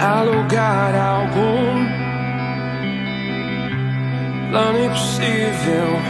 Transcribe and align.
há 0.00 0.22
lugar 0.22 0.94
algum 0.94 1.86
plano 4.50 4.84
impossível 4.84 6.00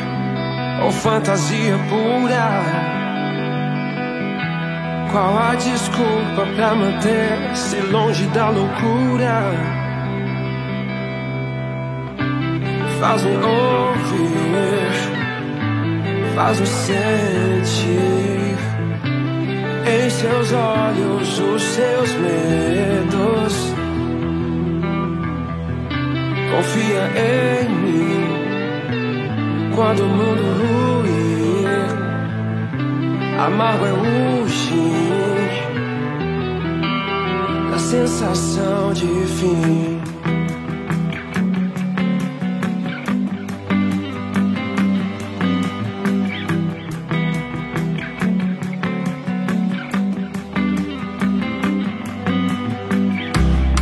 ou 0.85 0.93
fantasia 0.93 1.77
pura. 1.89 2.91
Qual 5.11 5.37
a 5.37 5.55
desculpa 5.57 6.47
pra 6.55 6.75
manter-se 6.75 7.81
longe 7.91 8.27
da 8.29 8.49
loucura? 8.51 9.43
Faz-me 13.01 13.35
ouvir, 13.37 14.93
faz-me 16.35 16.67
sentir 16.67 18.11
em 19.87 20.11
seus 20.11 20.53
olhos 20.53 21.39
os 21.39 21.63
seus 21.63 22.13
medos. 22.13 23.70
Confia 26.51 27.03
em 27.17 27.69
mim 27.69 28.25
quando 29.75 30.03
o 30.03 30.09
mundo 30.09 30.43
ruir. 30.59 31.31
Amargo 33.39 33.87
é 33.87 33.93
o 33.93 34.47
fim 34.49 34.91
da 37.71 37.79
sensação 37.79 38.93
de 38.93 39.07
fim. 39.07 40.01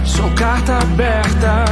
Sou 0.04 0.30
carta 0.37 0.78
aberta 0.78 1.67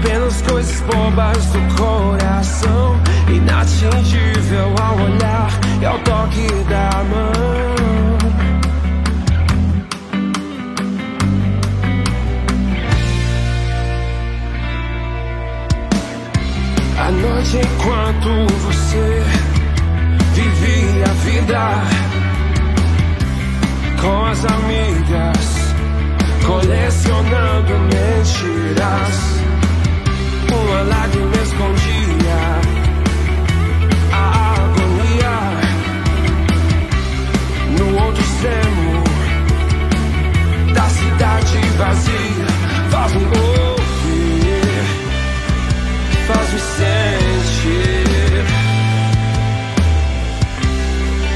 Apenas 0.00 0.40
coisas 0.40 0.80
bobas 0.80 1.46
do 1.46 1.76
coração. 1.76 2.98
Inatingível 3.28 4.74
ao 4.80 4.96
olhar 4.96 5.50
e 5.78 5.84
ao 5.84 5.98
toque 5.98 6.46
da 6.70 7.04
mão. 7.04 7.60
A 16.98 17.10
noite 17.10 17.58
enquanto 17.58 18.54
você 18.64 19.22
vivia 20.32 21.04
a 21.04 21.12
vida 21.24 21.74
com 24.00 24.24
as 24.24 24.44
amigas, 24.46 25.74
colecionando 26.46 27.78
mentiras. 27.80 29.29
Uma 30.52 30.82
lágrima 30.82 31.36
escondia 31.42 32.60
a 34.12 34.54
agonia 34.54 35.36
no 37.78 37.86
outro 38.04 38.22
extremo 38.22 39.04
da 40.74 40.88
cidade 40.88 41.58
vazia. 41.78 42.46
Faz-me 42.90 43.24
ouvir, 43.24 44.84
faz-me 46.26 46.60
sentir 46.60 48.00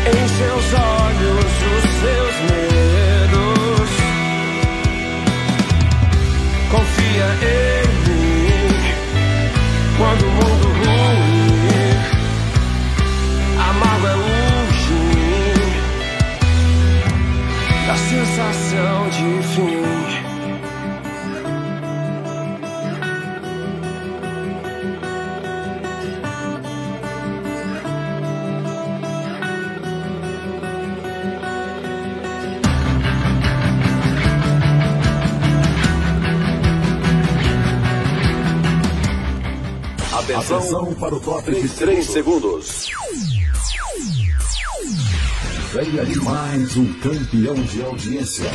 em 0.06 0.28
seus 0.28 0.66
olhos 0.74 1.44
os 1.72 1.84
seus 2.00 2.34
medos. 2.50 3.90
Confia 6.70 7.28
em 7.42 7.73
sensação 18.74 19.08
de 19.08 19.42
fim. 19.54 19.84
Atenção 40.16 40.94
para 40.94 41.14
o 41.14 41.20
top 41.20 41.52
de 41.52 41.68
3 41.68 42.06
segundos. 42.06 42.90
Vem 45.74 45.98
aí 45.98 46.14
mais 46.20 46.76
um 46.76 46.86
campeão 47.00 47.56
de 47.56 47.82
audiência. 47.82 48.48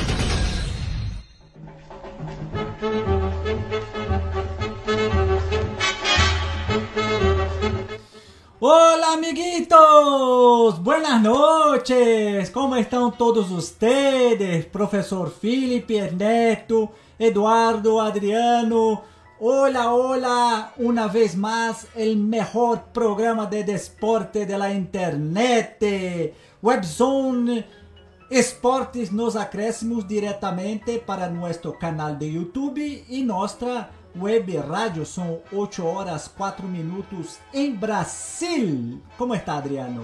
Hola 8.62 9.16
amiguitos, 9.16 10.80
buenas 10.80 11.22
noches, 11.22 12.50
¿cómo 12.52 12.78
están 12.78 13.12
todos 13.12 13.52
ustedes? 13.52 14.66
Profesor 14.68 15.30
Felipe, 15.30 15.98
Ernesto, 15.98 16.90
Eduardo, 17.20 18.00
Adriano. 18.00 19.04
Hola, 19.42 19.94
hola, 19.94 20.74
una 20.78 21.08
vez 21.08 21.36
más 21.36 21.88
el 21.96 22.16
mejor 22.16 22.92
programa 22.94 23.46
de 23.46 23.66
deporte 23.66 24.46
de 24.46 24.58
la 24.58 24.74
internet. 24.74 25.82
Webzone 26.62 27.66
Esportes 28.30 29.12
nos 29.12 29.36
acréscimos 29.36 30.06
diretamente 30.06 31.00
para 31.00 31.30
nuestro 31.30 31.80
canal 31.80 32.20
de 32.20 32.32
YouTube 32.32 33.06
y 33.08 33.24
nuestra 33.24 33.90
web 34.14 34.56
rádio. 34.58 35.06
São 35.06 35.40
8 35.52 35.84
horas 35.84 36.28
4 36.28 36.68
minutos 36.68 37.40
em 37.54 37.74
Brasil. 37.74 39.02
Como 39.18 39.34
está, 39.34 39.58
Adriano? 39.58 40.04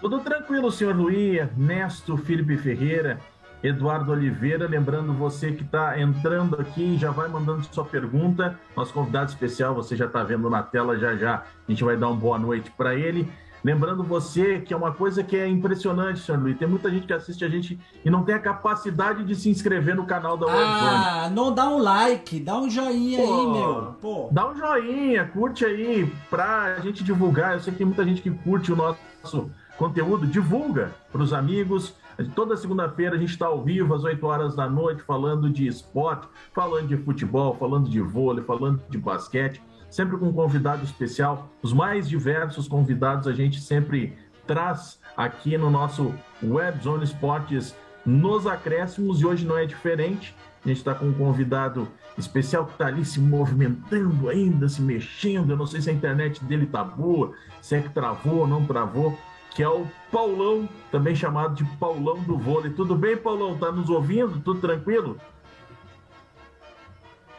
Tudo 0.00 0.20
tranquilo, 0.20 0.70
senhor 0.70 0.94
Luiz, 0.94 1.38
Ernesto, 1.38 2.16
Felipe 2.18 2.56
Ferreira, 2.58 3.18
Eduardo 3.64 4.12
Oliveira. 4.12 4.68
Lembrando 4.68 5.12
você 5.12 5.50
que 5.50 5.64
está 5.64 5.98
entrando 5.98 6.60
aqui, 6.60 6.96
já 6.98 7.10
vai 7.10 7.28
mandando 7.28 7.64
sua 7.72 7.84
pergunta. 7.84 8.56
Nosso 8.76 8.92
convidado 8.92 9.30
especial, 9.30 9.74
você 9.74 9.96
já 9.96 10.06
está 10.06 10.22
vendo 10.22 10.48
na 10.50 10.62
tela 10.62 10.98
já 10.98 11.16
já. 11.16 11.36
A 11.36 11.70
gente 11.70 11.82
vai 11.82 11.96
dar 11.96 12.08
uma 12.08 12.16
boa 12.16 12.38
noite 12.38 12.70
para 12.76 12.94
ele. 12.94 13.28
Lembrando 13.64 14.02
você 14.02 14.60
que 14.60 14.74
é 14.74 14.76
uma 14.76 14.92
coisa 14.92 15.22
que 15.22 15.36
é 15.36 15.46
impressionante, 15.46 16.20
senhor 16.20 16.40
Luiz. 16.40 16.58
Tem 16.58 16.66
muita 16.66 16.90
gente 16.90 17.06
que 17.06 17.12
assiste 17.12 17.44
a 17.44 17.48
gente 17.48 17.78
e 18.04 18.10
não 18.10 18.24
tem 18.24 18.34
a 18.34 18.40
capacidade 18.40 19.24
de 19.24 19.34
se 19.36 19.48
inscrever 19.48 19.94
no 19.94 20.04
canal 20.04 20.36
da 20.36 20.46
Webzone. 20.46 20.66
Ah, 20.68 21.30
não 21.32 21.54
dá 21.54 21.68
um 21.68 21.78
like, 21.78 22.40
dá 22.40 22.58
um 22.58 22.68
joinha 22.68 23.18
Pô, 23.18 23.34
aí, 23.34 23.46
meu. 23.52 23.94
Pô. 24.00 24.28
Dá 24.32 24.50
um 24.50 24.56
joinha, 24.56 25.26
curte 25.26 25.64
aí 25.64 26.12
pra 26.28 26.80
gente 26.80 27.04
divulgar. 27.04 27.54
Eu 27.54 27.60
sei 27.60 27.72
que 27.72 27.78
tem 27.78 27.86
muita 27.86 28.04
gente 28.04 28.20
que 28.20 28.30
curte 28.30 28.72
o 28.72 28.76
nosso 28.76 29.50
conteúdo. 29.78 30.26
Divulga 30.26 30.92
pros 31.12 31.32
amigos. 31.32 31.94
Toda 32.34 32.56
segunda-feira 32.56 33.16
a 33.16 33.18
gente 33.18 33.30
está 33.30 33.46
ao 33.46 33.62
vivo 33.62 33.94
às 33.94 34.04
8 34.04 34.24
horas 34.26 34.54
da 34.54 34.68
noite 34.68 35.02
falando 35.02 35.48
de 35.48 35.66
esporte, 35.66 36.28
falando 36.52 36.88
de 36.88 36.96
futebol, 36.96 37.56
falando 37.58 37.88
de 37.88 38.00
vôlei, 38.00 38.44
falando 38.44 38.82
de 38.90 38.98
basquete, 38.98 39.62
sempre 39.92 40.16
com 40.16 40.28
um 40.28 40.32
convidado 40.32 40.82
especial. 40.82 41.50
Os 41.62 41.72
mais 41.72 42.08
diversos 42.08 42.66
convidados 42.66 43.28
a 43.28 43.32
gente 43.32 43.60
sempre 43.60 44.16
traz 44.46 44.98
aqui 45.14 45.56
no 45.58 45.70
nosso 45.70 46.14
Web 46.42 46.82
Zone 46.82 47.04
Esportes 47.04 47.76
nos 48.04 48.46
acréscimos 48.46 49.20
e 49.20 49.26
hoje 49.26 49.46
não 49.46 49.56
é 49.56 49.66
diferente. 49.66 50.34
A 50.64 50.68
gente 50.68 50.78
está 50.78 50.94
com 50.94 51.06
um 51.06 51.12
convidado 51.12 51.86
especial 52.16 52.64
que 52.64 52.72
está 52.72 52.86
ali 52.86 53.04
se 53.04 53.20
movimentando 53.20 54.30
ainda, 54.30 54.66
se 54.66 54.80
mexendo. 54.80 55.50
Eu 55.50 55.56
não 55.58 55.66
sei 55.66 55.82
se 55.82 55.90
a 55.90 55.92
internet 55.92 56.42
dele 56.42 56.66
tá 56.66 56.82
boa, 56.82 57.32
se 57.60 57.76
é 57.76 57.82
que 57.82 57.90
travou 57.90 58.38
ou 58.38 58.46
não 58.46 58.64
travou, 58.64 59.16
que 59.54 59.62
é 59.62 59.68
o 59.68 59.86
Paulão, 60.10 60.66
também 60.90 61.14
chamado 61.14 61.54
de 61.54 61.64
Paulão 61.76 62.18
do 62.22 62.38
Vôlei. 62.38 62.72
Tudo 62.72 62.96
bem, 62.96 63.16
Paulão? 63.16 63.58
Tá 63.58 63.70
nos 63.70 63.90
ouvindo? 63.90 64.40
Tudo 64.40 64.60
tranquilo? 64.60 65.18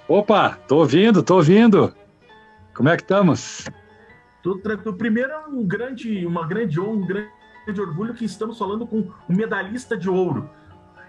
Opa, 0.07 0.59
tô 0.67 0.77
ouvindo, 0.77 1.23
tô 1.23 1.37
ouvindo. 1.37 1.93
Como 2.73 2.89
é 2.89 2.97
que 2.97 3.03
estamos? 3.03 3.65
Tudo 4.41 4.59
tranquilo. 4.59 4.97
Primeiro, 4.97 5.31
é 5.31 5.47
um 5.47 5.63
grande, 5.65 6.25
uma 6.25 6.47
grande 6.47 6.79
honra, 6.79 6.91
um 6.91 7.05
grande 7.05 7.29
orgulho 7.81 8.15
que 8.15 8.25
estamos 8.25 8.57
falando 8.57 8.87
com 8.87 9.11
um 9.29 9.35
medalhista 9.35 9.95
de 9.95 10.09
ouro. 10.09 10.49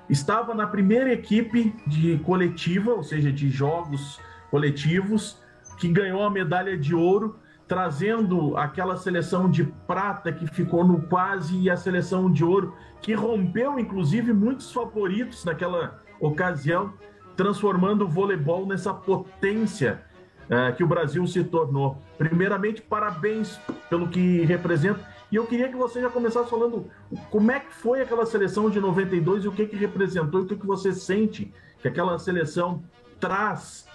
Estava 0.09 0.55
na 0.55 0.67
primeira 0.67 1.11
equipe 1.11 1.75
de 1.87 2.19
coletiva, 2.19 2.93
ou 2.93 3.03
seja, 3.03 3.33
de 3.33 3.49
jogos 3.49 4.21
coletivos, 4.51 5.43
que 5.79 5.89
ganhou 5.89 6.23
a 6.23 6.31
medalha 6.31 6.77
de 6.77 6.95
ouro. 6.95 7.41
trazendo 7.67 8.55
aquela 8.59 8.95
seleção 8.95 9.51
de 9.51 9.65
prata 9.65 10.31
que 10.31 10.47
ficou 10.47 10.87
no 10.87 11.01
quase 11.09 11.59
e 11.59 11.71
a 11.71 11.77
seleção 11.79 12.31
de 12.31 12.45
ouro, 12.45 12.77
que 13.01 13.15
rompeu, 13.15 13.79
inclusive, 13.79 14.35
muitos 14.35 14.71
favoritos 14.71 15.47
naquela 15.47 16.03
ocasião, 16.21 16.93
transformando 17.35 18.05
o 18.05 18.09
voleibol 18.09 18.67
nessa 18.67 18.93
potência 18.93 20.05
uh, 20.51 20.75
que 20.77 20.85
o 20.85 20.87
Brasil 20.87 21.27
se 21.27 21.43
tornou. 21.45 21.99
Primeiramente, 22.19 22.83
parabéns 22.83 23.59
pelo 23.89 24.09
que 24.09 24.45
representa. 24.45 25.01
E 25.31 25.37
eu 25.37 25.47
queria 25.47 25.69
que 25.69 25.77
você 25.77 26.01
já 26.01 26.09
começasse 26.09 26.49
falando 26.49 26.91
como 27.31 27.51
é 27.51 27.61
que 27.61 27.73
foi 27.75 28.01
aquela 28.01 28.25
seleção 28.25 28.71
de 28.71 28.81
92 28.81 29.45
e 29.45 29.49
o 29.49 29.53
que, 29.53 29.67
que 29.67 29.77
representou 29.77 30.41
e 30.41 30.45
o 30.45 30.47
que, 30.47 30.57
que 30.57 30.67
você 30.67 30.93
sente 30.93 31.53
que 31.81 31.89
aquela 31.89 32.19
seleção 32.19 32.83
traz 33.19 33.87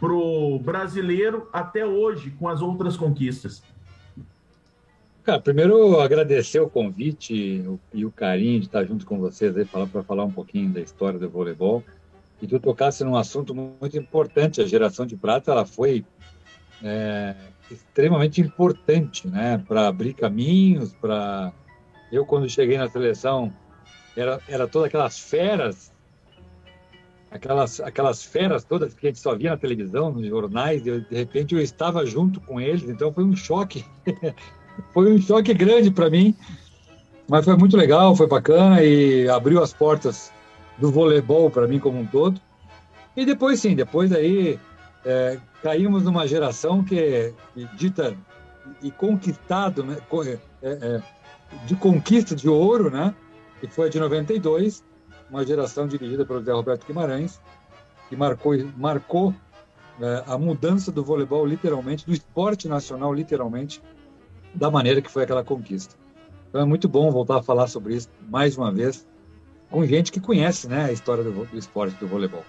para 0.00 0.12
o 0.12 0.58
brasileiro 0.58 1.48
até 1.52 1.84
hoje 1.84 2.30
com 2.32 2.48
as 2.48 2.60
outras 2.60 2.96
conquistas? 2.96 3.62
Cara, 5.22 5.40
primeiro 5.40 6.00
agradecer 6.00 6.58
o 6.58 6.70
convite 6.70 7.62
e 7.92 8.04
o 8.04 8.10
carinho 8.10 8.60
de 8.60 8.66
estar 8.66 8.84
junto 8.84 9.04
com 9.04 9.18
vocês 9.18 9.54
aí 9.56 9.64
para 9.64 10.02
falar 10.02 10.24
um 10.24 10.30
pouquinho 10.30 10.72
da 10.72 10.80
história 10.80 11.18
do 11.18 11.28
voleibol. 11.28 11.84
E 12.40 12.46
tu 12.46 12.60
tocasse 12.60 13.02
num 13.04 13.16
assunto 13.16 13.54
muito 13.54 13.96
importante. 13.96 14.60
A 14.60 14.66
geração 14.66 15.04
de 15.04 15.16
prata 15.16 15.50
ela 15.50 15.66
foi 15.66 16.04
é, 16.82 17.34
extremamente 17.70 18.40
importante, 18.40 19.26
né, 19.26 19.62
para 19.66 19.88
abrir 19.88 20.14
caminhos. 20.14 20.92
Para 20.94 21.52
eu 22.12 22.24
quando 22.24 22.48
cheguei 22.48 22.78
na 22.78 22.88
seleção 22.88 23.52
era 24.16 24.40
era 24.48 24.66
todas 24.66 24.88
aquelas 24.88 25.18
feras 25.18 25.92
aquelas, 27.30 27.80
aquelas 27.80 28.22
feras 28.22 28.64
todas 28.64 28.94
que 28.94 29.06
a 29.06 29.10
gente 29.10 29.20
só 29.20 29.34
via 29.34 29.50
na 29.50 29.56
televisão, 29.56 30.10
nos 30.10 30.26
jornais, 30.26 30.86
eu, 30.86 31.00
de 31.00 31.14
repente 31.14 31.54
eu 31.54 31.60
estava 31.60 32.04
junto 32.06 32.40
com 32.40 32.60
eles, 32.60 32.88
então 32.88 33.12
foi 33.12 33.24
um 33.24 33.36
choque, 33.36 33.84
foi 34.92 35.12
um 35.12 35.20
choque 35.20 35.52
grande 35.54 35.90
para 35.90 36.10
mim, 36.10 36.34
mas 37.28 37.44
foi 37.44 37.56
muito 37.56 37.76
legal, 37.76 38.16
foi 38.16 38.26
bacana 38.26 38.82
e 38.82 39.28
abriu 39.28 39.62
as 39.62 39.72
portas 39.72 40.32
do 40.78 40.90
voleibol 40.90 41.50
para 41.50 41.66
mim 41.66 41.78
como 41.78 41.98
um 41.98 42.06
todo. 42.06 42.40
E 43.16 43.24
depois 43.26 43.60
sim, 43.60 43.74
depois 43.74 44.12
aí 44.12 44.58
é, 45.04 45.38
caímos 45.62 46.04
numa 46.04 46.26
geração 46.26 46.84
que, 46.84 47.34
que 47.54 47.64
dita 47.76 48.16
e 48.82 48.90
conquistado, 48.90 49.82
né, 49.82 49.98
é, 50.62 50.68
é, 50.70 51.02
de 51.66 51.74
conquista 51.74 52.34
de 52.34 52.48
ouro, 52.48 52.90
né, 52.90 53.14
que 53.60 53.66
foi 53.68 53.86
a 53.88 53.90
de 53.90 53.98
92, 53.98 54.84
uma 55.30 55.44
geração 55.44 55.86
dirigida 55.86 56.24
pelo 56.24 56.42
Zé 56.42 56.52
Roberto 56.52 56.86
Guimarães, 56.86 57.40
que 58.08 58.16
marcou, 58.16 58.54
marcou 58.76 59.34
é, 60.00 60.24
a 60.26 60.38
mudança 60.38 60.92
do 60.92 61.04
voleibol, 61.04 61.44
literalmente, 61.44 62.06
do 62.06 62.12
esporte 62.12 62.68
nacional, 62.68 63.12
literalmente, 63.12 63.82
da 64.54 64.70
maneira 64.70 65.02
que 65.02 65.10
foi 65.10 65.24
aquela 65.24 65.44
conquista. 65.44 65.94
Então 66.48 66.60
é 66.60 66.64
muito 66.64 66.88
bom 66.88 67.10
voltar 67.10 67.38
a 67.38 67.42
falar 67.42 67.66
sobre 67.66 67.94
isso 67.94 68.08
mais 68.28 68.56
uma 68.56 68.72
vez, 68.72 69.06
com 69.70 69.84
gente 69.86 70.10
que 70.10 70.20
conhece 70.20 70.68
né, 70.68 70.86
a 70.86 70.92
história 70.92 71.22
do, 71.22 71.44
do 71.44 71.58
esporte 71.58 71.96
do 71.96 72.06
voleibol. 72.06 72.44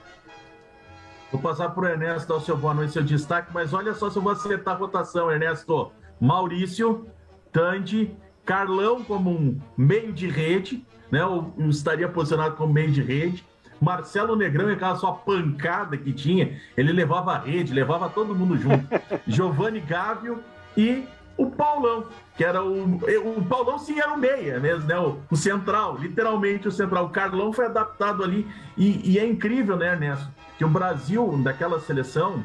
Vou 1.31 1.41
passar 1.41 1.69
para 1.69 1.83
o 1.83 1.87
Ernesto 1.87 2.27
dar 2.27 2.35
o 2.35 2.41
seu 2.41 2.57
boa 2.57 2.73
noite, 2.73 2.93
seu 2.93 3.03
destaque, 3.03 3.51
mas 3.53 3.73
olha 3.73 3.93
só 3.93 4.09
se 4.09 4.17
eu 4.17 4.21
vou 4.21 4.31
acertar 4.31 4.75
a 4.75 4.77
votação, 4.77 5.31
Ernesto. 5.31 5.91
Maurício, 6.19 7.07
Tandy, 7.51 8.11
Carlão 8.43 9.03
como 9.03 9.29
um 9.29 9.59
meio 9.77 10.11
de 10.11 10.27
rede, 10.27 10.83
né? 11.11 11.21
Eu, 11.21 11.53
estaria 11.69 12.09
posicionado 12.09 12.55
como 12.55 12.73
meio 12.73 12.91
de 12.91 13.01
rede. 13.01 13.45
Marcelo 13.79 14.35
Negrão, 14.35 14.67
aquela 14.69 14.95
sua 14.95 15.13
pancada 15.13 15.95
que 15.95 16.11
tinha, 16.11 16.59
ele 16.75 16.91
levava 16.91 17.33
a 17.33 17.39
rede, 17.39 17.73
levava 17.73 18.09
todo 18.09 18.35
mundo 18.35 18.57
junto. 18.57 18.85
Giovanni 19.25 19.79
Gávio 19.79 20.43
e 20.75 21.07
o 21.39 21.49
Paulão, 21.49 22.05
que 22.35 22.43
era 22.43 22.61
o. 22.61 22.95
O 23.37 23.45
Paulão 23.45 23.79
sim 23.79 23.97
era 23.97 24.13
o 24.13 24.17
meia 24.17 24.59
mesmo, 24.59 24.85
né? 24.85 24.99
O, 24.99 25.19
o 25.31 25.35
central, 25.37 25.97
literalmente 25.97 26.67
o 26.67 26.71
central. 26.71 27.05
O 27.05 27.09
Carlão 27.09 27.53
foi 27.53 27.65
adaptado 27.65 28.23
ali. 28.23 28.45
E, 28.77 29.13
e 29.13 29.17
é 29.17 29.25
incrível, 29.25 29.77
né, 29.77 29.93
Ernesto? 29.93 30.29
Que 30.57 30.65
o 30.65 30.69
Brasil, 30.69 31.39
daquela 31.43 31.79
seleção, 31.79 32.43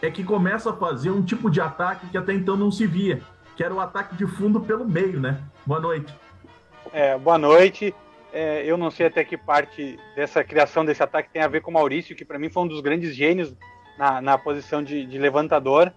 é 0.00 0.10
que 0.10 0.22
começa 0.22 0.70
a 0.70 0.76
fazer 0.76 1.10
um 1.10 1.22
tipo 1.22 1.50
de 1.50 1.60
ataque 1.60 2.06
que 2.06 2.16
até 2.16 2.32
então 2.32 2.56
não 2.56 2.70
se 2.70 2.86
via, 2.86 3.20
que 3.56 3.64
era 3.64 3.74
o 3.74 3.80
ataque 3.80 4.14
de 4.14 4.26
fundo 4.26 4.60
pelo 4.60 4.86
meio, 4.88 5.18
né? 5.18 5.40
Boa 5.64 5.80
noite. 5.80 6.14
É, 6.92 7.18
boa 7.18 7.38
noite. 7.38 7.92
É, 8.32 8.64
eu 8.64 8.76
não 8.76 8.90
sei 8.90 9.06
até 9.06 9.24
que 9.24 9.36
parte 9.36 9.98
dessa 10.14 10.44
criação 10.44 10.84
desse 10.84 11.02
ataque 11.02 11.30
tem 11.32 11.42
a 11.42 11.48
ver 11.48 11.62
com 11.62 11.70
o 11.70 11.74
Maurício, 11.74 12.14
que 12.14 12.24
para 12.24 12.38
mim 12.38 12.50
foi 12.50 12.62
um 12.62 12.68
dos 12.68 12.80
grandes 12.80 13.14
gênios 13.14 13.54
na, 13.98 14.20
na 14.20 14.38
posição 14.38 14.82
de, 14.82 15.06
de, 15.06 15.18
levantador. 15.18 15.92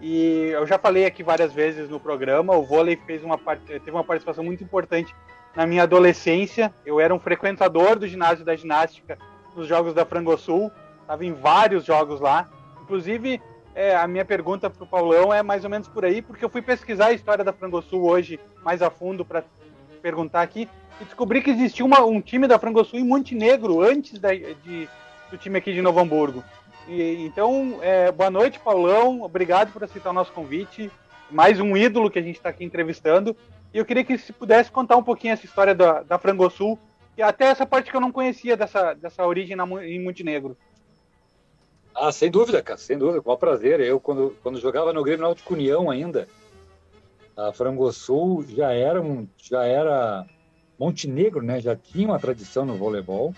E 0.00 0.48
eu 0.52 0.66
já 0.66 0.78
falei 0.78 1.04
aqui 1.04 1.22
várias 1.22 1.52
vezes 1.52 1.88
no 1.88 2.00
programa, 2.00 2.56
o 2.56 2.64
vôlei 2.64 2.96
fez 2.96 3.22
uma 3.22 3.36
parte, 3.36 3.64
teve 3.66 3.90
uma 3.90 4.04
participação 4.04 4.42
muito 4.42 4.64
importante 4.64 5.14
na 5.54 5.66
minha 5.66 5.82
adolescência. 5.82 6.72
Eu 6.86 6.98
era 6.98 7.14
um 7.14 7.18
frequentador 7.18 7.98
do 7.98 8.06
ginásio 8.06 8.44
da 8.44 8.56
ginástica 8.56 9.18
nos 9.54 9.66
jogos 9.66 9.92
da 9.92 10.06
Frangosul, 10.06 10.72
estava 11.02 11.24
em 11.24 11.32
vários 11.32 11.84
jogos 11.84 12.20
lá. 12.20 12.48
Inclusive, 12.82 13.42
é, 13.74 13.94
a 13.94 14.06
minha 14.08 14.24
pergunta 14.24 14.70
para 14.70 14.82
o 14.82 14.86
Paulão 14.86 15.32
é 15.32 15.42
mais 15.42 15.64
ou 15.64 15.70
menos 15.70 15.86
por 15.86 16.04
aí, 16.04 16.22
porque 16.22 16.44
eu 16.44 16.48
fui 16.48 16.62
pesquisar 16.62 17.06
a 17.06 17.12
história 17.12 17.44
da 17.44 17.52
Frangosul 17.52 18.08
hoje 18.08 18.40
mais 18.64 18.80
a 18.80 18.90
fundo 18.90 19.24
para 19.24 19.44
perguntar 20.00 20.42
aqui 20.42 20.68
e 21.00 21.04
descobri 21.04 21.42
que 21.42 21.50
existia 21.50 21.84
uma, 21.84 22.04
um 22.04 22.20
time 22.20 22.46
da 22.46 22.58
Frangosul 22.58 22.98
em 22.98 23.04
Montenegro 23.04 23.80
antes 23.80 24.18
da, 24.18 24.34
de, 24.34 24.88
do 25.30 25.38
time 25.38 25.58
aqui 25.58 25.72
de 25.72 25.82
Novo 25.82 26.00
Hamburgo. 26.00 26.42
Então, 26.88 27.78
é, 27.82 28.10
boa 28.10 28.30
noite, 28.30 28.58
Paulão. 28.58 29.22
Obrigado 29.22 29.72
por 29.72 29.84
aceitar 29.84 30.10
o 30.10 30.14
nosso 30.14 30.32
convite. 30.32 30.90
Mais 31.30 31.60
um 31.60 31.76
ídolo 31.76 32.10
que 32.10 32.18
a 32.18 32.22
gente 32.22 32.36
está 32.36 32.48
aqui 32.48 32.64
entrevistando. 32.64 33.36
E 33.72 33.78
eu 33.78 33.84
queria 33.84 34.04
que 34.04 34.18
se 34.18 34.32
pudesse 34.32 34.70
contar 34.70 34.96
um 34.96 35.02
pouquinho 35.02 35.32
essa 35.32 35.46
história 35.46 35.74
da, 35.74 36.02
da 36.02 36.18
Frangosul, 36.18 36.78
e 37.16 37.22
até 37.22 37.46
essa 37.46 37.66
parte 37.66 37.90
que 37.90 37.96
eu 37.96 38.00
não 38.00 38.10
conhecia 38.10 38.56
dessa, 38.56 38.94
dessa 38.94 39.26
origem 39.26 39.54
na, 39.54 39.64
em 39.84 40.02
Montenegro. 40.02 40.56
Ah, 41.94 42.10
sem 42.10 42.30
dúvida, 42.30 42.62
cara, 42.62 42.78
sem 42.78 42.96
dúvida, 42.96 43.20
com 43.20 43.36
prazer. 43.36 43.80
Eu, 43.80 44.00
quando, 44.00 44.36
quando 44.42 44.60
jogava 44.60 44.92
no 44.92 45.02
Grêmio 45.02 45.22
Náutico 45.22 45.54
União 45.54 45.90
ainda, 45.90 46.26
a 47.36 47.52
Frangosul 47.52 48.44
já 48.48 48.72
era, 48.72 49.00
um, 49.00 49.28
já 49.36 49.64
era 49.64 50.26
Montenegro, 50.78 51.42
né, 51.42 51.60
já 51.60 51.76
tinha 51.76 52.08
uma 52.08 52.18
tradição 52.18 52.64
no 52.64 52.76
voleibol. 52.76 53.34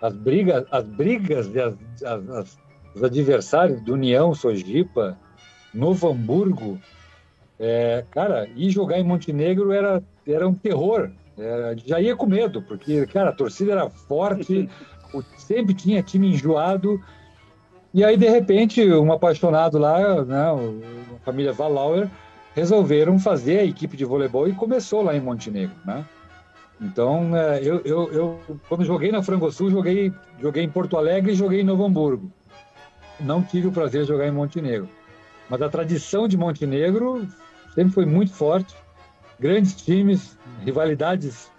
As 0.00 0.14
brigas, 0.14 0.64
as 0.70 0.84
brigas 0.84 1.48
as, 1.56 2.02
as, 2.02 2.28
as, 2.30 2.58
os 2.94 3.04
adversários 3.04 3.80
do 3.82 3.94
União, 3.94 4.34
Sojipa, 4.34 5.18
Novo 5.74 6.08
Hamburgo, 6.08 6.80
é, 7.58 8.04
cara, 8.10 8.48
ir 8.56 8.70
jogar 8.70 8.98
em 8.98 9.04
Montenegro 9.04 9.70
era, 9.72 10.02
era 10.26 10.48
um 10.48 10.54
terror. 10.54 11.10
É, 11.38 11.74
já 11.84 12.00
ia 12.00 12.16
com 12.16 12.26
medo, 12.26 12.62
porque, 12.62 13.06
cara, 13.06 13.30
a 13.30 13.34
torcida 13.34 13.72
era 13.72 13.90
forte, 13.90 14.68
sempre 15.36 15.74
tinha 15.74 16.02
time 16.02 16.28
enjoado. 16.28 17.00
E 17.92 18.02
aí, 18.02 18.16
de 18.16 18.28
repente, 18.28 18.82
um 18.92 19.12
apaixonado 19.12 19.78
lá, 19.78 20.24
né, 20.24 20.42
a 21.16 21.18
família 21.24 21.52
Valauer, 21.52 22.08
resolveram 22.54 23.18
fazer 23.18 23.60
a 23.60 23.64
equipe 23.64 23.96
de 23.96 24.04
voleibol 24.04 24.48
e 24.48 24.52
começou 24.52 25.02
lá 25.02 25.14
em 25.14 25.20
Montenegro, 25.20 25.76
né? 25.84 26.04
Então, 26.80 27.36
é, 27.36 27.60
eu, 27.62 27.80
eu, 27.84 28.12
eu, 28.12 28.40
quando 28.68 28.84
joguei 28.84 29.12
na 29.12 29.22
Frangosul, 29.22 29.70
joguei, 29.70 30.12
joguei 30.40 30.64
em 30.64 30.70
Porto 30.70 30.96
Alegre 30.96 31.32
e 31.32 31.36
joguei 31.36 31.60
em 31.60 31.64
Novo 31.64 31.84
Hamburgo. 31.84 32.32
Não 33.20 33.42
tive 33.42 33.68
o 33.68 33.72
prazer 33.72 34.02
de 34.02 34.08
jogar 34.08 34.26
em 34.26 34.30
Montenegro. 34.30 34.88
Mas 35.48 35.60
a 35.60 35.68
tradição 35.68 36.26
de 36.26 36.38
Montenegro 36.38 37.28
sempre 37.74 37.92
foi 37.92 38.06
muito 38.06 38.32
forte. 38.32 38.74
Grandes 39.38 39.74
times, 39.74 40.38
rivalidades 40.64 41.50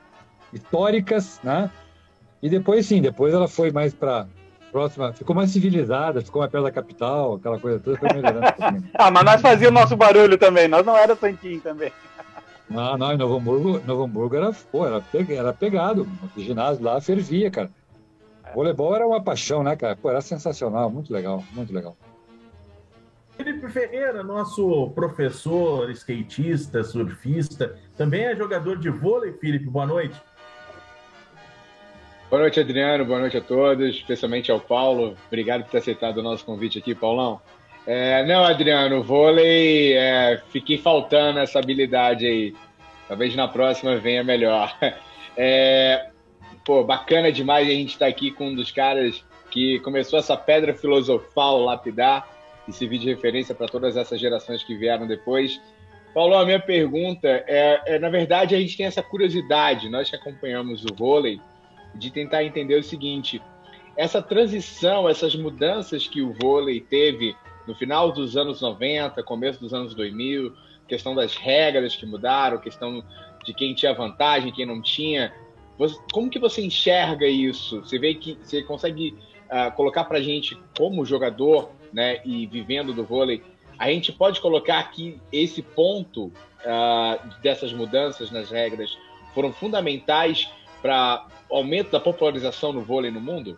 históricas, 0.51 1.39
né? 1.43 1.69
E 2.41 2.49
depois, 2.49 2.87
sim, 2.87 3.01
depois 3.01 3.33
ela 3.33 3.47
foi 3.47 3.71
mais 3.71 3.93
para 3.93 4.27
próxima, 4.71 5.11
ficou 5.13 5.35
mais 5.35 5.51
civilizada, 5.51 6.21
ficou 6.21 6.39
mais 6.39 6.51
perto 6.51 6.63
da 6.63 6.71
capital, 6.71 7.35
aquela 7.35 7.59
coisa 7.59 7.79
toda, 7.79 7.99
ah, 8.95 9.11
mas 9.11 9.23
nós 9.23 9.41
fazíamos 9.41 9.81
nosso 9.81 9.97
barulho 9.97 10.37
também, 10.37 10.67
nós 10.67 10.85
não 10.85 10.95
era 10.95 11.15
santinho 11.15 11.59
também. 11.59 11.91
Não, 12.71 12.97
não, 12.97 13.11
em 13.11 13.17
Novo 13.17 13.35
Hamburgo, 13.35 13.81
Novo 13.85 14.03
Hamburgo 14.03 14.35
era, 14.37 14.53
pô, 14.71 14.85
era, 14.85 15.03
era 15.29 15.53
pegado. 15.53 16.07
O 16.35 16.39
ginásio 16.39 16.83
lá 16.83 17.01
fervia, 17.01 17.51
cara. 17.51 17.69
O 18.51 18.55
voleibol 18.55 18.95
era 18.95 19.05
uma 19.05 19.21
paixão, 19.21 19.61
né, 19.61 19.75
cara? 19.75 19.95
Pô, 19.95 20.09
era 20.09 20.21
sensacional, 20.21 20.89
muito 20.89 21.11
legal, 21.11 21.43
muito 21.51 21.73
legal. 21.73 21.97
Felipe 23.35 23.67
Ferreira, 23.69 24.23
nosso 24.23 24.89
professor, 24.91 25.89
skatista, 25.91 26.83
surfista, 26.83 27.77
também 27.97 28.23
é 28.23 28.35
jogador 28.35 28.77
de 28.77 28.89
vôlei, 28.89 29.33
Felipe, 29.33 29.65
boa 29.65 29.85
noite. 29.85 30.21
Boa 32.29 32.43
noite, 32.43 32.59
Adriano, 32.61 33.03
boa 33.05 33.19
noite 33.19 33.35
a 33.35 33.41
todos, 33.41 33.95
especialmente 33.95 34.49
ao 34.49 34.59
Paulo. 34.61 35.17
Obrigado 35.27 35.63
por 35.63 35.71
ter 35.71 35.79
aceitado 35.79 36.19
o 36.19 36.23
nosso 36.23 36.45
convite 36.45 36.79
aqui, 36.79 36.95
Paulão. 36.95 37.41
É, 37.85 38.23
não, 38.25 38.43
Adriano, 38.43 39.01
vôlei, 39.01 39.93
é, 39.93 40.41
fiquei 40.50 40.77
faltando 40.77 41.39
essa 41.39 41.59
habilidade 41.59 42.25
aí. 42.25 42.53
Talvez 43.07 43.35
na 43.35 43.47
próxima 43.47 43.97
venha 43.97 44.23
melhor. 44.23 44.75
É, 45.38 46.09
pô, 46.65 46.83
bacana 46.83 47.31
demais 47.31 47.65
a 47.65 47.71
gente 47.71 47.93
estar 47.93 48.05
tá 48.05 48.11
aqui 48.11 48.31
com 48.31 48.47
um 48.47 48.53
dos 48.53 48.69
caras 48.69 49.23
que 49.50 49.79
começou 49.79 50.19
essa 50.19 50.35
pedra 50.35 50.73
filosofal 50.73 51.61
lapidar, 51.61 52.27
e 52.67 52.73
servir 52.73 53.00
de 53.00 53.09
referência 53.09 53.53
para 53.53 53.67
todas 53.67 53.97
essas 53.97 54.19
gerações 54.19 54.63
que 54.63 54.75
vieram 54.75 55.07
depois. 55.07 55.59
Paulo, 56.13 56.35
a 56.35 56.45
minha 56.45 56.59
pergunta 56.59 57.27
é, 57.47 57.81
é, 57.85 58.00
na 58.00 58.09
verdade, 58.09 58.55
a 58.55 58.59
gente 58.59 58.75
tem 58.75 58.85
essa 58.85 59.01
curiosidade, 59.01 59.89
nós 59.89 60.09
que 60.09 60.15
acompanhamos 60.15 60.83
o 60.83 60.93
vôlei, 60.95 61.39
de 61.95 62.11
tentar 62.11 62.43
entender 62.43 62.75
o 62.75 62.83
seguinte: 62.83 63.41
essa 63.95 64.21
transição, 64.21 65.07
essas 65.07 65.35
mudanças 65.35 66.07
que 66.07 66.21
o 66.21 66.33
vôlei 66.33 66.81
teve 66.81 67.35
no 67.71 67.75
final 67.75 68.11
dos 68.11 68.35
anos 68.35 68.59
90, 68.59 69.23
começo 69.23 69.61
dos 69.61 69.73
anos 69.73 69.95
2000, 69.95 70.53
questão 70.89 71.15
das 71.15 71.37
regras 71.37 71.95
que 71.95 72.05
mudaram, 72.05 72.57
questão 72.57 73.01
de 73.45 73.53
quem 73.53 73.73
tinha 73.73 73.93
vantagem, 73.93 74.51
quem 74.51 74.65
não 74.65 74.81
tinha. 74.81 75.33
Como 76.11 76.29
que 76.29 76.37
você 76.37 76.61
enxerga 76.61 77.25
isso? 77.25 77.79
Você 77.79 77.97
vê 77.97 78.13
que 78.13 78.37
você 78.43 78.61
consegue 78.61 79.17
uh, 79.45 79.71
colocar 79.73 80.03
para 80.03 80.19
gente 80.19 80.57
como 80.77 81.05
jogador, 81.05 81.71
né, 81.93 82.19
e 82.25 82.45
vivendo 82.45 82.93
do 82.93 83.05
vôlei, 83.05 83.41
a 83.79 83.89
gente 83.89 84.11
pode 84.11 84.41
colocar 84.41 84.79
aqui 84.79 85.17
esse 85.31 85.61
ponto 85.61 86.25
uh, 86.25 87.41
dessas 87.41 87.71
mudanças 87.71 88.31
nas 88.31 88.51
regras 88.51 88.97
foram 89.33 89.53
fundamentais 89.53 90.51
para 90.81 91.25
aumento 91.49 91.89
da 91.89 92.01
popularização 92.01 92.73
no 92.73 92.81
vôlei 92.81 93.11
no 93.11 93.21
mundo? 93.21 93.57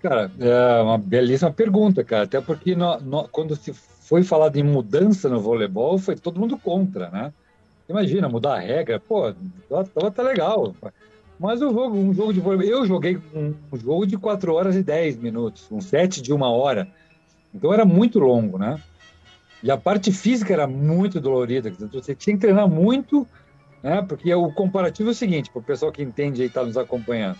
Cara, 0.00 0.30
é 0.38 0.82
uma 0.82 0.96
belíssima 0.96 1.52
pergunta, 1.52 2.04
cara. 2.04 2.24
Até 2.24 2.40
porque 2.40 2.74
no, 2.76 3.00
no, 3.00 3.28
quando 3.28 3.56
se 3.56 3.72
foi 3.72 4.22
falado 4.22 4.56
em 4.56 4.62
mudança 4.62 5.28
no 5.28 5.40
voleibol, 5.40 5.98
foi 5.98 6.14
todo 6.16 6.40
mundo 6.40 6.56
contra, 6.56 7.10
né? 7.10 7.32
Imagina, 7.88 8.28
mudar 8.28 8.56
a 8.56 8.60
regra, 8.60 9.00
pô, 9.00 9.32
tá, 9.68 10.10
tá 10.10 10.22
legal. 10.22 10.74
Mas 11.38 11.62
o 11.62 11.72
jogo, 11.72 11.96
um 11.96 12.12
jogo 12.12 12.32
de 12.32 12.40
voleibol, 12.40 12.66
eu 12.66 12.86
joguei 12.86 13.18
um, 13.34 13.54
jogo 13.76 14.06
de 14.06 14.16
4 14.16 14.54
horas 14.54 14.76
e 14.76 14.82
10 14.82 15.16
minutos, 15.16 15.66
um 15.70 15.80
set 15.80 16.22
de 16.22 16.32
uma 16.32 16.50
hora. 16.50 16.88
Então 17.52 17.72
era 17.72 17.84
muito 17.84 18.18
longo, 18.18 18.58
né? 18.58 18.80
E 19.62 19.70
a 19.70 19.76
parte 19.76 20.12
física 20.12 20.52
era 20.52 20.66
muito 20.66 21.20
dolorida. 21.20 21.70
Você 21.92 22.14
tinha 22.14 22.36
que 22.36 22.40
treinar 22.40 22.68
muito, 22.68 23.26
né? 23.82 24.02
Porque 24.02 24.32
o 24.32 24.52
comparativo 24.52 25.08
é 25.08 25.12
o 25.12 25.14
seguinte, 25.14 25.50
para 25.50 25.60
o 25.60 25.64
pessoal 25.64 25.90
que 25.90 26.02
entende 26.02 26.42
e 26.42 26.46
está 26.46 26.64
nos 26.64 26.76
acompanhando. 26.76 27.38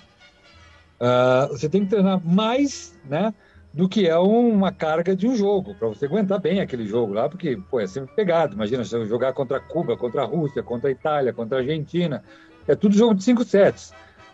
Uh, 1.01 1.49
você 1.49 1.69
tem 1.69 1.85
que 1.85 1.91
treinar 1.91 2.21
mais, 2.25 2.99
né? 3.09 3.33
Do 3.73 3.89
que 3.89 4.09
é 4.09 4.17
uma 4.17 4.73
carga 4.73 5.15
de 5.15 5.29
um 5.29 5.37
jogo, 5.37 5.75
para 5.75 5.89
você 5.89 6.07
aguentar 6.07 6.41
bem 6.41 6.61
aquele 6.61 6.87
jogo 6.87 7.13
lá, 7.13 7.29
porque 7.29 7.57
pô, 7.71 7.79
é 7.79 7.87
sempre 7.87 8.15
pegado. 8.15 8.55
Imagina 8.55 8.85
você 8.85 9.05
jogar 9.07 9.33
contra 9.33 9.61
Cuba, 9.61 9.97
contra 9.97 10.23
a 10.23 10.25
Rússia, 10.25 10.63
contra 10.63 10.89
a 10.89 10.93
Itália, 10.93 11.33
contra 11.33 11.59
a 11.59 11.61
Argentina. 11.61 12.25
É 12.67 12.75
tudo 12.75 12.97
jogo 12.97 13.15
de 13.15 13.23
cinco 13.23 13.45
sets. 13.45 13.93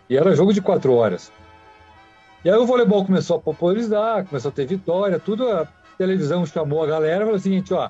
E 0.09 0.17
era 0.17 0.35
jogo 0.35 0.53
de 0.53 0.61
quatro 0.61 0.93
horas. 0.93 1.31
E 2.43 2.49
aí 2.49 2.55
o 2.55 2.65
voleibol 2.65 3.05
começou 3.05 3.37
a 3.37 3.39
popularizar, 3.39 4.25
começou 4.25 4.49
a 4.49 4.53
ter 4.53 4.65
vitória, 4.65 5.19
tudo. 5.19 5.49
A 5.49 5.67
televisão 5.97 6.45
chamou 6.45 6.83
a 6.83 6.87
galera 6.87 7.23
e 7.23 7.25
falou 7.25 7.35
o 7.35 7.39
seguinte: 7.39 7.73
ó, 7.73 7.89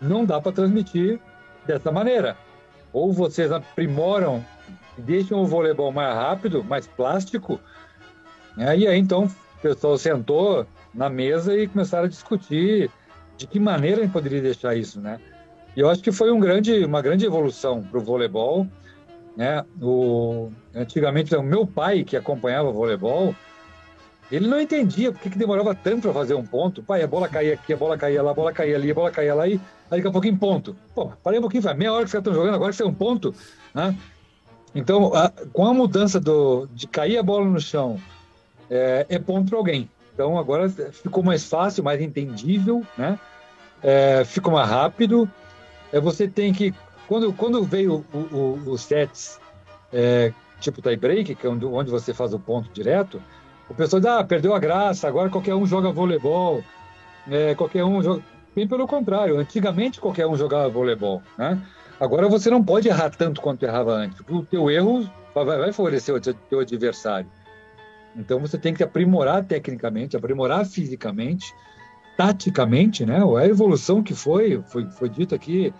não 0.00 0.24
dá 0.24 0.40
para 0.40 0.52
transmitir 0.52 1.20
dessa 1.66 1.92
maneira. 1.92 2.36
Ou 2.92 3.12
vocês 3.12 3.52
aprimoram, 3.52 4.44
deixam 4.98 5.40
o 5.40 5.46
voleibol 5.46 5.92
mais 5.92 6.14
rápido, 6.14 6.64
mais 6.64 6.86
plástico, 6.86 7.60
né? 8.56 8.76
E 8.76 8.86
aí, 8.86 8.98
então, 8.98 9.24
o 9.24 9.60
pessoal 9.60 9.96
sentou 9.98 10.66
na 10.94 11.08
mesa 11.08 11.56
e 11.56 11.66
começaram 11.66 12.04
a 12.04 12.08
discutir 12.08 12.90
de 13.36 13.46
que 13.46 13.58
maneira 13.58 13.98
a 14.00 14.04
gente 14.04 14.12
poderia 14.12 14.40
deixar 14.40 14.76
isso, 14.76 15.00
né? 15.00 15.18
E 15.76 15.80
eu 15.80 15.88
acho 15.88 16.02
que 16.02 16.12
foi 16.12 16.30
um 16.30 16.38
grande, 16.38 16.84
uma 16.84 17.00
grande 17.00 17.24
evolução 17.24 17.82
para 17.82 17.98
o 17.98 18.02
voleibol, 18.02 18.66
né? 19.36 19.64
O, 19.80 20.50
antigamente, 20.74 21.34
o 21.34 21.42
meu 21.42 21.66
pai, 21.66 22.04
que 22.04 22.16
acompanhava 22.16 22.68
o 22.68 22.72
voleibol, 22.72 23.34
ele 24.30 24.46
não 24.48 24.60
entendia 24.60 25.12
por 25.12 25.20
que, 25.20 25.30
demorava 25.30 25.74
tanto 25.74 26.02
para 26.02 26.12
fazer 26.12 26.34
um 26.34 26.44
ponto. 26.44 26.82
Pai, 26.82 27.02
a 27.02 27.06
bola 27.06 27.28
caía 27.28 27.54
aqui, 27.54 27.72
a 27.72 27.76
bola 27.76 27.96
caía 27.96 28.22
lá, 28.22 28.30
a 28.30 28.34
bola 28.34 28.52
caía 28.52 28.76
ali, 28.76 28.90
a 28.90 28.94
bola 28.94 29.10
caía 29.10 29.34
lá, 29.34 29.46
e 29.46 29.52
aí 29.52 29.60
daqui 29.90 30.06
a 30.06 30.10
pouquinho 30.10 30.38
ponto. 30.38 30.76
Pô, 30.94 31.12
parei 31.22 31.38
um 31.38 31.42
pouquinho, 31.42 31.62
vai 31.62 31.74
meia 31.74 31.92
hora 31.92 32.04
que 32.04 32.10
vocês 32.10 32.20
estão 32.20 32.34
jogando, 32.34 32.54
agora 32.54 32.72
você 32.72 32.82
é 32.82 32.86
um 32.86 32.94
ponto, 32.94 33.34
né? 33.74 33.96
Então, 34.74 35.14
a, 35.14 35.30
com 35.52 35.66
a 35.66 35.74
mudança 35.74 36.18
do, 36.18 36.66
de 36.72 36.86
cair 36.86 37.18
a 37.18 37.22
bola 37.22 37.44
no 37.44 37.60
chão 37.60 37.98
é, 38.72 39.06
é 39.08 39.18
ponto 39.18 39.50
para 39.50 39.58
alguém. 39.58 39.88
Então 40.14 40.38
agora 40.38 40.68
ficou 40.70 41.22
mais 41.22 41.44
fácil, 41.44 41.84
mais 41.84 42.00
entendível, 42.00 42.82
né? 42.96 43.18
É, 43.82 44.24
ficou 44.24 44.52
mais 44.52 44.68
rápido. 44.68 45.30
É, 45.92 46.00
você 46.00 46.26
tem 46.26 46.52
que 46.52 46.74
quando 47.06 47.32
quando 47.34 47.62
veio 47.64 48.04
os 48.66 48.80
sets 48.80 49.38
é, 49.92 50.32
tipo 50.58 50.80
tie 50.80 50.96
break, 50.96 51.34
que 51.34 51.46
é 51.46 51.50
onde, 51.50 51.66
onde 51.66 51.90
você 51.90 52.14
faz 52.14 52.32
o 52.32 52.38
ponto 52.38 52.70
direto, 52.72 53.22
o 53.68 53.74
pessoal 53.74 54.00
diz, 54.00 54.10
ah, 54.10 54.24
perdeu 54.24 54.54
a 54.54 54.58
graça. 54.58 55.06
Agora 55.06 55.28
qualquer 55.28 55.54
um 55.54 55.66
joga 55.66 55.90
voleibol, 55.90 56.64
é, 57.30 57.54
qualquer 57.54 57.84
um 57.84 58.02
joga. 58.02 58.22
Bem 58.54 58.68
pelo 58.68 58.86
contrário, 58.86 59.38
antigamente 59.38 60.00
qualquer 60.00 60.26
um 60.26 60.36
jogava 60.36 60.68
voleibol, 60.68 61.22
né? 61.36 61.58
Agora 61.98 62.28
você 62.28 62.50
não 62.50 62.62
pode 62.62 62.88
errar 62.88 63.10
tanto 63.10 63.40
quanto 63.40 63.62
errava 63.62 63.92
antes, 63.92 64.18
porque 64.18 64.34
o 64.34 64.42
teu 64.42 64.70
erro 64.70 65.08
vai, 65.34 65.44
vai 65.44 65.72
favorecer 65.72 66.14
o 66.14 66.20
teu 66.20 66.60
adversário. 66.60 67.28
Então 68.16 68.38
você 68.40 68.58
tem 68.58 68.74
que 68.74 68.82
aprimorar 68.82 69.44
tecnicamente, 69.44 70.16
aprimorar 70.16 70.66
fisicamente, 70.66 71.54
taticamente, 72.16 73.06
né? 73.06 73.20
A 73.38 73.46
evolução 73.46 74.02
que 74.02 74.14
foi, 74.14 74.62
foi, 74.66 74.90
foi 74.90 75.08
dito 75.08 75.34
aqui, 75.34 75.72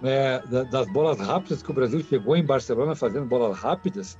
né, 0.00 0.40
das 0.70 0.90
bolas 0.92 1.18
rápidas 1.18 1.62
que 1.62 1.70
o 1.70 1.74
Brasil 1.74 2.00
chegou 2.00 2.36
em 2.36 2.44
Barcelona 2.44 2.94
fazendo 2.94 3.26
bolas 3.26 3.58
rápidas, 3.58 4.18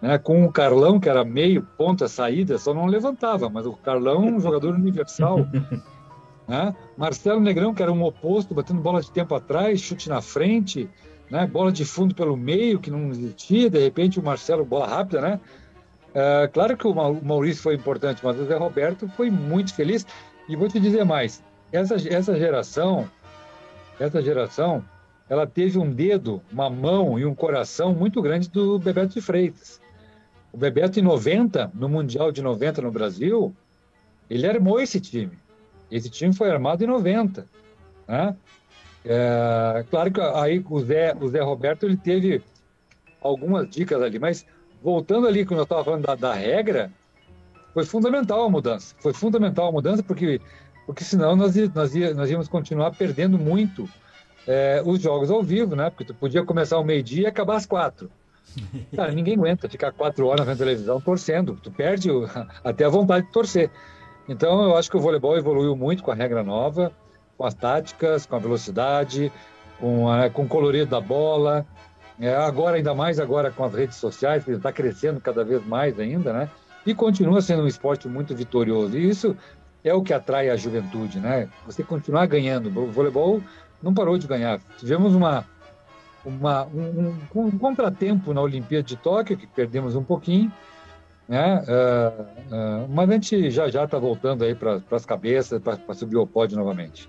né, 0.00 0.18
com 0.18 0.44
o 0.44 0.52
Carlão, 0.52 0.98
que 0.98 1.08
era 1.08 1.24
meio 1.24 1.62
ponta 1.76 2.08
saída, 2.08 2.58
só 2.58 2.72
não 2.72 2.86
levantava, 2.86 3.48
mas 3.48 3.66
o 3.66 3.72
Carlão 3.74 4.24
um 4.24 4.40
jogador 4.40 4.74
universal. 4.74 5.46
né? 6.48 6.74
Marcelo 6.96 7.40
Negrão, 7.40 7.74
que 7.74 7.82
era 7.82 7.92
um 7.92 8.02
oposto, 8.02 8.54
batendo 8.54 8.80
bola 8.80 9.00
de 9.00 9.10
tempo 9.10 9.34
atrás, 9.34 9.80
chute 9.80 10.08
na 10.08 10.20
frente, 10.20 10.88
né? 11.30 11.46
bola 11.46 11.70
de 11.70 11.84
fundo 11.84 12.14
pelo 12.14 12.36
meio, 12.36 12.80
que 12.80 12.90
não 12.90 13.10
existia, 13.10 13.70
de 13.70 13.78
repente 13.78 14.18
o 14.18 14.22
Marcelo, 14.22 14.64
bola 14.64 14.86
rápida, 14.86 15.20
né? 15.20 15.40
É, 16.14 16.48
claro 16.48 16.76
que 16.76 16.86
o 16.86 16.94
Maurício 16.94 17.62
foi 17.62 17.74
importante, 17.74 18.20
mas 18.24 18.38
o 18.38 18.44
Zé 18.44 18.56
Roberto 18.56 19.08
foi 19.16 19.30
muito 19.30 19.74
feliz. 19.74 20.06
E 20.48 20.56
vou 20.56 20.68
te 20.68 20.80
dizer 20.80 21.04
mais: 21.04 21.42
essa, 21.72 21.94
essa 21.94 22.36
geração, 22.36 23.08
essa 23.98 24.20
geração, 24.20 24.84
ela 25.28 25.46
teve 25.46 25.78
um 25.78 25.90
dedo, 25.90 26.42
uma 26.50 26.68
mão 26.68 27.18
e 27.18 27.24
um 27.24 27.34
coração 27.34 27.94
muito 27.94 28.20
grande 28.20 28.50
do 28.50 28.78
Bebeto 28.78 29.14
de 29.14 29.20
Freitas. 29.20 29.80
O 30.52 30.56
Bebeto, 30.56 30.98
em 30.98 31.02
90, 31.02 31.70
no 31.74 31.88
Mundial 31.88 32.32
de 32.32 32.42
90 32.42 32.82
no 32.82 32.90
Brasil, 32.90 33.54
ele 34.28 34.46
armou 34.46 34.80
esse 34.80 35.00
time. 35.00 35.38
Esse 35.90 36.10
time 36.10 36.34
foi 36.34 36.50
armado 36.50 36.82
em 36.82 36.86
90. 36.88 37.46
Né? 38.08 38.36
É, 39.04 39.84
claro 39.88 40.10
que 40.10 40.20
aí 40.20 40.64
o 40.68 40.80
Zé, 40.80 41.14
o 41.20 41.28
Zé 41.28 41.40
Roberto 41.40 41.84
ele 41.84 41.96
teve 41.96 42.42
algumas 43.20 43.68
dicas 43.68 44.02
ali, 44.02 44.18
mas 44.18 44.44
voltando 44.82 45.26
ali, 45.26 45.44
quando 45.44 45.60
eu 45.60 45.64
estava 45.64 45.84
falando 45.84 46.02
da, 46.02 46.14
da, 46.14 46.34
regra, 46.34 46.90
foi 47.72 47.84
fundamental 47.84 48.44
a 48.44 48.50
mudança. 48.50 48.94
Foi 49.00 49.12
fundamental 49.12 49.68
a 49.68 49.72
mudança 49.72 50.02
porque, 50.02 50.40
porque 50.86 51.04
senão 51.04 51.36
nós, 51.36 51.54
nós, 51.74 51.94
nós 52.14 52.30
íamos 52.30 52.48
continuar 52.48 52.92
perdendo 52.92 53.38
muito 53.38 53.88
é, 54.46 54.82
os 54.84 55.00
jogos 55.00 55.30
ao 55.30 55.42
vivo, 55.42 55.76
né? 55.76 55.90
Porque 55.90 56.04
tu 56.04 56.14
podia 56.14 56.44
começar 56.44 56.76
ao 56.76 56.84
meio-dia 56.84 57.24
e 57.24 57.26
acabar 57.26 57.56
às 57.56 57.66
quatro. 57.66 58.10
Cara, 58.96 59.12
ninguém 59.12 59.34
aguenta 59.34 59.68
ficar 59.68 59.92
quatro 59.92 60.26
horas 60.26 60.46
na 60.46 60.56
televisão 60.56 61.00
torcendo. 61.00 61.58
Tu 61.62 61.70
perde 61.70 62.10
o, 62.10 62.28
até 62.64 62.84
a 62.84 62.88
vontade 62.88 63.26
de 63.26 63.32
torcer. 63.32 63.70
Então, 64.28 64.62
eu 64.62 64.76
acho 64.76 64.90
que 64.90 64.96
o 64.96 65.00
voleibol 65.00 65.36
evoluiu 65.36 65.74
muito 65.76 66.02
com 66.02 66.10
a 66.10 66.14
regra 66.14 66.42
nova, 66.42 66.92
com 67.36 67.44
as 67.44 67.54
táticas, 67.54 68.26
com 68.26 68.36
a 68.36 68.38
velocidade, 68.38 69.32
com, 69.78 70.08
a, 70.08 70.30
com 70.30 70.42
o 70.42 70.48
colorido 70.48 70.90
da 70.90 71.00
bola, 71.00 71.66
é, 72.20 72.36
agora, 72.36 72.76
ainda 72.76 72.94
mais 72.94 73.18
agora 73.18 73.50
com 73.50 73.64
as 73.64 73.72
redes 73.72 73.96
sociais, 73.96 74.44
que 74.44 74.50
está 74.50 74.70
crescendo 74.70 75.20
cada 75.20 75.42
vez 75.42 75.64
mais 75.66 75.98
ainda, 75.98 76.32
né? 76.32 76.50
E 76.84 76.94
continua 76.94 77.40
sendo 77.40 77.62
um 77.62 77.66
esporte 77.66 78.08
muito 78.08 78.36
vitorioso. 78.36 78.96
E 78.96 79.08
isso 79.08 79.34
é 79.82 79.94
o 79.94 80.02
que 80.02 80.12
atrai 80.12 80.50
a 80.50 80.56
juventude, 80.56 81.18
né? 81.18 81.48
Você 81.64 81.82
continuar 81.82 82.26
ganhando. 82.26 82.66
O 82.78 82.90
voleibol 82.90 83.42
não 83.82 83.94
parou 83.94 84.18
de 84.18 84.26
ganhar. 84.26 84.60
Tivemos 84.76 85.14
uma, 85.14 85.46
uma, 86.24 86.66
um, 86.66 87.16
um, 87.34 87.46
um 87.46 87.58
contratempo 87.58 88.34
na 88.34 88.42
Olimpíada 88.42 88.82
de 88.82 88.96
Tóquio, 88.96 89.36
que 89.36 89.46
perdemos 89.46 89.96
um 89.96 90.04
pouquinho, 90.04 90.52
né? 91.26 91.62
Uh, 91.62 92.22
uh, 92.22 92.88
mas 92.90 93.08
a 93.08 93.12
gente 93.14 93.50
já 93.50 93.70
já 93.70 93.84
está 93.84 93.98
voltando 93.98 94.44
aí 94.44 94.54
para 94.54 94.82
as 94.90 95.06
cabeças, 95.06 95.60
para 95.62 95.94
subir 95.94 96.16
o 96.16 96.26
pódio 96.26 96.58
novamente. 96.58 97.08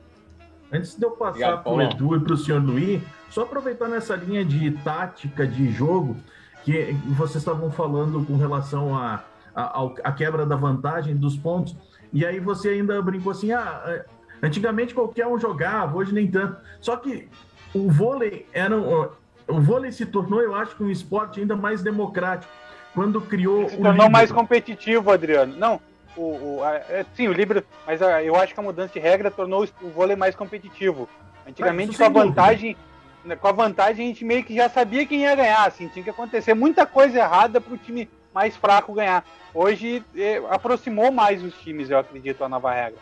Antes 0.71 0.95
de 0.95 1.05
eu 1.05 1.11
passar 1.11 1.57
para 1.57 1.71
o 1.71 1.81
Edu 1.81 2.15
e 2.15 2.19
para 2.19 2.33
o 2.33 2.37
senhor 2.37 2.61
Luiz, 2.61 3.01
só 3.29 3.41
aproveitando 3.41 3.93
essa 3.93 4.15
linha 4.15 4.45
de 4.45 4.71
tática 4.83 5.45
de 5.45 5.71
jogo 5.71 6.15
que 6.63 6.95
vocês 7.09 7.37
estavam 7.37 7.71
falando 7.71 8.25
com 8.25 8.37
relação 8.37 8.95
à 8.95 9.23
a, 9.53 9.81
a, 9.81 9.91
a, 10.03 10.11
quebra 10.11 10.45
da 10.45 10.55
vantagem 10.55 11.15
dos 11.15 11.35
pontos, 11.35 11.75
e 12.13 12.25
aí 12.25 12.39
você 12.39 12.69
ainda 12.69 13.01
brincou 13.01 13.31
assim: 13.31 13.51
ah, 13.51 13.81
é, 13.85 14.05
antigamente 14.41 14.93
qualquer 14.93 15.27
um 15.27 15.39
jogava, 15.39 15.97
hoje 15.97 16.13
nem 16.13 16.27
tanto. 16.27 16.57
Só 16.79 16.95
que 16.95 17.27
o 17.73 17.89
vôlei 17.89 18.47
era. 18.53 18.77
O 18.77 19.59
vôlei 19.59 19.91
se 19.91 20.05
tornou, 20.05 20.41
eu 20.41 20.55
acho, 20.55 20.81
um 20.81 20.89
esporte 20.89 21.41
ainda 21.41 21.55
mais 21.55 21.81
democrático. 21.81 22.51
Quando 22.93 23.19
criou. 23.21 23.69
Se 23.69 23.77
tornou 23.77 24.09
mais 24.09 24.31
competitivo, 24.31 25.11
Adriano. 25.11 25.55
Não, 25.57 25.81
o, 26.15 26.57
o 26.57 26.63
a, 26.63 26.75
é, 26.75 27.05
sim, 27.15 27.27
o 27.27 27.33
líbero, 27.33 27.63
mas 27.85 28.01
a, 28.01 28.23
eu 28.23 28.35
acho 28.35 28.53
que 28.53 28.59
a 28.59 28.63
mudança 28.63 28.93
de 28.93 28.99
regra 28.99 29.31
tornou 29.31 29.67
o 29.81 29.89
vôlei 29.89 30.15
mais 30.15 30.35
competitivo. 30.35 31.07
Antigamente, 31.47 31.97
com 31.97 32.03
a 32.03 32.09
vantagem, 32.09 32.77
né, 33.25 33.35
com 33.35 33.47
a 33.47 33.51
vantagem, 33.51 34.05
a 34.05 34.07
gente 34.09 34.25
meio 34.25 34.43
que 34.43 34.55
já 34.55 34.69
sabia 34.69 35.05
quem 35.05 35.21
ia 35.21 35.35
ganhar, 35.35 35.65
assim, 35.65 35.87
tinha 35.87 36.03
que 36.03 36.09
acontecer 36.09 36.53
muita 36.53 36.85
coisa 36.85 37.19
errada 37.19 37.59
para 37.59 37.73
o 37.73 37.77
time 37.77 38.09
mais 38.33 38.55
fraco 38.55 38.93
ganhar. 38.93 39.25
Hoje 39.53 40.03
é, 40.15 40.41
aproximou 40.49 41.11
mais 41.11 41.43
os 41.43 41.53
times, 41.55 41.89
eu 41.89 41.99
acredito, 41.99 42.43
a 42.43 42.49
nova 42.49 42.71
regra. 42.71 42.99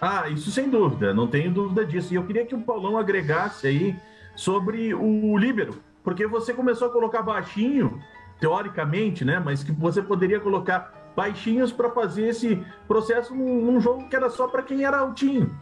Ah, 0.00 0.28
isso 0.28 0.50
sem 0.50 0.68
dúvida, 0.68 1.12
não 1.12 1.26
tenho 1.26 1.50
dúvida 1.50 1.84
disso. 1.84 2.12
E 2.12 2.16
eu 2.16 2.24
queria 2.24 2.46
que 2.46 2.54
o 2.54 2.60
Paulão 2.60 2.96
agregasse 2.96 3.66
aí 3.66 3.96
sobre 4.36 4.94
o 4.94 5.36
líbero, 5.36 5.82
porque 6.04 6.26
você 6.26 6.54
começou 6.54 6.88
a 6.88 6.92
colocar 6.92 7.22
baixinho, 7.22 8.00
teoricamente, 8.38 9.24
né? 9.24 9.42
Mas 9.44 9.64
que 9.64 9.72
você 9.72 10.00
poderia 10.00 10.38
colocar 10.38 10.97
baixinhos 11.18 11.72
para 11.72 11.90
fazer 11.90 12.28
esse 12.28 12.64
processo 12.86 13.34
num, 13.34 13.60
num, 13.60 13.80
jogo 13.80 14.08
que 14.08 14.14
era 14.14 14.30
só 14.30 14.46
para 14.46 14.62
quem 14.62 14.84
era 14.84 14.98
altinho. 14.98 15.52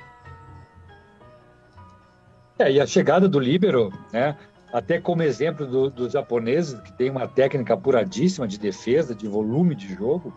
É, 2.58 2.70
e 2.70 2.78
a 2.78 2.86
chegada 2.86 3.26
do 3.26 3.40
líbero, 3.40 3.90
né? 4.12 4.36
Até 4.70 5.00
como 5.00 5.22
exemplo 5.22 5.66
dos 5.66 5.92
do 5.92 6.10
japoneses, 6.10 6.78
que 6.80 6.92
tem 6.92 7.08
uma 7.08 7.26
técnica 7.26 7.72
apuradíssima 7.72 8.46
de 8.46 8.58
defesa, 8.58 9.14
de 9.14 9.26
volume 9.26 9.74
de 9.74 9.94
jogo, 9.94 10.36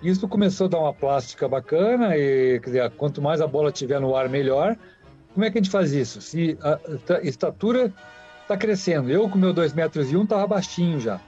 isso 0.00 0.28
começou 0.28 0.66
a 0.66 0.70
dar 0.70 0.78
uma 0.78 0.94
plástica 0.94 1.48
bacana 1.48 2.16
e, 2.16 2.60
dizer, 2.60 2.88
quanto 2.92 3.20
mais 3.20 3.40
a 3.40 3.48
bola 3.48 3.72
tiver 3.72 3.98
no 3.98 4.14
ar, 4.14 4.28
melhor. 4.28 4.76
Como 5.32 5.44
é 5.44 5.50
que 5.50 5.58
a 5.58 5.60
gente 5.60 5.72
faz 5.72 5.92
isso? 5.92 6.20
Se 6.20 6.56
a 6.62 6.78
estatura 7.22 7.92
está 8.42 8.56
crescendo, 8.56 9.10
eu 9.10 9.28
com 9.28 9.36
meu 9.36 9.52
2 9.52 9.72
metros 9.72 10.12
e 10.12 10.16
um 10.16 10.22
estava 10.22 10.46
baixinho 10.46 11.00
já. 11.00 11.20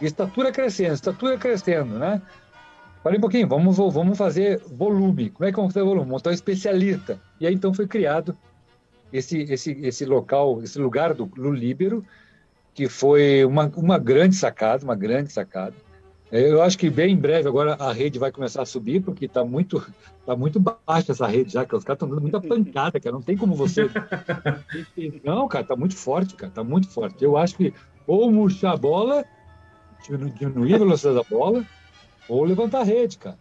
Estatura 0.00 0.52
crescendo, 0.52 0.94
estatura 0.94 1.36
crescendo, 1.36 1.98
né? 1.98 2.22
Falei 3.02 3.18
um 3.18 3.20
pouquinho, 3.20 3.48
vamos, 3.48 3.76
vamos 3.76 4.18
fazer 4.18 4.60
volume. 4.66 5.30
Como 5.30 5.48
é 5.48 5.52
que 5.52 5.56
vamos 5.56 5.72
fazer 5.72 5.84
volume? 5.84 6.10
Montar 6.10 6.30
um 6.30 6.34
especialista. 6.34 7.20
E 7.40 7.46
aí 7.46 7.54
então 7.54 7.72
foi 7.72 7.86
criado 7.86 8.36
esse, 9.12 9.38
esse, 9.42 9.72
esse 9.82 10.04
local, 10.04 10.62
esse 10.62 10.78
lugar 10.78 11.14
do, 11.14 11.26
do 11.26 11.50
Líbero, 11.50 12.04
que 12.74 12.88
foi 12.88 13.44
uma, 13.44 13.70
uma 13.76 13.98
grande 13.98 14.36
sacada, 14.36 14.84
uma 14.84 14.94
grande 14.96 15.32
sacada. 15.32 15.74
É, 16.30 16.50
eu 16.50 16.60
acho 16.60 16.76
que 16.76 16.90
bem 16.90 17.14
em 17.14 17.16
breve 17.16 17.48
agora 17.48 17.74
a 17.74 17.92
rede 17.92 18.18
vai 18.18 18.30
começar 18.30 18.62
a 18.62 18.66
subir, 18.66 19.00
porque 19.00 19.24
está 19.24 19.44
muito, 19.44 19.84
tá 20.26 20.36
muito 20.36 20.60
baixa 20.60 21.12
essa 21.12 21.26
rede 21.26 21.52
já, 21.52 21.64
que 21.64 21.74
os 21.74 21.84
caras 21.84 21.96
estão 21.96 22.08
dando 22.08 22.20
muita 22.20 22.40
pancada, 22.40 23.00
cara. 23.00 23.14
Não 23.14 23.22
tem 23.22 23.36
como 23.36 23.54
você. 23.54 23.88
Não, 25.24 25.48
cara, 25.48 25.64
tá 25.64 25.74
muito 25.74 25.96
forte, 25.96 26.34
cara, 26.34 26.52
tá 26.52 26.62
muito 26.62 26.88
forte. 26.88 27.24
Eu 27.24 27.36
acho 27.36 27.56
que 27.56 27.72
ou 28.06 28.30
murchar 28.30 28.74
a 28.74 28.76
bola, 28.76 29.24
diminuir 30.00 30.74
a 30.74 30.78
velocidade 30.78 31.16
da 31.16 31.24
bola, 31.24 31.64
ou 32.28 32.44
levantar 32.44 32.80
a 32.80 32.84
rede, 32.84 33.18
cara. 33.18 33.38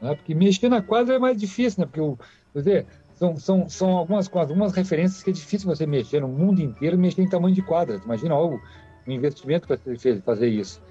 Né? 0.00 0.14
Porque 0.14 0.34
mexer 0.34 0.68
na 0.68 0.82
quadra 0.82 1.14
é 1.14 1.18
mais 1.18 1.36
difícil, 1.38 1.80
né? 1.80 1.86
Porque 1.86 2.00
o, 2.00 2.18
quer 2.52 2.58
dizer, 2.58 2.86
são, 3.14 3.36
são, 3.36 3.68
são 3.68 3.90
algumas, 3.90 4.30
algumas 4.34 4.72
referências 4.72 5.22
que 5.22 5.30
é 5.30 5.32
difícil 5.32 5.68
você 5.68 5.86
mexer 5.86 6.20
no 6.20 6.28
mundo 6.28 6.60
inteiro, 6.60 6.98
mexer 6.98 7.22
em 7.22 7.28
tamanho 7.28 7.54
de 7.54 7.62
quadra. 7.62 8.00
Imagina 8.04 8.34
algo, 8.34 8.60
um 9.06 9.12
investimento 9.12 9.66
para 9.66 9.78
fazer 10.24 10.48
isso. 10.48 10.82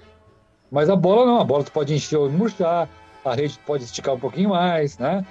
Mas 0.70 0.88
a 0.88 0.96
bola 0.96 1.26
não, 1.26 1.40
a 1.40 1.44
bola 1.44 1.62
tu 1.62 1.72
pode 1.72 1.92
encher 1.92 2.16
ou 2.16 2.30
murchar, 2.30 2.88
a 3.24 3.34
rede 3.34 3.58
pode 3.66 3.84
esticar 3.84 4.14
um 4.14 4.18
pouquinho 4.18 4.50
mais, 4.50 4.96
né? 4.96 5.24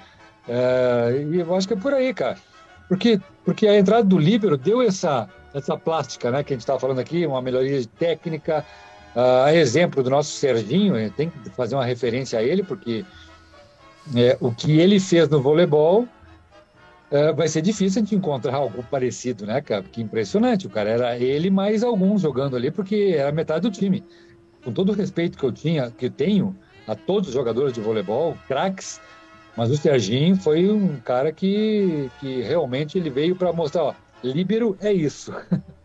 É, 0.48 1.26
e 1.30 1.40
eu 1.40 1.54
acho 1.54 1.66
que 1.66 1.74
é 1.74 1.76
por 1.76 1.92
aí, 1.92 2.14
cara. 2.14 2.38
Porque, 2.88 3.20
porque 3.44 3.66
a 3.66 3.78
entrada 3.78 4.04
do 4.04 4.18
líbero 4.18 4.56
deu 4.56 4.80
essa, 4.80 5.28
essa 5.52 5.76
plástica, 5.76 6.30
né? 6.30 6.44
Que 6.44 6.52
a 6.52 6.56
gente 6.56 6.62
estava 6.62 6.78
falando 6.78 7.00
aqui, 7.00 7.26
uma 7.26 7.42
melhoria 7.42 7.84
técnica. 7.98 8.64
Uh, 9.14 9.44
a 9.44 9.54
exemplo 9.54 10.02
do 10.02 10.08
nosso 10.08 10.32
Serginho, 10.32 10.94
tem 11.12 11.28
que 11.28 11.50
fazer 11.50 11.74
uma 11.74 11.84
referência 11.84 12.38
a 12.38 12.42
ele, 12.42 12.62
porque 12.62 13.04
é, 14.16 14.36
o 14.40 14.50
que 14.52 14.80
ele 14.80 14.98
fez 14.98 15.28
no 15.28 15.40
voleibol 15.40 16.08
é, 17.10 17.30
vai 17.32 17.46
ser 17.46 17.60
difícil 17.60 18.00
a 18.00 18.04
gente 18.04 18.14
encontrar 18.14 18.54
algo 18.54 18.82
parecido, 18.84 19.44
né, 19.44 19.60
cara? 19.60 19.82
Que 19.82 20.00
impressionante. 20.00 20.66
O 20.66 20.70
cara 20.70 20.88
era 20.88 21.18
ele 21.18 21.50
mais 21.50 21.84
alguns 21.84 22.22
jogando 22.22 22.56
ali, 22.56 22.70
porque 22.70 23.14
era 23.16 23.30
metade 23.30 23.68
do 23.68 23.70
time 23.70 24.02
com 24.64 24.72
todo 24.72 24.92
o 24.92 24.94
respeito 24.94 25.36
que 25.36 25.44
eu 25.44 25.52
tinha, 25.52 25.90
que 25.90 26.06
eu 26.06 26.10
tenho 26.10 26.56
a 26.86 26.94
todos 26.94 27.28
os 27.28 27.34
jogadores 27.34 27.72
de 27.72 27.80
voleibol, 27.80 28.36
craques, 28.48 29.00
mas 29.56 29.70
o 29.70 29.76
Serginho 29.76 30.36
foi 30.36 30.70
um 30.70 30.96
cara 31.00 31.32
que, 31.32 32.10
que 32.20 32.42
realmente 32.42 32.96
ele 32.98 33.10
veio 33.10 33.36
para 33.36 33.52
mostrar, 33.52 33.84
ó, 33.84 33.94
líbero 34.22 34.76
é 34.80 34.92
isso. 34.92 35.32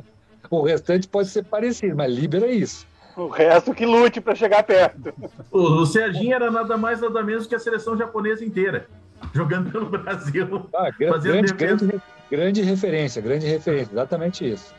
o 0.49 0.61
restante 0.61 1.07
pode 1.07 1.29
ser 1.29 1.43
parecido, 1.43 1.95
mas 1.95 2.13
líbero 2.13 2.45
é 2.45 2.51
isso. 2.51 2.85
O 3.17 3.27
resto 3.27 3.73
que 3.73 3.83
lute 3.83 4.21
para 4.21 4.35
chegar 4.35 4.61
perto. 4.61 5.11
O, 5.51 5.81
o 5.81 5.85
Serginho 5.87 6.35
era 6.35 6.51
nada 6.51 6.77
mais 6.77 7.01
nada 7.01 7.23
menos 7.23 7.47
que 7.47 7.55
a 7.55 7.59
seleção 7.59 7.97
japonesa 7.97 8.45
inteira, 8.45 8.87
jogando 9.33 9.71
pelo 9.71 9.87
Brasil. 9.89 10.69
Ah, 10.75 10.91
grande, 10.91 11.53
grande, 11.53 12.01
grande 12.29 12.61
referência, 12.61 13.19
grande 13.19 13.47
referência, 13.47 13.91
exatamente 13.91 14.47
isso. 14.47 14.71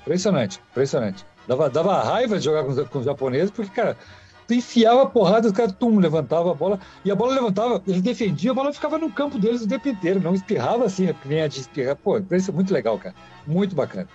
Impressionante, 0.00 0.58
impressionante. 0.70 1.26
Dava, 1.46 1.68
dava 1.68 2.02
raiva 2.02 2.38
de 2.38 2.44
jogar 2.46 2.64
com, 2.64 2.84
com 2.86 2.98
os 3.00 3.04
japoneses, 3.04 3.50
porque, 3.50 3.70
cara, 3.74 3.94
tu 4.48 4.54
enfiava 4.54 5.02
a 5.02 5.06
porrada, 5.06 5.46
os 5.46 5.52
caras, 5.52 5.72
tum, 5.72 5.98
levantava 5.98 6.50
a 6.50 6.54
bola, 6.54 6.80
e 7.04 7.10
a 7.10 7.14
bola 7.14 7.34
levantava, 7.34 7.82
eles 7.86 8.00
defendiam, 8.00 8.52
a 8.52 8.54
bola 8.54 8.72
ficava 8.72 8.96
no 8.96 9.12
campo 9.12 9.38
deles 9.38 9.60
o 9.60 9.68
tempo 9.68 9.88
inteiro, 9.88 10.18
não 10.18 10.34
espirrava 10.34 10.86
assim, 10.86 11.12
que 11.12 11.28
nem 11.28 11.42
a 11.42 11.46
de 11.46 11.60
espirrar. 11.60 11.96
Pô, 11.96 12.18
isso 12.30 12.50
é 12.50 12.54
muito 12.54 12.72
legal, 12.72 12.98
cara. 12.98 13.14
Muito 13.46 13.76
bacana. 13.76 14.08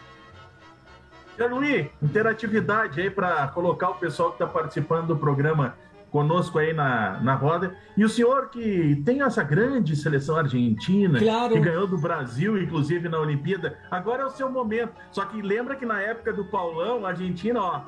Luiz, 1.45 1.88
interatividade 2.02 3.00
aí 3.00 3.10
para 3.10 3.47
colocar 3.50 3.89
o 3.89 3.95
pessoal 3.95 4.30
que 4.30 4.36
está 4.36 4.47
participando 4.47 5.08
do 5.08 5.17
programa 5.17 5.76
conosco 6.10 6.58
aí 6.58 6.73
na, 6.73 7.19
na 7.21 7.36
roda. 7.36 7.76
E 7.95 8.04
o 8.04 8.10
senhor 8.10 8.50
que 8.50 9.02
tem 9.06 9.21
essa 9.21 9.43
grande 9.43 9.95
seleção 9.95 10.38
argentina, 10.38 11.19
claro. 11.19 11.54
que 11.54 11.60
ganhou 11.60 11.88
do 11.88 11.97
Brasil, 11.97 12.58
inclusive 12.58 13.08
na 13.10 13.19
Olimpíada, 13.19 13.78
agora 13.91 14.23
é 14.23 14.26
o 14.26 14.30
seu 14.30 14.50
momento. 14.50 14.93
Só 15.12 15.26
que 15.26 15.41
lembra 15.41 15.76
que 15.76 15.86
na 15.86 16.02
época 16.02 16.34
do 16.34 16.45
Paulão, 16.45 17.06
a 17.06 17.10
Argentina, 17.10 17.62
ó, 17.62 17.82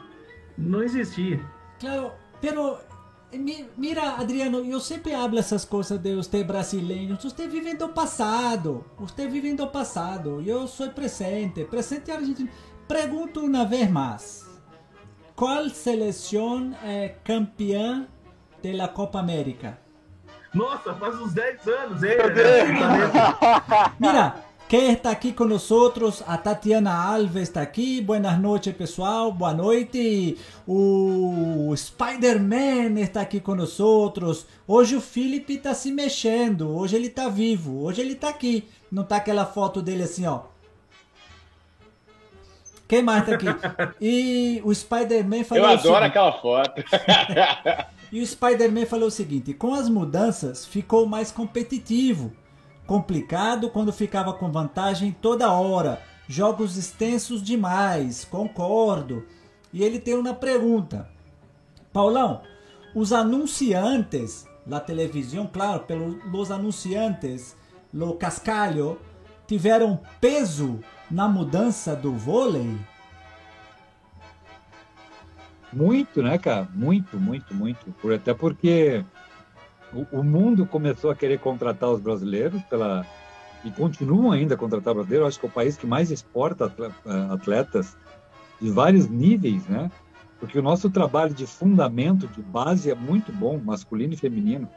não 0.57 0.83
existia. 0.83 1.39
Claro, 1.79 2.11
pero 2.41 2.77
Mira, 3.77 4.15
Adriano, 4.15 4.65
eu 4.65 4.79
sempre 4.79 5.13
hablo 5.13 5.37
essas 5.37 5.63
coisas 5.63 5.99
de 5.99 6.15
você 6.15 6.43
brasileiro. 6.43 7.15
Você 7.21 7.47
vive 7.47 7.75
do 7.75 7.89
passado. 7.89 8.83
Você 8.97 9.27
vive 9.27 9.53
do 9.53 9.67
passado. 9.67 10.41
Eu 10.43 10.67
sou 10.67 10.89
presente. 10.89 11.63
Presente 11.63 12.09
argentino. 12.09 12.49
Pergunto 12.89 13.41
uma 13.41 13.65
vez 13.65 13.87
mais. 13.87 14.47
¿Cuál 15.35 15.69
selección 15.69 16.73
é 16.83 17.09
campeã 17.23 18.07
da 18.63 18.87
Copa 18.87 19.19
América? 19.19 19.77
Nossa, 20.55 20.95
faz 20.95 21.21
uns 21.21 21.31
10 21.31 21.67
anos, 21.67 22.03
hein? 22.03 22.17
Mira, 23.99 24.43
quem 24.67 24.93
está 24.93 25.11
aqui 25.11 25.31
com 25.31 25.45
nós? 25.45 25.69
A 26.25 26.35
Tatiana 26.35 26.91
Alves 26.91 27.43
está 27.43 27.61
aqui. 27.61 28.01
Buenas 28.01 28.39
noites, 28.39 28.73
pessoal. 28.73 29.31
Boa 29.31 29.53
noite. 29.53 30.39
O 30.67 31.71
Spider-Man 31.77 32.99
está 32.99 33.21
aqui 33.21 33.39
com 33.39 33.53
nós. 33.53 33.77
Hoje 34.67 34.95
o 34.95 35.01
Felipe 35.01 35.53
está 35.53 35.75
se 35.75 35.91
mexendo. 35.91 36.75
Hoje 36.75 36.95
ele 36.95 37.07
está 37.07 37.29
vivo. 37.29 37.83
Hoje 37.83 38.01
ele 38.01 38.13
está 38.13 38.29
aqui. 38.29 38.67
Não 38.91 39.03
tá 39.03 39.17
aquela 39.17 39.45
foto 39.45 39.79
dele 39.79 40.01
assim, 40.01 40.25
ó 40.25 40.48
quem 42.89 43.03
mais 43.03 43.23
tá 43.23 43.35
aqui? 43.35 43.45
E 44.01 44.61
o 44.65 44.73
Spider-Man 44.73 45.43
falou. 45.43 45.63
Eu 45.63 45.69
adoro 45.69 46.05
aquela 46.05 46.31
foto. 46.31 46.83
e 48.11 48.19
o 48.19 48.25
Spider-Man 48.25 48.87
falou 48.87 49.09
o 49.09 49.11
seguinte: 49.11 49.53
com 49.53 49.75
as 49.75 49.87
mudanças 49.87 50.65
ficou 50.65 51.05
mais 51.05 51.31
competitivo. 51.31 52.33
Complicado 52.87 53.69
quando 53.69 53.93
ficava 53.93 54.33
com 54.33 54.51
vantagem 54.51 55.15
toda 55.21 55.51
hora. 55.51 56.01
Jogos 56.27 56.77
extensos 56.77 57.43
demais, 57.43 58.25
concordo. 58.25 59.23
E 59.71 59.83
ele 59.83 59.99
tem 59.99 60.15
uma 60.15 60.33
pergunta. 60.33 61.07
Paulão, 61.93 62.41
os 62.95 63.13
anunciantes 63.13 64.47
da 64.65 64.79
televisão, 64.79 65.45
claro, 65.45 65.81
pelos 65.81 66.49
anunciantes, 66.49 67.55
lo 67.93 68.15
cascalho, 68.15 68.99
tiveram 69.49 69.99
peso 70.21 70.79
na 71.09 71.27
mudança 71.27 71.95
do 71.95 72.13
vôlei? 72.13 72.77
Muito, 75.73 76.21
né, 76.21 76.37
cara? 76.37 76.67
Muito, 76.71 77.19
muito, 77.19 77.51
muito. 77.55 77.91
Por, 77.93 78.13
até 78.13 78.31
porque 78.31 79.03
o, 79.91 80.19
o, 80.19 80.23
mundo 80.23 80.67
começou 80.67 81.09
a 81.09 81.15
querer 81.15 81.39
contratar 81.39 81.89
os 81.89 81.99
brasileiros 81.99 82.61
pela 82.63 83.03
e 83.65 83.71
continuam 83.71 84.31
ainda 84.31 84.53
a 84.53 84.57
contratar 84.57 84.93
brasileiros. 84.93 85.29
Acho 85.29 85.39
que 85.39 85.47
é 85.47 85.49
o 85.49 85.51
país 85.51 85.75
que 85.75 85.87
mais 85.87 86.11
exporta 86.11 86.71
eh, 86.79 87.33
atletas 87.33 87.97
de 88.61 88.69
vários 88.69 89.09
níveis, 89.09 89.65
né? 89.67 89.91
Porque 90.39 90.59
o 90.59 90.61
nosso 90.61 90.91
trabalho 90.91 91.33
de 91.33 91.47
fundamento, 91.47 92.27
de 92.27 92.41
base 92.41 92.89
é 92.91 92.95
muito 92.95 93.31
bom, 93.31 93.57
masculino 93.57 94.13
e 94.13 94.17
feminino. 94.17 94.69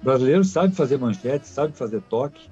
O 0.00 0.04
brasileiro 0.04 0.44
sabe 0.44 0.74
fazer 0.74 0.98
manchete, 0.98 1.48
sabe 1.48 1.76
fazer 1.76 2.00
toque, 2.02 2.48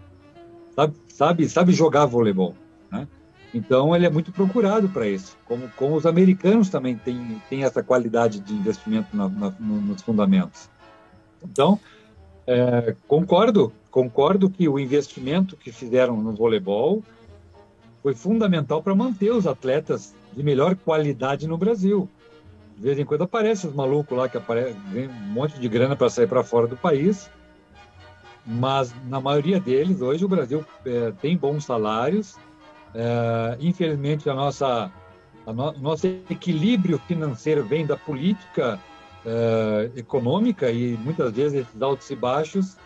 sabe, 0.74 0.94
sabe, 1.08 1.48
sabe 1.48 1.72
jogar 1.72 2.06
voleibol. 2.06 2.54
Né? 2.90 3.06
Então 3.54 3.94
ele 3.94 4.06
é 4.06 4.10
muito 4.10 4.32
procurado 4.32 4.88
para 4.88 5.06
isso, 5.08 5.36
como, 5.46 5.68
como 5.76 5.96
os 5.96 6.06
americanos 6.06 6.68
também 6.68 6.96
têm, 6.96 7.40
têm 7.48 7.64
essa 7.64 7.82
qualidade 7.82 8.40
de 8.40 8.52
investimento 8.52 9.16
na, 9.16 9.28
na, 9.28 9.50
nos 9.58 10.02
fundamentos. 10.02 10.68
Então 11.42 11.78
É, 12.44 12.96
concordo, 13.06 13.72
concordo 13.88 14.50
que 14.50 14.68
o 14.68 14.76
investimento 14.76 15.56
que 15.56 15.70
fizeram 15.70 16.16
no 16.16 16.32
voleibol 16.32 17.04
foi 18.02 18.14
fundamental 18.14 18.82
para 18.82 18.96
manter 18.96 19.30
os 19.30 19.46
atletas 19.46 20.12
de 20.32 20.42
melhor 20.42 20.74
qualidade 20.74 21.46
no 21.46 21.56
Brasil. 21.56 22.08
De 22.76 22.82
vez 22.82 22.98
em 22.98 23.04
quando 23.04 23.22
aparece 23.22 23.68
os 23.68 23.72
malucos 23.72 24.18
lá 24.18 24.28
que 24.28 24.36
aparece, 24.36 24.76
um 24.92 25.32
monte 25.32 25.60
de 25.60 25.68
grana 25.68 25.94
para 25.94 26.10
sair 26.10 26.26
para 26.26 26.42
fora 26.42 26.66
do 26.66 26.76
país, 26.76 27.30
mas 28.44 28.94
na 29.08 29.20
maioria 29.20 29.60
deles 29.60 30.00
hoje 30.00 30.24
o 30.24 30.28
Brasil 30.28 30.64
é, 30.84 31.12
tem 31.20 31.36
bons 31.36 31.64
salários. 31.64 32.36
É, 32.94 33.56
infelizmente 33.60 34.28
a 34.28 34.34
nossa 34.34 34.92
a 35.46 35.52
no, 35.52 35.72
nosso 35.72 36.06
equilíbrio 36.06 36.98
financeiro 37.08 37.64
vem 37.64 37.86
da 37.86 37.96
política 37.96 38.78
é, 39.24 39.90
econômica 39.96 40.70
e 40.70 40.96
muitas 40.98 41.32
vezes 41.32 41.60
esses 41.60 41.80
altos 41.80 42.10
e 42.10 42.16
baixos 42.16 42.76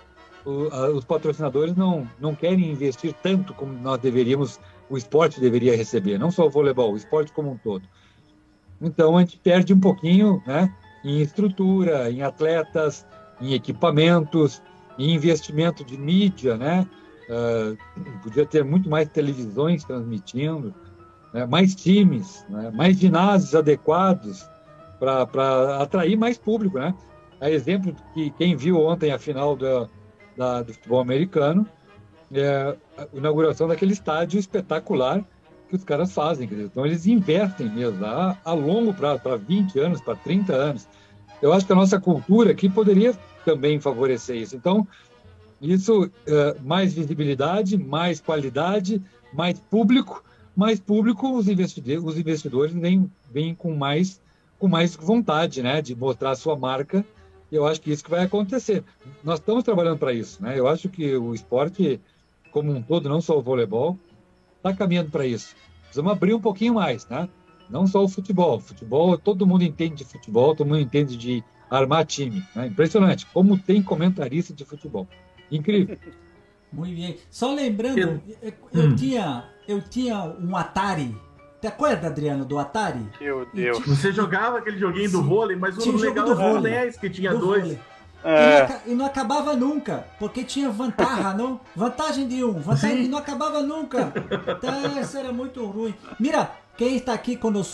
o, 0.45 0.69
a, 0.73 0.91
os 0.91 1.05
patrocinadores 1.05 1.75
não 1.75 2.09
não 2.21 2.35
querem 2.35 2.71
investir 2.71 3.13
tanto 3.23 3.53
como 3.55 3.73
nós 3.73 3.99
deveríamos 3.99 4.61
o 4.89 4.97
esporte 4.97 5.41
deveria 5.41 5.77
receber, 5.77 6.19
não 6.19 6.31
só 6.31 6.47
o 6.47 6.51
voleibol, 6.51 6.93
o 6.93 6.97
esporte 6.97 7.33
como 7.33 7.51
um 7.51 7.57
todo. 7.57 7.83
Então 8.81 9.17
a 9.17 9.21
gente 9.21 9.39
perde 9.39 9.73
um 9.73 9.81
pouquinho, 9.81 10.43
né, 10.47 10.73
em 11.05 11.21
estrutura, 11.21 12.11
em 12.11 12.23
atletas, 12.23 13.07
em 13.41 13.55
equipamentos, 13.55 14.63
em 14.99 15.15
investimento 15.15 15.85
de 15.85 15.97
mídia, 15.97 16.57
né? 16.57 16.87
Uh, 17.29 17.77
podia 18.23 18.47
ter 18.47 18.65
muito 18.65 18.89
mais 18.89 19.09
televisões 19.09 19.83
transmitindo, 19.85 20.73
né? 21.33 21.45
mais 21.45 21.75
times, 21.75 22.47
né? 22.49 22.71
mais 22.73 22.97
ginásios 22.99 23.55
adequados 23.55 24.49
para 24.99 25.83
atrair 25.83 26.17
mais 26.17 26.39
público, 26.39 26.79
né? 26.79 26.95
É 27.41 27.51
exemplo 27.51 27.95
que 28.15 28.31
quem 28.31 28.57
viu 28.57 28.81
ontem 28.81 29.13
a 29.13 29.19
final 29.19 29.57
da, 29.57 29.89
da, 30.37 30.63
do 30.63 30.73
futebol 30.73 31.01
americano, 31.01 31.67
é 32.33 32.77
a 32.97 33.07
inauguração 33.13 33.69
daquele 33.69 33.93
estádio 33.93 34.39
espetacular 34.39 35.23
que 35.69 35.77
os 35.77 35.85
caras 35.85 36.13
fazem. 36.13 36.49
Então, 36.51 36.87
eles 36.87 37.07
invertem 37.07 37.69
mesmo 37.69 38.05
a, 38.05 38.37
a 38.45 38.53
longo 38.53 38.95
prazo, 38.95 39.21
para 39.21 39.37
20 39.37 39.79
anos, 39.79 40.01
para 40.01 40.17
30 40.17 40.53
anos. 40.55 40.89
Eu 41.43 41.53
acho 41.53 41.67
que 41.67 41.73
a 41.73 41.77
nossa 41.77 42.01
cultura 42.01 42.53
aqui 42.53 42.69
poderia 42.69 43.15
também 43.47 43.81
favorecer 43.81 44.37
isso. 44.37 44.57
Então, 44.57 44.87
isso, 45.61 46.11
é, 46.27 46.57
mais 46.63 46.93
visibilidade, 46.93 47.79
mais 47.79 48.21
qualidade, 48.21 49.01
mais 49.33 49.59
público, 49.59 50.23
mais 50.55 50.79
público, 50.81 51.37
os 51.37 51.49
investidores, 51.49 52.03
os 52.03 52.19
investidores 52.19 52.75
vêm, 52.75 53.11
vêm 53.33 53.55
com, 53.55 53.75
mais, 53.75 54.21
com 54.59 54.69
mais 54.69 54.95
vontade 54.97 55.63
né, 55.63 55.81
de 55.81 55.95
mostrar 55.95 56.33
a 56.33 56.37
sua 56.37 56.57
marca 56.57 57.05
e 57.51 57.55
eu 57.55 57.65
acho 57.65 57.81
que 57.81 57.93
isso 57.93 58.03
que 58.03 58.11
vai 58.11 58.25
acontecer. 58.25 58.83
Nós 59.23 59.39
estamos 59.39 59.63
trabalhando 59.63 59.99
para 59.99 60.13
isso. 60.13 60.43
Né? 60.43 60.59
Eu 60.59 60.67
acho 60.67 60.89
que 60.89 61.17
o 61.17 61.33
esporte 61.33 62.01
como 62.57 62.73
um 62.73 62.81
todo, 62.81 63.07
não 63.07 63.21
só 63.21 63.39
o 63.39 63.43
voleibol, 63.43 63.99
está 64.57 64.73
caminhando 64.73 65.11
para 65.11 65.27
isso. 65.27 65.55
Precisamos 65.83 66.11
abrir 66.11 66.33
um 66.33 66.41
pouquinho 66.41 66.73
mais, 66.73 67.07
né? 67.07 67.29
Não 67.69 67.87
só 67.87 68.03
o 68.03 68.09
futebol. 68.09 68.59
Futebol, 68.59 69.19
todo 69.19 69.47
mundo 69.47 69.63
entende 69.63 69.97
de 69.97 70.05
futebol, 70.05 70.57
todo 70.57 70.67
mundo 70.67 70.81
entende 70.81 71.19
de 71.19 71.45
armar 71.71 72.05
time. 72.05 72.45
Né? 72.55 72.67
Impressionante 72.67 73.27
como 73.27 73.59
tem 73.59 73.83
comentarista 73.83 74.53
de 74.53 74.65
futebol. 74.65 75.07
Incrível. 75.51 75.99
Muito 76.73 76.95
bem. 76.95 77.17
Só 77.31 77.55
lembrando, 77.55 77.99
eu, 77.99 78.21
eu, 78.43 78.53
eu 78.73 78.83
hum. 78.85 78.97
tinha, 78.97 79.45
eu 79.67 79.81
tinha 79.81 80.23
um 80.41 80.57
Atari. 80.57 81.17
Te 81.61 81.67
acorda, 81.67 82.09
Adriano, 82.09 82.45
do 82.45 82.59
Atari? 82.59 83.07
Meu 83.21 83.47
Deus. 83.53 83.79
Você 83.87 84.13
jogava 84.13 84.59
aquele 84.59 84.79
joguinho 84.79 85.11
do 85.11 85.23
vôlei, 85.23 85.57
mas 85.57 85.77
o 85.79 85.97
legal 85.97 86.31
era 86.33 86.59
o 86.59 86.61
NES, 86.61 86.97
que 86.97 87.09
tinha 87.09 87.33
dois. 87.35 87.63
Vôlei. 87.63 87.79
É. 88.25 88.65
E, 88.65 88.69
não, 88.69 88.81
e, 88.87 88.95
não, 88.97 89.07
acabava 89.07 89.55
nunca, 89.55 90.05
porque 90.19 90.43
tinha 90.43 90.69
vantagem, 90.69 91.37
não? 91.37 91.61
Vantagem 91.77 92.27
de 92.27 92.43
um, 92.43 92.55
vantagem 92.55 93.05
e 93.05 93.09
não 93.09 93.19
acabava 93.19 93.63
nunca. 93.63 94.13
Então, 94.59 95.01
isso 95.01 95.17
era 95.17 95.33
muito 95.33 95.65
ruim. 95.65 95.95
Mira, 96.19 96.51
quem 96.77 96.97
está 96.97 97.13
aqui 97.13 97.37
com 97.37 97.51
nós 97.51 97.73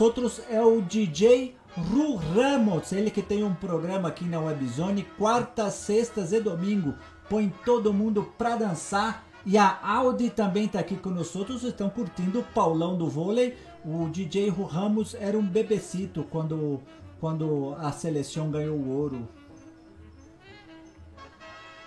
é 0.51 0.61
o 0.61 0.83
DJ 0.83 1.57
Ru 1.77 2.17
Ramos, 2.17 2.93
ele 2.93 3.11
que 3.11 3.23
tem 3.23 3.43
um 3.43 3.55
programa 3.55 4.09
aqui 4.09 4.25
na 4.25 4.39
Webzone, 4.39 5.07
quartas, 5.17 5.75
sextas 5.75 6.33
e 6.33 6.41
domingo. 6.41 6.95
Põe 7.29 7.53
todo 7.65 7.95
mundo 7.95 8.31
pra 8.37 8.57
dançar. 8.57 9.25
E 9.45 9.59
a 9.59 9.79
Audi 9.83 10.31
também 10.31 10.67
está 10.67 10.79
aqui 10.79 10.97
com 10.97 11.11
nós 11.11 11.35
estão 11.35 11.91
curtindo 11.91 12.41
o 12.41 12.45
Paulão 12.45 12.97
do 12.97 13.09
vôlei. 13.09 13.57
O 13.85 14.09
DJ 14.09 14.51
Ru 14.51 14.65
Ramos 14.65 15.15
era 15.15 15.37
um 15.37 15.47
bebecito 15.47 16.25
quando, 16.31 16.81
quando 17.19 17.75
a 17.79 17.91
seleção 17.91 18.51
ganhou 18.51 18.77
o 18.77 18.89
ouro 18.91 19.29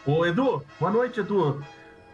Ô, 0.08 0.24
Edu, 0.24 0.64
boa 0.80 0.92
noite, 0.92 1.20
Edu. 1.20 1.64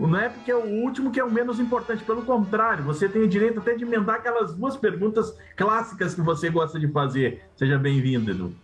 Não 0.07 0.19
é 0.19 0.29
porque 0.29 0.51
é 0.51 0.55
o 0.55 0.65
último 0.65 1.11
que 1.11 1.19
é 1.19 1.23
o 1.23 1.31
menos 1.31 1.59
importante, 1.59 2.03
pelo 2.03 2.23
contrário, 2.23 2.83
você 2.83 3.07
tem 3.07 3.21
o 3.21 3.27
direito 3.27 3.59
até 3.59 3.75
de 3.75 3.83
emendar 3.83 4.15
aquelas 4.15 4.53
duas 4.53 4.75
perguntas 4.75 5.37
clássicas 5.55 6.15
que 6.15 6.21
você 6.21 6.49
gosta 6.49 6.79
de 6.79 6.87
fazer. 6.87 7.43
Seja 7.55 7.77
bem-vindo, 7.77 8.31
Edu. 8.31 8.55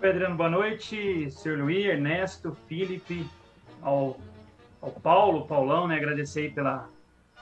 Pedrano, 0.00 0.36
boa 0.36 0.48
noite, 0.48 1.30
senhor 1.32 1.58
Luiz, 1.58 1.84
Ernesto, 1.84 2.56
Felipe, 2.68 3.26
ao, 3.82 4.18
ao 4.80 4.92
Paulo, 4.92 5.46
Paulão, 5.46 5.88
né? 5.88 5.96
Agradecer 5.96 6.42
aí 6.42 6.50
pela 6.50 6.88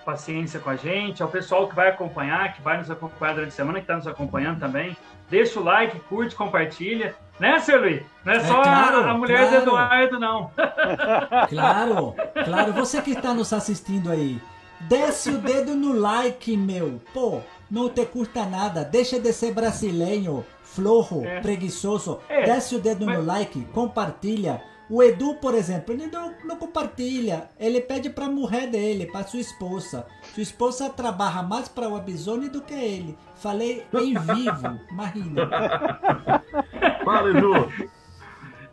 paciência 0.05 0.59
com 0.59 0.71
a 0.71 0.77
gente, 0.77 1.23
ao 1.23 1.29
pessoal 1.29 1.69
que 1.69 1.75
vai 1.75 1.89
acompanhar, 1.89 2.55
que 2.55 2.63
vai 2.63 2.79
nos 2.79 2.91
acompanhar 2.91 3.35
durante 3.35 3.51
a 3.51 3.57
semana, 3.57 3.79
que 3.79 3.85
está 3.85 3.97
nos 3.97 4.07
acompanhando 4.07 4.61
também. 4.61 4.97
Deixa 5.29 5.61
o 5.61 5.65
like, 5.65 5.99
curte, 6.01 6.35
compartilha. 6.35 7.15
Né, 7.39 7.59
seu 7.61 7.81
Luiz? 7.81 8.03
Não 8.25 8.33
é, 8.33 8.37
é 8.37 8.41
só 8.41 8.63
claro, 8.63 9.09
a, 9.09 9.15
mulher 9.15 9.49
claro. 9.49 9.53
do 9.53 9.63
Eduardo, 9.63 10.21
não. 10.21 10.51
Claro, 11.49 12.15
claro. 12.45 12.73
Você 12.73 13.01
que 13.03 13.13
está 13.13 13.35
nos 13.35 13.53
assistindo 13.53 14.11
aí, 14.11 14.41
desce 14.81 15.31
o 15.31 15.39
dedo 15.39 15.75
no 15.75 15.93
like, 15.93 16.57
meu. 16.57 17.01
Pô, 17.13 17.41
não 17.71 17.89
te 17.89 18.05
custa 18.07 18.45
nada. 18.47 18.85
Deixa 18.85 19.21
de 19.21 19.33
ser 19.33 19.53
brasileiro, 19.53 20.45
florro, 20.63 21.25
é. 21.25 21.41
preguiçoso. 21.41 22.21
É. 22.29 22.45
Desce 22.47 22.75
o 22.75 22.81
dedo 22.81 23.07
Mas... 23.07 23.19
no 23.19 23.25
like, 23.25 23.65
compartilha. 23.67 24.63
O 24.89 25.03
Edu, 25.03 25.35
por 25.35 25.53
exemplo, 25.55 25.93
ele 25.93 26.07
não, 26.07 26.33
não 26.45 26.57
compartilha. 26.57 27.51
Ele 27.59 27.81
pede 27.81 28.09
pra 28.09 28.29
mulher 28.29 28.69
dele, 28.69 29.07
pra 29.07 29.25
sua 29.25 29.41
esposa. 29.41 30.07
Sua 30.33 30.43
esposa 30.43 30.89
trabalha 30.89 31.43
mais 31.43 31.69
pra 31.69 31.89
Webzone 31.89 32.49
do 32.49 32.63
que 32.63 32.75
ele. 32.75 33.19
Falei 33.35 33.85
em 33.93 34.15
vivo, 34.15 34.81
imagina. 34.89 35.51
Fala, 37.07 37.31
Edu. 37.31 37.53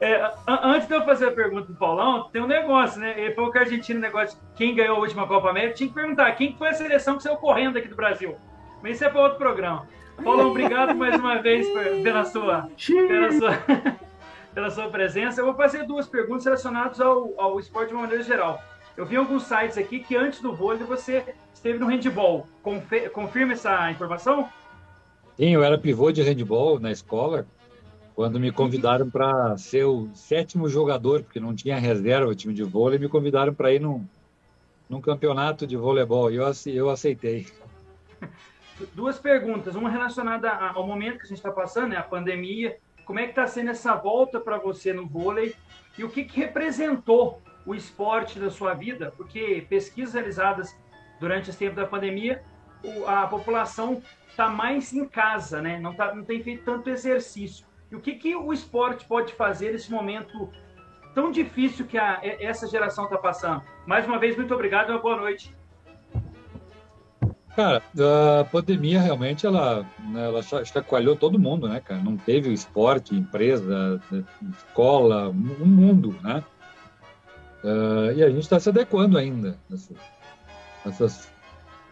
É, 0.01 0.33
antes 0.47 0.87
de 0.87 0.95
eu 0.95 1.05
fazer 1.05 1.27
a 1.27 1.31
pergunta 1.31 1.67
do 1.67 1.75
Paulão, 1.75 2.29
tem 2.31 2.41
um 2.41 2.47
negócio, 2.47 2.99
né? 2.99 3.13
Ele 3.15 3.35
falou 3.35 3.51
que 3.51 3.59
a 3.59 3.61
Argentina, 3.61 3.99
negócio 3.99 4.39
quem 4.55 4.73
ganhou 4.73 4.97
a 4.97 4.99
última 4.99 5.27
Copa 5.27 5.51
América, 5.51 5.75
tinha 5.75 5.87
que 5.87 5.93
perguntar 5.93 6.31
quem 6.31 6.57
foi 6.57 6.69
a 6.69 6.73
seleção 6.73 7.15
que 7.15 7.21
saiu 7.21 7.37
correndo 7.37 7.77
aqui 7.77 7.87
do 7.87 7.95
Brasil. 7.95 8.35
Mas 8.81 8.95
isso 8.95 9.05
é 9.05 9.09
para 9.09 9.21
outro 9.21 9.37
programa. 9.37 9.87
Paulão, 10.23 10.49
obrigado 10.49 10.95
mais 10.95 11.15
uma 11.15 11.43
vez 11.43 11.67
pela 12.01 12.25
sua, 12.25 12.67
pela 13.07 13.31
sua, 13.33 13.51
pela 14.51 14.71
sua 14.71 14.89
presença. 14.89 15.39
Eu 15.39 15.45
vou 15.45 15.53
fazer 15.53 15.85
duas 15.85 16.07
perguntas 16.07 16.43
relacionadas 16.43 16.99
ao, 16.99 17.39
ao 17.39 17.59
esporte 17.59 17.89
de 17.89 17.93
uma 17.93 18.01
maneira 18.01 18.23
geral. 18.23 18.59
Eu 18.97 19.05
vi 19.05 19.15
alguns 19.15 19.43
sites 19.43 19.77
aqui 19.77 19.99
que 19.99 20.15
antes 20.15 20.41
do 20.41 20.55
vôlei 20.55 20.83
você 20.83 21.23
esteve 21.53 21.77
no 21.77 21.85
handball. 21.85 22.47
Confirma 23.13 23.53
essa 23.53 23.91
informação? 23.91 24.49
Sim, 25.37 25.49
eu 25.49 25.63
era 25.63 25.77
pivô 25.77 26.11
de 26.11 26.21
handball 26.21 26.79
na 26.79 26.91
escola, 26.91 27.47
quando 28.15 28.39
me 28.39 28.51
convidaram 28.51 29.09
para 29.09 29.57
ser 29.57 29.85
o 29.85 30.09
sétimo 30.13 30.69
jogador, 30.69 31.23
porque 31.23 31.39
não 31.39 31.55
tinha 31.55 31.79
reserva 31.79 32.29
o 32.29 32.35
time 32.35 32.53
de 32.53 32.63
vôlei, 32.63 32.99
me 32.99 33.09
convidaram 33.09 33.53
para 33.53 33.73
ir 33.73 33.79
num, 33.79 34.05
num 34.89 35.01
campeonato 35.01 35.65
de 35.65 35.75
voleibol 35.75 36.31
e 36.31 36.35
eu, 36.35 36.45
eu 36.67 36.89
aceitei. 36.89 37.47
Duas 38.93 39.19
perguntas, 39.19 39.75
uma 39.75 39.89
relacionada 39.89 40.49
ao 40.49 40.85
momento 40.85 41.19
que 41.19 41.23
a 41.23 41.27
gente 41.27 41.37
está 41.37 41.51
passando, 41.51 41.89
né, 41.89 41.97
a 41.97 42.03
pandemia. 42.03 42.77
Como 43.05 43.19
é 43.19 43.23
que 43.23 43.29
está 43.29 43.47
sendo 43.47 43.71
essa 43.71 43.95
volta 43.95 44.39
para 44.39 44.57
você 44.57 44.93
no 44.93 45.07
vôlei 45.07 45.55
e 45.97 46.03
o 46.03 46.09
que, 46.09 46.23
que 46.23 46.39
representou 46.39 47.41
o 47.65 47.75
esporte 47.75 48.39
da 48.39 48.49
sua 48.49 48.73
vida? 48.73 49.13
Porque 49.15 49.65
pesquisas 49.69 50.13
realizadas 50.13 50.75
durante 51.19 51.49
esse 51.49 51.59
tempo 51.59 51.75
da 51.75 51.85
pandemia, 51.85 52.43
a 53.07 53.27
população 53.27 54.01
está 54.29 54.49
mais 54.49 54.93
em 54.93 55.07
casa, 55.07 55.61
né? 55.61 55.79
Não, 55.79 55.93
tá, 55.93 56.13
não 56.13 56.23
tem 56.23 56.41
feito 56.41 56.63
tanto 56.63 56.89
exercício. 56.89 57.65
E 57.93 57.95
o 57.95 57.99
que, 57.99 58.15
que 58.15 58.35
o 58.35 58.51
esporte 58.51 59.05
pode 59.05 59.33
fazer 59.33 59.71
nesse 59.71 59.91
momento 59.91 60.49
tão 61.13 61.31
difícil 61.31 61.85
que 61.85 61.95
a, 61.95 62.19
essa 62.23 62.67
geração 62.67 63.03
está 63.03 63.19
passando? 63.19 63.61
Mais 63.85 64.07
uma 64.07 64.17
vez, 64.17 64.35
muito 64.35 64.51
obrigado 64.51 64.89
e 64.89 64.93
uma 64.93 64.99
boa 64.99 65.15
noite. 65.15 65.55
Cara, 67.55 67.83
a 68.39 68.45
pandemia 68.45 68.99
realmente 68.99 69.45
ela, 69.45 69.85
né, 70.09 70.25
ela 70.25 70.41
chacoalhou 70.41 71.15
todo 71.15 71.37
mundo, 71.37 71.69
né, 71.69 71.79
cara? 71.81 72.01
Não 72.01 72.17
teve 72.17 72.51
esporte, 72.51 73.13
empresa, 73.13 74.01
escola, 74.57 75.29
o 75.29 75.33
mundo, 75.33 76.15
né? 76.23 76.43
Uh, 77.63 78.11
e 78.17 78.23
a 78.23 78.29
gente 78.29 78.41
está 78.41 78.59
se 78.59 78.69
adequando 78.69 79.19
ainda. 79.19 79.59
Essas, 79.71 79.97
essas 80.83 81.31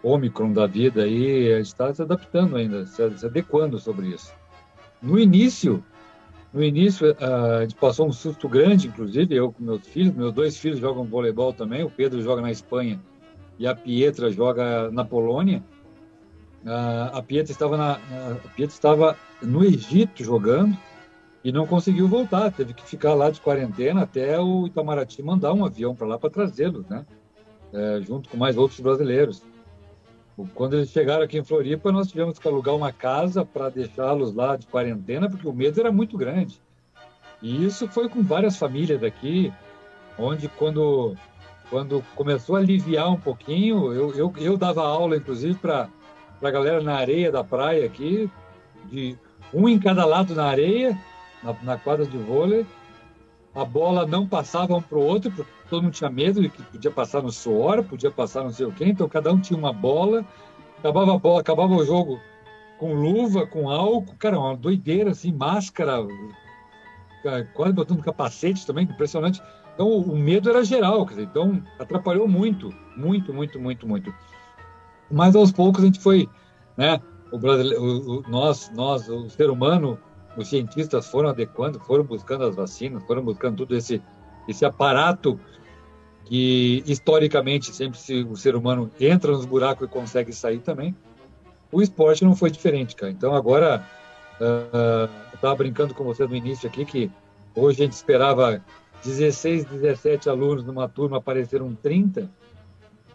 Omicron 0.01 0.51
da 0.51 0.65
vida 0.65 1.03
aí, 1.03 1.53
a 1.53 1.57
gente 1.57 1.67
está 1.67 1.93
se 1.93 2.01
adaptando 2.01 2.57
ainda, 2.57 2.87
se 2.87 3.03
adequando 3.23 3.77
sobre 3.77 4.07
isso. 4.07 4.33
No 4.99 5.19
início, 5.19 5.83
no 6.53 6.63
início, 6.63 7.15
a 7.19 7.61
gente 7.61 7.75
passou 7.75 8.07
um 8.07 8.11
susto 8.11 8.49
grande, 8.49 8.87
inclusive, 8.87 9.33
eu 9.33 9.53
com 9.53 9.63
meus 9.63 9.87
filhos. 9.87 10.13
Meus 10.13 10.33
dois 10.33 10.57
filhos 10.57 10.79
jogam 10.79 11.05
voleibol 11.05 11.53
também. 11.53 11.83
O 11.83 11.89
Pedro 11.89 12.21
joga 12.21 12.41
na 12.41 12.51
Espanha 12.51 12.99
e 13.57 13.65
a 13.65 13.73
Pietra 13.73 14.29
joga 14.29 14.91
na 14.91 15.05
Polônia. 15.05 15.63
A 16.65 17.21
Pietra 17.21 17.51
estava, 17.51 17.77
na, 17.77 17.93
a 17.93 18.49
Pietra 18.55 18.75
estava 18.75 19.17
no 19.41 19.63
Egito 19.63 20.23
jogando 20.23 20.77
e 21.43 21.51
não 21.51 21.65
conseguiu 21.65 22.07
voltar. 22.07 22.51
Teve 22.51 22.73
que 22.73 22.83
ficar 22.83 23.13
lá 23.13 23.29
de 23.31 23.39
quarentena 23.39 24.01
até 24.01 24.37
o 24.37 24.67
Itamaraty 24.67 25.23
mandar 25.23 25.53
um 25.53 25.63
avião 25.63 25.95
para 25.95 26.07
lá 26.07 26.19
para 26.19 26.29
trazê-los, 26.29 26.85
né? 26.87 27.05
É, 27.73 28.01
junto 28.01 28.27
com 28.27 28.35
mais 28.35 28.57
outros 28.57 28.79
brasileiros. 28.81 29.41
Quando 30.53 30.75
eles 30.75 30.89
chegaram 30.89 31.23
aqui 31.23 31.37
em 31.37 31.43
Floripa, 31.43 31.91
nós 31.91 32.07
tivemos 32.07 32.39
que 32.39 32.47
alugar 32.47 32.75
uma 32.75 32.91
casa 32.91 33.45
para 33.45 33.69
deixá-los 33.69 34.33
lá 34.33 34.55
de 34.55 34.67
quarentena, 34.67 35.29
porque 35.29 35.47
o 35.47 35.53
medo 35.53 35.79
era 35.79 35.91
muito 35.91 36.17
grande. 36.17 36.61
E 37.41 37.65
isso 37.65 37.87
foi 37.87 38.07
com 38.07 38.21
várias 38.21 38.57
famílias 38.57 39.01
daqui, 39.01 39.51
onde 40.17 40.47
quando, 40.47 41.15
quando 41.69 42.03
começou 42.15 42.55
a 42.55 42.59
aliviar 42.59 43.09
um 43.09 43.19
pouquinho, 43.19 43.91
eu, 43.93 44.15
eu, 44.15 44.33
eu 44.37 44.57
dava 44.57 44.85
aula, 44.85 45.17
inclusive, 45.17 45.55
para 45.55 45.89
a 46.41 46.51
galera 46.51 46.81
na 46.81 46.95
areia 46.95 47.31
da 47.31 47.43
praia 47.43 47.85
aqui, 47.85 48.29
de 48.85 49.17
um 49.53 49.67
em 49.67 49.79
cada 49.79 50.05
lado 50.05 50.35
na 50.35 50.45
areia, 50.45 50.97
na, 51.43 51.55
na 51.63 51.77
quadra 51.77 52.05
de 52.05 52.17
vôlei. 52.17 52.65
A 53.53 53.65
bola 53.65 54.05
não 54.05 54.25
passava 54.25 54.75
um 54.75 54.81
para 54.81 54.97
o 54.97 55.01
outro, 55.01 55.31
todo 55.69 55.83
mundo 55.83 55.93
tinha 55.93 56.09
medo 56.09 56.41
de 56.41 56.49
que 56.49 56.63
podia 56.63 56.91
passar 56.91 57.21
no 57.21 57.31
suor, 57.31 57.83
podia 57.83 58.09
passar 58.09 58.43
não 58.43 58.51
sei 58.51 58.65
o 58.65 58.71
quê, 58.71 58.85
então 58.85 59.09
cada 59.09 59.31
um 59.31 59.39
tinha 59.39 59.57
uma 59.59 59.73
bola, 59.73 60.25
acabava 60.79 61.15
a 61.15 61.19
bola, 61.19 61.41
acabava 61.41 61.73
o 61.73 61.85
jogo 61.85 62.19
com 62.79 62.93
luva, 62.93 63.45
com 63.45 63.69
álcool, 63.69 64.15
cara, 64.17 64.39
uma 64.39 64.55
doideira, 64.55 65.11
assim, 65.11 65.31
máscara, 65.31 65.97
quase 67.53 67.73
botando 67.73 68.01
capacete 68.01 68.65
também, 68.65 68.85
impressionante. 68.85 69.41
Então 69.73 69.87
o 69.87 70.15
medo 70.17 70.49
era 70.49 70.63
geral, 70.63 71.05
dizer, 71.05 71.23
então 71.23 71.61
atrapalhou 71.77 72.27
muito, 72.27 72.73
muito, 72.95 73.33
muito, 73.33 73.59
muito, 73.59 73.87
muito. 73.87 74.13
Mas 75.09 75.35
aos 75.35 75.51
poucos 75.51 75.83
a 75.83 75.85
gente 75.85 75.99
foi, 75.99 76.27
né, 76.77 77.01
o 77.31 77.37
brasileiro, 77.37 77.83
o, 77.83 78.19
o, 78.19 78.29
nós, 78.29 78.71
nós, 78.73 79.07
o 79.09 79.29
ser 79.29 79.49
humano, 79.49 79.99
os 80.37 80.49
cientistas 80.49 81.07
foram 81.07 81.29
adequando, 81.29 81.79
foram 81.79 82.03
buscando 82.03 82.45
as 82.45 82.55
vacinas, 82.55 83.03
foram 83.03 83.23
buscando 83.23 83.57
tudo 83.57 83.75
esse 83.75 84.01
esse 84.47 84.65
aparato 84.65 85.39
que 86.25 86.83
historicamente 86.85 87.73
sempre 87.73 87.99
se 87.99 88.23
o 88.23 88.35
ser 88.35 88.55
humano 88.55 88.89
entra 88.99 89.31
nos 89.31 89.45
buracos 89.45 89.87
e 89.87 89.91
consegue 89.91 90.33
sair 90.33 90.59
também. 90.59 90.95
O 91.71 91.81
esporte 91.81 92.23
não 92.23 92.35
foi 92.35 92.49
diferente, 92.49 92.95
cara. 92.95 93.11
Então 93.11 93.35
agora 93.35 93.85
uh, 94.39 95.09
eu 95.31 95.35
estava 95.35 95.55
brincando 95.55 95.93
com 95.93 96.03
você 96.03 96.25
no 96.25 96.35
início 96.35 96.67
aqui 96.67 96.85
que 96.85 97.11
hoje 97.55 97.81
a 97.81 97.85
gente 97.85 97.93
esperava 97.93 98.63
16, 99.03 99.65
17 99.65 100.29
alunos 100.29 100.63
numa 100.65 100.87
turma, 100.87 101.17
apareceram 101.17 101.73
30 101.75 102.29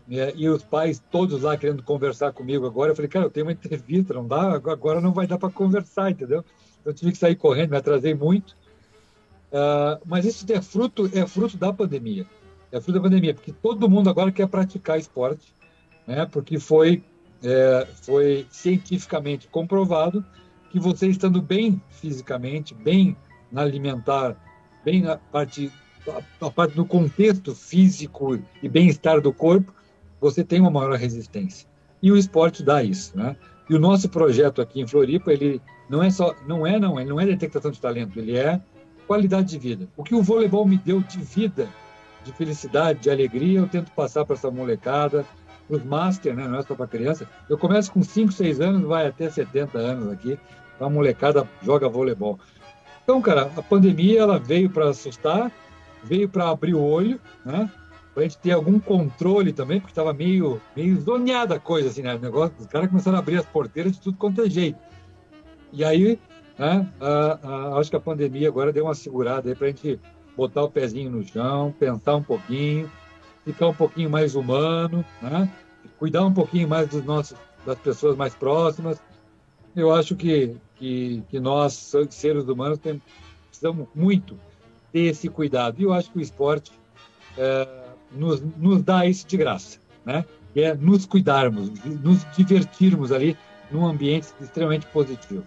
né? 0.06 0.32
e 0.34 0.48
os 0.48 0.62
pais 0.62 1.02
todos 1.10 1.42
lá 1.42 1.56
querendo 1.56 1.82
conversar 1.82 2.32
comigo 2.32 2.66
agora. 2.66 2.92
Eu 2.92 2.96
falei, 2.96 3.08
cara, 3.08 3.26
eu 3.26 3.30
tenho 3.30 3.46
uma 3.46 3.52
entrevista, 3.52 4.14
não 4.14 4.26
dá, 4.26 4.54
agora 4.54 5.00
não 5.00 5.12
vai 5.12 5.26
dar 5.26 5.38
para 5.38 5.50
conversar, 5.50 6.10
entendeu? 6.10 6.44
Eu 6.86 6.94
tive 6.94 7.12
que 7.12 7.18
sair 7.18 7.36
correndo, 7.36 7.70
me 7.70 7.76
atrasei 7.76 8.14
muito. 8.14 8.56
Uh, 9.52 10.00
mas 10.06 10.24
isso 10.24 10.46
é 10.50 10.62
fruto, 10.62 11.10
é 11.12 11.26
fruto 11.26 11.56
da 11.56 11.72
pandemia 11.72 12.26
é 12.76 12.80
fruto 12.80 12.98
da 12.98 13.02
pandemia, 13.02 13.34
porque 13.34 13.52
todo 13.52 13.88
mundo 13.88 14.10
agora 14.10 14.32
quer 14.32 14.46
praticar 14.48 14.98
esporte, 14.98 15.52
né? 16.06 16.26
Porque 16.26 16.58
foi 16.58 17.02
é, 17.42 17.86
foi 18.02 18.46
cientificamente 18.50 19.46
comprovado 19.48 20.24
que 20.70 20.80
você 20.80 21.06
estando 21.06 21.40
bem 21.40 21.80
fisicamente, 21.90 22.74
bem 22.74 23.16
na 23.52 23.62
alimentar, 23.62 24.36
bem 24.84 25.02
na 25.02 25.16
parte 25.16 25.70
a, 26.08 26.46
a 26.46 26.50
parte 26.50 26.74
do 26.74 26.84
contexto 26.84 27.54
físico 27.54 28.38
e 28.62 28.68
bem-estar 28.68 29.20
do 29.20 29.32
corpo, 29.32 29.72
você 30.20 30.42
tem 30.42 30.60
uma 30.60 30.70
maior 30.70 30.96
resistência. 30.96 31.68
E 32.02 32.10
o 32.10 32.16
esporte 32.16 32.62
dá 32.62 32.82
isso, 32.82 33.16
né? 33.16 33.36
E 33.68 33.74
o 33.74 33.78
nosso 33.78 34.08
projeto 34.08 34.62
aqui 34.62 34.80
em 34.80 34.86
Floripa, 34.86 35.32
ele 35.32 35.60
não 35.88 36.02
é 36.02 36.10
só, 36.10 36.34
não 36.46 36.66
é 36.66 36.78
não, 36.78 36.98
ele 36.98 37.10
não 37.10 37.20
é 37.20 37.26
detectação 37.26 37.70
de 37.70 37.80
talento, 37.80 38.18
ele 38.18 38.36
é 38.36 38.60
qualidade 39.06 39.48
de 39.48 39.58
vida. 39.58 39.88
O 39.96 40.02
que 40.02 40.14
o 40.14 40.22
voleibol 40.22 40.66
me 40.66 40.76
deu 40.76 41.00
de 41.00 41.18
vida 41.18 41.68
de 42.26 42.32
felicidade, 42.32 43.00
de 43.00 43.10
alegria, 43.10 43.60
eu 43.60 43.68
tento 43.68 43.92
passar 43.92 44.24
para 44.24 44.34
essa 44.34 44.50
molecada, 44.50 45.24
para 45.68 45.76
os 45.76 45.84
master, 45.84 46.34
né? 46.34 46.46
Não 46.46 46.58
é 46.58 46.62
só 46.62 46.74
para 46.74 46.86
criança. 46.86 47.28
Eu 47.48 47.56
começo 47.56 47.92
com 47.92 48.02
5, 48.02 48.32
6 48.32 48.60
anos, 48.60 48.82
vai 48.82 49.06
até 49.06 49.30
70 49.30 49.78
anos 49.78 50.12
aqui, 50.12 50.38
a 50.80 50.90
molecada 50.90 51.48
joga 51.62 51.88
voleibol. 51.88 52.38
Então, 53.02 53.22
cara, 53.22 53.50
a 53.56 53.62
pandemia 53.62 54.20
ela 54.20 54.38
veio 54.38 54.68
para 54.68 54.88
assustar, 54.88 55.50
veio 56.02 56.28
para 56.28 56.50
abrir 56.50 56.74
o 56.74 56.82
olho, 56.82 57.20
né? 57.44 57.70
Para 58.12 58.24
a 58.24 58.26
gente 58.26 58.38
ter 58.38 58.52
algum 58.52 58.80
controle 58.80 59.52
também, 59.52 59.78
porque 59.78 59.92
estava 59.92 60.12
meio, 60.12 60.60
meio 60.74 61.00
zoneada 61.00 61.54
a 61.54 61.60
coisa, 61.60 61.88
assim, 61.88 62.02
né? 62.02 62.14
O 62.14 62.18
negócio, 62.18 62.56
os 62.58 62.66
caras 62.66 62.88
começaram 62.88 63.16
a 63.16 63.20
abrir 63.20 63.38
as 63.38 63.46
porteiras 63.46 63.92
de 63.92 64.00
tudo 64.00 64.16
quanto 64.16 64.42
é 64.42 64.50
jeito. 64.50 64.78
E 65.72 65.84
aí, 65.84 66.18
né, 66.58 66.88
a, 67.00 67.38
a, 67.42 67.78
acho 67.78 67.90
que 67.90 67.96
a 67.96 68.00
pandemia 68.00 68.48
agora 68.48 68.72
deu 68.72 68.84
uma 68.84 68.94
segurada 68.94 69.54
para 69.54 69.66
a 69.66 69.70
gente 69.70 70.00
botar 70.36 70.64
o 70.64 70.70
pezinho 70.70 71.10
no 71.10 71.24
chão, 71.26 71.74
pensar 71.78 72.16
um 72.16 72.22
pouquinho, 72.22 72.90
ficar 73.44 73.68
um 73.68 73.74
pouquinho 73.74 74.10
mais 74.10 74.34
humano, 74.34 75.04
né? 75.22 75.50
cuidar 75.98 76.24
um 76.24 76.32
pouquinho 76.32 76.68
mais 76.68 76.88
dos 76.88 77.04
nossos, 77.04 77.36
das 77.64 77.78
pessoas 77.78 78.16
mais 78.16 78.34
próximas. 78.34 79.00
Eu 79.74 79.94
acho 79.94 80.14
que, 80.16 80.56
que, 80.76 81.22
que 81.28 81.40
nós, 81.40 81.94
seres 82.10 82.44
humanos, 82.48 82.78
tem, 82.78 83.00
precisamos 83.48 83.86
muito 83.94 84.38
ter 84.92 85.00
esse 85.00 85.28
cuidado. 85.28 85.80
E 85.80 85.84
eu 85.84 85.92
acho 85.92 86.10
que 86.10 86.18
o 86.18 86.20
esporte 86.20 86.72
é, 87.36 87.68
nos, 88.12 88.40
nos 88.56 88.82
dá 88.82 89.06
isso 89.06 89.26
de 89.26 89.36
graça, 89.36 89.78
né? 90.04 90.24
Que 90.52 90.62
é 90.62 90.74
nos 90.74 91.04
cuidarmos, 91.04 91.70
nos 91.84 92.26
divertirmos 92.34 93.12
ali 93.12 93.36
num 93.70 93.86
ambiente 93.86 94.28
extremamente 94.40 94.86
positivo. 94.86 95.44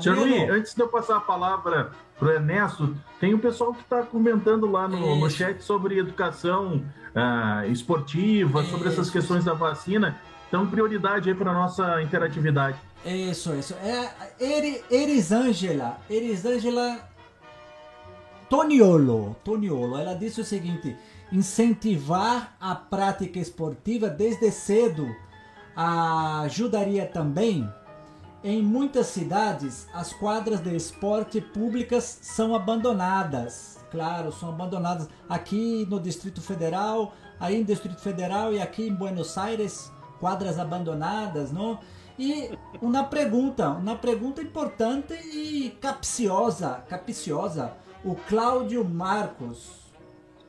Charlie, 0.00 0.48
antes 0.48 0.74
de 0.74 0.80
eu 0.80 0.88
passar 0.88 1.16
a 1.16 1.20
palavra 1.20 1.90
para 2.18 2.28
o 2.28 2.30
Ernesto, 2.30 2.96
tem 3.20 3.34
o 3.34 3.36
um 3.36 3.40
pessoal 3.40 3.74
que 3.74 3.82
está 3.82 4.02
comentando 4.02 4.70
lá 4.70 4.88
no, 4.88 5.16
no, 5.16 5.30
chat 5.30 5.60
sobre 5.62 5.98
educação 5.98 6.82
uh, 7.14 7.70
esportiva, 7.70 8.64
sobre 8.64 8.88
essas 8.88 9.10
questões 9.10 9.44
da 9.44 9.52
vacina. 9.52 10.20
Então, 10.48 10.66
prioridade 10.66 11.28
aí 11.28 11.34
para 11.34 11.50
a 11.50 11.54
nossa 11.54 12.00
interatividade. 12.02 12.78
Isso, 13.04 13.54
isso. 13.54 13.74
É, 13.74 14.10
Erisângela, 14.90 15.98
Erisângela 16.08 17.08
Toniolo, 18.48 19.34
Toniolo, 19.42 19.96
ela 19.98 20.14
disse 20.14 20.40
o 20.40 20.44
seguinte: 20.44 20.94
incentivar 21.32 22.54
a 22.60 22.74
prática 22.74 23.38
esportiva 23.38 24.08
desde 24.08 24.50
cedo 24.50 25.08
ajudaria 25.74 27.06
também 27.06 27.66
em 28.44 28.62
muitas 28.62 29.06
cidades, 29.08 29.86
as 29.94 30.12
quadras 30.12 30.60
de 30.60 30.74
esporte 30.74 31.40
públicas 31.40 32.18
são 32.22 32.54
abandonadas. 32.54 33.78
Claro, 33.90 34.32
são 34.32 34.48
abandonadas 34.48 35.08
aqui 35.28 35.86
no 35.88 36.00
Distrito 36.00 36.40
Federal, 36.40 37.14
aí 37.38 37.58
no 37.58 37.64
Distrito 37.64 38.00
Federal 38.00 38.52
e 38.52 38.60
aqui 38.60 38.88
em 38.88 38.94
Buenos 38.94 39.36
Aires, 39.36 39.92
quadras 40.18 40.58
abandonadas, 40.58 41.52
não? 41.52 41.78
E 42.18 42.50
uma 42.80 43.04
pergunta, 43.04 43.68
uma 43.70 43.96
pergunta 43.96 44.42
importante 44.42 45.14
e 45.14 45.70
capciosa, 45.80 46.82
capciosa. 46.88 47.72
O 48.04 48.14
Cláudio 48.14 48.84
Marcos. 48.84 49.70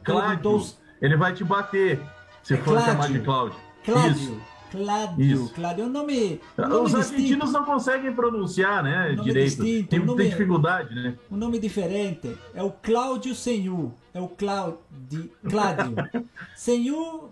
Cláudio, 0.03 0.65
ele 1.01 1.15
vai 1.15 1.34
te 1.34 1.43
bater 1.43 2.01
se 2.41 2.56
é 2.56 2.58
for 2.58 2.73
Cláudio, 2.73 2.86
chamar 2.86 3.08
de 3.08 3.19
Cláudio. 3.19 3.60
Cláudio. 3.86 4.12
Isso. 4.12 4.52
Cláudio. 4.73 5.49
Cláudio 5.49 5.83
é 5.83 5.88
um 5.88 5.91
nome. 5.91 6.41
Nome 6.57 6.75
Os 6.77 6.95
argentinos 6.95 7.51
não 7.51 7.63
conseguem 7.63 8.12
pronunciar, 8.12 8.83
né? 8.83 9.12
Um 9.12 9.23
direito. 9.23 9.62
Distinto, 9.62 9.89
tem, 9.89 9.99
um 9.99 10.05
nome, 10.05 10.23
tem 10.23 10.31
dificuldade, 10.31 10.95
né? 10.95 11.15
Um 11.29 11.38
nome 11.38 11.59
diferente. 11.59 12.36
É 12.55 12.63
o 12.63 12.71
Cláudio 12.71 13.36
Senhu. 13.36 13.93
É 14.12 14.19
o 14.19 14.27
Cláudio. 14.27 15.29
Cláudio. 15.47 15.95
Senhu, 16.57 17.29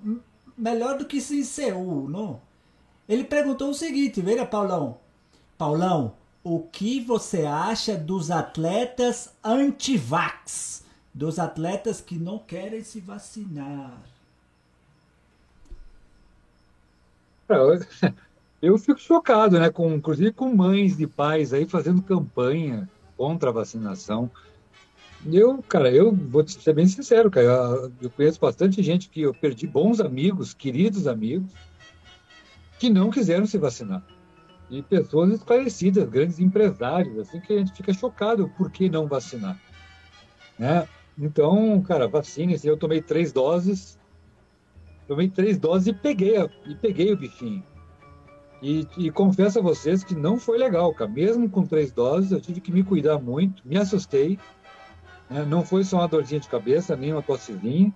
melhor 0.56 1.00
do 1.00 1.06
que 1.06 1.20
sem 1.20 1.44
CU, 1.44 2.08
não? 2.08 2.40
Ele 3.10 3.24
perguntou 3.24 3.72
o 3.72 3.74
seguinte, 3.74 4.22
veja, 4.22 4.46
Paulão. 4.46 5.00
Paulão, 5.58 6.14
o 6.44 6.60
que 6.60 7.02
você 7.02 7.48
acha 7.48 7.98
dos 7.98 8.30
atletas 8.30 9.34
anti-vax? 9.44 10.86
Dos 11.12 11.40
atletas 11.40 12.00
que 12.00 12.20
não 12.20 12.38
querem 12.38 12.84
se 12.84 13.00
vacinar? 13.00 14.00
Eu 18.62 18.78
fico 18.78 19.00
chocado, 19.00 19.60
né? 19.60 19.72
Com, 19.72 19.96
inclusive 19.96 20.32
com 20.32 20.54
mães 20.54 20.96
de 20.96 21.08
pais 21.08 21.52
aí 21.52 21.66
fazendo 21.66 22.04
campanha 22.04 22.88
contra 23.18 23.50
a 23.50 23.54
vacinação. 23.54 24.30
Eu, 25.26 25.62
cara, 25.64 25.92
eu 25.92 26.12
vou 26.14 26.48
ser 26.48 26.74
bem 26.74 26.88
sincero, 26.88 27.30
cara. 27.30 27.92
Eu 28.02 28.10
conheço 28.12 28.40
bastante 28.40 28.82
gente 28.84 29.10
que 29.10 29.22
eu 29.22 29.34
perdi 29.34 29.66
bons 29.68 30.00
amigos, 30.00 30.54
queridos 30.54 31.08
amigos, 31.08 31.52
que 32.80 32.90
não 32.90 33.10
quiseram 33.10 33.46
se 33.46 33.58
vacinar. 33.58 34.04
e 34.70 34.82
pessoas 34.82 35.34
esclarecidas, 35.34 36.10
grandes 36.10 36.40
empresários, 36.40 37.18
assim 37.20 37.42
que 37.42 37.54
a 37.54 37.58
gente 37.58 37.74
fica 37.74 37.94
chocado 37.94 38.50
por 38.58 38.72
que 38.72 38.90
não 38.90 39.08
vacinar, 39.08 39.60
né? 40.58 40.88
Então, 41.18 41.82
cara, 41.82 42.08
vacine-se. 42.08 42.68
Eu 42.68 42.78
tomei 42.78 43.02
três 43.02 43.32
doses, 43.32 44.00
tomei 45.12 45.28
três 45.28 45.58
doses 45.58 45.88
e 45.88 45.94
peguei, 45.94 46.38
e 46.66 46.74
peguei 46.74 47.12
o 47.12 47.18
bichinho. 47.18 47.62
E, 48.62 48.88
e, 48.98 49.12
confesso 49.12 49.60
a 49.60 49.62
vocês 49.62 50.06
que 50.06 50.16
não 50.16 50.38
foi 50.38 50.58
legal, 50.58 50.94
cara. 50.94 51.12
Mesmo 51.12 51.50
com 51.50 51.66
três 51.66 51.92
doses, 51.92 52.32
eu 52.32 52.40
tive 52.40 52.62
que 52.62 52.72
me 52.72 52.82
cuidar 52.82 53.20
muito, 53.20 53.62
me 53.68 53.76
assustei. 53.76 54.40
Né? 55.30 55.44
Não 55.44 55.66
foi 55.66 55.84
só 55.84 55.98
uma 55.98 56.08
dorzinha 56.08 56.40
de 56.40 56.48
cabeça, 56.48 56.96
nem 56.96 57.12
uma 57.12 57.22
tossezinha. 57.22 57.94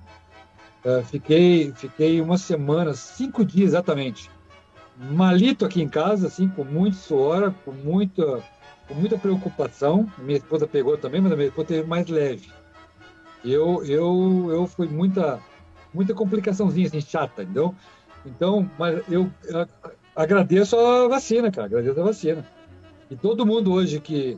Uh, 0.84 1.06
fiquei, 1.06 1.72
fiquei 1.74 2.20
uma 2.20 2.38
semana, 2.38 2.94
cinco 2.94 3.46
dias 3.46 3.70
exatamente, 3.70 4.30
malito 4.98 5.66
aqui 5.66 5.82
em 5.82 5.88
casa, 5.88 6.28
assim, 6.28 6.50
com 6.50 6.66
muito 6.66 6.98
suor, 6.98 7.54
com 7.64 7.72
muita, 7.72 8.44
com 8.90 8.94
muita 8.94 9.18
preocupação. 9.18 10.12
Minha 10.18 10.38
esposa 10.38 10.68
pegou 10.68 10.98
também, 10.98 11.22
mas 11.22 11.32
a 11.32 11.36
minha 11.36 11.48
esposa 11.48 11.68
teve 11.70 11.88
mais 11.88 12.08
leve. 12.08 12.52
Eu, 13.44 13.86
eu, 13.86 14.48
eu 14.52 14.68
fui 14.68 14.88
muita, 14.88 15.40
muita 15.96 16.14
complicaçãozinha, 16.14 16.88
assim, 16.88 17.02
chata, 17.02 17.44
entendeu? 17.44 17.74
Então, 18.26 18.70
mas 18.78 19.02
eu 19.10 19.32
agradeço 20.16 20.78
a 20.78 21.08
vacina, 21.08 21.52
cara, 21.52 21.68
agradeço 21.68 22.00
a 22.00 22.04
vacina. 22.04 22.46
E 23.10 23.16
todo 23.16 23.46
mundo 23.46 23.72
hoje 23.72 24.00
que, 24.00 24.38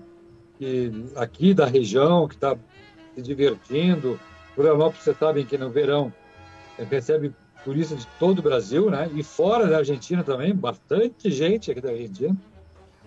que 0.57 0.91
aqui 1.15 1.53
da 1.53 1.65
região, 1.65 2.27
que 2.27 2.35
está 2.35 2.55
se 3.15 3.21
divertindo, 3.21 4.19
Florianópolis, 4.55 5.03
vocês 5.03 5.17
sabem 5.17 5.45
que 5.45 5.57
no 5.57 5.69
verão 5.69 6.13
recebe 6.89 7.33
turista 7.63 7.95
de 7.95 8.07
todo 8.19 8.39
o 8.39 8.41
Brasil, 8.41 8.89
né? 8.89 9.09
E 9.13 9.23
fora 9.23 9.67
da 9.67 9.77
Argentina 9.77 10.23
também, 10.23 10.53
bastante 10.53 11.31
gente 11.31 11.71
aqui 11.71 11.81
da 11.81 11.89
Argentina, 11.89 12.35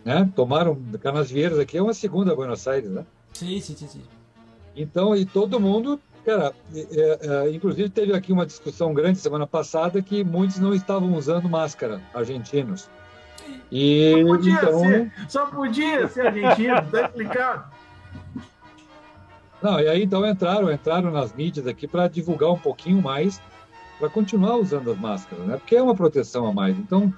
né? 0.04 0.30
Tomaram 0.34 0.80
Canasvieiras 1.00 1.58
aqui, 1.58 1.78
é 1.78 1.82
uma 1.82 1.94
segunda 1.94 2.34
Buenos 2.34 2.66
Aires, 2.66 2.90
né? 2.90 3.04
Sim, 3.32 3.60
sim, 3.60 3.76
sim, 3.76 3.88
sim. 3.88 4.02
Então, 4.74 5.14
e 5.14 5.24
todo 5.24 5.60
mundo, 5.60 6.00
cara, 6.24 6.52
é, 6.74 7.18
é, 7.22 7.50
inclusive 7.50 7.88
teve 7.88 8.12
aqui 8.12 8.32
uma 8.32 8.46
discussão 8.46 8.94
grande 8.94 9.18
semana 9.18 9.46
passada 9.46 10.02
que 10.02 10.22
muitos 10.24 10.58
não 10.58 10.74
estavam 10.74 11.14
usando 11.14 11.48
máscara, 11.48 12.00
argentinos. 12.14 12.88
E 13.70 14.12
só 14.12 14.26
podia 14.26 14.52
então... 14.52 14.78
ser, 14.80 15.12
só 15.28 15.46
podia 15.46 16.08
ser 16.08 16.26
argentino, 16.26 16.82
tá 16.90 17.02
explicado. 17.06 17.64
Não, 19.62 19.78
e 19.80 19.88
aí 19.88 20.02
então 20.02 20.26
entraram, 20.26 20.72
entraram 20.72 21.10
nas 21.10 21.32
mídias 21.34 21.66
aqui 21.66 21.86
para 21.86 22.08
divulgar 22.08 22.50
um 22.50 22.58
pouquinho 22.58 23.02
mais 23.02 23.40
para 23.98 24.08
continuar 24.08 24.56
usando 24.56 24.90
as 24.90 24.98
máscaras, 24.98 25.44
né? 25.46 25.56
Porque 25.58 25.76
é 25.76 25.82
uma 25.82 25.94
proteção 25.94 26.46
a 26.46 26.52
mais. 26.52 26.76
Então, 26.78 27.12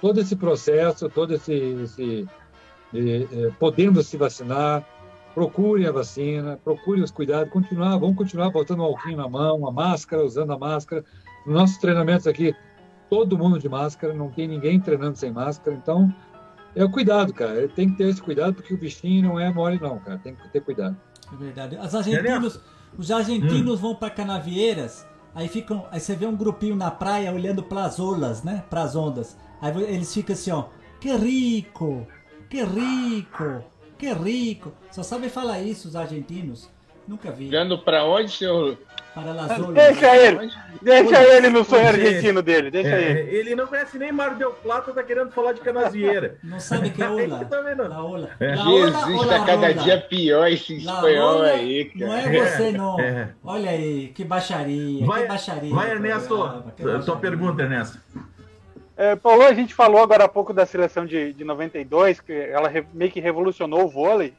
todo 0.00 0.20
esse 0.20 0.36
processo, 0.36 1.08
todo 1.08 1.34
esse, 1.34 1.52
esse 1.52 2.28
eh, 2.94 3.26
eh, 3.32 3.50
podendo 3.58 4.00
se 4.02 4.16
vacinar, 4.16 4.84
procure 5.34 5.86
a 5.86 5.92
vacina, 5.92 6.58
procure 6.62 7.02
os 7.02 7.10
cuidados, 7.10 7.52
continuar, 7.52 7.96
vamos 7.98 8.16
continuar 8.16 8.50
botando 8.50 8.80
um 8.80 8.84
alquinho 8.84 9.16
na 9.16 9.28
mão, 9.28 9.66
a 9.66 9.72
máscara, 9.72 10.24
usando 10.24 10.52
a 10.52 10.58
máscara. 10.58 11.04
Nos 11.46 11.54
nossos 11.54 11.78
treinamentos 11.78 12.26
aqui, 12.26 12.54
todo 13.08 13.38
mundo 13.38 13.58
de 13.58 13.68
máscara, 13.68 14.12
não 14.12 14.30
tem 14.30 14.48
ninguém 14.48 14.80
treinando 14.80 15.16
sem 15.16 15.32
máscara, 15.32 15.76
então 15.76 16.14
é 16.74 16.84
o 16.84 16.90
cuidado, 16.90 17.32
cara. 17.32 17.68
Tem 17.68 17.90
que 17.90 17.96
ter 17.96 18.08
esse 18.08 18.22
cuidado 18.22 18.54
porque 18.54 18.74
o 18.74 18.78
bichinho 18.78 19.28
não 19.28 19.40
é 19.40 19.52
mole 19.52 19.78
não, 19.80 19.98
cara. 19.98 20.18
Tem 20.18 20.34
que 20.34 20.48
ter 20.48 20.60
cuidado. 20.60 20.96
É 21.32 21.36
verdade. 21.36 21.76
As 21.76 21.94
argentinos, 21.94 22.60
os 22.98 23.10
argentinos 23.10 23.78
hum. 23.78 23.82
vão 23.82 23.94
para 23.94 24.10
Canavieiras 24.10 25.06
Aí 25.34 25.48
ficam, 25.48 25.86
aí 25.90 26.00
você 26.00 26.16
vê 26.16 26.26
um 26.26 26.36
grupinho 26.36 26.74
na 26.74 26.90
praia 26.90 27.32
olhando 27.32 27.62
para 27.62 27.84
as 27.84 28.00
olas, 28.00 28.42
né? 28.42 28.64
Para 28.68 28.82
as 28.82 28.96
ondas. 28.96 29.36
Aí 29.60 29.72
eles 29.82 30.12
ficam 30.12 30.34
assim, 30.34 30.50
ó, 30.50 30.64
que 31.00 31.14
rico, 31.16 32.06
que 32.48 32.62
rico, 32.64 33.62
que 34.00 34.12
rico. 34.12 34.72
Só 34.90 35.02
sabem 35.02 35.28
falar 35.28 35.60
isso 35.60 35.86
os 35.86 35.94
argentinos. 35.94 36.70
Nunca 37.06 37.30
vi. 37.30 37.48
Olhando 37.48 37.78
para 37.78 38.04
onde, 38.04 38.30
senhor? 38.30 38.78
Para 39.14 39.32
las 39.32 39.50
olas. 39.50 39.74
Deixa 39.74 40.16
ele, 40.16 40.52
deixa 40.80 41.22
ele 41.22 41.48
no 41.48 41.64
sonho 41.64 41.88
argentino 41.88 42.40
dele, 42.40 42.70
deixa 42.70 42.90
é, 42.90 43.10
ele. 43.10 43.36
Ele 43.36 43.54
não 43.56 43.66
conhece 43.66 43.98
nem 43.98 44.12
Mar 44.12 44.36
del 44.36 44.52
Plata, 44.52 44.92
tá 44.92 45.02
querendo 45.02 45.32
falar 45.32 45.52
de 45.52 45.60
canasieira. 45.60 46.38
Não 46.44 46.60
sabe 46.60 46.90
que 46.90 47.02
é 47.02 47.10
ola. 47.10 47.48
La 47.88 48.04
ola. 48.04 48.30
É. 48.38 48.56
Jesus, 48.56 49.26
tá 49.26 49.44
cada 49.44 49.72
dia 49.72 50.00
pior 50.00 50.46
esse 50.46 50.76
espanhol 50.76 51.42
aí, 51.42 51.86
cara. 51.86 52.06
Não 52.06 52.16
é 52.16 52.44
você, 52.44 52.70
não. 52.70 53.00
É. 53.00 53.30
Olha 53.42 53.70
aí, 53.70 54.12
que 54.14 54.24
baixaria, 54.24 55.04
vai, 55.04 55.22
que 55.22 55.28
baixaria. 55.28 55.74
Vai, 55.74 55.90
Ernesto, 55.90 56.72
tua 57.04 57.16
pergunta, 57.16 57.62
Ernesto. 57.62 57.98
É, 59.00 59.16
Paulo, 59.16 59.44
a 59.44 59.54
gente 59.54 59.74
falou 59.74 60.02
agora 60.02 60.24
há 60.24 60.28
pouco 60.28 60.52
da 60.52 60.66
seleção 60.66 61.06
de, 61.06 61.32
de 61.32 61.42
92, 61.42 62.20
que 62.20 62.34
ela 62.34 62.70
meio 62.92 63.10
que 63.10 63.18
revolucionou 63.18 63.86
o 63.86 63.88
vôlei. 63.88 64.34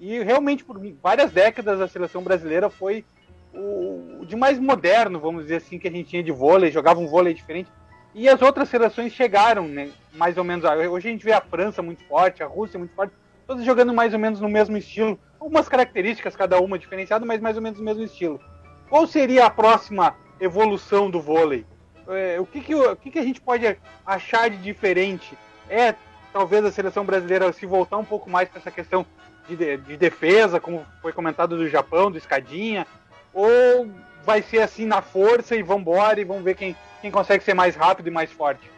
E 0.00 0.20
realmente, 0.20 0.64
por 0.64 0.80
várias 1.02 1.30
décadas, 1.30 1.82
a 1.82 1.86
seleção 1.86 2.22
brasileira 2.22 2.70
foi 2.70 3.04
o, 3.52 4.24
de 4.24 4.34
mais 4.34 4.58
moderno, 4.58 5.20
vamos 5.20 5.42
dizer 5.42 5.56
assim, 5.56 5.78
que 5.78 5.86
a 5.86 5.90
gente 5.90 6.08
tinha 6.08 6.22
de 6.22 6.32
vôlei, 6.32 6.70
jogava 6.70 6.98
um 6.98 7.06
vôlei 7.06 7.34
diferente. 7.34 7.70
E 8.14 8.26
as 8.26 8.40
outras 8.40 8.70
seleções 8.70 9.12
chegaram, 9.12 9.68
né, 9.68 9.90
mais 10.14 10.38
ou 10.38 10.44
menos. 10.44 10.64
Hoje 10.64 11.08
a 11.08 11.12
gente 11.12 11.22
vê 11.22 11.32
a 11.32 11.40
França 11.42 11.82
muito 11.82 12.02
forte, 12.04 12.42
a 12.42 12.46
Rússia 12.46 12.78
muito 12.78 12.94
forte, 12.94 13.12
todas 13.46 13.66
jogando 13.66 13.92
mais 13.92 14.14
ou 14.14 14.18
menos 14.18 14.40
no 14.40 14.48
mesmo 14.48 14.78
estilo. 14.78 15.20
Algumas 15.38 15.68
características, 15.68 16.34
cada 16.34 16.58
uma 16.58 16.78
diferenciada, 16.78 17.26
mas 17.26 17.38
mais 17.38 17.56
ou 17.56 17.62
menos 17.62 17.78
no 17.78 17.84
mesmo 17.84 18.02
estilo. 18.02 18.40
Qual 18.88 19.06
seria 19.06 19.44
a 19.44 19.50
próxima 19.50 20.16
evolução 20.40 21.10
do 21.10 21.20
vôlei? 21.20 21.66
É, 22.08 22.38
o 22.40 22.46
que, 22.46 22.60
que, 22.60 22.74
o 22.74 22.96
que, 22.96 23.10
que 23.10 23.18
a 23.18 23.24
gente 23.24 23.40
pode 23.40 23.76
achar 24.04 24.48
de 24.48 24.56
diferente? 24.58 25.36
É 25.68 25.94
talvez 26.32 26.64
a 26.64 26.70
seleção 26.70 27.04
brasileira 27.04 27.52
se 27.52 27.64
voltar 27.64 27.96
um 27.96 28.04
pouco 28.04 28.28
mais 28.28 28.48
para 28.48 28.60
essa 28.60 28.70
questão 28.70 29.06
de, 29.48 29.76
de, 29.78 29.96
defesa, 29.96 30.60
como 30.60 30.84
foi 31.00 31.12
comentado 31.12 31.56
do 31.56 31.68
Japão, 31.68 32.10
do 32.10 32.18
escadinha, 32.18 32.86
ou 33.32 33.88
vai 34.24 34.42
ser 34.42 34.60
assim 34.60 34.84
na 34.84 35.00
força 35.00 35.56
e 35.56 35.62
vambora 35.62 36.20
e 36.20 36.24
vamos 36.24 36.44
ver 36.44 36.54
quem, 36.54 36.76
quem 37.00 37.10
consegue 37.10 37.42
ser 37.42 37.54
mais 37.54 37.74
rápido 37.74 38.08
e 38.08 38.10
mais 38.10 38.30
forte? 38.30 38.70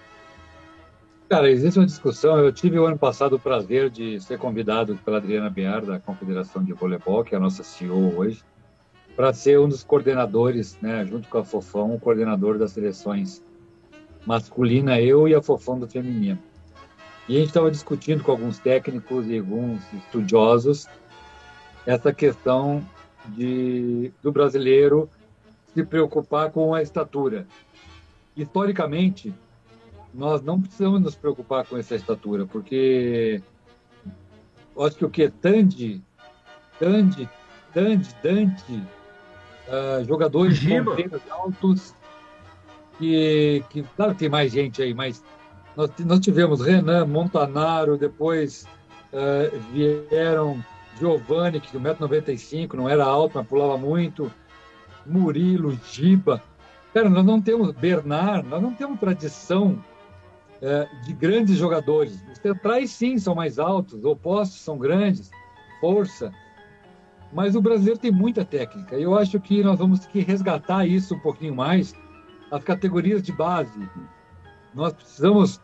Cara, 1.29 1.51
existe 1.51 1.79
uma 1.79 1.87
discussão. 1.87 2.39
Eu 2.39 2.53
tive 2.53 2.79
o 2.79 2.87
ano 2.87 2.99
passado 2.99 3.37
o 3.37 3.39
prazer 3.39 3.91
de 3.91 4.21
ser 4.21 4.39
convidado 4.39 4.97
pela 5.05 5.19
Adriana 5.19 5.51
Biar, 5.51 5.85
da 5.85 5.99
Confederação 5.99 6.63
de 6.63 6.73
Voleibol, 6.73 7.25
que 7.25 7.35
é 7.35 7.39
a 7.39 7.41
nossa 7.41 7.63
CEO 7.63 8.17
hoje, 8.17 8.43
para 9.19 9.33
ser 9.33 9.59
um 9.59 9.69
dos 9.69 9.83
coordenadores, 9.83 10.79
né, 10.81 11.05
junto 11.05 11.29
com 11.29 11.39
a 11.39 11.45
Fofão, 11.45 11.93
o 11.93 11.99
coordenador 11.99 12.57
das 12.57 12.71
seleções 12.71 13.43
masculina, 14.25 15.01
eu 15.01 15.27
e 15.27 15.35
a 15.35 15.43
Fofão 15.43 15.77
do 15.77 15.89
feminino. 15.89 16.39
E 17.29 17.35
a 17.35 17.41
gente 17.41 17.49
estava 17.49 17.69
discutindo 17.69 18.23
com 18.23 18.31
alguns 18.31 18.61
técnicos 18.61 19.27
e 19.27 19.37
alguns 19.37 19.83
estudiosos 19.93 20.87
essa 21.85 22.13
questão 22.13 22.81
de, 23.31 24.13
do 24.23 24.31
brasileiro 24.31 25.11
se 25.75 25.83
preocupar 25.83 26.53
com 26.53 26.73
a 26.73 26.81
estatura. 26.81 27.45
Historicamente, 28.37 29.35
nós 30.15 30.43
não 30.43 30.61
precisamos 30.61 31.01
nos 31.01 31.17
preocupar 31.17 31.67
com 31.67 31.77
essa 31.77 31.97
estatura, 31.97 32.47
porque 32.47 33.43
acho 34.79 34.97
que 34.97 35.05
o 35.05 35.11
que? 35.11 35.29
Tandy, 35.29 36.01
Tandy, 36.79 37.29
Tandy, 37.75 38.15
Dante, 38.23 38.98
uh, 39.69 40.05
jogadores 40.05 40.59
altos, 41.31 41.95
que, 42.99 43.63
que, 43.71 43.83
claro 43.97 44.13
que 44.13 44.19
tem 44.19 44.29
mais 44.29 44.53
gente 44.53 44.83
aí, 44.83 44.93
mas 44.93 45.23
nós, 45.77 45.91
nós 46.01 46.21
tivemos 46.21 46.61
Renan, 46.61 47.07
Montanaro, 47.07 47.97
depois 47.97 48.67
uh, 49.13 49.59
vieram 49.73 50.63
Giovanni, 50.99 51.61
que 51.61 51.71
de 51.71 51.79
1,95m, 51.79 52.75
não 52.75 52.89
era 52.89 53.05
alto, 53.05 53.39
mas 53.39 53.47
pulava 53.47 53.79
muito. 53.79 54.31
Murilo, 55.07 55.79
Giba. 55.91 56.43
Cara, 56.93 57.09
nós 57.09 57.25
não 57.25 57.41
temos 57.41 57.71
Bernard, 57.73 58.47
nós 58.49 58.61
não 58.61 58.75
temos 58.75 58.99
tradição 58.99 59.83
é, 60.61 60.89
de 61.05 61.13
grandes 61.13 61.57
jogadores. 61.57 62.21
Os 62.33 62.39
centrais, 62.39 62.91
sim, 62.91 63.19
são 63.19 63.35
mais 63.35 63.59
altos, 63.59 64.05
opostos 64.05 64.61
são 64.61 64.77
grandes, 64.77 65.31
força. 65.81 66.33
Mas 67.33 67.55
o 67.55 67.61
brasileiro 67.61 67.99
tem 67.99 68.11
muita 68.11 68.45
técnica. 68.45 68.97
Eu 68.97 69.17
acho 69.17 69.39
que 69.39 69.63
nós 69.63 69.79
vamos 69.79 70.01
ter 70.01 70.09
que 70.09 70.21
resgatar 70.21 70.87
isso 70.87 71.15
um 71.15 71.21
pouquinho 71.21 71.55
mais. 71.55 71.95
As 72.51 72.65
categorias 72.65 73.23
de 73.23 73.33
base. 73.33 73.89
Nós 74.75 74.93
precisamos 74.93 75.61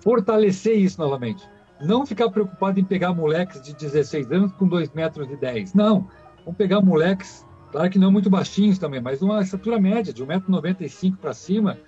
fortalecer 0.00 0.76
isso 0.76 1.00
novamente. 1.00 1.48
Não 1.80 2.06
ficar 2.06 2.30
preocupado 2.30 2.78
em 2.78 2.84
pegar 2.84 3.14
moleques 3.14 3.60
de 3.62 3.74
16 3.74 4.30
anos 4.30 4.52
com 4.52 4.68
2 4.68 4.92
metros 4.92 5.30
e 5.30 5.36
10. 5.36 5.74
Não. 5.74 6.08
Vamos 6.44 6.58
pegar 6.58 6.80
moleques, 6.82 7.44
claro 7.72 7.88
que 7.90 7.98
não 7.98 8.12
muito 8.12 8.28
baixinhos 8.28 8.78
também, 8.78 9.00
mas 9.00 9.22
uma 9.22 9.40
estatura 9.40 9.80
média, 9.80 10.12
de 10.12 10.24
1,95m 10.24 11.16
para 11.16 11.32
cima. 11.32 11.78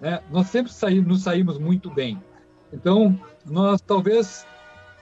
Né? 0.00 0.20
Nós 0.30 0.46
sempre 0.46 0.72
saímos, 0.72 1.06
nos 1.06 1.22
saímos 1.22 1.58
muito 1.58 1.90
bem. 1.90 2.22
Então, 2.72 3.18
nós 3.44 3.80
talvez, 3.80 4.46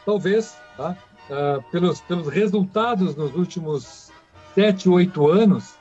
talvez, 0.04 0.56
tá? 0.76 0.96
Uh, 1.28 1.62
pelos, 1.72 2.00
pelos 2.00 2.28
resultados 2.28 3.16
nos 3.16 3.34
últimos 3.34 4.12
7, 4.54 4.88
8 4.88 5.28
anos, 5.28 5.74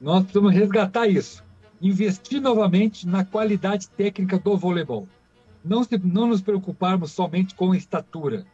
nós 0.00 0.24
precisamos 0.24 0.52
resgatar 0.52 1.06
isso. 1.06 1.44
Investir 1.80 2.40
novamente 2.40 3.06
na 3.06 3.24
qualidade 3.24 3.88
técnica 3.88 4.38
do 4.38 4.56
voleibol 4.56 5.06
não, 5.66 5.82
se, 5.82 5.98
não 5.98 6.28
nos 6.28 6.40
preocuparmos 6.40 7.12
somente 7.12 7.54
com 7.54 7.74
estatura. 7.74 8.46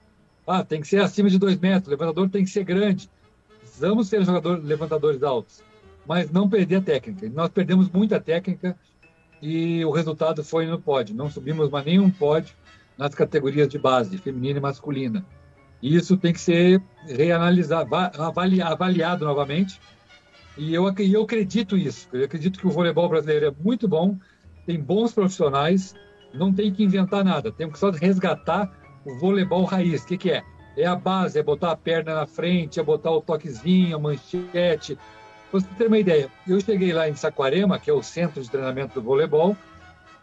Ah, 0.46 0.64
tem 0.64 0.80
que 0.80 0.88
ser 0.88 1.00
acima 1.00 1.28
de 1.28 1.38
dois 1.38 1.58
metros, 1.58 1.86
o 1.86 1.90
levantador 1.90 2.28
tem 2.28 2.44
que 2.44 2.50
ser 2.50 2.64
grande. 2.64 3.08
Precisamos 3.60 4.08
ser 4.08 4.24
jogadores, 4.24 4.64
levantadores 4.64 5.22
altos, 5.22 5.62
mas 6.06 6.30
não 6.30 6.48
perder 6.48 6.76
a 6.76 6.80
técnica. 6.80 7.28
Nós 7.28 7.48
perdemos 7.50 7.88
muita 7.90 8.18
técnica 8.18 8.76
e 9.40 9.84
o 9.84 9.90
resultado 9.90 10.42
foi 10.42 10.66
no 10.66 10.80
pódio. 10.80 11.14
Não 11.14 11.30
subimos 11.30 11.70
mais 11.70 11.84
nenhum 11.84 12.10
pódio 12.10 12.54
nas 12.98 13.14
categorias 13.14 13.68
de 13.68 13.78
base, 13.78 14.18
feminina 14.18 14.58
e 14.58 14.62
masculina. 14.62 15.24
E 15.82 15.96
isso 15.96 16.16
tem 16.16 16.32
que 16.32 16.40
ser 16.40 16.80
reanalisado, 17.04 17.92
avaliado, 17.94 18.72
avaliado 18.72 19.24
novamente. 19.24 19.80
E 20.56 20.72
eu, 20.72 20.84
eu 20.98 21.22
acredito 21.22 21.76
isso. 21.76 22.08
Eu 22.12 22.24
acredito 22.24 22.58
que 22.58 22.66
o 22.66 22.70
voleibol 22.70 23.08
brasileiro 23.08 23.46
é 23.46 23.52
muito 23.64 23.88
bom, 23.88 24.16
tem 24.64 24.78
bons 24.78 25.12
profissionais, 25.12 25.94
não 26.32 26.52
tem 26.52 26.72
que 26.72 26.84
inventar 26.84 27.24
nada. 27.24 27.50
Temos 27.50 27.74
que 27.74 27.80
só 27.80 27.90
resgatar 27.90 28.70
o 29.04 29.18
voleibol 29.18 29.64
raiz. 29.64 30.02
O 30.02 30.06
que, 30.06 30.16
que 30.16 30.30
é? 30.30 30.44
É 30.76 30.86
a 30.86 30.94
base, 30.94 31.38
é 31.38 31.42
botar 31.42 31.72
a 31.72 31.76
perna 31.76 32.14
na 32.14 32.26
frente, 32.26 32.78
é 32.78 32.82
botar 32.82 33.10
o 33.10 33.20
toquezinho, 33.20 33.96
a 33.96 33.98
manchete. 33.98 34.96
Pra 35.50 35.60
você 35.60 35.66
ter 35.76 35.88
uma 35.88 35.98
ideia, 35.98 36.30
eu 36.46 36.60
cheguei 36.60 36.92
lá 36.92 37.08
em 37.08 37.14
Saquarema, 37.14 37.78
que 37.78 37.90
é 37.90 37.92
o 37.92 38.02
centro 38.02 38.40
de 38.40 38.50
treinamento 38.50 38.94
do 38.94 39.02
voleibol, 39.02 39.56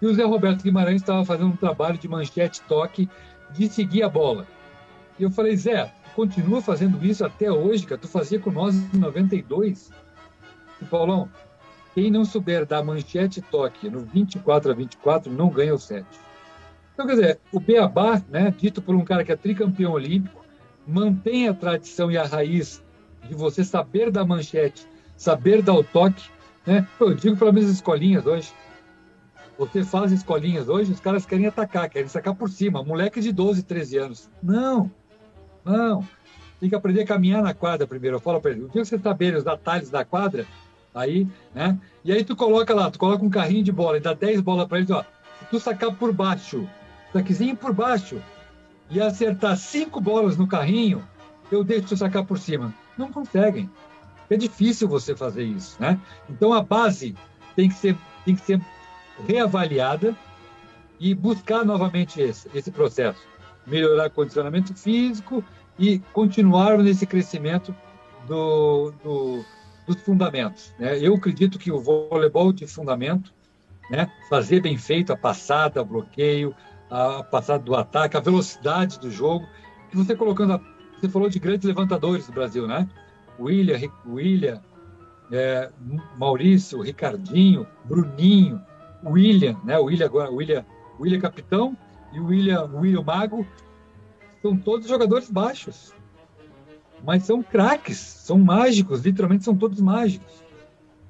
e 0.02 0.08
o 0.08 0.14
Zé 0.14 0.24
Roberto 0.24 0.64
Guimarães 0.64 1.02
estava 1.02 1.24
fazendo 1.26 1.50
um 1.50 1.56
trabalho 1.56 1.98
de 1.98 2.08
manchete 2.08 2.62
toque 2.62 3.08
de 3.52 3.68
seguir 3.68 4.02
a 4.02 4.10
bola. 4.10 4.48
E 5.20 5.24
eu 5.24 5.30
falei, 5.30 5.56
Zé, 5.58 5.92
continua 6.16 6.62
fazendo 6.62 7.06
isso 7.06 7.26
até 7.26 7.52
hoje, 7.52 7.86
cara. 7.86 8.00
Tu 8.00 8.08
fazia 8.08 8.40
com 8.40 8.50
nós 8.50 8.76
em 8.76 8.98
92. 8.98 9.92
E 10.82 10.86
Paulão, 10.86 11.30
quem 11.94 12.10
não 12.10 12.24
souber 12.24 12.66
dar 12.66 12.84
manchete 12.84 13.42
toque 13.42 13.90
no 13.90 14.00
24 14.00 14.72
a 14.72 14.74
24 14.74 15.32
não 15.32 15.50
ganha 15.50 15.74
o 15.74 15.78
set. 15.78 16.06
Então, 16.94 17.06
quer 17.06 17.14
dizer, 17.14 17.40
o 17.52 17.60
Beabá, 17.60 18.22
né, 18.30 18.54
dito 18.58 18.82
por 18.82 18.96
um 18.96 19.04
cara 19.04 19.24
que 19.24 19.32
é 19.32 19.36
tricampeão 19.36 19.92
olímpico, 19.92 20.46
mantém 20.88 21.48
a 21.48 21.54
tradição 21.54 22.12
e 22.12 22.18
a 22.18 22.26
raiz 22.26 22.84
de 23.28 23.36
você 23.36 23.64
saber 23.64 24.12
dar 24.12 24.26
manchete, 24.26 24.88
saber 25.16 25.62
dar 25.62 25.74
o 25.74 25.84
toque. 25.84 26.30
Né? 26.66 26.88
Eu 27.00 27.14
digo 27.14 27.36
para 27.36 27.52
minhas 27.52 27.70
escolinhas 27.70 28.26
hoje, 28.26 28.54
você 29.58 29.84
faz 29.84 30.12
escolinhas 30.14 30.70
hoje, 30.70 30.94
os 30.94 31.02
caras 31.02 31.26
querem 31.26 31.46
atacar, 31.46 31.90
querem 31.90 32.08
sacar 32.08 32.34
por 32.34 32.50
cima. 32.50 32.82
Moleque 32.82 33.20
de 33.20 33.34
12, 33.34 33.64
13 33.64 33.98
anos. 33.98 34.30
Não, 34.42 34.90
não. 35.70 36.08
Tem 36.60 36.70
que 36.70 36.76
aprender 36.76 37.02
a 37.02 37.08
caminhar 37.08 37.42
na 37.42 37.54
quadra 37.54 37.88
primeiro. 37.88 38.18
Eu 38.18 38.22
falo 38.22 38.42
para 38.42 38.52
ele, 38.52 38.64
o 38.64 38.70
dia 38.70 38.82
que 38.82 38.88
você 38.88 39.00
saber 39.00 39.36
os 39.36 39.44
detalhes 39.44 39.90
da 39.90 40.04
quadra, 40.04 40.46
aí, 40.94 41.28
né? 41.54 41.78
E 42.04 42.12
aí 42.12 42.24
tu 42.24 42.36
coloca 42.36 42.74
lá, 42.74 42.92
tu 42.92 43.00
coloca 43.00 43.24
um 43.24 43.30
carrinho 43.30 43.64
de 43.64 43.72
bola 43.72 43.98
e 43.98 44.02
dá 44.02 44.14
10 44.14 44.42
bolas 44.42 44.68
para 44.68 44.80
ele, 44.80 44.92
ó. 44.92 45.04
Se 45.40 45.46
tu 45.50 45.60
sacar 45.60 45.94
por 45.96 46.12
baixo, 46.12 46.68
saquezinho 47.14 47.56
por 47.56 47.74
baixo, 47.74 48.22
e 48.90 49.00
acertar 49.00 49.56
cinco 49.56 50.02
bolas 50.02 50.36
no 50.36 50.48
carrinho, 50.48 51.08
eu 51.52 51.64
deixo 51.64 51.90
tu 51.90 51.98
sacar 51.98 52.26
por 52.26 52.40
cima. 52.40 52.74
Não 52.98 53.12
conseguem. 53.12 53.70
É 54.30 54.36
difícil 54.36 54.88
você 54.88 55.16
fazer 55.16 55.44
isso, 55.44 55.78
né? 55.80 56.00
Então 56.30 56.54
a 56.54 56.62
base 56.62 57.16
tem 57.56 57.70
que 57.70 57.76
ser, 57.76 57.96
tem 58.26 58.36
que 58.36 58.42
ser 58.42 58.62
reavaliada 59.28 60.16
e 61.00 61.14
buscar 61.14 61.64
novamente 61.64 62.22
esse, 62.22 62.50
esse 62.54 62.72
processo. 62.72 63.22
Melhorar 63.66 64.10
condicionamento 64.10 64.74
físico 64.74 65.44
e 65.80 65.98
continuar 66.12 66.78
nesse 66.78 67.08
crescimento 67.08 67.74
do, 68.28 68.92
do, 69.02 69.46
dos 69.88 70.02
fundamentos. 70.02 70.74
Né? 70.78 71.00
Eu 71.00 71.16
acredito 71.16 71.58
que 71.58 71.72
o 71.72 71.80
voleibol 71.80 72.52
de 72.52 72.68
fundamento, 72.68 73.34
né? 73.90 74.12
fazer 74.30 74.62
bem 74.62 74.78
feito 74.78 75.14
a 75.14 75.18
passada, 75.18 75.82
o 75.82 75.86
bloqueio, 75.86 76.54
a 76.92 77.24
passada 77.24 77.64
do 77.64 77.76
ataque, 77.76 78.18
a 78.18 78.20
velocidade 78.20 79.00
do 79.00 79.10
jogo, 79.10 79.48
que 79.90 79.96
você 79.96 80.16
colocando, 80.16 80.54
a, 80.54 80.62
você 81.00 81.08
falou 81.08 81.30
de 81.30 81.40
grandes 81.40 81.66
levantadores 81.66 82.28
do 82.28 82.34
Brasil, 82.34 82.68
né? 82.68 82.88
William, 83.40 83.80
William 84.06 84.62
é, 85.32 85.72
Maurício, 86.18 86.82
Ricardinho, 86.82 87.66
Bruninho, 87.86 88.62
William, 89.04 89.58
né? 89.64 89.80
O 89.80 89.86
William 89.86 90.06
agora, 90.06 90.30
William, 90.30 90.66
William 91.00 91.20
capitão 91.20 91.78
e 92.12 92.20
o 92.20 92.26
William, 92.26 92.66
William 92.74 93.02
mago, 93.02 93.48
são 94.42 94.58
todos 94.58 94.88
jogadores 94.88 95.30
baixos, 95.30 95.94
mas 97.04 97.24
são 97.24 97.42
craques, 97.42 97.98
são 97.98 98.38
mágicos, 98.38 99.02
literalmente 99.02 99.44
são 99.44 99.56
todos 99.56 99.80
mágicos. 99.80 100.44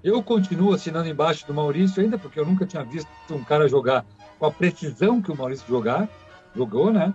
Eu 0.04 0.24
continuo 0.24 0.74
assinando 0.74 1.10
embaixo 1.10 1.46
do 1.46 1.54
Maurício 1.54 2.02
ainda, 2.02 2.18
porque 2.18 2.40
eu 2.40 2.46
nunca 2.46 2.66
tinha 2.66 2.84
visto 2.84 3.10
um 3.32 3.44
cara 3.44 3.68
jogar 3.68 4.06
com 4.38 4.46
a 4.46 4.52
precisão 4.52 5.22
que 5.22 5.32
o 5.32 5.36
Maurício 5.36 5.68
jogar, 5.68 6.08
jogou, 6.56 6.92
né? 6.92 7.14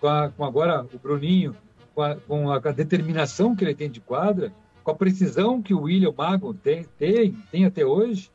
Com, 0.00 0.06
a, 0.06 0.28
com 0.30 0.44
agora 0.44 0.86
o 0.92 0.98
Bruninho, 0.98 1.56
com 1.94 2.02
a, 2.02 2.14
com 2.14 2.50
a, 2.50 2.58
determinação 2.70 3.56
que 3.56 3.64
ele 3.64 3.74
tem 3.74 3.90
de 3.90 4.00
quadra, 4.00 4.52
com 4.84 4.90
a 4.92 4.94
precisão 4.94 5.60
que 5.60 5.74
o 5.74 5.82
William 5.82 6.14
Mago 6.16 6.54
tem, 6.54 6.84
tem, 6.96 7.32
tem 7.50 7.64
até 7.64 7.84
hoje. 7.84 8.30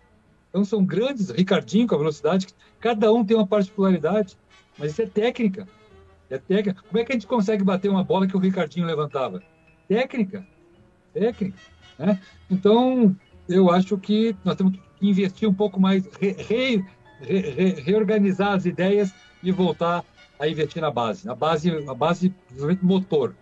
Então 0.50 0.66
são 0.66 0.84
grandes, 0.84 1.30
Ricardinho 1.30 1.88
com 1.88 1.96
a 1.96 2.00
velocidade, 2.00 2.48
cada 2.80 3.14
um 3.14 3.24
tem 3.24 3.38
uma 3.38 3.48
particularidade, 3.48 4.38
mas 4.78 4.92
isso 4.92 5.02
é 5.04 5.06
técnica. 5.06 5.66
É 6.32 6.38
técnica. 6.38 6.82
Como 6.88 7.00
é 7.00 7.04
que 7.04 7.12
a 7.12 7.16
gente 7.16 7.28
consegue 7.28 7.64
bater 7.64 7.90
uma 7.90 8.04
bola 8.04 8.26
que 8.26 8.36
o 8.36 8.40
Ricardinho 8.40 8.86
levantava? 8.86 9.44
Técnica. 9.88 10.46
Técnica. 11.14 11.58
Né? 12.00 12.20
Então, 12.50 13.16
eu 13.48 13.70
acho 13.70 13.98
que 13.98 14.36
nós 14.44 14.56
temos 14.56 14.74
que 14.74 14.82
investir 15.08 15.48
um 15.48 15.54
pouco 15.54 15.80
mais, 15.80 16.08
re, 16.20 16.32
re, 16.32 16.86
re, 17.20 17.82
reorganizar 17.82 18.54
as 18.54 18.66
ideias 18.66 19.14
e 19.44 19.52
voltar 19.52 20.04
a 20.40 20.48
investir 20.48 20.82
na 20.82 20.90
base. 20.90 21.30
A 21.30 21.36
base, 21.36 21.70
a 21.88 21.94
base 21.94 22.34
motor. 22.82 23.36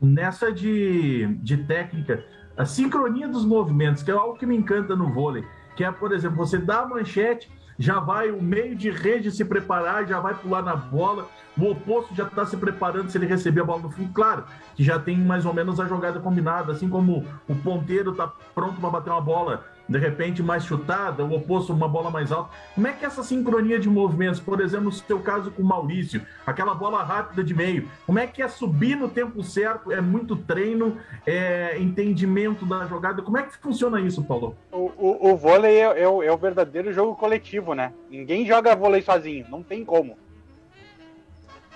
Nessa 0.00 0.52
de, 0.52 1.26
de 1.42 1.56
técnica, 1.64 2.24
a 2.56 2.64
sincronia 2.64 3.26
dos 3.28 3.44
movimentos, 3.44 4.02
que 4.02 4.10
é 4.10 4.14
algo 4.14 4.38
que 4.38 4.46
me 4.46 4.56
encanta 4.56 4.94
no 4.94 5.12
vôlei 5.12 5.44
que 5.76 5.84
é, 5.84 5.90
por 5.90 6.12
exemplo, 6.12 6.36
você 6.36 6.58
dá 6.58 6.80
a 6.80 6.86
manchete, 6.86 7.50
já 7.82 7.98
vai 7.98 8.30
o 8.30 8.40
meio 8.40 8.76
de 8.76 8.92
rede 8.92 9.32
se 9.32 9.44
preparar, 9.44 10.06
já 10.06 10.20
vai 10.20 10.34
pular 10.34 10.62
na 10.62 10.76
bola, 10.76 11.28
o 11.58 11.68
oposto 11.68 12.14
já 12.14 12.22
está 12.22 12.46
se 12.46 12.56
preparando 12.56 13.10
se 13.10 13.18
ele 13.18 13.26
receber 13.26 13.62
a 13.62 13.64
bola 13.64 13.82
no 13.82 13.90
fundo. 13.90 14.12
Claro 14.12 14.44
que 14.76 14.84
já 14.84 15.00
tem 15.00 15.18
mais 15.18 15.44
ou 15.44 15.52
menos 15.52 15.80
a 15.80 15.86
jogada 15.86 16.20
combinada, 16.20 16.70
assim 16.70 16.88
como 16.88 17.26
o 17.48 17.56
ponteiro 17.56 18.12
está 18.12 18.28
pronto 18.54 18.80
para 18.80 18.88
bater 18.88 19.10
uma 19.10 19.20
bola 19.20 19.64
de 19.92 19.98
repente 19.98 20.42
mais 20.42 20.64
chutada, 20.64 21.24
o 21.24 21.34
oposto 21.34 21.72
uma 21.72 21.86
bola 21.86 22.10
mais 22.10 22.32
alta. 22.32 22.50
Como 22.74 22.86
é 22.86 22.92
que 22.92 23.04
é 23.04 23.08
essa 23.08 23.22
sincronia 23.22 23.78
de 23.78 23.88
movimentos, 23.88 24.40
por 24.40 24.60
exemplo, 24.60 24.86
no 24.86 24.92
seu 24.92 25.20
caso 25.20 25.50
com 25.50 25.62
o 25.62 25.64
Maurício, 25.64 26.22
aquela 26.46 26.74
bola 26.74 27.02
rápida 27.02 27.44
de 27.44 27.54
meio, 27.54 27.88
como 28.06 28.18
é 28.18 28.26
que 28.26 28.42
é 28.42 28.48
subir 28.48 28.96
no 28.96 29.08
tempo 29.08 29.42
certo? 29.42 29.92
É 29.92 30.00
muito 30.00 30.34
treino, 30.34 30.96
é 31.26 31.78
entendimento 31.78 32.64
da 32.64 32.86
jogada. 32.86 33.22
Como 33.22 33.36
é 33.36 33.42
que 33.42 33.56
funciona 33.58 34.00
isso, 34.00 34.22
Paulo? 34.24 34.56
O, 34.70 34.90
o, 34.96 35.32
o 35.32 35.36
vôlei 35.36 35.76
é, 35.76 36.02
é, 36.02 36.08
o, 36.08 36.22
é 36.22 36.32
o 36.32 36.36
verdadeiro 36.36 36.92
jogo 36.92 37.14
coletivo, 37.14 37.74
né? 37.74 37.92
Ninguém 38.10 38.46
joga 38.46 38.74
vôlei 38.74 39.02
sozinho, 39.02 39.46
não 39.50 39.62
tem 39.62 39.84
como. 39.84 40.16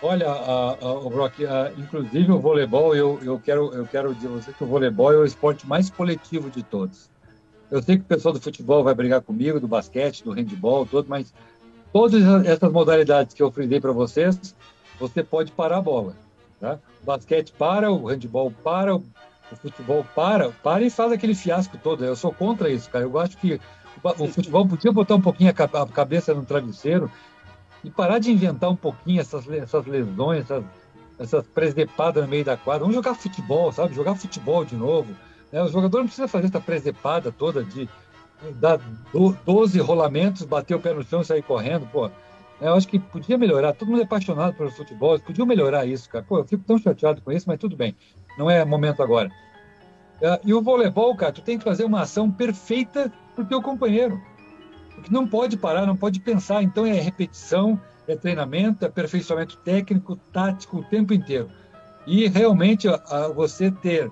Olha, 0.02 0.28
o 0.82 1.08
Brock, 1.08 1.38
inclusive 1.78 2.30
o 2.30 2.38
voleibol, 2.38 2.94
eu, 2.94 3.18
eu, 3.22 3.40
quero, 3.40 3.72
eu 3.72 3.86
quero 3.86 4.14
dizer 4.14 4.28
você 4.28 4.52
que 4.52 4.62
o 4.62 4.66
voleibol 4.66 5.12
é 5.12 5.16
o 5.16 5.24
esporte 5.24 5.66
mais 5.66 5.88
coletivo 5.88 6.50
de 6.50 6.62
todos. 6.62 7.10
Eu 7.70 7.82
sei 7.82 7.96
que 7.96 8.02
o 8.02 8.06
pessoal 8.06 8.32
do 8.32 8.40
futebol 8.40 8.84
vai 8.84 8.94
brigar 8.94 9.20
comigo, 9.20 9.58
do 9.58 9.66
basquete, 9.66 10.22
do 10.22 10.32
handball, 10.32 10.86
todo, 10.86 11.08
mas 11.08 11.32
todas 11.92 12.22
essas 12.46 12.70
modalidades 12.70 13.34
que 13.34 13.42
eu 13.42 13.50
frisei 13.50 13.80
para 13.80 13.92
vocês, 13.92 14.54
você 14.98 15.22
pode 15.22 15.50
parar 15.52 15.78
a 15.78 15.82
bola. 15.82 16.14
Tá? 16.60 16.78
O 17.02 17.06
basquete 17.06 17.52
para, 17.52 17.90
o 17.90 18.06
handball 18.06 18.52
para, 18.62 18.94
o 18.94 19.02
futebol 19.60 20.04
para, 20.14 20.50
para 20.50 20.84
e 20.84 20.90
faz 20.90 21.12
aquele 21.12 21.34
fiasco 21.34 21.76
todo. 21.76 22.04
Eu 22.04 22.16
sou 22.16 22.32
contra 22.32 22.70
isso, 22.70 22.88
cara. 22.88 23.04
Eu 23.04 23.18
acho 23.18 23.36
que 23.36 23.60
o 24.18 24.28
futebol 24.28 24.66
podia 24.66 24.92
botar 24.92 25.16
um 25.16 25.20
pouquinho 25.20 25.50
a 25.50 25.86
cabeça 25.86 26.34
no 26.34 26.44
travesseiro 26.44 27.10
e 27.82 27.90
parar 27.90 28.18
de 28.18 28.30
inventar 28.30 28.70
um 28.70 28.76
pouquinho 28.76 29.20
essas, 29.20 29.48
essas 29.48 29.86
lesões, 29.86 30.44
essas, 30.44 30.64
essas 31.18 31.46
presepadas 31.46 32.22
no 32.22 32.28
meio 32.28 32.44
da 32.44 32.56
quadra. 32.56 32.80
Vamos 32.80 32.94
jogar 32.94 33.14
futebol, 33.14 33.72
sabe? 33.72 33.94
Jogar 33.94 34.14
futebol 34.14 34.64
de 34.64 34.76
novo 34.76 35.14
é, 35.53 35.62
o 35.62 35.68
jogador 35.68 35.99
não 35.99 36.07
precisa 36.07 36.28
fazer 36.28 36.47
essa 36.47 36.61
presepada 36.61 37.32
toda 37.32 37.62
de 37.62 37.88
dar 38.57 38.78
12 39.44 39.78
rolamentos, 39.80 40.44
bater 40.44 40.74
o 40.74 40.80
pé 40.80 40.92
no 40.92 41.03
chão 41.03 41.20
e 41.20 41.24
sair 41.24 41.42
correndo, 41.42 41.86
pô. 41.86 42.07
É, 42.61 42.68
eu 42.68 42.74
acho 42.74 42.88
que 42.88 42.99
podia 42.99 43.36
melhorar. 43.36 43.72
Todo 43.72 43.88
mundo 43.88 44.01
é 44.01 44.05
apaixonado 44.05 44.55
pelo 44.55 44.70
futebol, 44.70 45.18
podiam 45.20 45.47
melhorar 45.47 45.86
isso, 45.86 46.09
cara. 46.09 46.24
Pô, 46.26 46.38
eu 46.38 46.44
fico 46.44 46.64
tão 46.64 46.78
chateado 46.78 47.20
com 47.20 47.30
isso, 47.32 47.47
mas 47.47 47.59
tudo 47.59 47.76
bem. 47.76 47.94
Não 48.38 48.51
é 48.51 48.64
momento 48.64 49.03
agora. 49.03 49.30
É, 50.20 50.40
e 50.44 50.55
o 50.55 50.62
voleibol, 50.62 51.14
cara, 51.14 51.32
tu 51.32 51.42
tem 51.42 51.59
que 51.59 51.64
fazer 51.64 51.84
uma 51.84 52.03
ação 52.03 52.30
perfeita 52.30 53.12
pro 53.34 53.44
teu 53.44 53.61
companheiro. 53.61 54.20
Porque 54.94 55.12
não 55.12 55.26
pode 55.26 55.57
parar, 55.57 55.86
não 55.86 55.97
pode 55.97 56.20
pensar. 56.20 56.62
Então 56.62 56.86
é 56.86 56.92
repetição, 56.92 57.78
é 58.09 58.16
treinamento, 58.16 58.84
é 58.84 58.88
aperfeiçoamento 58.88 59.59
técnico, 59.59 60.16
tático 60.32 60.78
o 60.78 60.84
tempo 60.84 61.12
inteiro. 61.12 61.51
E 62.07 62.28
realmente 62.28 62.86
você 63.34 63.70
ter 63.70 64.11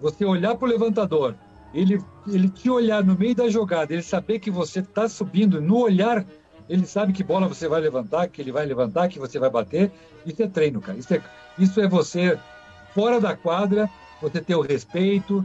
você 0.00 0.24
olhar 0.24 0.54
para 0.54 0.66
o 0.66 0.70
levantador, 0.70 1.34
ele, 1.72 2.02
ele 2.26 2.48
te 2.48 2.68
olhar 2.68 3.04
no 3.04 3.16
meio 3.16 3.34
da 3.34 3.48
jogada, 3.48 3.92
ele 3.92 4.02
saber 4.02 4.38
que 4.38 4.50
você 4.50 4.80
está 4.80 5.08
subindo, 5.08 5.60
no 5.60 5.78
olhar 5.78 6.24
Ele 6.68 6.86
sabe 6.86 7.12
que 7.12 7.24
bola 7.24 7.48
você 7.48 7.66
vai 7.66 7.80
levantar, 7.80 8.28
que 8.28 8.40
ele 8.40 8.52
vai 8.52 8.64
levantar, 8.64 9.08
que 9.08 9.18
você 9.18 9.40
vai 9.40 9.50
bater. 9.50 9.90
Isso 10.24 10.40
é 10.40 10.46
treino, 10.46 10.80
cara. 10.80 10.96
Isso 10.96 11.12
é, 11.12 11.20
isso 11.58 11.80
é 11.80 11.88
você, 11.88 12.38
fora 12.94 13.20
da 13.20 13.36
quadra, 13.36 13.90
você 14.22 14.40
ter 14.40 14.54
o 14.54 14.60
respeito, 14.60 15.44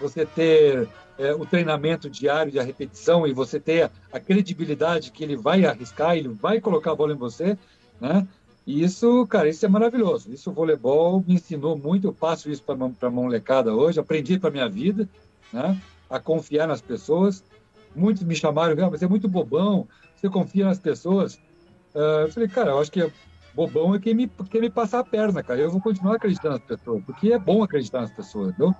você 0.00 0.24
ter 0.24 0.88
é, 1.18 1.32
o 1.34 1.44
treinamento 1.44 2.08
diário 2.08 2.50
de 2.50 2.58
repetição 2.60 3.26
e 3.26 3.32
você 3.32 3.60
ter 3.60 3.84
a, 3.84 3.90
a, 4.12 4.20
credibilidade 4.20 5.12
que 5.12 5.22
ele 5.22 5.36
vai 5.36 5.64
arriscar, 5.64 6.16
ele 6.16 6.28
vai 6.28 6.60
colocar 6.60 6.92
a 6.92 6.96
bola 6.96 7.12
em 7.12 7.16
você, 7.16 7.58
né? 8.00 8.26
E 8.66 8.82
isso, 8.82 9.26
cara, 9.26 9.48
isso 9.48 9.64
é 9.64 9.68
maravilhoso. 9.68 10.32
Isso 10.32 10.50
o 10.50 10.54
voleibol 10.54 11.22
me 11.26 11.34
ensinou 11.34 11.76
muito. 11.76 12.08
Eu 12.08 12.12
passo 12.12 12.50
isso 12.50 12.62
para 12.62 12.74
a 12.74 13.10
molecada 13.10 13.74
hoje, 13.74 14.00
aprendi 14.00 14.38
para 14.38 14.50
minha 14.50 14.68
vida, 14.68 15.08
né? 15.52 15.80
A 16.08 16.18
confiar 16.18 16.66
nas 16.66 16.80
pessoas. 16.80 17.44
Muitos 17.94 18.24
me 18.24 18.34
chamaram, 18.34 18.74
ah, 18.84 18.88
você 18.88 19.04
é 19.04 19.08
muito 19.08 19.28
bobão, 19.28 19.86
você 20.16 20.28
confia 20.28 20.64
nas 20.64 20.78
pessoas. 20.78 21.34
Uh, 21.94 22.22
eu 22.22 22.32
falei, 22.32 22.48
cara, 22.48 22.70
eu 22.70 22.80
acho 22.80 22.90
que 22.90 23.08
bobão 23.54 23.94
é 23.94 24.00
quem 24.00 24.14
me, 24.14 24.28
quem 24.50 24.60
me 24.60 24.70
passar 24.70 25.00
a 25.00 25.04
perna, 25.04 25.42
cara. 25.42 25.60
Eu 25.60 25.70
vou 25.70 25.80
continuar 25.80 26.16
acreditando 26.16 26.54
nas 26.54 26.64
pessoas, 26.64 27.04
porque 27.04 27.32
é 27.32 27.38
bom 27.38 27.62
acreditar 27.62 28.00
nas 28.00 28.10
pessoas, 28.10 28.48
entendeu? 28.48 28.74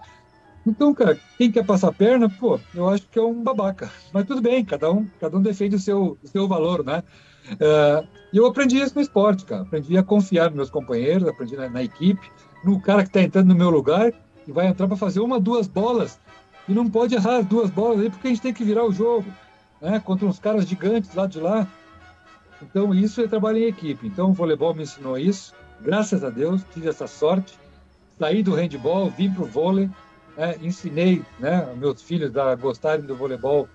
Então, 0.66 0.94
cara, 0.94 1.18
quem 1.36 1.52
quer 1.52 1.64
passar 1.64 1.88
a 1.88 1.92
perna, 1.92 2.28
pô, 2.28 2.58
eu 2.74 2.88
acho 2.88 3.06
que 3.08 3.18
é 3.18 3.22
um 3.22 3.42
babaca. 3.42 3.92
Mas 4.12 4.24
tudo 4.24 4.40
bem, 4.40 4.64
cada 4.64 4.90
um, 4.90 5.06
cada 5.20 5.36
um 5.36 5.42
defende 5.42 5.76
o 5.76 5.78
seu, 5.78 6.18
o 6.22 6.26
seu 6.26 6.48
valor, 6.48 6.82
né? 6.82 7.02
Uh, 7.52 8.06
e 8.32 8.36
eu 8.36 8.46
aprendi 8.46 8.78
isso 8.80 8.94
no 8.94 9.00
esporte, 9.00 9.44
cara. 9.44 9.62
Aprendi 9.62 9.96
a 9.96 10.02
confiar 10.02 10.46
nos 10.46 10.56
meus 10.56 10.70
companheiros, 10.70 11.28
aprendi 11.28 11.56
na, 11.56 11.68
na 11.68 11.82
equipe, 11.82 12.30
no 12.64 12.80
cara 12.80 13.02
que 13.02 13.08
está 13.08 13.20
entrando 13.22 13.48
no 13.48 13.54
meu 13.54 13.70
lugar 13.70 14.12
e 14.46 14.52
vai 14.52 14.66
entrar 14.66 14.88
para 14.88 14.96
fazer 14.96 15.20
uma, 15.20 15.38
duas 15.38 15.66
bolas. 15.66 16.18
E 16.68 16.72
não 16.72 16.88
pode 16.88 17.14
errar 17.14 17.38
as 17.38 17.46
duas 17.46 17.70
bolas 17.70 18.00
aí, 18.00 18.10
porque 18.10 18.26
a 18.26 18.30
gente 18.30 18.42
tem 18.42 18.54
que 18.54 18.64
virar 18.64 18.84
o 18.84 18.92
jogo, 18.92 19.26
né? 19.80 20.00
Contra 20.00 20.26
uns 20.26 20.38
caras 20.38 20.66
gigantes 20.66 21.14
lá 21.14 21.26
de 21.26 21.38
lá. 21.38 21.66
Então, 22.62 22.94
isso 22.94 23.20
é 23.20 23.28
trabalho 23.28 23.58
em 23.58 23.66
equipe. 23.66 24.06
Então, 24.06 24.30
o 24.30 24.32
voleibol 24.32 24.74
me 24.74 24.82
ensinou 24.82 25.18
isso. 25.18 25.54
Graças 25.80 26.24
a 26.24 26.30
Deus, 26.30 26.62
tive 26.72 26.88
essa 26.88 27.06
sorte. 27.06 27.58
Saí 28.18 28.42
do 28.42 28.54
handball, 28.54 29.10
vim 29.10 29.30
para 29.30 29.42
o 29.42 29.46
vôlei, 29.46 29.90
né? 30.36 30.56
ensinei 30.62 31.22
né, 31.38 31.68
meus 31.76 32.00
filhos 32.00 32.36
a 32.36 32.54
gostarem 32.54 33.04
do 33.04 33.16
voleibol 33.16 33.68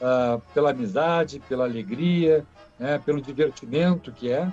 uh, 0.00 0.42
pela 0.52 0.70
amizade, 0.70 1.40
pela 1.48 1.64
alegria, 1.64 2.44
né, 2.78 3.00
pelo 3.04 3.20
divertimento 3.20 4.12
que 4.12 4.30
é. 4.30 4.50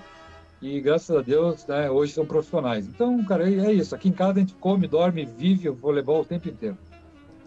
E 0.62 0.80
graças 0.80 1.16
a 1.16 1.22
Deus, 1.22 1.66
né, 1.66 1.90
hoje 1.90 2.14
são 2.14 2.26
profissionais. 2.26 2.88
Então, 2.88 3.24
cara, 3.26 3.50
é 3.50 3.74
isso. 3.74 3.96
Aqui 3.96 4.10
em 4.10 4.14
casa 4.14 4.34
a 4.34 4.40
gente 4.40 4.54
come, 4.56 4.88
dorme, 4.88 5.26
vive 5.26 5.70
o 5.70 5.74
voleibol 5.74 6.22
o 6.22 6.26
tempo 6.26 6.48
inteiro. 6.48 6.78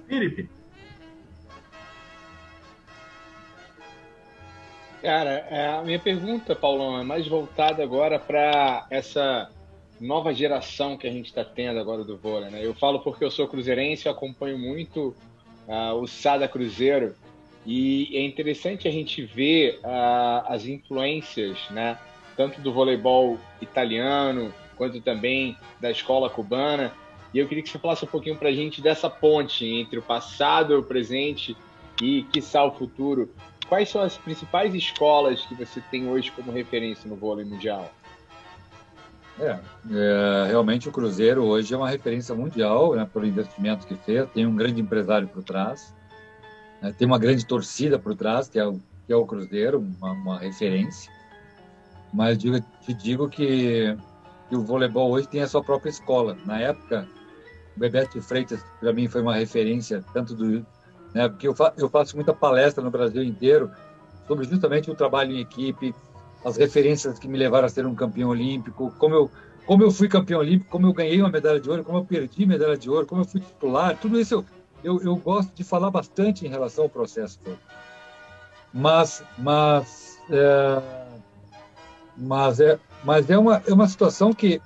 Felipe. 0.08 0.48
Cara, 5.00 5.46
é, 5.50 5.68
a 5.68 5.82
minha 5.82 5.98
pergunta, 5.98 6.56
Paulão, 6.56 6.98
é 6.98 7.04
mais 7.04 7.28
voltada 7.28 7.82
agora 7.82 8.18
para 8.18 8.86
essa 8.90 9.50
nova 10.00 10.32
geração 10.32 10.96
que 10.96 11.06
a 11.06 11.12
gente 11.12 11.26
está 11.26 11.44
tendo 11.44 11.78
agora 11.78 12.02
do 12.02 12.16
vôlei. 12.16 12.50
Né? 12.50 12.64
Eu 12.64 12.74
falo 12.74 13.00
porque 13.00 13.22
eu 13.22 13.30
sou 13.30 13.46
cruzeirense, 13.46 14.06
eu 14.06 14.12
acompanho 14.12 14.58
muito 14.58 15.14
uh, 15.68 15.94
o 16.00 16.06
Sada 16.06 16.48
Cruzeiro 16.48 17.14
e 17.66 18.16
é 18.16 18.22
interessante 18.22 18.86
a 18.86 18.90
gente 18.90 19.24
ver 19.24 19.80
uh, 19.82 20.52
as 20.52 20.66
influências, 20.66 21.58
né? 21.70 21.98
Tanto 22.36 22.60
do 22.60 22.72
voleibol 22.72 23.38
italiano, 23.60 24.52
quanto 24.76 25.00
também 25.00 25.56
da 25.80 25.90
escola 25.90 26.28
cubana. 26.28 26.92
E 27.32 27.38
eu 27.38 27.48
queria 27.48 27.62
que 27.62 27.70
você 27.70 27.78
falasse 27.78 28.04
um 28.04 28.08
pouquinho 28.08 28.36
para 28.36 28.48
a 28.48 28.52
gente 28.52 28.80
dessa 28.82 29.08
ponte 29.08 29.64
entre 29.66 29.98
o 29.98 30.02
passado, 30.02 30.78
o 30.78 30.82
presente 30.82 31.56
e, 32.00 32.22
quiçá, 32.32 32.64
o 32.64 32.72
futuro. 32.72 33.30
Quais 33.68 33.88
são 33.88 34.02
as 34.02 34.16
principais 34.16 34.74
escolas 34.74 35.40
que 35.46 35.54
você 35.54 35.80
tem 35.90 36.08
hoje 36.08 36.30
como 36.30 36.52
referência 36.52 37.08
no 37.08 37.16
vôlei 37.16 37.44
mundial? 37.44 37.90
É, 39.38 39.58
é, 39.90 40.46
realmente 40.48 40.88
o 40.88 40.92
Cruzeiro 40.92 41.42
hoje 41.44 41.74
é 41.74 41.76
uma 41.76 41.88
referência 41.88 42.34
mundial 42.34 42.94
né, 42.94 43.08
pelo 43.12 43.26
investimento 43.26 43.84
que 43.84 43.96
fez, 43.96 44.28
tem 44.30 44.46
um 44.46 44.54
grande 44.54 44.80
empresário 44.80 45.26
por 45.26 45.42
trás. 45.42 45.92
Né? 46.84 46.94
Tem 46.96 47.06
uma 47.06 47.18
grande 47.18 47.46
torcida 47.46 47.98
por 47.98 48.14
trás, 48.14 48.46
que 48.46 48.58
é 48.58 48.66
o, 48.66 48.74
que 49.06 49.12
é 49.12 49.16
o 49.16 49.24
Cruzeiro, 49.24 49.80
uma, 49.80 50.12
uma 50.12 50.38
referência. 50.38 51.10
Mas 52.12 52.36
digo, 52.36 52.60
te 52.82 52.92
digo 52.92 53.28
que, 53.28 53.96
que, 54.48 54.54
o 54.54 54.62
voleibol 54.62 55.10
hoje 55.10 55.26
tem 55.26 55.40
a 55.40 55.48
sua 55.48 55.64
própria 55.64 55.88
escola. 55.88 56.36
Na 56.44 56.60
época, 56.60 57.08
o 57.74 57.80
Bebeto 57.80 58.20
Freitas, 58.20 58.62
para 58.78 58.92
mim, 58.92 59.08
foi 59.08 59.22
uma 59.22 59.34
referência, 59.34 60.04
tanto 60.12 60.34
do. 60.34 60.64
Né, 61.14 61.28
porque 61.28 61.48
eu, 61.48 61.54
fa, 61.54 61.72
eu 61.78 61.88
faço 61.88 62.14
muita 62.16 62.34
palestra 62.34 62.84
no 62.84 62.90
Brasil 62.90 63.22
inteiro 63.22 63.70
sobre 64.28 64.44
justamente 64.44 64.90
o 64.90 64.94
trabalho 64.94 65.32
em 65.32 65.40
equipe, 65.40 65.94
as 66.44 66.56
referências 66.56 67.18
que 67.18 67.28
me 67.28 67.38
levaram 67.38 67.66
a 67.66 67.68
ser 67.68 67.86
um 67.86 67.94
campeão 67.94 68.30
olímpico, 68.30 68.92
como 68.98 69.14
eu, 69.14 69.30
como 69.64 69.82
eu 69.82 69.90
fui 69.90 70.08
campeão 70.08 70.40
olímpico, 70.40 70.70
como 70.70 70.86
eu 70.86 70.92
ganhei 70.92 71.20
uma 71.20 71.30
medalha 71.30 71.60
de 71.60 71.70
ouro, 71.70 71.84
como 71.84 71.98
eu 71.98 72.04
perdi 72.04 72.44
medalha 72.44 72.76
de 72.76 72.90
ouro, 72.90 73.06
como 73.06 73.22
eu 73.22 73.24
fui 73.24 73.40
titular, 73.40 73.96
tudo 73.96 74.18
isso 74.18 74.34
eu, 74.34 74.44
eu, 74.84 75.02
eu 75.02 75.16
gosto 75.16 75.52
de 75.54 75.64
falar 75.64 75.90
bastante 75.90 76.46
em 76.46 76.48
relação 76.48 76.84
ao 76.84 76.90
processo 76.90 77.38
todo. 77.42 77.58
Mas, 78.72 79.24
mas, 79.38 80.18
é, 80.30 80.82
mas 82.16 82.60
é, 82.60 82.78
mas 83.02 83.30
é 83.30 83.38
uma, 83.38 83.62
é 83.66 83.72
uma 83.72 83.88
situação 83.88 84.32
que, 84.32 84.60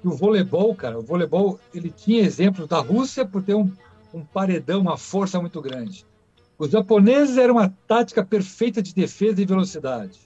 que 0.00 0.08
o 0.08 0.10
voleibol, 0.10 0.74
cara, 0.74 0.98
o 0.98 1.02
voleibol, 1.02 1.60
ele 1.72 1.90
tinha 1.90 2.22
exemplos 2.22 2.66
da 2.66 2.78
Rússia 2.78 3.24
por 3.24 3.42
ter 3.42 3.54
um, 3.54 3.70
um 4.12 4.24
paredão, 4.24 4.80
uma 4.80 4.96
força 4.96 5.40
muito 5.40 5.60
grande. 5.60 6.04
Os 6.58 6.70
japoneses 6.70 7.36
eram 7.36 7.54
uma 7.54 7.74
tática 7.86 8.24
perfeita 8.24 8.82
de 8.82 8.94
defesa 8.94 9.40
e 9.40 9.46
velocidade, 9.46 10.20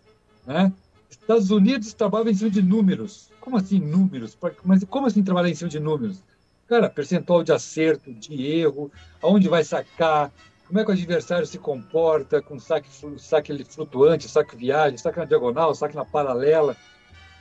né? 0.47 0.73
Estados 1.11 1.51
Unidos 1.51 1.95
trabalhava 1.95 2.31
em 2.31 2.35
cima 2.35 2.51
de 2.51 2.63
números. 2.63 3.31
Como 3.41 3.57
assim 3.57 3.79
números? 3.79 4.37
Mas 4.65 4.85
como 4.85 5.07
assim 5.07 5.23
trabalhar 5.23 5.49
em 5.49 5.55
cima 5.55 5.71
de 5.71 5.81
números? 5.81 6.23
Cara, 6.69 6.91
percentual 6.91 7.43
de 7.43 7.51
acerto, 7.51 8.13
de 8.13 8.47
erro, 8.47 8.93
aonde 9.23 9.49
vai 9.49 9.65
sacar, 9.65 10.31
como 10.67 10.79
é 10.79 10.85
que 10.85 10.91
o 10.91 10.93
adversário 10.93 11.47
se 11.47 11.59
comporta 11.59 12.43
com 12.43 12.59
saque, 12.59 12.91
saque 13.17 13.65
flutuante, 13.65 14.29
saque 14.29 14.55
viagem, 14.55 14.99
saque 14.99 15.19
na 15.19 15.25
diagonal, 15.25 15.75
saque 15.75 15.97
na 15.97 16.05
paralela. 16.05 16.77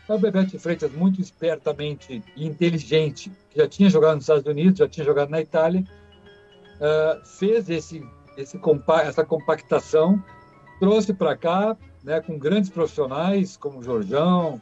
O 0.08 0.18
Bebeto 0.18 0.58
Freitas, 0.58 0.90
muito 0.94 1.20
espertamente 1.20 2.24
e 2.38 2.48
inteligente, 2.48 3.30
que 3.50 3.60
já 3.60 3.68
tinha 3.68 3.90
jogado 3.90 4.16
nos 4.16 4.24
Estados 4.24 4.46
Unidos, 4.46 4.80
já 4.80 4.88
tinha 4.88 5.06
jogado 5.06 5.30
na 5.30 5.42
Itália, 5.42 5.84
uh, 5.84 7.26
fez 7.26 7.70
esse, 7.70 8.02
esse 8.38 8.58
compa 8.58 9.02
essa 9.02 9.26
compactação, 9.26 10.24
trouxe 10.80 11.14
para 11.14 11.36
cá, 11.36 11.76
né, 12.02 12.22
com 12.22 12.40
grandes 12.40 12.70
profissionais 12.70 13.58
como 13.58 13.80
o 13.80 13.84
Jorjão, 13.84 14.62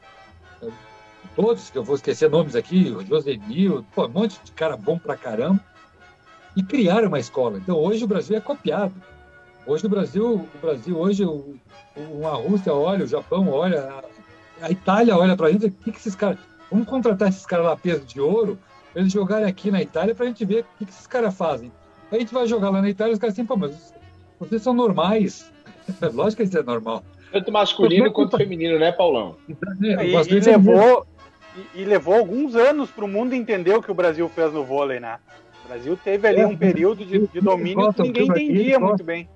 todos, 1.36 1.70
que 1.70 1.78
eu 1.78 1.84
vou 1.84 1.96
esquecer 1.96 2.30
nomes 2.30 2.56
aqui, 2.56 2.90
o 2.90 3.06
José 3.06 3.38
Nil, 3.48 3.86
um 3.98 4.08
monte 4.08 4.40
de 4.44 4.52
cara 4.52 4.76
bom 4.76 4.98
pra 4.98 5.16
caramba, 5.16 5.60
e 6.56 6.64
criaram 6.64 7.08
uma 7.08 7.20
escola. 7.20 7.58
Então 7.58 7.78
hoje 7.78 8.04
o 8.04 8.08
Brasil 8.08 8.38
é 8.38 8.42
copiado. 8.42 8.94
Hoje 9.68 9.86
o 9.86 9.90
Brasil, 9.90 10.48
o 10.54 10.58
Brasil 10.62 10.98
hoje, 10.98 11.26
o, 11.26 11.56
o, 11.98 12.28
a 12.28 12.36
Rússia 12.36 12.74
olha, 12.74 13.04
o 13.04 13.08
Japão 13.08 13.50
olha, 13.50 13.82
a, 14.62 14.66
a 14.66 14.72
Itália 14.72 15.18
olha 15.18 15.36
pra 15.36 15.52
gente, 15.52 15.68
o 15.68 15.72
que, 15.72 15.92
que 15.92 15.98
esses 15.98 16.16
caras. 16.16 16.38
Vamos 16.72 16.88
contratar 16.88 17.30
esses 17.30 17.46
caras 17.46 17.66
lá 17.66 17.76
peso 17.76 18.06
de 18.06 18.22
ouro, 18.22 18.58
pra 18.92 19.02
eles 19.02 19.12
jogarem 19.12 19.48
aqui 19.48 19.72
na 19.72 19.82
Itália 19.82 20.16
pra 20.16 20.26
gente 20.26 20.46
ver 20.46 20.62
o 20.62 20.78
que, 20.78 20.86
que 20.86 20.92
esses 20.92 21.08
caras 21.08 21.36
fazem. 21.36 21.72
Aí 22.12 22.18
a 22.18 22.22
gente 22.22 22.34
vai 22.34 22.48
jogar 22.48 22.70
lá 22.70 22.82
na 22.82 22.90
Itália 22.90 23.12
e 23.12 23.16
os 23.16 23.20
caras 23.20 23.34
assim, 23.34 23.46
pô, 23.46 23.58
mas 23.58 23.94
vocês 24.40 24.62
são 24.62 24.74
normais. 24.74 25.52
Lógico 26.14 26.42
que 26.42 26.48
isso 26.48 26.58
é 26.58 26.64
normal. 26.64 27.04
Tanto 27.32 27.52
masculino 27.52 28.12
quanto 28.12 28.38
feminino, 28.38 28.80
né, 28.80 28.92
Paulão? 28.92 29.36
E, 29.82 30.34
e 30.34 30.40
levou, 30.40 31.06
e, 31.74 31.82
e 31.82 31.86
levou 31.86 32.16
alguns 32.16 32.56
anos 32.56 32.90
para 32.92 33.06
o 33.06 33.08
mundo 33.08 33.34
entender 33.34 33.74
o 33.74 33.82
que 33.82 33.92
o 33.92 33.96
Brasil 33.96 34.28
fez 34.30 34.54
no 34.54 34.64
vôlei, 34.64 35.00
né? 35.00 35.18
O 35.64 35.68
Brasil 35.68 35.98
teve 36.04 36.28
ali 36.28 36.42
é, 36.42 36.48
um 36.48 36.56
período 36.56 37.06
de, 37.06 37.28
de 37.28 37.42
domínio 37.42 37.94
que 37.94 38.02
ninguém 38.02 38.28
entendia 38.28 38.80
muito 38.80 39.04
bem. 39.04 39.28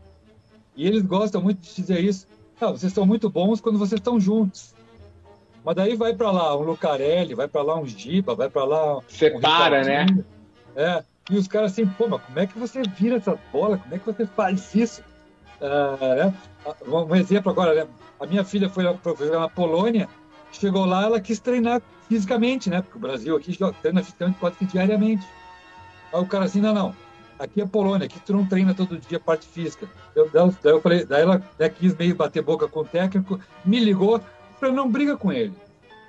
E 0.75 0.87
eles 0.87 1.01
gostam 1.01 1.41
muito 1.41 1.59
de 1.61 1.75
dizer 1.75 1.99
isso. 1.99 2.27
Ah, 2.61 2.71
vocês 2.71 2.93
são 2.93 3.05
muito 3.05 3.29
bons 3.29 3.59
quando 3.61 3.79
vocês 3.79 3.99
estão 3.99 4.19
juntos. 4.19 4.75
Mas 5.63 5.75
daí 5.75 5.95
vai 5.95 6.13
para 6.13 6.31
lá 6.31 6.55
um 6.55 6.61
Lucarelli, 6.61 7.33
vai 7.33 7.47
para 7.47 7.61
lá 7.61 7.77
um 7.77 7.85
Giba, 7.85 8.35
vai 8.35 8.49
para 8.49 8.63
lá. 8.63 8.99
Separa, 9.07 9.81
um 9.81 9.85
né? 9.85 10.05
É. 10.75 11.03
E 11.29 11.37
os 11.37 11.47
caras 11.47 11.71
assim, 11.71 11.85
pô, 11.85 12.07
mas 12.07 12.21
como 12.21 12.39
é 12.39 12.47
que 12.47 12.57
você 12.57 12.81
vira 12.81 13.17
essa 13.17 13.37
bola? 13.51 13.77
Como 13.77 13.95
é 13.95 13.99
que 13.99 14.05
você 14.05 14.25
faz 14.25 14.73
isso? 14.73 15.03
Uh, 15.61 16.15
né? 16.15 16.33
Um 16.87 17.15
exemplo 17.15 17.51
agora, 17.51 17.73
né? 17.73 17.87
a 18.19 18.25
minha 18.25 18.43
filha 18.43 18.69
foi, 18.69 18.83
foi 18.97 19.29
na 19.29 19.49
Polônia 19.49 20.07
Chegou 20.51 20.85
lá, 20.85 21.03
ela 21.03 21.19
quis 21.19 21.39
treinar 21.39 21.81
fisicamente, 22.09 22.69
né? 22.69 22.81
Porque 22.81 22.97
o 22.97 23.01
Brasil 23.01 23.37
aqui 23.37 23.55
treina 23.81 24.03
fisicamente 24.03 24.39
quase 24.39 24.57
que 24.57 24.65
diariamente. 24.65 25.25
Aí 26.11 26.19
o 26.19 26.25
cara 26.25 26.45
assim, 26.45 26.59
não, 26.59 26.73
não, 26.73 26.95
aqui 27.37 27.61
é 27.61 27.67
Polônia, 27.67 28.07
aqui 28.07 28.19
tu 28.19 28.33
não 28.33 28.45
treina 28.45 28.73
todo 28.73 28.97
dia 28.97 29.19
parte 29.19 29.47
física. 29.47 29.87
Eu, 30.15 30.29
daí 30.29 30.73
eu 30.73 30.81
falei, 30.81 31.05
daí 31.05 31.21
ela 31.21 31.41
né, 31.57 31.69
quis 31.69 31.95
meio 31.95 32.15
bater 32.15 32.41
boca 32.41 32.67
com 32.67 32.79
o 32.79 32.85
técnico, 32.85 33.39
me 33.63 33.79
ligou, 33.79 34.19
falei, 34.59 34.75
não 34.75 34.91
briga 34.91 35.15
com 35.15 35.31
ele. 35.31 35.53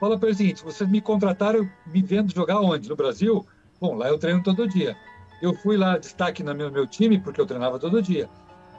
Fala 0.00 0.18
para 0.18 0.30
ele 0.30 0.34
o 0.34 0.38
seguinte, 0.38 0.64
vocês 0.64 0.88
me 0.88 1.02
contrataram 1.02 1.68
me 1.86 2.02
vendo 2.02 2.34
jogar 2.34 2.58
onde? 2.60 2.88
No 2.88 2.96
Brasil? 2.96 3.46
Bom, 3.78 3.94
lá 3.94 4.08
eu 4.08 4.18
treino 4.18 4.42
todo 4.42 4.66
dia. 4.66 4.96
Eu 5.42 5.54
fui 5.54 5.76
lá, 5.76 5.98
destaque 5.98 6.42
no 6.42 6.54
meu, 6.54 6.70
meu 6.70 6.86
time, 6.86 7.18
porque 7.18 7.40
eu 7.40 7.46
treinava 7.46 7.78
todo 7.78 8.02
dia. 8.02 8.28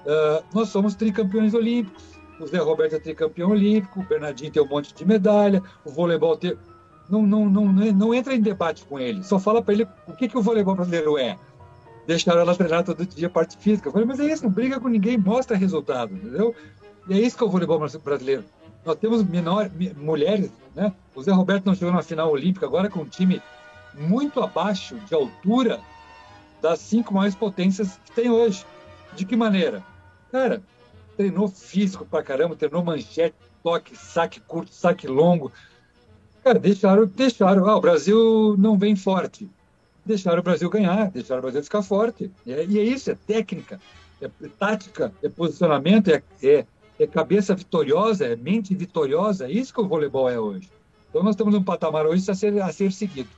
Uh, 0.04 0.44
nós 0.52 0.70
somos 0.70 0.96
tricampeões 0.96 1.54
olímpicos 1.54 2.12
o 2.42 2.48
Zé 2.48 2.58
Roberto 2.58 2.96
é 2.96 3.00
tricampeão 3.00 3.52
olímpico, 3.52 4.00
o 4.00 4.04
Bernardinho 4.04 4.52
tem 4.52 4.62
um 4.62 4.68
monte 4.68 4.94
de 4.94 5.06
medalha, 5.06 5.62
o 5.86 5.92
voleibol 5.92 6.36
tem. 6.36 6.58
Não, 7.10 7.24
não, 7.24 7.50
não, 7.50 7.66
não 7.66 8.14
entra 8.14 8.34
em 8.34 8.42
debate 8.42 8.86
com 8.86 8.98
ele, 8.98 9.24
só 9.24 9.38
fala 9.38 9.62
para 9.62 9.74
ele 9.74 9.88
o 10.08 10.14
que, 10.14 10.30
que 10.30 10.38
o 10.38 10.42
voleibol 10.42 10.76
brasileiro 10.76 11.18
é. 11.18 11.38
Deixaram 12.08 12.42
ela 12.42 12.56
treinar 12.56 12.84
todo 12.84 13.06
dia 13.06 13.30
parte 13.30 13.58
física. 13.58 13.88
Eu 13.88 13.92
falei, 13.92 14.08
mas 14.08 14.20
é 14.20 14.26
isso, 14.26 14.44
não 14.44 14.52
briga 14.52 14.80
com 14.80 14.88
ninguém, 14.88 15.18
mostra 15.18 15.58
resultado, 15.58 16.14
entendeu? 16.14 16.56
E 17.08 17.14
é 17.14 17.20
isso 17.20 17.38
que 17.38 17.44
é 17.44 17.46
o 17.46 17.50
voleibol 17.50 17.80
brasileiro. 18.04 18.44
Nós 18.86 18.96
temos 18.98 19.24
menor, 19.24 19.70
mulheres, 19.98 20.52
né? 20.76 20.94
O 21.14 21.22
Zé 21.22 21.32
Roberto 21.32 21.66
não 21.66 21.76
chegou 21.76 21.94
na 21.94 22.02
final 22.02 22.32
olímpica 22.32 22.66
agora 22.66 22.90
com 22.90 23.02
um 23.02 23.06
time 23.06 23.42
muito 23.94 24.42
abaixo 24.42 24.96
de 24.96 25.14
altura 25.14 25.80
das 26.62 26.80
cinco 26.80 27.14
maiores 27.14 27.36
potências 27.36 28.00
que 28.06 28.12
tem 28.12 28.30
hoje. 28.30 28.66
De 29.16 29.26
que 29.26 29.36
maneira? 29.36 29.84
Cara, 30.32 30.62
treinou 31.18 31.48
físico 31.48 32.06
pra 32.06 32.24
caramba, 32.24 32.56
treinou 32.56 32.84
manchete, 32.84 33.36
toque, 33.62 33.96
saque 33.96 34.40
curto, 34.40 34.74
saque 34.74 35.08
longo. 35.08 35.52
Cara, 36.44 36.60
deixaram, 36.60 37.06
deixaram. 37.06 37.68
Ah, 37.68 37.78
o 37.78 37.82
Brasil 37.82 38.56
não 38.58 38.78
vem 38.78 38.96
forte. 38.96 39.50
Deixaram 40.06 40.40
o 40.40 40.44
Brasil 40.44 40.70
ganhar, 40.70 41.12
deixaram 41.12 41.40
o 41.40 41.44
Brasil 41.44 41.64
ficar 41.64 41.84
forte. 41.84 42.32
É, 42.48 42.66
e 42.66 42.80
é 42.80 42.84
isso, 42.84 43.12
é 43.12 43.16
técnica, 43.16 43.80
é 44.20 44.30
tática, 44.58 45.14
é 45.22 45.30
posicionamento, 45.30 46.10
é, 46.10 46.24
é, 46.42 46.66
é 47.00 47.08
cabeça 47.08 47.54
vitoriosa, 47.54 48.26
é 48.26 48.36
mente 48.36 48.74
vitoriosa. 48.74 49.46
É 49.46 49.52
isso 49.52 49.74
que 49.74 49.82
o 49.82 49.88
voleibol 49.88 50.30
é 50.30 50.40
hoje. 50.40 50.70
Então 51.10 51.22
nós 51.22 51.36
estamos 51.36 51.54
num 51.54 51.64
patamar 51.64 52.08
hoje 52.08 52.30
a 52.32 52.34
ser, 52.34 52.60
a 52.62 52.72
ser 52.72 52.92
seguido. 52.92 53.30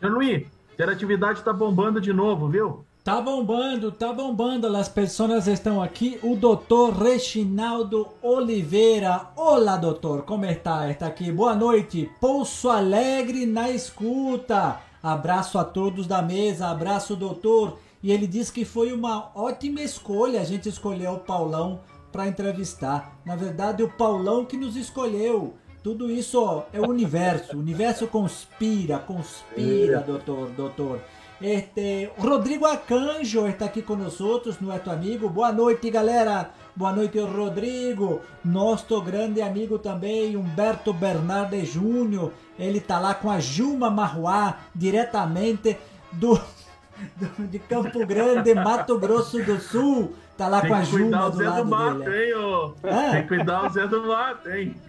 Luiz, 0.00 0.46
interatividade 0.74 1.38
está 1.38 1.52
bombando 1.52 2.00
de 2.00 2.12
novo, 2.12 2.48
viu? 2.48 2.84
Tá 3.04 3.20
bombando, 3.20 3.90
tá 3.90 4.12
bombando. 4.12 4.68
As 4.76 4.88
pessoas 4.88 5.48
estão 5.48 5.82
aqui. 5.82 6.20
O 6.22 6.36
doutor 6.36 6.92
Reginaldo 6.92 8.06
Oliveira. 8.22 9.26
Olá, 9.34 9.76
doutor. 9.76 10.22
Como 10.22 10.44
está? 10.44 10.88
Está 10.88 11.08
aqui. 11.08 11.32
Boa 11.32 11.52
noite. 11.52 12.08
Pouso 12.20 12.70
Alegre 12.70 13.44
na 13.44 13.70
escuta. 13.70 14.78
Abraço 15.02 15.58
a 15.58 15.64
todos 15.64 16.06
da 16.06 16.22
mesa. 16.22 16.68
Abraço, 16.68 17.16
doutor. 17.16 17.76
E 18.00 18.12
ele 18.12 18.28
diz 18.28 18.52
que 18.52 18.64
foi 18.64 18.92
uma 18.92 19.32
ótima 19.34 19.80
escolha. 19.80 20.40
A 20.40 20.44
gente 20.44 20.68
escolheu 20.68 21.14
o 21.14 21.18
Paulão 21.18 21.80
para 22.12 22.28
entrevistar. 22.28 23.18
Na 23.24 23.34
verdade, 23.34 23.82
o 23.82 23.90
Paulão 23.90 24.44
que 24.44 24.56
nos 24.56 24.76
escolheu. 24.76 25.54
Tudo 25.82 26.08
isso 26.08 26.62
é 26.72 26.80
o 26.80 26.88
universo. 26.88 27.56
O 27.56 27.58
universo 27.58 28.06
conspira, 28.06 29.00
conspira, 29.00 29.98
é. 29.98 30.02
doutor, 30.04 30.50
doutor. 30.50 31.00
Este, 31.42 32.08
Rodrigo 32.18 32.64
Acanjo 32.64 33.48
está 33.48 33.64
aqui 33.64 33.82
com 33.82 33.96
nós 33.96 34.20
outros, 34.20 34.60
nosso 34.60 34.88
amigo. 34.88 35.28
Boa 35.28 35.50
noite, 35.50 35.90
galera. 35.90 36.50
Boa 36.76 36.92
noite, 36.92 37.18
Rodrigo. 37.18 38.20
Nosso 38.44 39.02
grande 39.02 39.42
amigo 39.42 39.76
também, 39.76 40.36
Humberto 40.36 40.92
Bernardes 40.92 41.68
Júnior. 41.68 42.32
Ele 42.56 42.78
está 42.78 43.00
lá 43.00 43.12
com 43.12 43.28
a 43.28 43.40
Juma 43.40 43.90
Marruá, 43.90 44.58
diretamente 44.72 45.76
do, 46.12 46.40
do, 47.16 47.48
de 47.48 47.58
Campo 47.58 48.06
Grande, 48.06 48.54
Mato 48.54 48.96
Grosso 48.96 49.42
do 49.42 49.60
Sul. 49.60 50.14
Tá 50.38 50.46
lá 50.46 50.60
Tem 50.60 50.70
com 50.70 50.76
a 50.76 50.82
Juma 50.84 51.28
do 51.28 51.38
Zé 51.38 51.48
lado 51.48 51.64
do 51.64 51.70
mato, 51.70 51.98
dele. 51.98 52.34
Hein? 52.34 52.74
Ah. 52.84 53.10
Tem 53.10 53.22
que 53.22 53.28
cuidar 53.28 53.66
o 53.66 53.68
Zé 53.68 53.88
do 53.88 54.06
Mato, 54.06 54.48
hein? 54.48 54.76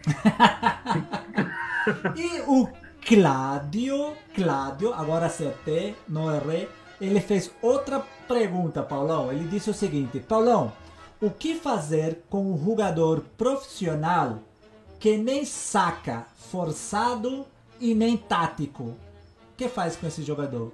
E 2.15 2.41
o 2.47 2.69
Cláudio, 3.05 4.13
Cláudio, 4.33 4.93
agora 4.93 5.25
acertei, 5.25 5.95
não 6.07 6.33
errei. 6.33 6.69
Ele 7.01 7.19
fez 7.19 7.51
outra 7.61 8.01
pergunta, 8.27 8.81
Paulão. 8.81 9.31
Ele 9.31 9.45
disse 9.47 9.69
o 9.69 9.73
seguinte: 9.73 10.19
Paulão, 10.21 10.71
o 11.21 11.29
que 11.29 11.55
fazer 11.55 12.23
com 12.29 12.53
um 12.53 12.63
jogador 12.63 13.21
profissional 13.37 14.39
que 14.99 15.17
nem 15.17 15.43
saca 15.43 16.25
forçado 16.35 17.45
e 17.79 17.93
nem 17.93 18.15
tático? 18.15 18.83
O 18.83 18.97
que 19.57 19.67
faz 19.67 19.97
com 19.97 20.07
esse 20.07 20.23
jogador? 20.23 20.71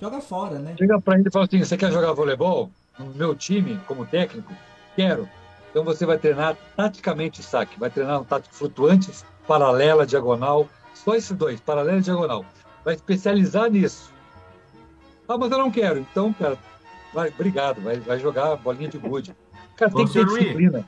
Joga 0.00 0.20
fora, 0.20 0.58
né? 0.58 0.74
Chega 0.78 1.00
para 1.00 1.18
ele 1.18 1.28
e 1.28 1.30
fala 1.30 1.44
assim: 1.44 1.58
você 1.58 1.76
quer 1.76 1.92
jogar 1.92 2.12
voleibol? 2.12 2.70
No 2.98 3.06
meu 3.06 3.34
time, 3.34 3.78
como 3.86 4.06
técnico? 4.06 4.52
Quero. 4.94 5.28
Então 5.70 5.84
você 5.84 6.06
vai 6.06 6.16
treinar 6.16 6.56
taticamente 6.74 7.42
saque. 7.42 7.78
Vai 7.78 7.90
treinar 7.90 8.20
um 8.20 8.24
tático 8.24 8.54
flutuante, 8.54 9.10
paralela, 9.46 10.06
diagonal. 10.06 10.66
Só 11.06 11.14
esses 11.14 11.36
dois, 11.36 11.60
paralela 11.60 11.98
e 11.98 12.02
diagonal. 12.02 12.44
Vai 12.84 12.94
especializar 12.94 13.70
nisso. 13.70 14.12
Ah, 15.28 15.38
mas 15.38 15.50
eu 15.52 15.58
não 15.58 15.70
quero. 15.70 16.00
Então, 16.00 16.32
cara, 16.32 16.58
vai, 17.14 17.28
obrigado. 17.28 17.80
Vai, 17.80 18.00
vai 18.00 18.18
jogar 18.18 18.56
bolinha 18.56 18.88
de 18.88 18.98
gude. 18.98 19.34
Cara, 19.76 19.92
tem 19.92 20.04
Ô, 20.04 20.06
que 20.08 20.12
ter 20.12 20.26
Luiz. 20.26 20.38
disciplina. 20.40 20.84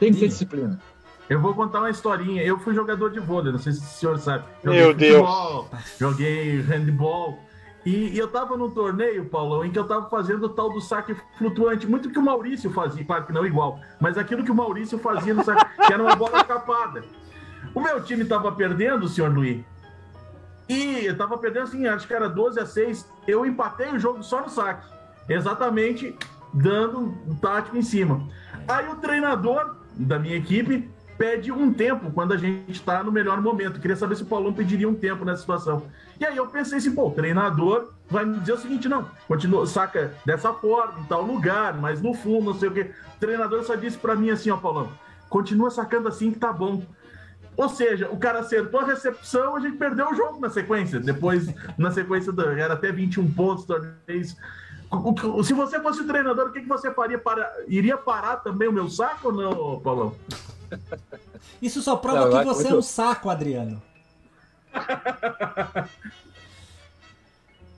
Tem 0.00 0.12
que 0.12 0.20
ter 0.20 0.28
disciplina. 0.28 0.80
Eu 1.28 1.40
vou 1.42 1.54
contar 1.54 1.80
uma 1.80 1.90
historinha. 1.90 2.42
Eu 2.42 2.58
fui 2.58 2.74
jogador 2.74 3.10
de 3.10 3.20
vôlei, 3.20 3.52
não 3.52 3.58
sei 3.58 3.74
se 3.74 3.80
o 3.80 3.82
senhor 3.84 4.18
sabe. 4.18 4.44
Joguei 4.64 4.80
Meu 4.80 4.94
Deus. 4.94 5.18
futebol, 5.28 5.70
Joguei 5.98 6.60
handball. 6.62 7.38
E, 7.84 8.08
e 8.14 8.18
eu 8.18 8.28
tava 8.28 8.56
num 8.56 8.70
torneio, 8.70 9.26
Paulão, 9.26 9.64
em 9.64 9.70
que 9.70 9.78
eu 9.78 9.86
tava 9.86 10.08
fazendo 10.08 10.44
o 10.44 10.48
tal 10.48 10.72
do 10.72 10.80
saque 10.80 11.14
flutuante. 11.36 11.86
Muito 11.86 12.10
que 12.10 12.18
o 12.18 12.22
Maurício 12.22 12.70
fazia, 12.70 13.04
claro 13.04 13.26
que 13.26 13.32
não 13.32 13.44
igual, 13.46 13.78
mas 14.00 14.16
aquilo 14.18 14.42
que 14.44 14.50
o 14.50 14.54
Maurício 14.54 14.98
fazia 14.98 15.32
no 15.34 15.44
saque, 15.44 15.64
que 15.86 15.92
era 15.92 16.02
uma 16.02 16.16
bola 16.16 16.42
capada. 16.44 17.04
O 17.74 17.80
meu 17.80 18.02
time 18.02 18.24
tava 18.24 18.50
perdendo, 18.52 19.08
senhor 19.08 19.32
Luiz. 19.32 19.64
E 20.68 21.06
eu 21.06 21.16
tava 21.16 21.38
perdendo 21.38 21.64
assim, 21.64 21.86
acho 21.86 22.06
que 22.06 22.14
era 22.14 22.28
12 22.28 22.60
a 22.60 22.66
6. 22.66 23.06
Eu 23.26 23.46
empatei 23.46 23.88
o 23.88 23.98
jogo 23.98 24.22
só 24.22 24.42
no 24.42 24.48
saque. 24.48 24.86
Exatamente 25.28 26.16
dando 26.52 27.00
um 27.26 27.34
tático 27.36 27.76
em 27.76 27.82
cima. 27.82 28.26
Aí 28.66 28.88
o 28.88 28.96
treinador 28.96 29.76
da 29.94 30.18
minha 30.18 30.36
equipe 30.36 30.90
pede 31.16 31.50
um 31.50 31.72
tempo 31.72 32.10
quando 32.12 32.32
a 32.32 32.36
gente 32.36 32.70
está 32.70 33.02
no 33.02 33.10
melhor 33.10 33.40
momento. 33.40 33.80
Queria 33.80 33.96
saber 33.96 34.16
se 34.16 34.22
o 34.22 34.26
Paulão 34.26 34.52
pediria 34.52 34.88
um 34.88 34.94
tempo 34.94 35.24
nessa 35.24 35.40
situação. 35.40 35.82
E 36.18 36.24
aí 36.24 36.36
eu 36.36 36.46
pensei 36.46 36.78
assim, 36.78 36.94
pô, 36.94 37.08
o 37.08 37.10
treinador 37.10 37.92
vai 38.08 38.24
me 38.24 38.38
dizer 38.38 38.52
o 38.52 38.58
seguinte, 38.58 38.88
não, 38.88 39.08
continua, 39.26 39.66
saca 39.66 40.14
dessa 40.24 40.52
forma, 40.52 41.00
em 41.00 41.04
tal 41.04 41.22
lugar, 41.22 41.74
mas 41.76 42.00
no 42.00 42.14
fundo, 42.14 42.52
não 42.52 42.54
sei 42.54 42.68
o 42.68 42.72
quê. 42.72 42.90
O 43.16 43.20
treinador 43.20 43.64
só 43.64 43.74
disse 43.74 43.98
para 43.98 44.14
mim 44.14 44.30
assim, 44.30 44.50
ó, 44.50 44.56
Paulão, 44.56 44.90
continua 45.28 45.70
sacando 45.70 46.08
assim 46.08 46.30
que 46.30 46.38
tá 46.38 46.52
bom. 46.52 46.82
Ou 47.58 47.68
seja, 47.68 48.08
o 48.08 48.16
cara 48.16 48.38
acertou 48.38 48.78
a 48.78 48.84
recepção, 48.84 49.56
a 49.56 49.60
gente 49.60 49.76
perdeu 49.76 50.08
o 50.08 50.14
jogo 50.14 50.38
na 50.38 50.48
sequência. 50.48 51.00
Depois, 51.00 51.52
na 51.76 51.90
sequência, 51.90 52.30
do, 52.30 52.48
era 52.48 52.74
até 52.74 52.92
21 52.92 53.28
pontos, 53.32 53.66
o- 54.88 55.42
Se 55.42 55.52
você 55.54 55.80
fosse 55.80 56.00
o 56.02 56.06
treinador, 56.06 56.46
o 56.46 56.52
que, 56.52 56.60
que 56.60 56.68
você 56.68 56.94
faria? 56.94 57.18
Para, 57.18 57.52
iria 57.66 57.98
parar 57.98 58.36
também 58.36 58.68
o 58.68 58.72
meu 58.72 58.88
saco 58.88 59.28
ou 59.28 59.32
não, 59.34 59.80
Paulão? 59.80 60.14
Isso 61.60 61.82
só 61.82 61.96
prova 61.96 62.30
Não, 62.30 62.38
que 62.38 62.44
você 62.44 62.60
é 62.60 62.70
muito- 62.70 62.78
um 62.78 62.82
saco, 62.82 63.28
Adriano. 63.28 63.82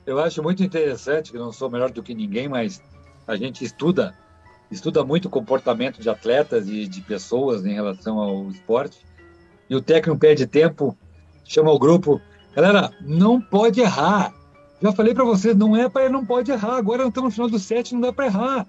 Eu 0.05 0.19
acho 0.21 0.43
muito 0.43 0.63
interessante, 0.63 1.33
que 1.33 1.39
não 1.39 1.53
sou 1.53 1.71
melhor 1.71 1.91
do 1.91 2.03
que 2.03 2.15
ninguém, 2.15 2.49
mas 2.49 2.83
a 3.27 3.35
gente 3.37 3.65
estuda, 3.65 4.15
estuda 4.71 5.03
muito 5.05 5.27
o 5.27 5.31
comportamento 5.31 6.03
de 6.03 6.11
atletas 6.11 6.69
e 6.69 6.87
de 6.87 7.01
pessoas 7.01 7.65
em 7.65 7.73
relação 7.73 8.19
ao 8.19 8.49
esporte. 8.51 9.09
E 9.71 9.77
o 9.77 9.81
técnico 9.81 10.19
pede 10.19 10.47
tempo, 10.49 10.97
chama 11.45 11.71
o 11.71 11.79
grupo, 11.79 12.21
galera, 12.55 12.91
não 13.01 13.41
pode 13.41 13.81
errar. 13.81 14.35
Já 14.83 14.91
falei 14.93 15.15
para 15.15 15.25
vocês, 15.25 15.55
não 15.57 15.77
é 15.77 15.89
para 15.89 16.09
não 16.09 16.27
pode 16.27 16.51
errar. 16.51 16.77
Agora 16.77 16.99
nós 16.99 17.09
estamos 17.09 17.29
no 17.29 17.35
final 17.35 17.49
do 17.49 17.59
set, 17.59 17.95
não 17.95 18.01
dá 18.01 18.13
para 18.13 18.27
errar. 18.27 18.67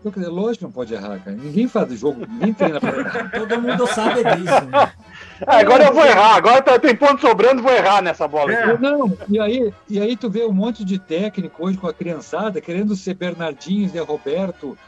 Então, 0.00 0.10
quer 0.10 0.18
dizer, 0.18 0.32
lógico 0.32 0.58
que 0.58 0.64
não 0.64 0.72
pode 0.72 0.92
errar, 0.92 1.20
cara. 1.20 1.36
Ninguém 1.36 1.68
faz 1.68 1.96
jogo, 1.96 2.26
ninguém 2.26 2.52
treina 2.52 2.80
para 2.80 2.98
errar. 2.98 3.30
Todo 3.38 3.60
mundo 3.62 3.86
sabe 3.86 4.24
disso. 4.24 4.64
Né? 4.66 4.92
Ah, 5.44 5.58
agora 5.58 5.86
eu 5.86 5.92
vou 5.92 6.04
errar, 6.04 6.36
agora 6.36 6.62
tá- 6.62 6.78
tem 6.78 6.94
ponto 6.94 7.20
sobrando, 7.20 7.62
vou 7.62 7.72
errar 7.72 8.00
nessa 8.00 8.28
bola. 8.28 8.52
É. 8.52 8.78
Não, 8.78 9.12
e 9.28 9.40
aí, 9.40 9.74
e 9.90 9.98
aí 10.00 10.16
tu 10.16 10.30
vê 10.30 10.44
um 10.44 10.52
monte 10.52 10.84
de 10.84 11.00
técnico 11.00 11.66
hoje 11.66 11.76
com 11.76 11.88
a 11.88 11.92
criançada 11.92 12.60
querendo 12.60 12.94
ser 12.94 13.14
Bernardinho, 13.14 13.88
Zé 13.88 13.98
Roberto, 13.98 14.78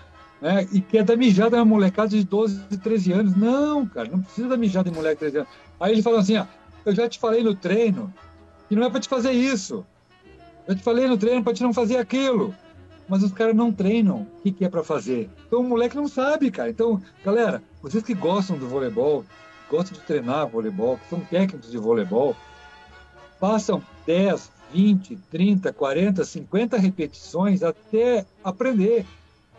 né? 0.44 0.68
E 0.70 0.80
quer 0.82 1.02
dar 1.02 1.16
mijada 1.16 1.56
na 1.56 1.64
molecada 1.64 2.10
de 2.10 2.22
12, 2.22 2.60
13 2.76 3.12
anos. 3.12 3.34
Não, 3.34 3.86
cara, 3.86 4.10
não 4.10 4.20
precisa 4.20 4.46
dar 4.46 4.58
mijada 4.58 4.90
em 4.90 4.92
moleque 4.92 5.14
de 5.14 5.30
13 5.30 5.38
anos. 5.38 5.48
Aí 5.80 5.92
ele 5.92 6.02
fala 6.02 6.20
assim, 6.20 6.36
ó, 6.36 6.44
eu 6.84 6.94
já 6.94 7.08
te 7.08 7.18
falei 7.18 7.42
no 7.42 7.54
treino 7.54 8.12
que 8.68 8.76
não 8.76 8.84
é 8.84 8.90
para 8.90 9.00
te 9.00 9.08
fazer 9.08 9.32
isso. 9.32 9.86
Eu 10.68 10.76
te 10.76 10.82
falei 10.82 11.08
no 11.08 11.16
treino 11.16 11.42
para 11.42 11.54
te 11.54 11.62
não 11.62 11.72
fazer 11.72 11.96
aquilo. 11.96 12.54
Mas 13.08 13.22
os 13.22 13.32
caras 13.32 13.56
não 13.56 13.72
treinam 13.72 14.20
o 14.20 14.42
que, 14.42 14.52
que 14.52 14.64
é 14.66 14.68
para 14.68 14.84
fazer. 14.84 15.30
Então 15.46 15.60
o 15.60 15.64
moleque 15.64 15.96
não 15.96 16.08
sabe, 16.08 16.50
cara. 16.50 16.68
Então, 16.68 17.00
galera, 17.24 17.62
vocês 17.80 18.04
que 18.04 18.12
gostam 18.12 18.58
do 18.58 18.68
voleibol, 18.68 19.24
gostam 19.70 19.98
de 19.98 20.04
treinar 20.04 20.46
voleibol, 20.46 20.98
que 20.98 21.08
são 21.08 21.20
técnicos 21.20 21.70
de 21.70 21.78
voleibol, 21.78 22.36
façam 23.40 23.82
10, 24.06 24.52
20, 24.74 25.16
30, 25.30 25.72
40, 25.72 26.22
50 26.22 26.76
repetições 26.76 27.62
até 27.62 28.26
aprender. 28.42 29.06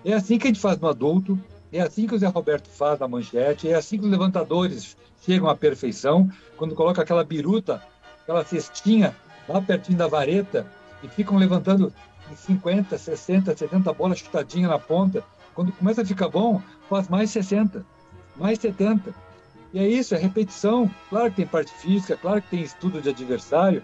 É 0.06 0.14
assim 0.14 0.38
que 0.38 0.45
a 0.45 0.49
gente 0.49 0.60
faz 0.60 0.80
no 0.80 0.88
adulto, 0.88 1.38
é 1.74 1.82
assim 1.82 2.06
que 2.06 2.14
o 2.14 2.20
Zé 2.20 2.28
Roberto 2.28 2.70
faz 2.70 2.99
na 2.99 3.08
manchete, 3.08 3.68
é 3.68 3.74
assim 3.74 3.97
que 3.97 4.06
os 4.06 4.12
levantadores 4.12 4.95
chegam 5.26 5.49
à 5.49 5.56
perfeição, 5.56 6.30
quando 6.56 6.76
coloca 6.76 7.01
aquela 7.01 7.24
biruta, 7.24 7.82
aquela 8.22 8.45
cestinha 8.45 9.16
lá 9.49 9.60
pertinho 9.60 9.97
da 9.97 10.06
vareta 10.06 10.68
e 11.01 11.08
ficam 11.08 11.38
levantando 11.38 11.91
50, 12.36 12.95
60, 12.95 13.58
70 13.58 13.93
bolas 13.93 14.20
chutadinhas 14.20 14.70
na 14.70 14.78
ponta. 14.78 15.24
Quando 15.56 15.72
começa 15.72 16.03
a 16.03 16.06
ficar 16.06 16.30
bom, 16.30 16.62
faz 16.88 17.10
mais 17.10 17.32
60. 17.32 17.84
mais 18.36 18.60
70. 18.60 19.12
E 19.74 19.80
é 19.80 19.88
isso, 19.88 20.14
é 20.14 20.20
repetição. 20.20 20.89
Claro 21.10 21.32
que 21.32 21.38
tem 21.38 21.47
parte 21.47 21.72
física, 21.74 22.16
claro 22.16 22.43
que 22.43 22.49
tem 22.51 22.62
estudo 22.62 23.01
de 23.01 23.10
adversário, 23.10 23.82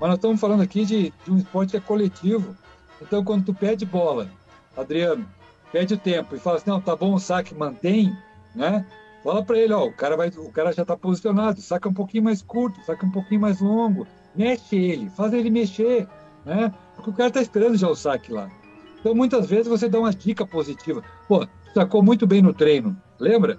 mas 0.00 0.08
nós 0.08 0.18
estamos 0.18 0.40
falando 0.40 0.62
aqui 0.62 0.84
de, 0.84 1.12
de 1.24 1.30
um 1.30 1.38
esporte 1.38 1.70
que 1.70 1.76
é 1.76 1.80
coletivo. 1.80 2.56
Então, 3.00 3.22
quando 3.22 3.46
tu 3.46 3.54
pede 3.54 3.86
bola, 3.86 4.28
Adriano, 4.76 5.26
pede 5.72 5.94
o 5.94 5.98
tempo 5.98 6.34
e 6.34 6.38
fala 6.38 6.56
assim, 6.56 6.70
não, 6.70 6.80
tá 6.80 6.94
bom, 6.96 7.14
o 7.14 7.18
saque 7.18 7.54
mantém, 7.54 8.16
né? 8.54 8.84
Fala 9.22 9.44
para 9.44 9.58
ele, 9.58 9.72
ó, 9.72 9.84
o 9.84 9.92
cara, 9.92 10.16
vai, 10.16 10.28
o 10.28 10.50
cara 10.50 10.72
já 10.72 10.82
está 10.82 10.96
posicionado, 10.96 11.60
saca 11.60 11.88
um 11.88 11.94
pouquinho 11.94 12.24
mais 12.24 12.42
curto, 12.42 12.82
saca 12.84 13.04
um 13.04 13.10
pouquinho 13.10 13.40
mais 13.40 13.60
longo, 13.60 14.06
mexe 14.34 14.76
ele, 14.76 15.10
faz 15.10 15.32
ele 15.32 15.50
mexer, 15.50 16.08
né? 16.44 16.72
Porque 16.94 17.10
o 17.10 17.12
cara 17.12 17.28
está 17.28 17.40
esperando 17.40 17.76
já 17.76 17.88
o 17.88 17.94
saque 17.94 18.32
lá. 18.32 18.50
Então, 18.98 19.14
muitas 19.14 19.46
vezes 19.46 19.66
você 19.66 19.88
dá 19.88 19.98
uma 19.98 20.12
dica 20.12 20.46
positiva. 20.46 21.02
Pô, 21.28 21.46
sacou 21.74 22.02
muito 22.02 22.26
bem 22.26 22.42
no 22.42 22.52
treino, 22.52 22.96
lembra? 23.18 23.58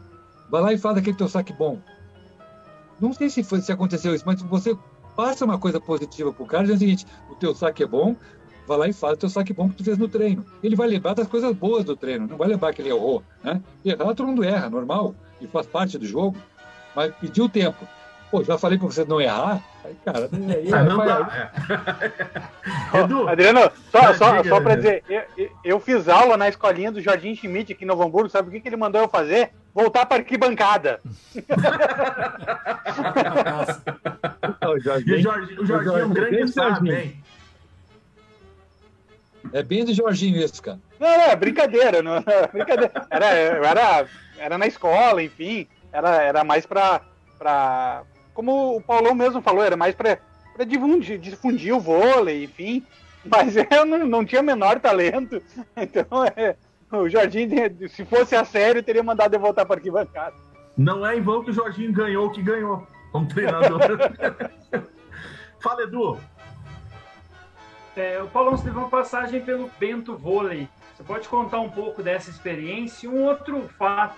Vai 0.50 0.62
lá 0.62 0.74
e 0.74 0.78
faz 0.78 0.98
aquele 0.98 1.18
teu 1.18 1.28
saque 1.28 1.54
bom. 1.54 1.80
Não 3.00 3.14
sei 3.14 3.30
se, 3.30 3.44
foi, 3.44 3.62
se 3.62 3.72
aconteceu 3.72 4.14
isso, 4.14 4.24
mas 4.26 4.42
você 4.42 4.78
passa 5.16 5.46
uma 5.46 5.58
coisa 5.58 5.80
positiva 5.80 6.32
pro 6.32 6.46
cara, 6.46 6.66
diz 6.66 6.76
o 6.76 6.80
seguinte, 6.80 7.06
o 7.30 7.36
teu 7.36 7.54
saque 7.54 7.84
é 7.84 7.88
bom, 7.88 8.16
vai 8.68 8.78
lá 8.78 8.88
e 8.88 8.94
faz 8.94 9.14
o 9.14 9.18
teu 9.18 9.30
saque 9.30 9.54
bom 9.54 9.70
que 9.70 9.76
tu 9.76 9.84
fez 9.84 9.98
no 9.98 10.08
treino. 10.08 10.46
Ele 10.64 10.76
vai 10.76 10.88
lembrar 10.88 11.14
das 11.14 11.28
coisas 11.28 11.56
boas 11.56 11.84
do 11.84 11.96
treino, 11.96 12.28
não 12.28 12.38
vai 12.38 12.48
lembrar 12.48 12.74
que 12.74 12.82
ele 12.82 12.90
errou, 12.90 13.24
né? 13.44 13.62
Errar 13.84 14.14
todo 14.14 14.28
mundo 14.28 14.44
erra, 14.44 14.70
normal, 14.70 15.16
e 15.40 15.48
faz 15.48 15.66
parte 15.68 15.98
do 15.98 16.06
jogo, 16.06 16.38
mas 16.96 17.14
pediu 17.16 17.50
tempo. 17.50 17.88
Pô, 18.32 18.44
já 18.44 18.58
falei 18.58 18.78
para 18.78 18.88
você 18.88 19.04
não 19.04 19.20
errar, 19.20 19.62
aí, 19.84 19.94
cara, 20.06 20.30
aí, 20.32 20.74
ah, 20.74 20.84
não 20.84 20.96
vai... 20.96 21.08
dá. 21.08 21.52
Edu, 23.04 23.28
Adriano, 23.28 23.70
só, 23.92 24.14
só, 24.14 24.44
só 24.44 24.62
para 24.62 24.76
dizer, 24.76 25.04
eu, 25.10 25.50
eu, 25.66 25.80
fiz 25.82 26.08
aula 26.08 26.38
na 26.38 26.48
escolinha 26.48 26.94
do 26.94 27.02
Jardim 27.02 27.36
Schmidt 27.36 27.74
aqui 27.74 27.84
em 27.84 27.88
Novo 27.88 28.04
Hamburgo, 28.04 28.30
sabe 28.30 28.48
o 28.48 28.52
que, 28.52 28.62
que 28.62 28.70
ele 28.70 28.78
mandou 28.78 29.02
eu 29.02 29.10
fazer? 29.10 29.52
Voltar 29.74 30.06
para 30.06 30.18
arquibancada. 30.18 31.02
o 34.66 34.80
Jorginho, 34.80 35.18
o 35.20 35.22
Jorginho, 35.22 35.62
o 35.62 35.66
Jorginho 35.66 35.98
é 35.98 36.06
um 36.06 36.14
grande 36.14 36.38
hein? 36.94 37.22
É 39.54 39.64
bem 39.64 39.84
do 39.84 39.94
Jorginho 39.94 40.38
isso, 40.42 40.62
cara. 40.62 40.80
Não, 41.00 41.08
não, 41.08 41.24
é 41.24 41.36
brincadeira, 41.36 42.02
não, 42.02 42.24
brincadeira. 42.52 42.92
Era, 43.10 43.28
era, 43.28 44.06
era 44.38 44.58
na 44.58 44.68
escola, 44.68 45.22
enfim. 45.22 45.68
Era, 45.92 46.22
era 46.22 46.44
mais 46.44 46.66
pra, 46.66 47.02
pra. 47.38 48.04
Como 48.34 48.78
o 48.78 48.82
Paulão 48.82 49.14
mesmo 49.14 49.42
falou, 49.42 49.64
era 49.64 49.76
mais 49.76 49.96
pra, 49.96 50.18
pra 50.56 50.64
difundir, 50.64 51.20
difundir 51.20 51.76
o 51.76 51.80
vôlei, 51.80 52.46
enfim. 52.46 52.86
Mas 53.26 53.56
eu 53.72 53.86
não, 53.86 54.06
não 54.08 54.26
tinha 54.26 54.42
menor 54.42 54.80
talento. 54.80 55.42
Então, 55.76 56.26
é, 56.36 56.56
o 56.92 57.10
Jorginho, 57.10 57.50
se 57.90 58.06
fosse 58.06 58.36
a 58.36 58.46
sério, 58.46 58.84
teria 58.84 59.04
mandado 59.04 59.34
eu 59.34 59.40
voltar 59.40 59.66
para 59.66 59.76
arquibancada. 59.76 60.36
Não 60.78 61.06
é 61.06 61.18
em 61.18 61.22
vão 61.22 61.44
que 61.44 61.52
o 61.52 61.54
Jorginho 61.54 61.92
ganhou 61.92 62.28
o 62.28 62.32
que 62.32 62.42
ganhou 62.42 62.88
como 63.12 63.28
treinador. 63.28 63.82
Fala, 65.62 65.84
Edu. 65.84 66.18
É, 67.96 68.22
o 68.22 68.28
Paulão, 68.28 68.58
você 68.58 68.64
teve 68.64 68.78
uma 68.78 68.90
passagem 68.90 69.42
pelo 69.42 69.70
Bento 69.80 70.16
Vôlei. 70.16 70.68
Você 70.96 71.04
pode 71.04 71.28
contar 71.28 71.60
um 71.60 71.70
pouco 71.70 72.02
dessa 72.02 72.30
experiência 72.30 73.06
e 73.06 73.10
um 73.10 73.26
outro 73.26 73.68
fato. 73.78 74.16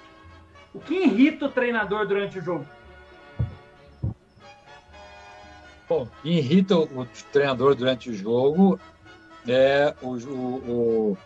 O 0.73 0.79
que 0.79 0.95
irrita 0.95 1.45
o 1.45 1.49
treinador 1.49 2.07
durante 2.07 2.39
o 2.39 2.41
jogo? 2.41 2.65
Bom, 5.87 6.07
irrita 6.23 6.77
o 6.77 7.05
treinador 7.31 7.75
durante 7.75 8.09
o 8.09 8.13
jogo 8.13 8.79
é 9.47 9.93
o, 10.01 10.15
o, 10.15 11.11
o... 11.11 11.17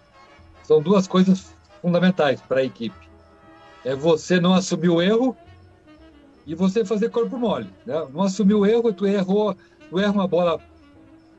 são 0.63 0.81
duas 0.81 1.07
coisas 1.07 1.55
fundamentais 1.81 2.41
para 2.41 2.61
a 2.61 2.63
equipe. 2.63 3.07
É 3.85 3.95
você 3.95 4.39
não 4.39 4.53
assumir 4.53 4.89
o 4.89 5.01
erro 5.01 5.37
e 6.45 6.55
você 6.55 6.83
fazer 6.83 7.09
corpo 7.09 7.37
mole. 7.37 7.69
Né? 7.85 8.07
Não 8.11 8.23
assumir 8.23 8.55
o 8.55 8.65
erro, 8.65 8.91
tu 8.91 9.05
errou, 9.05 9.55
tu 9.89 9.99
erra 9.99 10.11
uma 10.11 10.27
bola 10.27 10.59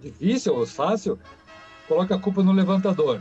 difícil 0.00 0.54
ou 0.54 0.66
fácil, 0.66 1.18
coloca 1.86 2.14
a 2.14 2.18
culpa 2.18 2.42
no 2.42 2.52
levantador 2.52 3.20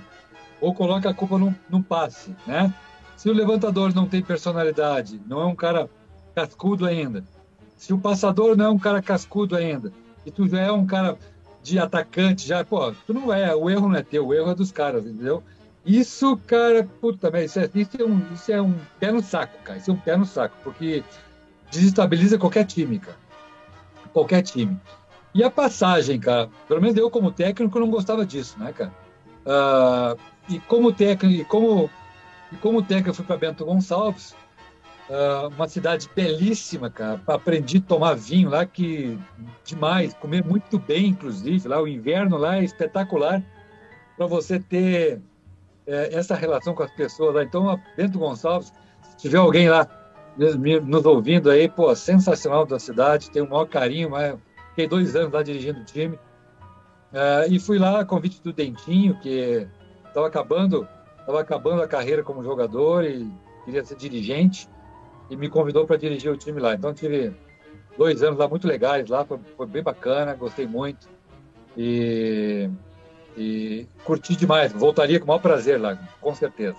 ou 0.59 0.73
coloca 0.73 1.09
a 1.09 1.13
culpa 1.13 1.37
num, 1.37 1.53
num 1.69 1.81
passe, 1.81 2.35
né? 2.45 2.73
Se 3.15 3.29
o 3.29 3.33
levantador 3.33 3.93
não 3.93 4.07
tem 4.07 4.21
personalidade, 4.21 5.19
não 5.25 5.41
é 5.41 5.45
um 5.45 5.55
cara 5.55 5.89
cascudo 6.35 6.85
ainda, 6.85 7.23
se 7.75 7.93
o 7.93 7.97
passador 7.97 8.55
não 8.55 8.65
é 8.65 8.69
um 8.69 8.79
cara 8.79 9.01
cascudo 9.01 9.55
ainda, 9.55 9.91
e 10.25 10.31
tu 10.31 10.47
já 10.47 10.61
é 10.61 10.71
um 10.71 10.85
cara 10.85 11.17
de 11.63 11.79
atacante, 11.79 12.47
já, 12.47 12.63
pô, 12.63 12.91
tu 13.05 13.13
não 13.13 13.33
é, 13.33 13.55
o 13.55 13.69
erro 13.69 13.89
não 13.89 13.95
é 13.95 14.03
teu, 14.03 14.27
o 14.27 14.33
erro 14.33 14.51
é 14.51 14.55
dos 14.55 14.71
caras, 14.71 15.05
entendeu? 15.05 15.43
Isso, 15.85 16.37
cara, 16.45 16.87
puta, 16.99 17.29
isso 17.43 17.59
é, 17.59 17.69
isso 17.73 18.01
é, 18.01 18.03
um, 18.03 18.21
isso 18.33 18.51
é 18.51 18.61
um 18.61 18.75
pé 18.99 19.11
no 19.11 19.21
saco, 19.21 19.57
cara, 19.63 19.79
isso 19.79 19.89
é 19.89 19.93
um 19.93 19.97
pé 19.97 20.17
no 20.17 20.25
saco, 20.25 20.55
porque 20.63 21.03
desestabiliza 21.71 22.37
qualquer 22.37 22.65
time, 22.65 22.99
cara. 22.99 23.17
Qualquer 24.11 24.41
time. 24.41 24.77
E 25.33 25.43
a 25.43 25.51
passagem, 25.51 26.19
cara, 26.19 26.49
pelo 26.67 26.81
menos 26.81 26.97
eu 26.97 27.09
como 27.09 27.31
técnico 27.31 27.79
não 27.79 27.89
gostava 27.89 28.25
disso, 28.25 28.57
né, 28.59 28.73
cara? 28.73 28.91
Uh, 29.45 30.19
e 30.49 30.59
como 30.59 30.91
técnico, 30.91 31.41
e 31.41 31.45
como, 31.45 31.89
e 32.51 32.55
como 32.57 32.81
técnico 32.81 33.09
eu 33.09 33.13
fui 33.13 33.25
para 33.25 33.37
Bento 33.37 33.65
Gonçalves, 33.65 34.35
uh, 35.09 35.47
uma 35.55 35.67
cidade 35.67 36.09
belíssima, 36.15 36.89
cara. 36.89 37.21
Aprendi 37.27 37.77
a 37.77 37.81
tomar 37.81 38.15
vinho 38.15 38.49
lá, 38.49 38.65
que 38.65 39.17
demais, 39.63 40.13
comer 40.15 40.43
muito 40.43 40.79
bem, 40.79 41.07
inclusive. 41.07 41.67
Lá 41.67 41.81
o 41.81 41.87
inverno 41.87 42.37
lá 42.37 42.57
é 42.57 42.63
espetacular 42.63 43.43
para 44.17 44.25
você 44.25 44.59
ter 44.59 45.21
é, 45.85 46.13
essa 46.13 46.35
relação 46.35 46.73
com 46.73 46.83
as 46.83 46.91
pessoas 46.91 47.35
lá. 47.35 47.43
Então, 47.43 47.79
Bento 47.95 48.19
Gonçalves, 48.19 48.73
se 49.01 49.17
tiver 49.17 49.37
alguém 49.37 49.69
lá 49.69 49.87
nos 50.83 51.05
ouvindo 51.05 51.49
aí, 51.49 51.67
pô, 51.67 51.95
sensacional 51.95 52.65
da 52.65 52.77
cidade, 52.77 53.31
tem 53.31 53.41
o 53.41 53.49
maior 53.49 53.65
carinho, 53.65 54.11
mas 54.11 54.35
fiquei 54.77 54.87
dois 54.87 55.15
anos 55.15 55.33
lá 55.33 55.41
dirigindo 55.41 55.79
o 55.79 55.83
time. 55.83 56.15
Uh, 57.11 57.49
e 57.49 57.59
fui 57.59 57.79
lá 57.79 58.01
a 58.01 58.05
convite 58.05 58.39
do 58.43 58.53
Dentinho, 58.53 59.19
que 59.19 59.67
estava 60.07 60.27
acabando, 60.27 60.87
estava 61.19 61.41
acabando 61.41 61.81
a 61.81 61.87
carreira 61.87 62.21
como 62.21 62.43
jogador 62.43 63.03
e 63.03 63.27
queria 63.65 63.83
ser 63.83 63.97
dirigente 63.97 64.69
e 65.31 65.35
me 65.35 65.49
convidou 65.49 65.87
para 65.87 65.97
dirigir 65.97 66.31
o 66.31 66.37
time 66.37 66.59
lá. 66.59 66.75
Então 66.75 66.93
tive 66.93 67.33
dois 67.97 68.21
anos 68.21 68.37
lá 68.37 68.47
muito 68.47 68.67
legais 68.67 69.09
lá, 69.09 69.25
foi, 69.25 69.39
foi 69.55 69.65
bem 69.65 69.81
bacana, 69.81 70.35
gostei 70.35 70.67
muito 70.67 71.09
e, 71.75 72.69
e 73.35 73.87
curti 74.03 74.35
demais. 74.35 74.71
Voltaria 74.73 75.17
com 75.19 75.25
o 75.25 75.27
maior 75.29 75.39
prazer 75.39 75.81
lá, 75.81 75.97
com 76.21 76.35
certeza. 76.35 76.77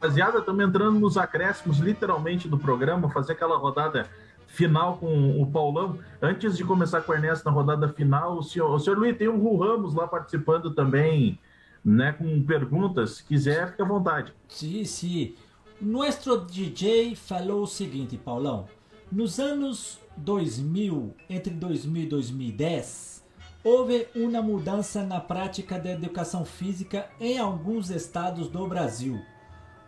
Rapaziada, 0.00 0.38
estamos 0.38 0.64
entrando 0.64 0.98
nos 0.98 1.18
acréscimos 1.18 1.78
literalmente 1.80 2.48
do 2.48 2.56
programa, 2.56 3.10
fazer 3.10 3.34
aquela 3.34 3.58
rodada 3.58 4.08
final 4.52 4.98
com 4.98 5.40
o 5.40 5.46
Paulão. 5.46 5.98
Antes 6.20 6.56
de 6.56 6.64
começar 6.64 7.00
com 7.00 7.12
o 7.12 7.14
Ernesto 7.14 7.44
na 7.44 7.50
rodada 7.50 7.88
final, 7.88 8.38
o 8.38 8.42
senhor, 8.42 8.70
o 8.70 8.78
senhor 8.78 8.98
Luiz 8.98 9.16
tem 9.16 9.26
o 9.28 9.38
Ru 9.38 9.56
Ramos 9.56 9.94
lá 9.94 10.06
participando 10.06 10.74
também 10.74 11.38
né, 11.84 12.12
com 12.12 12.42
perguntas. 12.44 13.12
Se 13.12 13.24
quiser, 13.24 13.70
fique 13.70 13.82
à 13.82 13.84
vontade. 13.84 14.32
Sim, 14.48 14.84
sim. 14.84 15.34
Nuestro 15.80 16.38
DJ 16.38 17.16
falou 17.16 17.62
o 17.62 17.66
seguinte, 17.66 18.16
Paulão. 18.18 18.66
Nos 19.10 19.40
anos 19.40 19.98
2000, 20.18 21.14
entre 21.28 21.54
2000 21.54 22.02
e 22.02 22.06
2010, 22.06 23.24
houve 23.64 24.06
uma 24.14 24.42
mudança 24.42 25.02
na 25.02 25.18
prática 25.18 25.78
da 25.78 25.92
educação 25.92 26.44
física 26.44 27.08
em 27.18 27.38
alguns 27.38 27.90
estados 27.90 28.48
do 28.48 28.66
Brasil. 28.66 29.18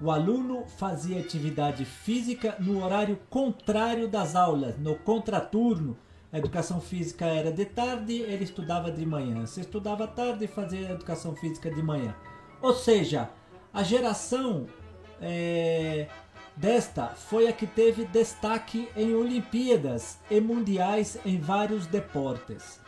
O 0.00 0.10
aluno 0.10 0.64
fazia 0.66 1.20
atividade 1.20 1.84
física 1.84 2.56
no 2.58 2.84
horário 2.84 3.18
contrário 3.30 4.08
das 4.08 4.34
aulas, 4.34 4.76
no 4.78 4.96
contraturno, 4.96 5.96
a 6.34 6.38
educação 6.38 6.80
física 6.80 7.26
era 7.26 7.52
de 7.52 7.64
tarde, 7.64 8.14
ele 8.14 8.42
estudava 8.42 8.90
de 8.90 9.06
manhã. 9.06 9.46
Se 9.46 9.60
estudava 9.60 10.04
tarde, 10.04 10.48
fazia 10.48 10.90
educação 10.90 11.36
física 11.36 11.70
de 11.70 11.80
manhã. 11.80 12.12
Ou 12.60 12.74
seja, 12.74 13.30
a 13.72 13.84
geração 13.84 14.66
é, 15.22 16.08
desta 16.56 17.06
foi 17.06 17.46
a 17.46 17.52
que 17.52 17.68
teve 17.68 18.04
destaque 18.06 18.88
em 18.96 19.14
Olimpíadas 19.14 20.18
e 20.28 20.40
Mundiais 20.40 21.16
em 21.24 21.38
vários 21.38 21.86
deportes. 21.86 22.80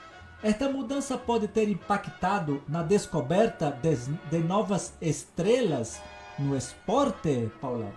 Esta 0.43 0.69
mudança 0.69 1.17
pode 1.17 1.47
ter 1.47 1.69
impactado 1.69 2.65
na 2.67 2.83
descoberta 2.83 3.71
de, 3.71 3.95
de 4.29 4.39
novas 4.39 4.93
estrelas 5.01 6.03
no 6.39 6.57
esporte, 6.57 7.51
Paulão? 7.61 7.93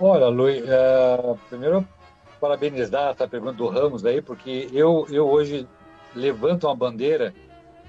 Olha, 0.00 0.28
Luiz, 0.28 0.62
é, 0.66 1.36
primeiro 1.48 1.86
parabenizar 2.40 3.10
essa 3.10 3.26
pergunta 3.26 3.54
do 3.54 3.66
Ramos 3.68 4.04
aí, 4.04 4.22
porque 4.22 4.68
eu, 4.72 5.06
eu 5.10 5.28
hoje 5.28 5.66
levanto 6.14 6.66
uma 6.66 6.74
bandeira 6.74 7.34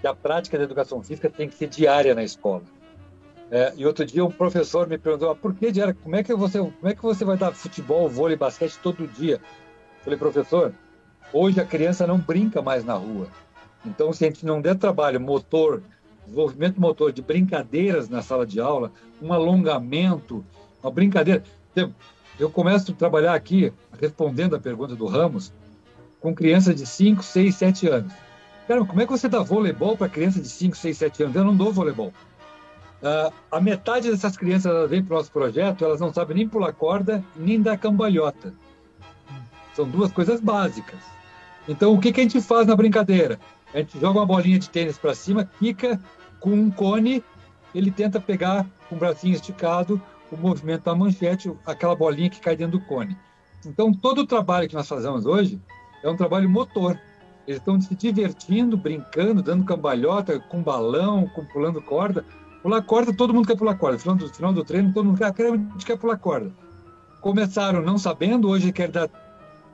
que 0.01 0.07
a 0.07 0.13
prática 0.13 0.57
da 0.57 0.63
educação 0.63 1.03
física 1.03 1.29
tem 1.29 1.47
que 1.47 1.55
ser 1.55 1.67
diária 1.67 2.15
na 2.15 2.23
escola. 2.23 2.63
É, 3.51 3.73
e 3.75 3.85
outro 3.85 4.05
dia 4.05 4.23
um 4.23 4.31
professor 4.31 4.87
me 4.87 4.97
perguntou, 4.97 5.31
ah, 5.31 5.35
por 5.35 5.53
que 5.53 5.71
diária? 5.71 5.93
Como 5.93 6.15
é 6.15 6.23
que 6.23 6.33
você, 6.33 6.59
como 6.59 6.87
é 6.87 6.93
que 6.93 7.01
você 7.01 7.25
vai 7.25 7.37
dar 7.37 7.51
futebol, 7.51 8.07
vôlei, 8.07 8.37
basquete 8.37 8.79
todo 8.81 9.07
dia? 9.07 9.39
falei, 10.03 10.17
professor, 10.17 10.73
hoje 11.33 11.59
a 11.59 11.65
criança 11.65 12.07
não 12.07 12.17
brinca 12.17 12.61
mais 12.61 12.83
na 12.83 12.93
rua. 12.93 13.27
Então, 13.85 14.11
se 14.13 14.25
a 14.25 14.27
gente 14.27 14.45
não 14.45 14.61
der 14.61 14.75
trabalho 14.75 15.19
motor, 15.19 15.81
desenvolvimento 16.29 16.79
motor 16.79 17.11
de 17.11 17.21
brincadeiras 17.21 18.07
na 18.07 18.21
sala 18.21 18.45
de 18.45 18.59
aula, 18.59 18.91
um 19.21 19.33
alongamento, 19.33 20.45
uma 20.81 20.91
brincadeira, 20.91 21.43
Eu 22.39 22.49
começo 22.49 22.91
a 22.91 22.95
trabalhar 22.95 23.33
aqui, 23.33 23.73
respondendo 23.99 24.55
a 24.55 24.59
pergunta 24.59 24.95
do 24.95 25.05
Ramos, 25.05 25.51
com 26.21 26.33
crianças 26.33 26.75
de 26.75 26.85
5, 26.85 27.21
6, 27.21 27.55
7 27.55 27.87
anos. 27.87 28.13
Cara, 28.67 28.85
como 28.85 29.01
é 29.01 29.05
que 29.05 29.11
você 29.11 29.27
dá 29.27 29.39
voleibol 29.39 29.97
para 29.97 30.07
criança 30.07 30.39
de 30.39 30.47
5, 30.47 30.77
6, 30.77 30.97
7 30.97 31.23
anos? 31.23 31.35
Eu 31.35 31.43
não 31.43 31.55
dou 31.55 31.73
voleibol. 31.73 32.13
Uh, 33.01 33.33
a 33.51 33.59
metade 33.59 34.11
dessas 34.11 34.37
crianças 34.37 34.65
elas 34.65 34.89
vêm 34.89 35.03
para 35.03 35.15
o 35.15 35.17
nosso 35.17 35.31
projeto, 35.31 35.83
elas 35.83 35.99
não 35.99 36.13
sabem 36.13 36.37
nem 36.37 36.47
pular 36.47 36.71
corda, 36.73 37.23
nem 37.35 37.61
dar 37.61 37.77
cambalhota. 37.77 38.53
São 39.73 39.89
duas 39.89 40.11
coisas 40.11 40.39
básicas. 40.39 40.99
Então, 41.67 41.93
o 41.93 41.99
que, 41.99 42.11
que 42.11 42.19
a 42.19 42.23
gente 42.23 42.41
faz 42.41 42.67
na 42.67 42.75
brincadeira? 42.75 43.39
A 43.73 43.77
gente 43.77 43.99
joga 43.99 44.19
uma 44.19 44.25
bolinha 44.25 44.59
de 44.59 44.69
tênis 44.69 44.97
para 44.97 45.13
cima, 45.13 45.49
quica 45.59 45.99
com 46.39 46.51
um 46.51 46.71
cone, 46.71 47.23
ele 47.73 47.91
tenta 47.91 48.19
pegar 48.19 48.65
com 48.87 48.95
o 48.95 48.99
bracinho 48.99 49.35
esticado 49.35 50.01
o 50.31 50.37
movimento 50.37 50.83
da 50.83 50.95
manchete, 50.95 51.51
aquela 51.65 51.95
bolinha 51.95 52.29
que 52.29 52.39
cai 52.39 52.55
dentro 52.55 52.79
do 52.79 52.85
cone. 52.85 53.17
Então, 53.65 53.93
todo 53.93 54.19
o 54.19 54.27
trabalho 54.27 54.69
que 54.69 54.75
nós 54.75 54.87
fazemos 54.87 55.25
hoje 55.25 55.59
é 56.03 56.09
um 56.09 56.15
trabalho 56.15 56.49
motor. 56.49 56.99
Eles 57.47 57.59
estão 57.59 57.79
se 57.81 57.95
divertindo, 57.95 58.77
brincando, 58.77 59.41
dando 59.41 59.65
cambalhota, 59.65 60.39
com 60.39 60.61
balão, 60.61 61.27
com 61.29 61.43
pulando 61.45 61.81
corda. 61.81 62.23
Pular 62.61 62.81
corda, 62.83 63.13
todo 63.13 63.33
mundo 63.33 63.47
quer 63.47 63.57
pular 63.57 63.75
corda. 63.75 63.95
No 63.95 63.99
final 63.99 64.15
do, 64.15 64.33
final 64.33 64.53
do 64.53 64.63
treino, 64.63 64.93
todo 64.93 65.05
mundo 65.05 65.17
quer, 65.17 65.33
quer 65.33 65.97
pular 65.97 66.17
corda. 66.17 66.51
Começaram 67.21 67.81
não 67.81 67.97
sabendo, 67.97 68.49
hoje 68.49 68.71
querem 68.71 68.91
dar, 68.91 69.09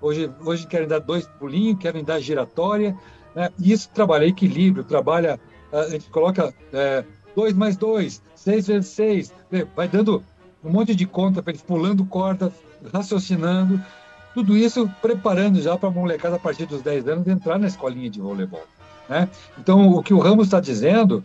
hoje, 0.02 0.32
hoje 0.44 0.66
querem 0.66 0.88
dar 0.88 1.00
dois 1.00 1.28
pulinhos, 1.28 1.78
querem 1.80 2.04
dar 2.04 2.20
giratória. 2.20 2.98
Né? 3.36 3.50
E 3.60 3.72
isso 3.72 3.90
trabalha 3.94 4.26
equilíbrio, 4.26 4.84
trabalha, 4.84 5.40
a 5.72 5.90
gente 5.90 6.10
coloca 6.10 6.54
é, 6.72 7.04
mais 7.56 7.76
dois, 7.76 8.22
seis 8.34 8.68
vezes 8.68 8.90
seis, 8.90 9.34
vai 9.76 9.88
dando 9.88 10.24
um 10.64 10.70
monte 10.72 10.96
de 10.96 11.06
conta 11.06 11.44
para 11.44 11.52
eles 11.52 11.62
pulando 11.62 12.06
corda, 12.06 12.52
raciocinando. 12.92 13.80
Tudo 14.34 14.58
isso 14.58 14.90
preparando 15.02 15.62
já 15.62 15.78
para 15.78 15.90
a 15.90 15.92
molecada 15.92 16.36
a 16.38 16.40
partir 16.40 16.66
dos 16.66 16.82
10 16.82 17.08
anos 17.08 17.28
entrar 17.28 17.58
na 17.58 17.68
escolinha 17.68 18.10
de 18.10 18.20
voleibol. 18.20 18.64
Né? 19.08 19.30
Então, 19.58 19.90
o 19.90 20.04
que 20.04 20.14
o 20.14 20.20
Ramos 20.20 20.48
está 20.48 20.60
dizendo 20.60 21.24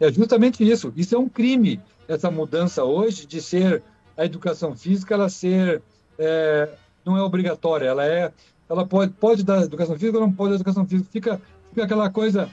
é 0.00 0.10
justamente 0.10 0.68
isso. 0.68 0.92
Isso 0.96 1.14
é 1.14 1.18
um 1.18 1.28
crime, 1.28 1.80
essa 2.08 2.30
mudança 2.30 2.82
hoje 2.82 3.26
de 3.26 3.40
ser 3.40 3.82
a 4.16 4.24
educação 4.24 4.74
física, 4.74 5.14
ela 5.14 5.28
ser 5.28 5.82
é, 6.18 6.68
não 7.04 7.16
é 7.16 7.22
obrigatória, 7.22 7.86
ela 7.86 8.04
é, 8.04 8.32
ela 8.70 8.86
pode, 8.86 9.12
pode 9.12 9.42
dar 9.42 9.62
educação 9.62 9.98
física, 9.98 10.18
ou 10.18 10.26
não 10.26 10.32
pode 10.32 10.50
dar 10.50 10.54
educação 10.54 10.86
física. 10.86 11.10
Fica, 11.10 11.40
fica 11.70 11.84
aquela 11.84 12.08
coisa 12.08 12.48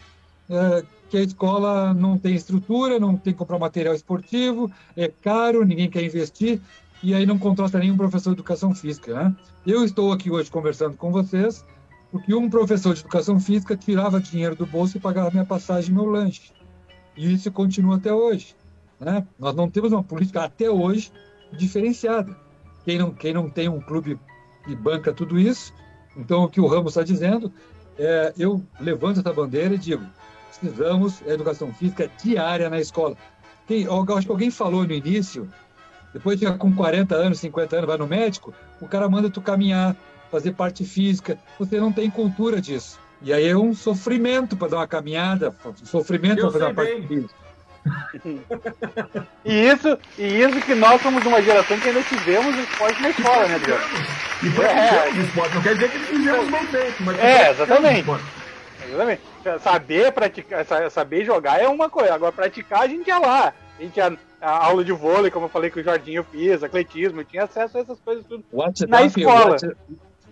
é, 0.49 0.83
que 1.09 1.17
a 1.17 1.21
escola 1.21 1.93
não 1.93 2.17
tem 2.17 2.33
estrutura, 2.33 2.99
não 2.99 3.15
tem 3.15 3.33
que 3.33 3.39
comprar 3.39 3.59
material 3.59 3.93
esportivo, 3.93 4.71
é 4.95 5.07
caro, 5.07 5.63
ninguém 5.63 5.89
quer 5.89 6.03
investir 6.03 6.59
e 7.03 7.13
aí 7.13 7.25
não 7.27 7.37
contrata 7.37 7.77
nenhum 7.77 7.95
professor 7.95 8.31
de 8.31 8.37
educação 8.37 8.73
física. 8.73 9.13
Né? 9.13 9.35
Eu 9.65 9.85
estou 9.85 10.11
aqui 10.11 10.31
hoje 10.31 10.49
conversando 10.49 10.97
com 10.97 11.11
vocês 11.11 11.63
porque 12.11 12.33
um 12.33 12.49
professor 12.49 12.95
de 12.95 13.01
educação 13.01 13.39
física 13.39 13.77
tirava 13.77 14.19
dinheiro 14.19 14.55
do 14.55 14.65
bolso 14.65 14.97
e 14.97 14.99
pagava 14.99 15.29
minha 15.29 15.45
passagem 15.45 15.91
e 15.91 15.93
meu 15.93 16.05
lanche. 16.05 16.51
E 17.15 17.33
isso 17.33 17.51
continua 17.51 17.97
até 17.97 18.11
hoje. 18.11 18.55
Né? 18.99 19.25
Nós 19.37 19.53
não 19.53 19.69
temos 19.69 19.91
uma 19.91 20.03
política 20.03 20.43
até 20.43 20.67
hoje 20.67 21.11
diferenciada. 21.51 22.35
Quem 22.83 22.97
não, 22.97 23.11
quem 23.11 23.33
não 23.33 23.49
tem 23.49 23.69
um 23.69 23.79
clube 23.79 24.19
que 24.65 24.75
banca 24.75 25.13
tudo 25.13 25.37
isso, 25.37 25.73
então 26.17 26.43
o 26.43 26.49
que 26.49 26.59
o 26.59 26.67
Ramos 26.67 26.91
está 26.91 27.03
dizendo, 27.03 27.51
é, 27.97 28.33
eu 28.37 28.63
levanto 28.79 29.19
essa 29.19 29.31
bandeira 29.31 29.75
e 29.75 29.77
digo, 29.77 30.03
precisamos 30.59 31.19
da 31.19 31.33
educação 31.33 31.73
física 31.73 32.09
diária 32.21 32.69
na 32.69 32.79
escola. 32.79 33.15
Quem, 33.67 33.83
eu 33.83 34.01
acho 34.15 34.25
que 34.25 34.31
alguém 34.31 34.49
falou 34.49 34.85
no 34.85 34.93
início 34.93 35.47
depois 36.13 36.39
de 36.39 36.51
com 36.53 36.73
40 36.73 37.15
anos, 37.15 37.39
50 37.39 37.75
anos, 37.75 37.87
vai 37.87 37.97
no 37.97 38.07
médico, 38.07 38.53
o 38.81 38.87
cara 38.87 39.07
manda 39.09 39.29
tu 39.29 39.41
caminhar, 39.41 39.95
fazer 40.31 40.53
parte 40.53 40.83
física. 40.83 41.37
Você 41.59 41.79
não 41.79 41.91
tem 41.91 42.09
cultura 42.09 42.59
disso. 42.61 42.99
E 43.21 43.33
aí 43.33 43.47
é 43.47 43.57
um 43.57 43.73
sofrimento 43.73 44.55
para 44.55 44.69
dar 44.69 44.77
uma 44.77 44.87
caminhada, 44.87 45.53
sofrimento 45.83 46.41
para 46.41 46.51
fazer 46.51 46.65
uma 46.65 46.73
parte 46.73 47.07
física. 47.07 47.46
E 49.45 49.67
isso, 49.67 49.97
e 50.17 50.41
isso 50.41 50.61
que 50.61 50.75
nós 50.75 51.01
somos 51.01 51.25
uma 51.25 51.41
geração 51.41 51.79
que 51.79 51.87
ainda 51.87 52.01
tivemos 52.03 52.57
esporte 52.57 53.01
na 53.01 53.09
escola, 53.09 53.47
né, 53.47 53.55
Adriano? 53.55 53.83
E 54.43 54.49
praticamos 54.49 55.17
é. 55.17 55.21
esporte, 55.21 55.55
não 55.55 55.61
quer 55.61 55.73
dizer 55.75 55.91
que 55.91 55.99
fizemos 55.99 56.51
bem 56.51 56.65
feito, 56.67 57.03
mas 57.03 57.19
é, 57.19 57.51
exatamente. 57.51 58.09
Exatamente. 58.87 59.21
Saber 59.61 60.11
praticar, 60.11 60.65
saber 60.91 61.25
jogar 61.25 61.61
é 61.61 61.67
uma 61.67 61.89
coisa, 61.89 62.13
agora 62.13 62.31
praticar 62.31 62.81
a 62.81 62.87
gente 62.87 63.07
ia 63.07 63.19
lá. 63.19 63.53
A 63.79 63.81
gente 63.81 63.97
ia 63.97 64.17
a 64.41 64.65
aula 64.65 64.83
de 64.83 64.91
vôlei, 64.91 65.31
como 65.31 65.45
eu 65.45 65.49
falei 65.49 65.69
que 65.69 65.79
o 65.79 65.83
Jardinho 65.83 66.23
fiz, 66.23 66.63
atletismo, 66.63 67.21
eu 67.21 67.25
tinha 67.25 67.43
acesso 67.43 67.77
a 67.77 67.81
essas 67.81 67.99
coisas 67.99 68.25
tudo 68.25 68.43
WhatsApp, 68.51 68.91
na 68.91 69.03
escola. 69.03 69.57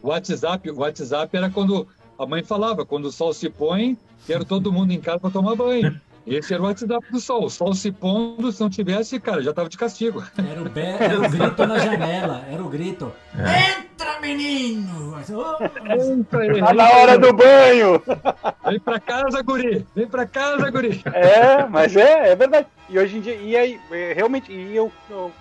O 0.02 0.10
WhatsApp, 0.10 0.72
WhatsApp 0.72 1.36
era 1.36 1.50
quando 1.50 1.88
a 2.18 2.26
mãe 2.26 2.44
falava, 2.44 2.86
quando 2.86 3.06
o 3.06 3.12
sol 3.12 3.34
se 3.34 3.50
põe, 3.50 3.98
quero 4.28 4.46
todo 4.46 4.72
mundo 4.72 4.92
em 4.92 5.02
casa 5.02 5.20
para 5.20 5.32
tomar 5.32 5.56
banho. 5.56 6.00
Esse 6.26 6.54
era 6.54 6.64
o 6.64 6.66
WhatsApp 6.66 7.06
do 7.12 7.20
sol. 7.20 7.46
O 7.46 7.50
sol 7.50 7.74
se 7.74 7.92
pondo, 7.92 8.52
se 8.52 8.60
não 8.60 8.70
tivesse, 8.70 9.20
cara, 9.20 9.44
já 9.44 9.54
tava 9.54 9.70
de 9.70 9.78
castigo. 9.78 10.24
Era 10.38 10.62
o, 10.62 10.70
be... 10.70 10.82
era 10.82 11.20
o 11.20 11.30
grito 11.30 11.66
na 11.68 11.78
janela, 11.78 12.46
era 12.52 12.64
o 12.64 12.70
grito. 12.70 13.14
É. 13.38 13.80
Entra, 13.80 14.20
menino! 14.20 15.16
Entra, 15.20 16.66
tá 16.66 16.74
na 16.74 16.90
hora 16.90 17.18
do 17.18 17.32
banho! 17.32 18.02
Vem 18.68 18.80
pra 18.80 19.00
casa, 19.00 19.42
guri! 19.44 19.86
Vem 19.96 20.08
pra 20.08 20.26
casa, 20.26 20.70
guri! 20.72 21.02
É, 21.14 21.66
mas 21.68 21.96
é, 21.96 22.32
é 22.32 22.36
verdade. 22.36 22.68
E 22.90 22.98
hoje 22.98 23.18
em 23.18 23.22
dia, 23.22 23.36
e 23.36 23.56
aí, 23.56 23.80
é, 23.92 24.14
realmente, 24.14 24.52
e 24.52 24.76
eu, 24.76 24.92
eu, 25.10 25.32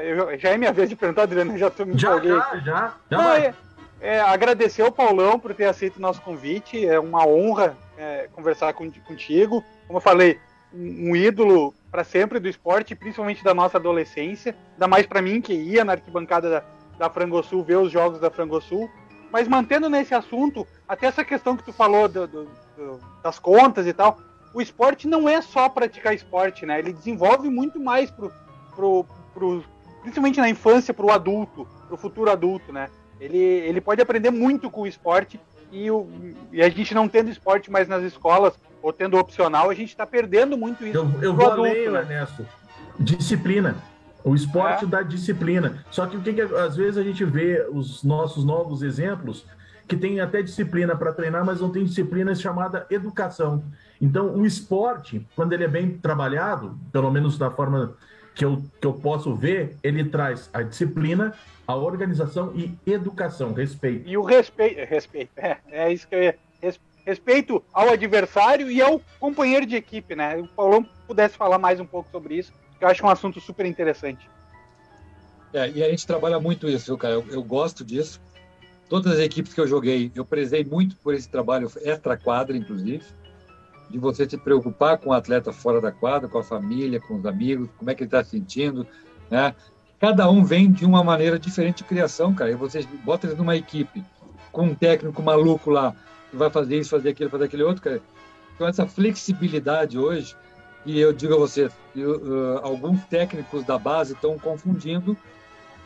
eu 0.00 0.38
já 0.38 0.50
é 0.50 0.56
minha 0.56 0.72
vez 0.72 0.88
de 0.88 0.96
perguntar, 0.96 1.22
Adriano, 1.22 1.56
já 1.58 1.70
tô 1.70 1.84
me 1.84 1.98
Já, 1.98 2.18
já, 2.18 2.60
já. 2.64 2.94
já 3.10 3.38
é, 3.38 3.54
é, 4.00 4.20
agradecer 4.20 4.82
ao 4.82 4.90
Paulão 4.90 5.38
por 5.38 5.54
ter 5.54 5.66
aceito 5.66 5.96
o 5.96 6.00
nosso 6.00 6.20
convite. 6.22 6.84
É 6.84 6.98
uma 6.98 7.26
honra 7.26 7.76
é, 7.96 8.28
conversar 8.32 8.72
com, 8.72 8.90
contigo 9.06 9.62
como 9.92 9.98
eu 9.98 10.00
falei, 10.00 10.40
um 10.72 11.14
ídolo 11.14 11.74
para 11.90 12.02
sempre 12.02 12.40
do 12.40 12.48
esporte, 12.48 12.94
principalmente 12.94 13.44
da 13.44 13.52
nossa 13.52 13.76
adolescência. 13.76 14.56
Ainda 14.72 14.88
mais 14.88 15.04
para 15.04 15.20
mim, 15.20 15.42
que 15.42 15.52
ia 15.52 15.84
na 15.84 15.92
arquibancada 15.92 16.48
da, 16.48 16.64
da 16.98 17.10
Frangosul 17.10 17.62
ver 17.62 17.76
os 17.76 17.92
jogos 17.92 18.18
da 18.18 18.30
Frangosul. 18.30 18.90
Mas 19.30 19.46
mantendo 19.46 19.90
nesse 19.90 20.14
assunto, 20.14 20.66
até 20.88 21.06
essa 21.06 21.22
questão 21.22 21.58
que 21.58 21.62
tu 21.62 21.74
falou 21.74 22.08
do, 22.08 22.26
do, 22.26 22.44
do, 22.74 23.00
das 23.22 23.38
contas 23.38 23.86
e 23.86 23.92
tal, 23.92 24.18
o 24.54 24.62
esporte 24.62 25.06
não 25.06 25.28
é 25.28 25.42
só 25.42 25.68
praticar 25.68 26.14
esporte, 26.14 26.64
né? 26.64 26.78
Ele 26.78 26.94
desenvolve 26.94 27.50
muito 27.50 27.78
mais 27.78 28.10
pro, 28.10 28.32
pro, 28.74 29.06
pro 29.34 29.62
principalmente 30.00 30.40
na 30.40 30.48
infância, 30.48 30.94
para 30.94 31.04
o 31.04 31.12
adulto, 31.12 31.68
para 31.86 31.94
o 31.94 31.98
futuro 31.98 32.30
adulto, 32.30 32.72
né? 32.72 32.88
Ele, 33.20 33.38
ele 33.38 33.80
pode 33.80 34.00
aprender 34.00 34.30
muito 34.30 34.70
com 34.70 34.82
o 34.82 34.86
esporte 34.86 35.38
e, 35.72 35.90
o, 35.90 36.06
e 36.52 36.62
a 36.62 36.68
gente 36.68 36.94
não 36.94 37.08
tendo 37.08 37.30
esporte 37.30 37.70
mais 37.70 37.88
nas 37.88 38.02
escolas, 38.04 38.54
ou 38.82 38.92
tendo 38.92 39.16
opcional, 39.16 39.70
a 39.70 39.74
gente 39.74 39.88
está 39.88 40.06
perdendo 40.06 40.56
muito 40.58 40.84
isso. 40.84 40.98
Eu, 40.98 41.22
eu 41.22 41.34
vou 41.34 41.46
adulto, 41.46 41.70
além, 41.70 41.90
né? 41.90 42.00
Ernesto. 42.00 42.46
Disciplina. 42.98 43.76
O 44.24 44.34
esporte 44.34 44.84
é. 44.84 44.88
dá 44.88 45.02
disciplina. 45.02 45.84
Só 45.90 46.06
que 46.06 46.16
o 46.16 46.20
que, 46.20 46.32
que 46.32 46.40
às 46.40 46.76
vezes 46.76 46.98
a 46.98 47.02
gente 47.02 47.24
vê 47.24 47.66
os 47.70 48.02
nossos 48.02 48.44
novos 48.44 48.82
exemplos 48.82 49.46
que 49.88 49.96
tem 49.96 50.20
até 50.20 50.42
disciplina 50.42 50.96
para 50.96 51.12
treinar, 51.12 51.44
mas 51.44 51.60
não 51.60 51.70
tem 51.70 51.84
disciplina 51.84 52.34
chamada 52.34 52.86
educação. 52.90 53.64
Então, 54.00 54.34
o 54.34 54.46
esporte, 54.46 55.26
quando 55.34 55.52
ele 55.52 55.64
é 55.64 55.68
bem 55.68 55.90
trabalhado, 55.98 56.78
pelo 56.92 57.10
menos 57.10 57.36
da 57.36 57.50
forma 57.50 57.94
que 58.34 58.44
eu, 58.44 58.62
que 58.80 58.86
eu 58.86 58.92
posso 58.92 59.34
ver, 59.34 59.76
ele 59.82 60.04
traz 60.04 60.48
a 60.52 60.62
disciplina, 60.62 61.34
a 61.66 61.74
organização 61.74 62.52
e 62.54 62.76
educação, 62.90 63.52
respeito. 63.52 64.08
E 64.08 64.16
o 64.16 64.22
respeito, 64.22 64.80
respeito, 64.88 65.30
é, 65.36 65.58
é 65.70 65.92
isso 65.92 66.08
que 66.08 66.14
eu 66.14 66.22
ia, 66.22 66.38
respeito 67.04 67.62
ao 67.72 67.90
adversário 67.90 68.70
e 68.70 68.80
ao 68.80 69.00
companheiro 69.18 69.66
de 69.66 69.76
equipe, 69.76 70.14
né? 70.14 70.36
O 70.36 70.48
Paulão 70.48 70.86
pudesse 71.06 71.36
falar 71.36 71.58
mais 71.58 71.80
um 71.80 71.86
pouco 71.86 72.08
sobre 72.10 72.36
isso, 72.36 72.52
que 72.78 72.84
eu 72.84 72.88
acho 72.88 73.04
um 73.04 73.08
assunto 73.08 73.40
super 73.40 73.66
interessante. 73.66 74.28
É, 75.52 75.68
e 75.70 75.82
a 75.82 75.90
gente 75.90 76.06
trabalha 76.06 76.40
muito 76.40 76.68
isso, 76.68 76.96
cara. 76.96 77.14
Eu, 77.14 77.26
eu, 77.28 77.42
gosto 77.42 77.84
disso. 77.84 78.20
Todas 78.88 79.12
as 79.12 79.18
equipes 79.18 79.52
que 79.52 79.60
eu 79.60 79.66
joguei, 79.66 80.10
eu 80.14 80.24
prezei 80.24 80.64
muito 80.64 80.96
por 80.96 81.14
esse 81.14 81.28
trabalho 81.28 81.70
extra-quadra, 81.82 82.56
inclusive, 82.56 83.04
de 83.92 83.98
você 83.98 84.28
se 84.28 84.38
preocupar 84.38 84.96
com 84.96 85.10
o 85.10 85.12
atleta 85.12 85.52
fora 85.52 85.80
da 85.80 85.92
quadra, 85.92 86.26
com 86.26 86.38
a 86.38 86.42
família, 86.42 86.98
com 86.98 87.16
os 87.16 87.26
amigos, 87.26 87.68
como 87.76 87.90
é 87.90 87.94
que 87.94 88.02
ele 88.02 88.08
está 88.08 88.24
se 88.24 88.30
sentindo, 88.30 88.86
né? 89.30 89.54
Cada 90.00 90.28
um 90.30 90.42
vem 90.42 90.72
de 90.72 90.84
uma 90.86 91.04
maneira 91.04 91.38
diferente 91.38 91.78
de 91.78 91.84
criação, 91.84 92.34
cara. 92.34 92.50
E 92.50 92.54
você 92.54 92.84
bota 93.04 93.26
eles 93.26 93.38
numa 93.38 93.54
equipe 93.54 94.02
com 94.50 94.64
um 94.64 94.74
técnico 94.74 95.22
maluco 95.22 95.70
lá, 95.70 95.94
vai 96.32 96.50
fazer 96.50 96.78
isso, 96.78 96.90
fazer 96.90 97.10
aquilo, 97.10 97.30
fazer 97.30 97.44
aquele 97.44 97.62
outro, 97.62 97.82
cara. 97.82 98.00
Então, 98.54 98.66
essa 98.66 98.86
flexibilidade 98.86 99.98
hoje, 99.98 100.34
e 100.84 100.98
eu 100.98 101.12
digo 101.12 101.34
a 101.34 101.38
você, 101.38 101.70
eu, 101.94 102.16
uh, 102.16 102.58
alguns 102.62 103.04
técnicos 103.04 103.64
da 103.64 103.78
base 103.78 104.14
estão 104.14 104.38
confundindo 104.38 105.16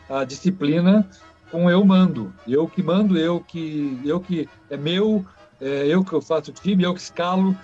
a 0.09 0.23
disciplina 0.23 1.07
com 1.51 1.69
eu 1.69 1.83
mando. 1.85 2.33
Eu 2.47 2.67
que 2.67 2.81
mando, 2.81 3.17
eu 3.17 3.39
que, 3.39 3.99
eu 4.03 4.19
que 4.19 4.49
é 4.69 4.77
meu, 4.77 5.25
é 5.61 5.87
eu 5.87 6.03
que 6.03 6.13
eu 6.13 6.21
faço 6.21 6.51
time, 6.51 6.83
eu 6.83 6.93
que 6.93 7.01
escalo. 7.01 7.55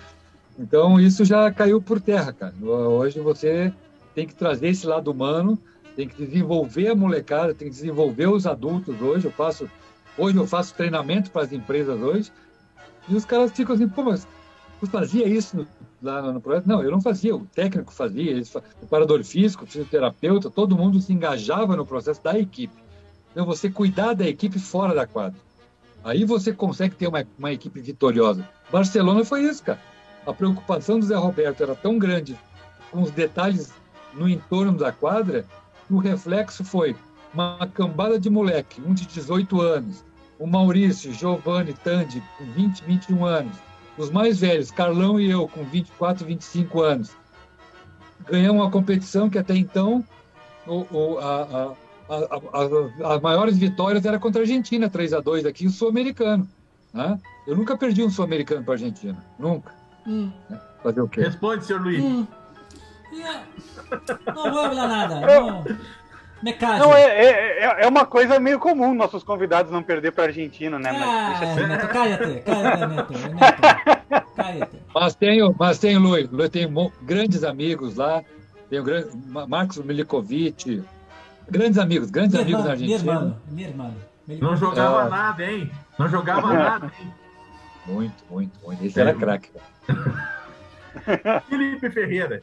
Então, 0.58 1.00
isso 1.00 1.24
já 1.24 1.50
caiu 1.52 1.82
por 1.82 2.00
terra, 2.00 2.32
cara. 2.32 2.54
Hoje 2.62 3.20
você 3.20 3.72
tem 4.14 4.26
que 4.26 4.34
trazer 4.34 4.68
esse 4.68 4.86
lado 4.86 5.10
humano 5.10 5.58
tem 5.94 6.08
que 6.08 6.24
desenvolver 6.24 6.88
a 6.88 6.94
molecada, 6.94 7.54
tem 7.54 7.68
que 7.68 7.74
desenvolver 7.74 8.28
os 8.28 8.46
adultos 8.46 9.00
hoje. 9.00 9.26
Eu 9.26 9.32
faço, 9.32 9.70
hoje 10.18 10.36
eu 10.36 10.46
faço 10.46 10.74
treinamento 10.74 11.30
para 11.30 11.42
as 11.42 11.52
empresas 11.52 12.00
hoje, 12.00 12.32
e 13.08 13.14
os 13.14 13.24
caras 13.24 13.52
ficam 13.52 13.74
assim, 13.74 13.88
pô, 13.88 14.02
mas 14.02 14.26
você 14.80 14.90
fazia 14.90 15.26
isso 15.26 15.66
lá 16.02 16.32
no 16.32 16.40
projeto? 16.40 16.66
Não, 16.66 16.82
eu 16.82 16.90
não 16.90 17.00
fazia, 17.00 17.34
o 17.34 17.46
técnico 17.46 17.92
fazia, 17.92 18.30
eles, 18.30 18.52
o 18.54 18.86
parador 18.88 19.22
físico, 19.24 19.64
o 19.64 19.66
fisioterapeuta, 19.66 20.50
todo 20.50 20.76
mundo 20.76 21.00
se 21.00 21.12
engajava 21.12 21.76
no 21.76 21.86
processo 21.86 22.22
da 22.22 22.38
equipe. 22.38 22.74
Então, 23.30 23.46
você 23.46 23.70
cuidar 23.70 24.14
da 24.14 24.26
equipe 24.26 24.58
fora 24.58 24.94
da 24.94 25.06
quadra. 25.06 25.40
Aí 26.02 26.24
você 26.24 26.52
consegue 26.52 26.94
ter 26.94 27.08
uma, 27.08 27.24
uma 27.38 27.52
equipe 27.52 27.80
vitoriosa. 27.80 28.48
Barcelona 28.70 29.24
foi 29.24 29.42
isso, 29.42 29.62
cara. 29.62 29.80
A 30.26 30.32
preocupação 30.32 30.98
do 30.98 31.06
Zé 31.06 31.16
Roberto 31.16 31.62
era 31.62 31.74
tão 31.74 31.98
grande 31.98 32.38
com 32.90 33.02
os 33.02 33.10
detalhes 33.10 33.72
no 34.14 34.28
entorno 34.28 34.78
da 34.78 34.92
quadra 34.92 35.44
o 35.90 35.98
reflexo 35.98 36.64
foi 36.64 36.96
uma 37.32 37.68
cambada 37.74 38.18
de 38.18 38.30
moleque, 38.30 38.80
um 38.80 38.94
de 38.94 39.06
18 39.06 39.60
anos, 39.60 40.04
o 40.38 40.46
Maurício, 40.46 41.12
Giovanni, 41.12 41.72
Tandy, 41.72 42.22
com 42.38 42.44
20, 42.52 42.84
21 42.84 43.24
anos, 43.24 43.56
os 43.98 44.10
mais 44.10 44.40
velhos, 44.40 44.70
Carlão 44.70 45.20
e 45.20 45.30
eu, 45.30 45.48
com 45.48 45.64
24, 45.64 46.24
25 46.24 46.80
anos. 46.80 47.10
Ganhamos 48.26 48.62
uma 48.62 48.70
competição 48.70 49.28
que 49.28 49.38
até 49.38 49.54
então 49.54 50.04
o, 50.66 50.86
o, 50.90 51.18
a, 51.18 51.74
as 53.14 53.20
maiores 53.20 53.58
vitórias 53.58 54.04
era 54.04 54.18
contra 54.18 54.40
a 54.40 54.44
Argentina, 54.44 54.88
3 54.88 55.12
a 55.12 55.20
2 55.20 55.46
aqui, 55.46 55.66
o 55.66 55.70
Sul-Americano. 55.70 56.48
Né? 56.92 57.18
Eu 57.46 57.56
nunca 57.56 57.76
perdi 57.76 58.02
um 58.02 58.10
Sul-Americano 58.10 58.64
para 58.64 58.74
a 58.74 58.76
Argentina, 58.76 59.24
nunca. 59.38 59.72
Hum. 60.06 60.30
Fazer 60.82 61.00
o 61.00 61.08
quê? 61.08 61.22
Responde, 61.22 61.64
senhor 61.64 61.82
Luiz. 61.82 62.02
Hum. 62.02 62.26
Não 64.26 64.52
vou 64.52 64.62
falar 64.64 64.88
nada. 64.88 65.20
Não. 65.20 65.64
Não, 66.78 66.94
é, 66.94 67.04
é, 67.04 67.64
é, 67.64 67.84
é, 67.84 67.88
uma 67.88 68.04
coisa 68.04 68.38
meio 68.38 68.58
comum 68.58 68.94
nossos 68.94 69.22
convidados 69.22 69.72
não 69.72 69.82
perder 69.82 70.12
para 70.12 70.24
Argentina, 70.24 70.78
né? 70.78 70.90
Ah, 70.90 71.38
mas 71.40 71.58
é, 71.58 71.66
Neto, 71.66 71.88
cállate, 71.88 72.40
cállate, 72.42 72.86
Neto, 72.86 73.12
Neto, 73.12 74.26
cállate. 74.36 74.78
Mas 74.94 75.14
tenho, 75.14 75.54
mas 75.58 75.78
tenho, 75.78 76.00
Luiz, 76.00 76.28
eu 76.30 76.50
tenho 76.50 76.92
grandes 77.00 77.44
amigos 77.44 77.96
lá, 77.96 78.22
tenho 78.68 78.82
grande, 78.82 79.08
Marcos 79.48 79.78
Milikovic, 79.78 80.82
grandes 81.48 81.78
amigos, 81.78 82.10
grandes 82.10 82.38
amigos 82.38 82.62
na 82.62 82.72
Argentina. 82.72 82.98
Meu 82.98 83.14
irmão, 83.14 83.36
meu 83.48 83.68
irmão. 83.68 83.94
Não 84.28 84.56
jogava 84.56 85.06
é. 85.06 85.08
nada, 85.08 85.44
hein? 85.44 85.70
Não 85.98 86.08
jogava 86.08 86.52
nada, 86.52 86.92
hein? 87.00 87.14
Muito, 87.86 88.24
muito, 88.30 88.58
muito. 88.64 88.84
Esse 88.84 89.00
era 89.00 89.14
craque. 89.14 89.50
Felipe 91.48 91.90
Ferreira. 91.90 92.42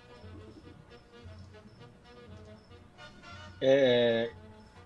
É, 3.59 4.31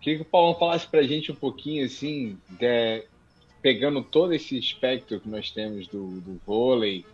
queria 0.01 0.19
que 0.19 0.25
o 0.25 0.29
Paulo 0.29 0.55
falasse 0.55 0.87
para 0.87 0.99
a 0.99 1.03
gente 1.03 1.31
um 1.31 1.35
pouquinho, 1.35 1.85
assim, 1.85 2.37
de, 2.49 3.03
pegando 3.61 4.03
todo 4.03 4.33
esse 4.33 4.57
espectro 4.57 5.19
que 5.19 5.29
nós 5.29 5.49
temos 5.49 5.87
do, 5.87 6.21
do 6.21 6.39
vôlei 6.45 7.05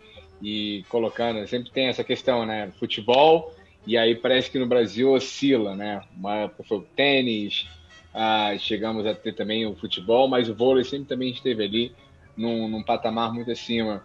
e 0.42 0.84
colocando, 0.88 1.46
sempre 1.46 1.70
tem 1.70 1.86
essa 1.86 2.02
questão, 2.02 2.44
né? 2.44 2.72
Futebol, 2.78 3.54
e 3.86 3.96
aí 3.96 4.14
parece 4.14 4.50
que 4.50 4.58
no 4.58 4.66
Brasil 4.66 5.12
oscila, 5.12 5.74
né? 5.74 6.02
Uma 6.16 6.36
época 6.36 6.64
foi 6.64 6.78
o 6.78 6.82
tênis, 6.82 7.66
ah, 8.12 8.54
chegamos 8.58 9.06
a 9.06 9.14
ter 9.14 9.34
também 9.34 9.64
o 9.66 9.74
futebol, 9.74 10.28
mas 10.28 10.48
o 10.48 10.54
vôlei 10.54 10.84
sempre 10.84 11.06
também 11.06 11.30
esteve 11.30 11.64
ali 11.64 11.94
num, 12.36 12.68
num 12.68 12.82
patamar 12.82 13.32
muito 13.32 13.50
acima. 13.50 14.04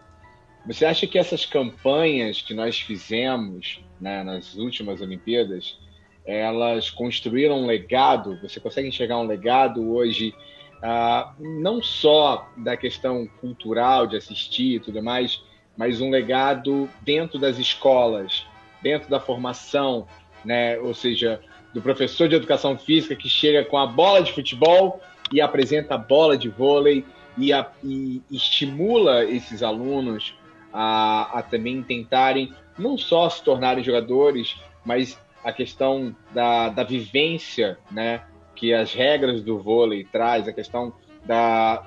Você 0.65 0.86
acha 0.86 1.07
que 1.07 1.17
essas 1.17 1.45
campanhas 1.45 2.41
que 2.41 2.53
nós 2.53 2.80
fizemos 2.80 3.82
né, 4.01 4.23
nas 4.23 4.55
últimas 4.55 5.01
Olimpíadas, 5.01 5.78
elas 6.25 6.89
construíram 6.89 7.61
um 7.61 7.65
legado, 7.65 8.38
você 8.41 8.59
consegue 8.59 8.89
enxergar 8.89 9.17
um 9.17 9.25
legado 9.25 9.93
hoje, 9.93 10.36
uh, 10.78 11.41
não 11.61 11.82
só 11.82 12.49
da 12.57 12.75
questão 12.75 13.25
cultural 13.39 14.07
de 14.07 14.17
assistir 14.17 14.75
e 14.75 14.80
tudo 14.80 15.01
mais, 15.01 15.41
mas 15.78 16.01
um 16.01 16.09
legado 16.09 16.89
dentro 17.01 17.39
das 17.39 17.57
escolas, 17.57 18.45
dentro 18.82 19.09
da 19.09 19.19
formação, 19.19 20.05
né? 20.43 20.78
ou 20.80 20.93
seja, 20.93 21.39
do 21.73 21.82
professor 21.82 22.28
de 22.28 22.36
educação 22.36 22.78
física 22.78 23.15
que 23.15 23.30
chega 23.30 23.63
com 23.63 23.78
a 23.78 23.86
bola 23.86 24.21
de 24.21 24.34
futebol 24.34 24.99
e 25.32 25.39
apresenta 25.39 25.95
a 25.95 25.97
bola 25.97 26.38
de 26.38 26.49
vôlei 26.49 27.05
e, 27.38 27.53
a, 27.53 27.69
e 27.83 28.21
estimula 28.31 29.23
esses 29.23 29.61
alunos 29.61 30.33
a, 30.73 31.39
a 31.39 31.41
também 31.41 31.81
tentarem 31.83 32.53
não 32.77 32.97
só 32.97 33.29
se 33.29 33.43
tornarem 33.43 33.83
jogadores, 33.83 34.55
mas 34.83 35.19
a 35.43 35.51
questão 35.51 36.15
da, 36.33 36.69
da 36.69 36.83
vivência, 36.83 37.77
né, 37.91 38.21
que 38.55 38.73
as 38.73 38.93
regras 38.93 39.41
do 39.41 39.59
vôlei 39.59 40.03
traz, 40.03 40.47
a 40.47 40.53
questão 40.53 40.93
da, 41.25 41.83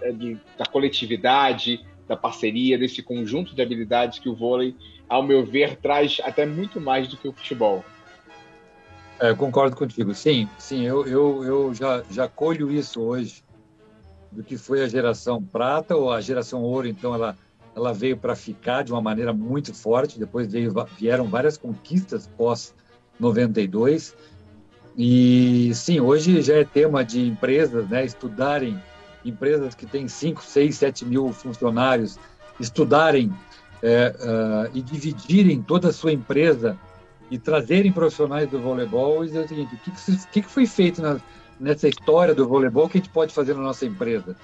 da 0.58 0.66
coletividade, 0.66 1.84
da 2.08 2.16
parceria, 2.16 2.78
desse 2.78 3.02
conjunto 3.02 3.54
de 3.54 3.62
habilidades 3.62 4.18
que 4.18 4.28
o 4.28 4.34
vôlei, 4.34 4.74
ao 5.08 5.22
meu 5.22 5.44
ver, 5.44 5.76
traz 5.76 6.20
até 6.24 6.46
muito 6.46 6.80
mais 6.80 7.08
do 7.08 7.16
que 7.16 7.28
o 7.28 7.32
futebol. 7.32 7.84
É, 9.20 9.34
concordo 9.34 9.76
contigo. 9.76 10.14
Sim, 10.14 10.48
sim, 10.58 10.86
eu, 10.86 11.06
eu, 11.06 11.44
eu 11.44 11.74
já, 11.74 12.02
já 12.10 12.26
colho 12.26 12.72
isso 12.72 13.02
hoje 13.02 13.42
do 14.30 14.42
que 14.42 14.56
foi 14.56 14.82
a 14.82 14.88
geração 14.88 15.42
prata 15.42 15.96
ou 15.96 16.12
a 16.12 16.20
geração 16.20 16.62
ouro. 16.62 16.86
Então, 16.86 17.14
ela, 17.14 17.36
ela 17.74 17.92
veio 17.92 18.16
para 18.16 18.34
ficar 18.34 18.82
de 18.82 18.92
uma 18.92 19.00
maneira 19.00 19.32
muito 19.32 19.74
forte. 19.74 20.18
Depois 20.18 20.50
veio, 20.50 20.72
vieram 20.98 21.26
várias 21.26 21.56
conquistas 21.56 22.28
pós 22.36 22.74
92. 23.18 24.14
E 24.96 25.70
sim, 25.74 26.00
hoje 26.00 26.42
já 26.42 26.56
é 26.56 26.64
tema 26.64 27.04
de 27.04 27.26
empresas, 27.26 27.88
né, 27.88 28.04
estudarem, 28.04 28.80
empresas 29.24 29.74
que 29.74 29.86
têm 29.86 30.08
5, 30.08 30.42
6, 30.42 30.76
7 30.76 31.04
mil 31.04 31.32
funcionários, 31.32 32.18
estudarem 32.58 33.32
é, 33.82 34.14
uh, 34.18 34.70
e 34.76 34.82
dividirem 34.82 35.62
toda 35.62 35.88
a 35.88 35.92
sua 35.92 36.12
empresa 36.12 36.76
e 37.30 37.38
trazerem 37.38 37.92
profissionais 37.92 38.50
do 38.50 38.58
voleibol 38.58 39.24
e 39.24 39.28
dizer 39.28 39.44
o 39.44 39.48
seguinte, 39.48 39.74
o 39.74 39.78
que, 39.78 39.90
que, 40.32 40.42
que 40.42 40.48
foi 40.48 40.66
feito 40.66 41.00
na, 41.00 41.20
nessa 41.60 41.88
história 41.88 42.34
do 42.34 42.48
voleibol 42.48 42.88
que 42.88 42.98
a 42.98 43.00
gente 43.00 43.12
pode 43.12 43.32
fazer 43.34 43.54
na 43.54 43.62
nossa 43.62 43.84
empresa? 43.84 44.34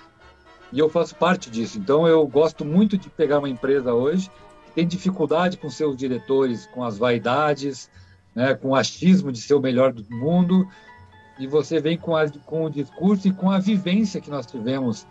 E 0.72 0.78
eu 0.78 0.88
faço 0.88 1.14
parte 1.14 1.50
disso. 1.50 1.78
Então, 1.78 2.06
eu 2.06 2.26
gosto 2.26 2.64
muito 2.64 2.98
de 2.98 3.08
pegar 3.08 3.38
uma 3.38 3.48
empresa 3.48 3.94
hoje 3.94 4.30
que 4.66 4.72
tem 4.72 4.86
dificuldade 4.86 5.56
com 5.56 5.70
seus 5.70 5.96
diretores, 5.96 6.66
com 6.66 6.84
as 6.84 6.98
vaidades, 6.98 7.90
né, 8.34 8.54
com 8.54 8.68
o 8.68 8.74
achismo 8.74 9.32
de 9.32 9.40
ser 9.40 9.54
o 9.54 9.60
melhor 9.60 9.92
do 9.92 10.04
mundo, 10.14 10.68
e 11.38 11.46
você 11.46 11.80
vem 11.80 11.96
com, 11.96 12.14
a, 12.14 12.28
com 12.28 12.64
o 12.64 12.70
discurso 12.70 13.28
e 13.28 13.32
com 13.32 13.50
a 13.50 13.58
vivência 13.58 14.20
que 14.20 14.30
nós 14.30 14.46
tivemos. 14.46 15.02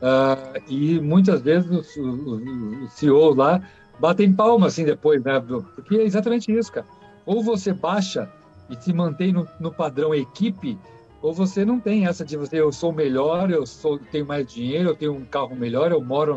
Uh, 0.00 0.60
e 0.68 1.00
muitas 1.00 1.40
vezes 1.40 1.70
os, 1.70 1.96
os, 1.96 2.42
os 2.82 2.92
CEOs 2.92 3.36
lá 3.36 3.62
batem 3.98 4.32
palmas 4.32 4.72
assim 4.72 4.84
depois, 4.84 5.22
né? 5.22 5.40
Porque 5.74 5.96
é 5.96 6.02
exatamente 6.02 6.52
isso, 6.52 6.72
cara. 6.72 6.86
Ou 7.24 7.42
você 7.42 7.72
baixa 7.72 8.30
e 8.68 8.76
se 8.76 8.92
mantém 8.92 9.32
no, 9.32 9.48
no 9.60 9.72
padrão 9.72 10.14
equipe, 10.14 10.78
ou 11.24 11.32
você 11.32 11.64
não 11.64 11.80
tem 11.80 12.06
essa 12.06 12.22
de 12.22 12.36
você, 12.36 12.60
eu 12.60 12.70
sou 12.70 12.92
melhor, 12.92 13.50
eu 13.50 13.64
sou, 13.64 13.98
tenho 13.98 14.26
mais 14.26 14.46
dinheiro, 14.46 14.90
eu 14.90 14.94
tenho 14.94 15.14
um 15.14 15.24
carro 15.24 15.56
melhor, 15.56 15.90
eu 15.90 15.98
moro. 15.98 16.36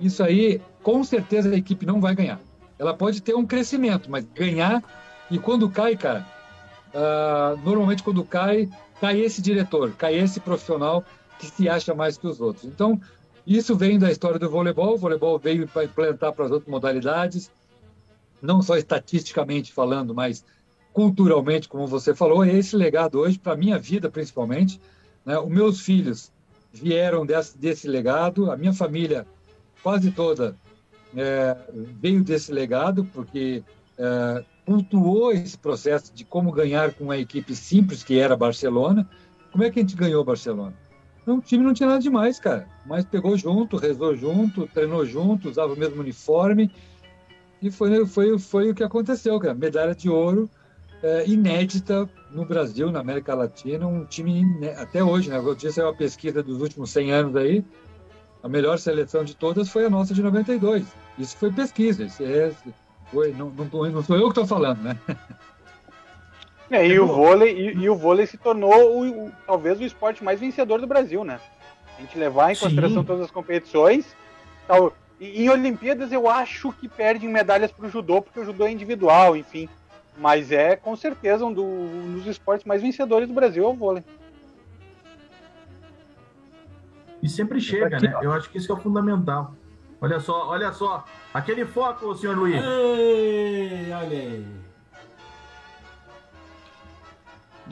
Isso 0.00 0.22
aí, 0.22 0.58
com 0.82 1.04
certeza 1.04 1.50
a 1.50 1.54
equipe 1.54 1.84
não 1.84 2.00
vai 2.00 2.14
ganhar. 2.14 2.40
Ela 2.78 2.94
pode 2.94 3.20
ter 3.20 3.34
um 3.34 3.44
crescimento, 3.44 4.10
mas 4.10 4.24
ganhar 4.24 4.82
e 5.30 5.38
quando 5.38 5.68
cai, 5.68 5.98
cara, 5.98 6.26
uh, 6.94 7.60
normalmente 7.62 8.02
quando 8.02 8.24
cai, 8.24 8.70
cai 9.02 9.20
esse 9.20 9.42
diretor, 9.42 9.92
cai 9.92 10.14
esse 10.14 10.40
profissional 10.40 11.04
que 11.38 11.48
se 11.48 11.68
acha 11.68 11.94
mais 11.94 12.16
que 12.16 12.26
os 12.26 12.40
outros. 12.40 12.64
Então, 12.64 12.98
isso 13.46 13.76
vem 13.76 13.98
da 13.98 14.10
história 14.10 14.38
do 14.38 14.48
voleibol. 14.48 14.94
O 14.94 14.98
voleibol 14.98 15.38
veio 15.38 15.68
para 15.68 15.84
implantar 15.84 16.32
para 16.32 16.46
as 16.46 16.50
outras 16.50 16.70
modalidades, 16.70 17.50
não 18.40 18.62
só 18.62 18.78
estatisticamente 18.78 19.74
falando, 19.74 20.14
mas 20.14 20.42
culturalmente, 20.92 21.68
como 21.68 21.86
você 21.86 22.14
falou. 22.14 22.44
É 22.44 22.52
esse 22.52 22.76
legado 22.76 23.18
hoje, 23.18 23.38
para 23.38 23.52
a 23.52 23.56
minha 23.56 23.78
vida 23.78 24.10
principalmente. 24.10 24.80
Né? 25.24 25.38
Os 25.38 25.48
meus 25.48 25.80
filhos 25.80 26.32
vieram 26.72 27.26
desse, 27.26 27.58
desse 27.58 27.88
legado, 27.88 28.50
a 28.50 28.56
minha 28.56 28.72
família 28.72 29.26
quase 29.82 30.10
toda 30.10 30.56
é, 31.16 31.56
veio 32.00 32.22
desse 32.22 32.52
legado, 32.52 33.04
porque 33.12 33.62
é, 33.98 34.44
cultuou 34.64 35.32
esse 35.32 35.58
processo 35.58 36.12
de 36.14 36.24
como 36.24 36.52
ganhar 36.52 36.94
com 36.94 37.04
uma 37.04 37.18
equipe 37.18 37.54
simples 37.54 38.02
que 38.02 38.18
era 38.18 38.36
Barcelona. 38.36 39.08
Como 39.50 39.64
é 39.64 39.70
que 39.70 39.80
a 39.80 39.82
gente 39.82 39.96
ganhou 39.96 40.24
Barcelona? 40.24 40.74
Então, 41.22 41.38
o 41.38 41.40
time 41.40 41.64
não 41.64 41.74
tinha 41.74 41.88
nada 41.88 42.00
demais, 42.00 42.38
cara. 42.38 42.66
Mas 42.86 43.04
pegou 43.04 43.36
junto, 43.36 43.76
rezou 43.76 44.16
junto, 44.16 44.66
treinou 44.68 45.04
junto, 45.04 45.48
usava 45.48 45.72
o 45.72 45.76
mesmo 45.76 46.00
uniforme. 46.00 46.70
E 47.60 47.70
foi, 47.70 48.06
foi, 48.06 48.38
foi 48.38 48.70
o 48.70 48.74
que 48.74 48.82
aconteceu, 48.82 49.38
cara. 49.38 49.54
Medalha 49.54 49.94
de 49.94 50.08
ouro 50.08 50.48
é, 51.02 51.26
inédita 51.26 52.08
no 52.30 52.44
Brasil, 52.44 52.90
na 52.90 53.00
América 53.00 53.34
Latina. 53.34 53.86
Um 53.86 54.04
time, 54.04 54.44
até 54.76 55.02
hoje, 55.02 55.30
né? 55.30 55.36
Eu 55.38 55.54
disse, 55.54 55.80
é 55.80 55.84
uma 55.84 55.94
pesquisa 55.94 56.42
dos 56.42 56.60
últimos 56.60 56.90
100 56.90 57.12
anos 57.12 57.36
aí. 57.36 57.64
A 58.42 58.48
melhor 58.48 58.78
seleção 58.78 59.24
de 59.24 59.36
todas 59.36 59.68
foi 59.68 59.84
a 59.84 59.90
nossa 59.90 60.14
de 60.14 60.22
92. 60.22 60.84
Isso 61.18 61.36
foi 61.36 61.52
pesquisa. 61.52 62.04
Isso 62.04 62.22
é, 62.22 62.52
foi, 63.10 63.32
não, 63.32 63.50
não, 63.50 63.90
não 63.90 64.02
sou 64.02 64.16
eu 64.16 64.24
que 64.24 64.28
estou 64.30 64.46
falando, 64.46 64.82
né? 64.82 64.98
É, 66.70 66.86
e, 66.86 67.00
o 67.00 67.06
vôlei, 67.06 67.52
e, 67.52 67.78
e, 67.78 67.90
o 67.90 67.96
vôlei 67.96 68.26
se 68.26 68.38
tornou 68.38 68.72
o, 68.72 69.26
o, 69.26 69.32
talvez 69.44 69.80
o 69.80 69.84
esporte 69.84 70.22
mais 70.22 70.38
vencedor 70.38 70.80
do 70.80 70.86
Brasil, 70.86 71.24
né? 71.24 71.40
A 71.98 72.00
gente 72.00 72.16
levar 72.16 72.52
em 72.52 72.56
consideração 72.56 73.02
Sim. 73.02 73.06
todas 73.06 73.24
as 73.24 73.30
competições. 73.32 74.14
Tal, 74.68 74.94
e, 75.18 75.42
em 75.42 75.50
Olimpíadas 75.50 76.12
eu 76.12 76.30
acho 76.30 76.72
que 76.74 76.88
perde 76.88 77.26
medalhas 77.26 77.72
para 77.72 77.86
o 77.86 77.90
judô, 77.90 78.22
porque 78.22 78.38
o 78.38 78.44
judô 78.44 78.66
é 78.66 78.70
individual, 78.70 79.36
enfim. 79.36 79.68
Mas 80.20 80.52
é 80.52 80.76
com 80.76 80.94
certeza 80.94 81.46
um, 81.46 81.52
do, 81.52 81.64
um 81.64 82.12
dos 82.12 82.26
esportes 82.26 82.66
mais 82.66 82.82
vencedores 82.82 83.26
do 83.26 83.32
Brasil 83.32 83.64
é 83.64 83.66
o 83.66 83.72
vôlei. 83.72 84.04
E 87.22 87.28
sempre 87.28 87.58
chega, 87.58 87.98
né? 87.98 88.18
Eu 88.20 88.30
acho 88.30 88.50
que 88.50 88.58
isso 88.58 88.70
é 88.70 88.74
o 88.74 88.78
fundamental. 88.78 89.54
Olha 89.98 90.20
só, 90.20 90.46
olha 90.48 90.72
só. 90.72 91.06
Aquele 91.32 91.64
foco, 91.64 92.14
senhor 92.14 92.36
Luiz. 92.36 92.62
Ei, 92.62 93.90
olha 93.92 94.18
aí. 94.18 94.46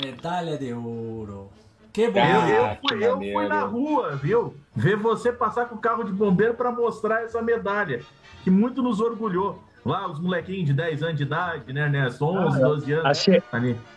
Medalha 0.03 0.57
de 0.57 0.73
ouro. 0.73 1.51
Que 1.93 2.09
bom. 2.11 2.19
Eu, 2.19 2.49
eu, 2.49 2.77
fui, 2.81 3.05
eu 3.05 3.19
fui 3.19 3.47
na 3.47 3.61
rua, 3.61 4.17
viu? 4.17 4.55
Ver 4.75 4.97
você 4.97 5.31
passar 5.31 5.67
com 5.67 5.75
o 5.75 5.81
carro 5.81 6.03
de 6.03 6.13
bombeiro 6.13 6.55
para 6.55 6.73
mostrar 6.73 7.25
essa 7.25 7.43
medalha, 7.43 8.03
que 8.43 8.51
muito 8.51 8.83
nos 8.83 9.01
orgulhou. 9.01 9.63
Lá, 9.89 10.07
os 10.07 10.21
molequinhos 10.21 10.67
de 10.67 10.75
10 10.75 11.03
anos 11.03 11.17
de 11.17 11.23
idade, 11.23 11.73
né, 11.73 11.89
né? 11.89 12.09
11, 12.09 12.19
ah, 12.21 12.67
12 12.67 12.93
anos. 12.93 13.07
A 13.07 13.15
che... 13.15 13.43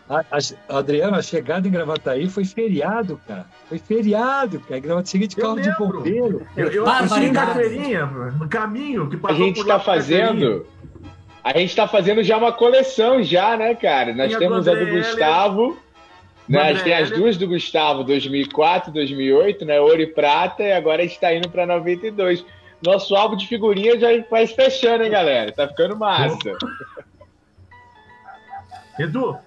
a, 0.09 0.19
a, 0.19 0.77
Adriano, 0.77 1.17
a 1.17 1.21
chegada 1.21 1.67
em 1.67 1.71
Gravataí 1.71 2.29
foi 2.29 2.45
feriado, 2.45 3.19
cara. 3.27 3.45
Foi 3.67 3.77
feriado, 3.77 4.61
cara. 4.61 4.79
Gravataí 4.79 5.27
de 5.27 5.35
carro 5.35 5.59
de 5.59 5.69
bombeiro. 5.77 6.47
Eu, 6.55 6.69
eu 6.69 6.87
assisti 6.87 7.25
em 7.25 7.33
Cachoeirinha, 7.33 8.05
no 8.05 8.47
caminho 8.47 9.09
que 9.09 9.17
passou 9.17 9.35
A 9.35 9.39
gente 9.39 9.59
está 9.59 9.79
fazendo... 9.79 10.65
A 11.43 11.57
gente 11.57 11.71
está 11.71 11.87
fazendo 11.87 12.23
já 12.23 12.37
uma 12.37 12.53
coleção 12.53 13.21
já, 13.21 13.57
né, 13.57 13.75
cara? 13.75 14.13
Nós 14.15 14.33
temos 14.37 14.69
a 14.69 14.73
do 14.73 14.85
Gustavo... 14.85 15.77
Né, 16.49 16.73
tem 16.83 16.93
as 16.93 17.09
duas 17.09 17.37
do 17.37 17.47
Gustavo, 17.47 18.03
2004, 18.03 18.91
2008, 18.91 19.63
né? 19.63 19.79
Ouro 19.79 20.01
e 20.01 20.07
prata, 20.07 20.63
e 20.63 20.73
agora 20.73 21.01
a 21.01 21.05
gente 21.05 21.13
está 21.13 21.33
indo 21.33 21.47
para 21.49 21.65
92. 21.65 22.43
Nosso 22.83 23.15
álbum 23.15 23.35
de 23.35 23.47
figurinha 23.47 23.99
já 23.99 24.07
vai 24.29 24.47
fechando, 24.47 25.03
hein, 25.03 25.11
galera? 25.11 25.51
Tá 25.51 25.67
ficando 25.67 25.95
massa. 25.95 26.37
Edu. 28.99 29.37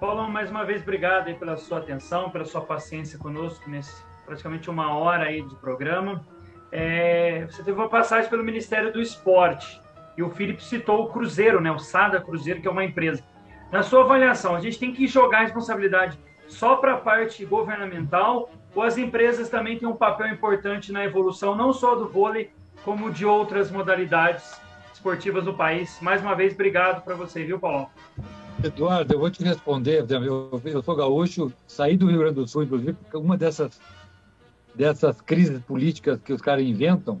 Paulo, 0.00 0.28
mais 0.30 0.50
uma 0.50 0.64
vez, 0.64 0.82
obrigado 0.82 1.28
aí 1.28 1.34
pela 1.34 1.56
sua 1.56 1.78
atenção, 1.78 2.30
pela 2.30 2.44
sua 2.44 2.60
paciência 2.60 3.18
conosco 3.18 3.68
nesse 3.68 4.06
praticamente 4.24 4.68
uma 4.68 4.96
hora 4.96 5.24
aí 5.24 5.42
de 5.42 5.54
programa. 5.56 6.24
É, 6.70 7.46
você 7.46 7.62
teve 7.62 7.72
uma 7.72 7.88
passagem 7.88 8.28
pelo 8.28 8.44
Ministério 8.44 8.92
do 8.92 9.00
Esporte 9.00 9.80
e 10.16 10.22
o 10.22 10.30
Felipe 10.30 10.62
citou 10.62 11.04
o 11.04 11.08
Cruzeiro, 11.08 11.60
né? 11.60 11.72
O 11.72 11.78
Sada 11.78 12.20
Cruzeiro, 12.20 12.60
que 12.60 12.68
é 12.68 12.70
uma 12.70 12.84
empresa. 12.84 13.24
Na 13.72 13.82
sua 13.82 14.02
avaliação, 14.02 14.54
a 14.54 14.60
gente 14.60 14.78
tem 14.78 14.92
que 14.92 15.06
jogar 15.06 15.38
a 15.38 15.42
responsabilidade 15.42 16.18
só 16.48 16.76
para 16.76 16.94
a 16.94 16.96
parte 16.96 17.44
governamental 17.44 18.50
ou 18.74 18.82
as 18.82 18.96
empresas 18.96 19.48
também 19.48 19.78
têm 19.78 19.88
um 19.88 19.96
papel 19.96 20.28
importante 20.28 20.92
na 20.92 21.04
evolução 21.04 21.54
não 21.54 21.72
só 21.72 21.94
do 21.94 22.08
vôlei, 22.08 22.50
como 22.84 23.10
de 23.10 23.24
outras 23.24 23.70
modalidades 23.70 24.58
esportivas 24.92 25.44
do 25.44 25.54
país? 25.54 25.98
Mais 26.00 26.20
uma 26.20 26.34
vez, 26.34 26.54
obrigado 26.54 27.02
para 27.02 27.14
você, 27.14 27.44
viu, 27.44 27.58
Paulo? 27.58 27.88
Eduardo, 28.62 29.14
eu 29.14 29.18
vou 29.18 29.30
te 29.30 29.42
responder. 29.44 30.04
Eu, 30.08 30.60
eu 30.64 30.82
sou 30.82 30.96
gaúcho, 30.96 31.52
saí 31.66 31.96
do 31.96 32.06
Rio 32.06 32.18
Grande 32.18 32.34
do 32.34 32.48
Sul, 32.48 32.64
inclusive, 32.64 32.92
porque 32.94 33.16
uma 33.16 33.36
dessas, 33.36 33.80
dessas 34.74 35.20
crises 35.20 35.60
políticas 35.62 36.20
que 36.20 36.32
os 36.32 36.40
caras 36.40 36.64
inventam 36.64 37.20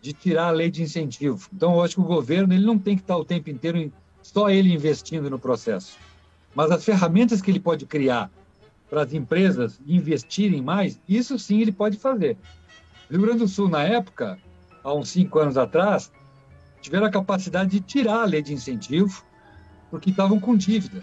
de 0.00 0.14
tirar 0.14 0.48
a 0.48 0.50
lei 0.50 0.70
de 0.70 0.82
incentivo. 0.82 1.46
Então, 1.52 1.74
eu 1.74 1.82
acho 1.82 1.96
que 1.96 2.00
o 2.00 2.04
governo 2.04 2.54
ele 2.54 2.64
não 2.64 2.78
tem 2.78 2.96
que 2.96 3.02
estar 3.02 3.16
o 3.16 3.24
tempo 3.24 3.50
inteiro 3.50 3.92
só 4.22 4.48
ele 4.48 4.72
investindo 4.72 5.28
no 5.28 5.38
processo. 5.38 5.98
Mas 6.54 6.70
as 6.70 6.84
ferramentas 6.84 7.42
que 7.42 7.50
ele 7.50 7.60
pode 7.60 7.84
criar 7.84 8.30
para 8.90 9.02
as 9.02 9.12
empresas 9.12 9.80
investirem 9.86 10.60
mais, 10.60 11.00
isso 11.08 11.38
sim 11.38 11.60
ele 11.60 11.70
pode 11.70 11.96
fazer. 11.96 12.36
O 13.08 13.12
Rio 13.12 13.22
Grande 13.22 13.38
do 13.38 13.48
Sul, 13.48 13.68
na 13.68 13.84
época, 13.84 14.36
há 14.82 14.92
uns 14.92 15.10
cinco 15.10 15.38
anos 15.38 15.56
atrás, 15.56 16.12
tiveram 16.80 17.06
a 17.06 17.10
capacidade 17.10 17.70
de 17.70 17.80
tirar 17.80 18.22
a 18.22 18.24
lei 18.24 18.42
de 18.42 18.52
incentivo, 18.52 19.24
porque 19.90 20.10
estavam 20.10 20.40
com 20.40 20.56
dívida. 20.56 21.02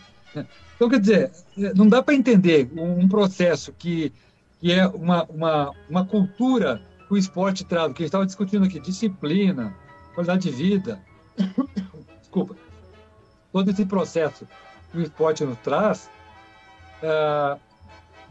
Então, 0.75 0.89
quer 0.89 0.99
dizer, 0.99 1.31
não 1.75 1.87
dá 1.87 2.03
para 2.03 2.13
entender 2.13 2.69
um 2.75 3.07
processo 3.07 3.73
que, 3.73 4.11
que 4.59 4.71
é 4.71 4.85
uma, 4.85 5.23
uma, 5.23 5.71
uma 5.89 6.05
cultura 6.05 6.81
que 7.07 7.13
o 7.13 7.17
esporte 7.17 7.63
traz, 7.63 7.85
que 7.93 8.03
a 8.03 8.03
gente 8.03 8.05
estava 8.05 8.25
discutindo 8.25 8.65
aqui, 8.65 8.79
disciplina, 8.79 9.73
qualidade 10.13 10.49
de 10.49 10.51
vida. 10.51 11.01
Desculpa. 12.19 12.55
Todo 13.51 13.71
esse 13.71 13.85
processo 13.85 14.47
que 14.91 14.97
o 14.97 15.01
esporte 15.01 15.43
nos 15.45 15.57
traz, 15.59 16.09
uh, 17.01 17.59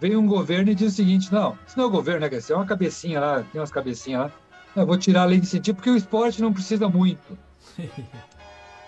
vem 0.01 0.16
um 0.16 0.26
governo 0.26 0.70
e 0.70 0.74
diz 0.74 0.92
o 0.92 0.97
seguinte: 0.97 1.32
não, 1.32 1.59
isso 1.66 1.76
não 1.76 1.84
é 1.84 1.88
o 1.88 1.90
governo, 1.90 2.26
né? 2.26 2.36
Isso 2.36 2.53
é 2.53 2.57
uma 2.57 2.66
cabecinha 2.66 3.20
lá, 3.20 3.42
tem 3.42 3.61
umas 3.61 3.70
cabecinhas 3.70 4.22
lá. 4.22 4.32
Não, 4.74 4.82
eu 4.82 4.86
vou 4.86 4.99
tirar 4.99 5.22
a 5.22 5.24
lei 5.26 5.40
de 5.40 5.47
incentivo 5.47 5.76
porque 5.76 5.90
o 5.90 5.97
esporte 5.97 6.42
não 6.42 6.53
precisa 6.53 6.88
muito. 6.88 7.38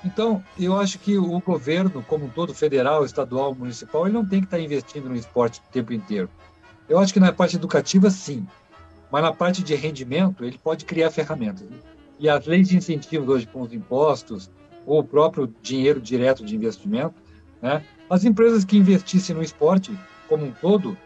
Então, 0.04 0.42
eu 0.59 0.78
acho 0.78 0.98
que 0.98 1.18
o 1.18 1.40
governo, 1.40 2.04
como 2.06 2.26
um 2.26 2.28
todo, 2.28 2.54
federal, 2.54 3.04
estadual, 3.04 3.54
municipal, 3.54 4.06
ele 4.06 4.14
não 4.14 4.24
tem 4.24 4.40
que 4.40 4.46
estar 4.46 4.61
investindo 4.61 5.09
no 5.09 5.16
esporte 5.16 5.59
o 5.59 5.72
tempo 5.72 5.92
inteiro. 5.92 6.30
Eu 6.88 6.98
acho 6.98 7.12
que 7.12 7.20
na 7.20 7.32
parte 7.32 7.56
educativa, 7.56 8.09
sim. 8.09 8.46
Mas 9.11 9.22
na 9.22 9.32
parte 9.32 9.62
de 9.62 9.74
rendimento, 9.74 10.44
ele 10.44 10.56
pode 10.56 10.84
criar 10.84 11.11
ferramentas. 11.11 11.66
E 12.18 12.28
as 12.28 12.46
leis 12.46 12.68
de 12.68 12.76
incentivo 12.76 13.30
hoje 13.30 13.46
com 13.46 13.62
os 13.62 13.72
impostos, 13.72 14.50
ou 14.86 15.00
o 15.00 15.04
próprio 15.04 15.52
dinheiro 15.61 16.00
direto 16.00 16.44
de 16.44 16.54
investimento, 16.54 17.14
né? 17.61 17.84
as 18.09 18.24
empresas 18.24 18.64
que 18.64 18.76
investissem 18.76 19.34
no 19.34 19.42
esporte 19.42 19.96
como 20.29 20.45
um 20.45 20.53
todo, 20.53 20.97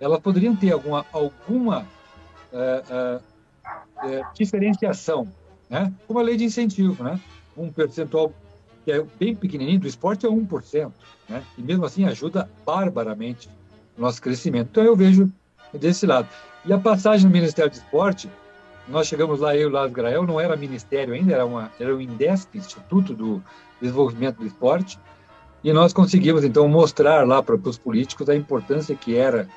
elas 0.00 0.20
poderiam 0.20 0.54
ter 0.54 0.72
alguma, 0.72 1.04
alguma 1.12 1.86
é, 2.52 3.20
é, 4.04 4.22
diferenciação, 4.34 5.26
né? 5.68 5.92
como 6.06 6.18
a 6.18 6.22
lei 6.22 6.36
de 6.36 6.44
incentivo, 6.44 7.02
né? 7.02 7.20
um 7.56 7.72
percentual 7.72 8.32
que 8.84 8.92
é 8.92 9.02
bem 9.18 9.34
pequenininho, 9.34 9.80
do 9.80 9.86
esporte 9.86 10.26
é 10.26 10.28
1%, 10.28 10.92
né? 11.28 11.42
e 11.58 11.62
mesmo 11.62 11.84
assim 11.84 12.04
ajuda 12.04 12.48
barbaramente 12.64 13.48
o 13.96 14.00
nosso 14.00 14.20
crescimento. 14.20 14.68
Então 14.70 14.84
eu 14.84 14.94
vejo 14.94 15.30
desse 15.72 16.06
lado. 16.06 16.28
E 16.64 16.72
a 16.72 16.78
passagem 16.78 17.26
no 17.26 17.32
Ministério 17.32 17.70
do 17.70 17.74
Esporte, 17.74 18.30
nós 18.88 19.06
chegamos 19.06 19.40
lá, 19.40 19.56
eu 19.56 19.62
e 19.62 19.66
o 19.66 19.70
Lázaro 19.70 19.92
Grael, 19.92 20.26
não 20.26 20.40
era 20.40 20.56
ministério 20.56 21.14
ainda, 21.14 21.32
era, 21.32 21.46
uma, 21.46 21.72
era 21.78 21.94
o 21.94 22.00
INDESP, 22.00 22.58
Instituto 22.58 23.14
do 23.14 23.42
Desenvolvimento 23.80 24.38
do 24.38 24.46
Esporte, 24.46 24.98
e 25.66 25.72
nós 25.72 25.92
conseguimos, 25.92 26.44
então, 26.44 26.68
mostrar 26.68 27.26
lá 27.26 27.42
para 27.42 27.56
os 27.56 27.76
políticos 27.76 28.28
a 28.28 28.36
importância 28.36 28.94
que 28.94 29.16
era 29.16 29.48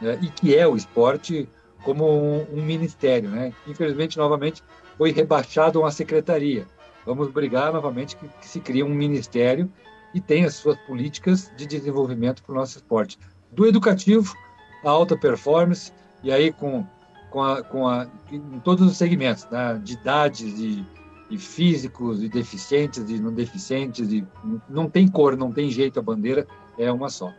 né, 0.00 0.18
e 0.22 0.28
que 0.28 0.56
é 0.56 0.66
o 0.66 0.74
esporte 0.74 1.46
como 1.84 2.06
um, 2.10 2.46
um, 2.50 2.62
ministério. 2.62 3.28
Né? 3.28 3.52
Infelizmente, 3.66 4.16
novamente, 4.16 4.64
foi 4.96 5.12
rebaixado 5.12 5.78
a 5.78 5.82
uma 5.82 5.90
secretaria. 5.90 6.66
Vamos 7.04 7.30
brigar 7.30 7.74
novamente 7.74 8.16
que, 8.16 8.26
que 8.26 8.48
se 8.48 8.58
crie 8.58 8.82
um 8.82 8.88
ministério 8.88 9.70
e 10.14 10.20
tenha 10.20 10.46
as 10.46 10.54
suas 10.54 10.78
políticas 10.86 11.52
de 11.58 11.66
desenvolvimento 11.66 12.42
para 12.42 12.54
o 12.54 12.56
nosso 12.56 12.78
esporte. 12.78 13.18
Do 13.52 13.66
educativo, 13.66 14.34
a 14.82 14.88
alta 14.88 15.14
performance, 15.14 15.92
e 16.22 16.32
aí 16.32 16.50
com, 16.54 16.86
com, 17.28 17.44
a, 17.44 17.62
com 17.62 17.86
a, 17.86 18.08
em 18.32 18.60
todos 18.60 18.90
os 18.90 18.96
segmentos, 18.96 19.46
né? 19.50 19.78
de 19.84 19.92
idades, 19.92 20.56
de 20.56 20.86
e 21.30 21.36
físicos, 21.36 22.22
e 22.22 22.28
deficientes, 22.28 23.08
e 23.10 23.18
não 23.20 23.32
deficientes, 23.32 24.10
e 24.10 24.24
não 24.68 24.88
tem 24.88 25.06
cor, 25.06 25.36
não 25.36 25.52
tem 25.52 25.70
jeito, 25.70 25.98
a 25.98 26.02
bandeira 26.02 26.46
é 26.78 26.90
uma 26.90 27.08
só. 27.08 27.32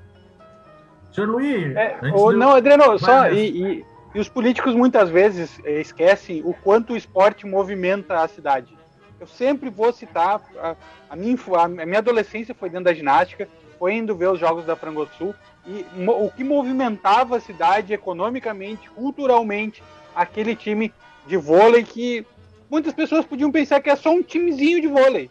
Senhor 1.11 1.27
Luiz. 1.27 1.75
É, 1.75 1.97
ou, 2.13 2.31
não, 2.31 2.51
Adriano, 2.51 2.99
só. 2.99 3.29
E, 3.29 3.49
e, 3.49 3.85
e, 4.13 4.19
os 4.19 4.29
políticos 4.29 4.75
muitas 4.75 5.09
vezes 5.09 5.59
eh, 5.63 5.81
esquecem 5.81 6.41
o 6.45 6.53
quanto 6.53 6.93
o 6.93 6.97
esporte 6.97 7.47
movimenta 7.47 8.21
a 8.21 8.27
cidade. 8.27 8.77
Eu 9.19 9.27
sempre 9.27 9.69
vou 9.69 9.91
citar. 9.91 10.41
A, 10.57 10.75
a, 11.09 11.15
minha, 11.15 11.35
a 11.57 11.67
minha 11.67 11.97
adolescência 11.97 12.53
foi 12.53 12.69
dentro 12.69 12.85
da 12.85 12.93
ginástica, 12.93 13.47
foi 13.79 13.95
indo 13.95 14.15
ver 14.15 14.29
os 14.29 14.39
jogos 14.39 14.65
da 14.65 14.75
Frangosul. 14.75 15.33
E 15.65 15.85
o 16.07 16.29
que 16.29 16.43
movimentava 16.43 17.37
a 17.37 17.39
cidade 17.39 17.93
economicamente, 17.93 18.89
culturalmente, 18.91 19.83
aquele 20.15 20.55
time 20.55 20.93
de 21.27 21.37
vôlei 21.37 21.83
que 21.83 22.25
muitas 22.69 22.93
pessoas 22.93 23.25
podiam 23.25 23.51
pensar 23.51 23.81
que 23.81 23.89
é 23.89 23.95
só 23.95 24.11
um 24.11 24.21
timezinho 24.21 24.81
de 24.81 24.87
vôlei. 24.87 25.29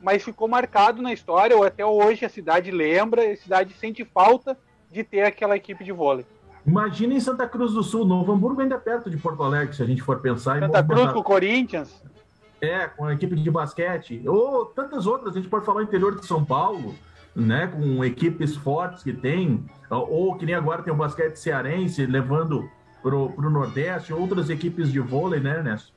Mas 0.00 0.22
ficou 0.22 0.46
marcado 0.46 1.02
na 1.02 1.12
história, 1.12 1.56
ou 1.56 1.64
até 1.64 1.84
hoje 1.84 2.24
a 2.24 2.28
cidade 2.28 2.70
lembra, 2.70 3.32
a 3.32 3.36
cidade 3.36 3.74
sente 3.74 4.04
falta 4.04 4.56
de 4.90 5.02
ter 5.02 5.22
aquela 5.22 5.56
equipe 5.56 5.82
de 5.82 5.92
vôlei. 5.92 6.24
Imagina 6.66 7.14
em 7.14 7.20
Santa 7.20 7.48
Cruz 7.48 7.72
do 7.72 7.82
Sul, 7.82 8.04
Novo 8.04 8.32
Hamburgo 8.32 8.60
ainda 8.60 8.74
é 8.74 8.78
perto 8.78 9.08
de 9.08 9.16
Porto 9.16 9.42
Alegre, 9.42 9.74
se 9.74 9.82
a 9.82 9.86
gente 9.86 10.02
for 10.02 10.20
pensar. 10.20 10.60
Santa 10.60 10.82
Cruz 10.82 11.12
com 11.12 11.20
o 11.20 11.24
Corinthians. 11.24 12.02
É, 12.60 12.86
com 12.86 13.04
a 13.04 13.14
equipe 13.14 13.36
de 13.36 13.50
basquete, 13.50 14.22
ou 14.26 14.64
tantas 14.66 15.06
outras, 15.06 15.34
a 15.34 15.38
gente 15.38 15.48
pode 15.48 15.64
falar 15.64 15.82
interior 15.82 16.18
de 16.18 16.26
São 16.26 16.44
Paulo, 16.44 16.94
né, 17.34 17.66
com 17.66 18.02
equipes 18.04 18.56
fortes 18.56 19.02
que 19.02 19.12
tem, 19.12 19.64
ou 19.90 20.34
que 20.36 20.46
nem 20.46 20.54
agora 20.54 20.82
tem 20.82 20.92
o 20.92 20.96
basquete 20.96 21.36
cearense 21.36 22.06
levando 22.06 22.68
para 23.02 23.14
o 23.14 23.50
Nordeste, 23.50 24.12
outras 24.12 24.50
equipes 24.50 24.90
de 24.90 24.98
vôlei, 24.98 25.38
né, 25.38 25.58
Ernesto? 25.58 25.92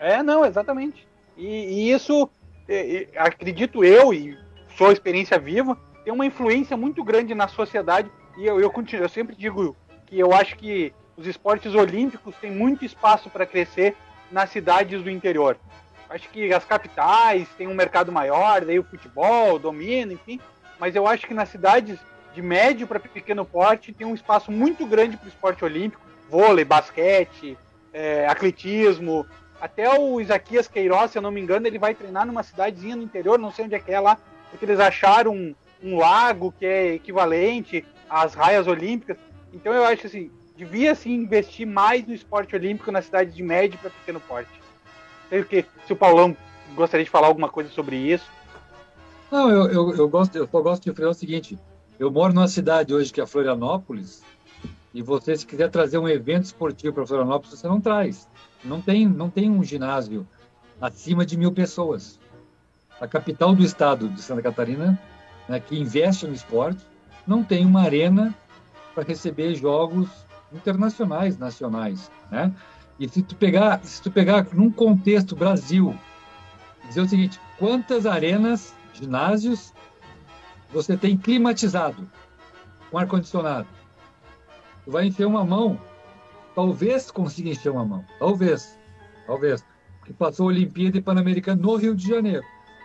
É, 0.00 0.22
não, 0.22 0.44
exatamente. 0.44 1.06
E, 1.36 1.46
e 1.46 1.92
isso 1.92 2.28
é, 2.66 3.02
é, 3.02 3.08
acredito 3.16 3.84
eu, 3.84 4.12
e 4.12 4.36
sou 4.76 4.90
experiência 4.90 5.38
viva, 5.38 5.78
tem 6.02 6.12
uma 6.12 6.24
influência 6.24 6.76
muito 6.76 7.04
grande 7.04 7.34
na 7.34 7.46
sociedade. 7.46 8.10
E 8.38 8.46
eu, 8.46 8.58
eu, 8.58 8.70
continuo, 8.70 9.04
eu 9.04 9.08
sempre 9.08 9.36
digo 9.36 9.76
que 10.06 10.18
eu 10.18 10.32
acho 10.32 10.56
que 10.56 10.92
os 11.16 11.26
esportes 11.26 11.74
olímpicos 11.74 12.34
têm 12.36 12.50
muito 12.50 12.84
espaço 12.84 13.28
para 13.28 13.44
crescer 13.44 13.94
nas 14.32 14.50
cidades 14.50 15.02
do 15.02 15.10
interior. 15.10 15.58
Acho 16.08 16.28
que 16.30 16.52
as 16.52 16.64
capitais 16.64 17.46
têm 17.58 17.68
um 17.68 17.74
mercado 17.74 18.10
maior, 18.10 18.64
daí 18.64 18.78
o 18.78 18.84
futebol 18.84 19.58
domina, 19.58 20.14
enfim. 20.14 20.40
Mas 20.78 20.96
eu 20.96 21.06
acho 21.06 21.26
que 21.26 21.34
nas 21.34 21.50
cidades 21.50 21.98
de 22.34 22.40
médio 22.40 22.86
para 22.86 22.98
pequeno 22.98 23.44
porte 23.44 23.92
tem 23.92 24.06
um 24.06 24.14
espaço 24.14 24.50
muito 24.50 24.86
grande 24.86 25.16
para 25.16 25.26
o 25.26 25.28
esporte 25.28 25.64
olímpico, 25.64 26.02
vôlei, 26.28 26.64
basquete, 26.64 27.56
é, 27.92 28.26
atletismo. 28.26 29.26
Até 29.60 29.98
o 29.98 30.20
Isaquias 30.20 30.66
Queiroz, 30.66 31.10
se 31.10 31.18
eu 31.18 31.22
não 31.22 31.30
me 31.30 31.40
engano, 31.40 31.66
ele 31.66 31.78
vai 31.78 31.94
treinar 31.94 32.26
numa 32.26 32.42
cidadezinha 32.42 32.96
no 32.96 33.02
interior, 33.02 33.38
não 33.38 33.52
sei 33.52 33.66
onde 33.66 33.74
é 33.74 33.78
que 33.78 33.92
é 33.92 34.00
lá, 34.00 34.18
porque 34.50 34.64
eles 34.64 34.80
acharam 34.80 35.34
um, 35.34 35.54
um 35.82 35.98
lago 35.98 36.54
que 36.58 36.64
é 36.64 36.94
equivalente 36.94 37.84
às 38.08 38.34
raias 38.34 38.66
olímpicas. 38.66 39.18
Então 39.52 39.72
eu 39.72 39.84
acho 39.84 40.06
assim, 40.06 40.30
devia 40.56 40.94
se 40.94 41.10
investir 41.10 41.66
mais 41.66 42.06
no 42.06 42.14
esporte 42.14 42.56
olímpico 42.56 42.90
na 42.90 43.02
cidade 43.02 43.32
de 43.32 43.42
médio 43.42 43.78
para 43.78 43.90
pequeno 43.90 44.20
porte. 44.20 44.50
Sei 45.28 45.44
que 45.44 45.66
se 45.86 45.92
o 45.92 45.96
Paulão 45.96 46.34
gostaria 46.74 47.04
de 47.04 47.10
falar 47.10 47.26
alguma 47.26 47.48
coisa 47.48 47.70
sobre 47.70 47.96
isso. 47.96 48.30
Não, 49.30 49.50
eu, 49.50 49.70
eu, 49.70 49.94
eu 49.94 50.08
gosto, 50.08 50.36
eu 50.36 50.46
gosto 50.46 50.90
de 50.90 50.96
falar 50.96 51.10
o 51.10 51.14
seguinte. 51.14 51.58
Eu 51.98 52.10
moro 52.10 52.32
numa 52.32 52.48
cidade 52.48 52.94
hoje 52.94 53.12
que 53.12 53.20
é 53.20 53.26
Florianópolis, 53.26 54.22
e 54.92 55.02
você, 55.02 55.36
se 55.36 55.46
quiser 55.46 55.70
trazer 55.70 55.98
um 55.98 56.08
evento 56.08 56.44
esportivo 56.44 56.94
para 56.94 57.06
Florianópolis, 57.06 57.58
você 57.58 57.68
não 57.68 57.80
traz. 57.80 58.28
Não 58.64 58.80
tem, 58.80 59.06
não 59.06 59.30
tem 59.30 59.50
um 59.50 59.64
ginásio 59.64 60.26
acima 60.80 61.24
de 61.24 61.36
mil 61.36 61.52
pessoas. 61.52 62.18
A 63.00 63.06
capital 63.06 63.54
do 63.54 63.62
estado 63.62 64.08
de 64.08 64.20
Santa 64.20 64.42
Catarina, 64.42 65.00
né, 65.48 65.58
que 65.58 65.78
investe 65.78 66.26
no 66.26 66.34
esporte, 66.34 66.84
não 67.26 67.42
tem 67.42 67.64
uma 67.64 67.82
arena 67.82 68.34
para 68.94 69.04
receber 69.04 69.54
jogos 69.54 70.08
internacionais, 70.52 71.38
nacionais, 71.38 72.10
né? 72.30 72.52
E 72.98 73.08
se 73.08 73.22
tu 73.22 73.34
pegar, 73.34 73.80
se 73.82 74.02
tu 74.02 74.10
pegar 74.10 74.46
num 74.52 74.70
contexto 74.70 75.34
Brasil, 75.34 75.96
dizer 76.86 77.00
o 77.00 77.08
seguinte, 77.08 77.40
quantas 77.58 78.04
arenas, 78.04 78.74
ginásios 78.92 79.72
você 80.70 80.96
tem 80.96 81.16
climatizado 81.16 82.08
com 82.90 82.98
ar 82.98 83.06
condicionado? 83.06 83.66
Tu 84.84 84.90
vai 84.90 85.06
encher 85.06 85.26
uma 85.26 85.44
mão, 85.44 85.80
talvez 86.54 87.10
consiga 87.10 87.50
encher 87.50 87.70
uma 87.70 87.84
mão, 87.84 88.04
talvez, 88.18 88.78
talvez, 89.26 89.64
porque 89.98 90.12
passou 90.12 90.46
a 90.46 90.48
Olimpíada 90.48 90.98
e 90.98 91.02
Pan-Americana 91.02 91.60
no 91.60 91.76
Rio 91.76 91.94
de 91.94 92.08
Janeiro. 92.08 92.44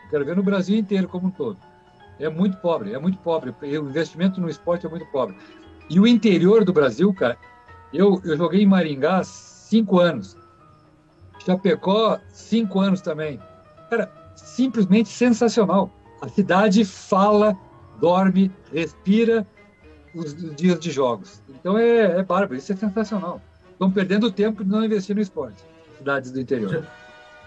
Quero 0.09 0.25
ver 0.25 0.35
no 0.35 0.43
Brasil 0.43 0.77
inteiro 0.77 1.07
como 1.07 1.27
um 1.27 1.31
todo. 1.31 1.57
É 2.19 2.29
muito 2.29 2.57
pobre, 2.57 2.93
é 2.93 2.99
muito 2.99 3.17
pobre. 3.19 3.53
O 3.61 3.89
investimento 3.89 4.39
no 4.39 4.49
esporte 4.49 4.85
é 4.85 4.89
muito 4.89 5.05
pobre. 5.07 5.35
E 5.89 5.99
o 5.99 6.07
interior 6.07 6.63
do 6.63 6.71
Brasil, 6.71 7.13
cara, 7.13 7.37
eu, 7.93 8.21
eu 8.23 8.37
joguei 8.37 8.61
em 8.61 8.65
Maringá 8.65 9.23
cinco 9.23 9.99
anos. 9.99 10.37
Chapecó, 11.39 12.19
cinco 12.29 12.79
anos 12.79 13.01
também. 13.01 13.39
Cara, 13.89 14.11
simplesmente 14.35 15.09
sensacional. 15.09 15.91
A 16.21 16.27
cidade 16.27 16.85
fala, 16.85 17.57
dorme, 17.99 18.51
respira 18.71 19.45
os 20.15 20.55
dias 20.55 20.79
de 20.79 20.91
jogos. 20.91 21.41
Então 21.49 21.77
é, 21.77 22.19
é 22.19 22.23
bárbaro, 22.23 22.55
isso 22.55 22.71
é 22.71 22.75
sensacional. 22.75 23.41
Estão 23.75 23.91
perdendo 23.91 24.31
tempo 24.31 24.63
de 24.63 24.69
não 24.69 24.85
investir 24.85 25.13
no 25.13 25.21
esporte, 25.21 25.61
cidades 25.97 26.31
do 26.31 26.39
interior. 26.39 26.85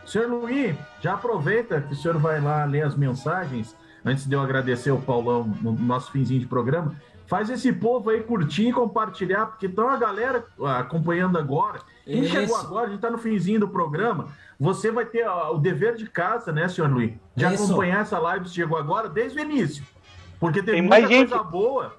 Senhor 0.04 0.28
Luiz, 0.28 0.76
já 1.00 1.14
aproveita 1.14 1.80
que 1.80 1.94
o 1.94 1.96
senhor 1.96 2.18
vai 2.18 2.38
lá 2.38 2.66
ler 2.66 2.82
as 2.82 2.94
mensagens, 2.94 3.74
antes 4.04 4.26
de 4.26 4.34
eu 4.34 4.42
agradecer 4.42 4.90
o 4.90 5.00
Paulão 5.00 5.44
no 5.62 5.72
nosso 5.72 6.12
finzinho 6.12 6.40
de 6.40 6.46
programa. 6.46 6.94
Faz 7.26 7.48
esse 7.48 7.72
povo 7.72 8.10
aí 8.10 8.22
curtir 8.22 8.68
e 8.68 8.72
compartilhar, 8.72 9.46
porque 9.46 9.66
estão 9.66 9.88
a 9.88 9.96
galera 9.96 10.44
acompanhando 10.78 11.38
agora. 11.38 11.80
Quem 12.04 12.22
Isso. 12.22 12.32
chegou 12.32 12.56
agora, 12.56 12.86
a 12.86 12.88
gente 12.88 12.96
está 12.96 13.10
no 13.10 13.18
finzinho 13.18 13.60
do 13.60 13.68
programa. 13.68 14.28
Você 14.60 14.90
vai 14.90 15.06
ter 15.06 15.26
ó, 15.26 15.54
o 15.54 15.58
dever 15.58 15.94
de 15.94 16.06
casa, 16.06 16.52
né, 16.52 16.68
senhor 16.68 16.90
Luiz? 16.90 17.12
De 17.34 17.44
Isso. 17.44 17.64
acompanhar 17.64 18.00
essa 18.00 18.18
live 18.18 18.44
que 18.44 18.50
chegou 18.50 18.78
agora 18.78 19.08
desde 19.08 19.38
o 19.38 19.42
início. 19.42 19.84
Porque 20.38 20.62
tem, 20.62 20.74
tem 20.74 20.82
muita 20.82 21.00
mais 21.00 21.08
gente, 21.08 21.28
coisa 21.30 21.44
boa. 21.44 21.96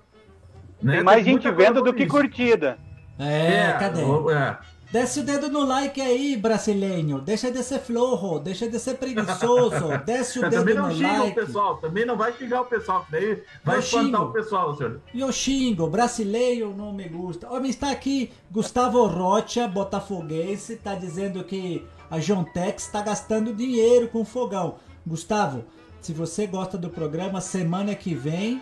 Né? 0.82 0.96
Tem 0.96 1.04
mais 1.04 1.24
tem 1.24 1.34
gente 1.34 1.52
vendo 1.52 1.82
do 1.82 1.94
que 1.94 2.06
curtida. 2.08 2.80
É, 3.20 3.58
é 3.58 3.74
cadê? 3.74 4.02
É. 4.02 4.58
Desce 4.92 5.20
o 5.20 5.24
dedo 5.24 5.50
no 5.50 5.64
like 5.66 6.02
aí, 6.02 6.36
brasileiro. 6.36 7.22
Deixa 7.22 7.52
de 7.52 7.62
ser 7.62 7.80
flojo, 7.80 8.40
deixa 8.40 8.68
de 8.68 8.80
ser 8.80 8.96
preguiçoso. 8.96 9.90
Desce 10.04 10.40
o 10.40 10.50
dedo 10.50 10.56
também 10.56 10.74
não 10.74 10.88
no 10.88 10.96
xinga 10.96 11.20
like. 11.20 11.30
o 11.30 11.46
pessoal, 11.46 11.78
também 11.78 12.06
não 12.06 12.18
vai 12.18 12.34
xingar 12.34 12.62
o 12.62 12.66
pessoal, 12.66 13.06
daí 13.12 13.44
vai 13.64 13.76
eu 13.76 13.80
espantar 13.82 14.22
xingo. 14.22 14.24
o 14.24 14.34
pessoal, 14.34 14.76
senhor. 14.76 15.00
Eu 15.14 15.32
xingo, 15.32 15.88
brasileiro 15.88 16.74
não 16.76 16.92
me 16.92 17.08
gusta. 17.08 17.48
Me 17.60 17.70
está 17.70 17.92
aqui 17.92 18.32
Gustavo 18.50 19.06
Rocha, 19.06 19.68
botafoguense, 19.68 20.78
tá 20.78 20.96
dizendo 20.96 21.44
que 21.44 21.86
a 22.10 22.18
Jontex 22.18 22.88
está 22.88 23.04
gastando 23.04 23.54
dinheiro 23.54 24.08
com 24.08 24.26
fogão. 24.26 24.78
Gustavo, 25.06 25.66
se 26.02 26.14
você 26.14 26.48
gosta 26.48 26.80
do 26.80 26.90
programa, 26.90 27.42
semana 27.42 27.94
que 27.94 28.16
vem 28.16 28.60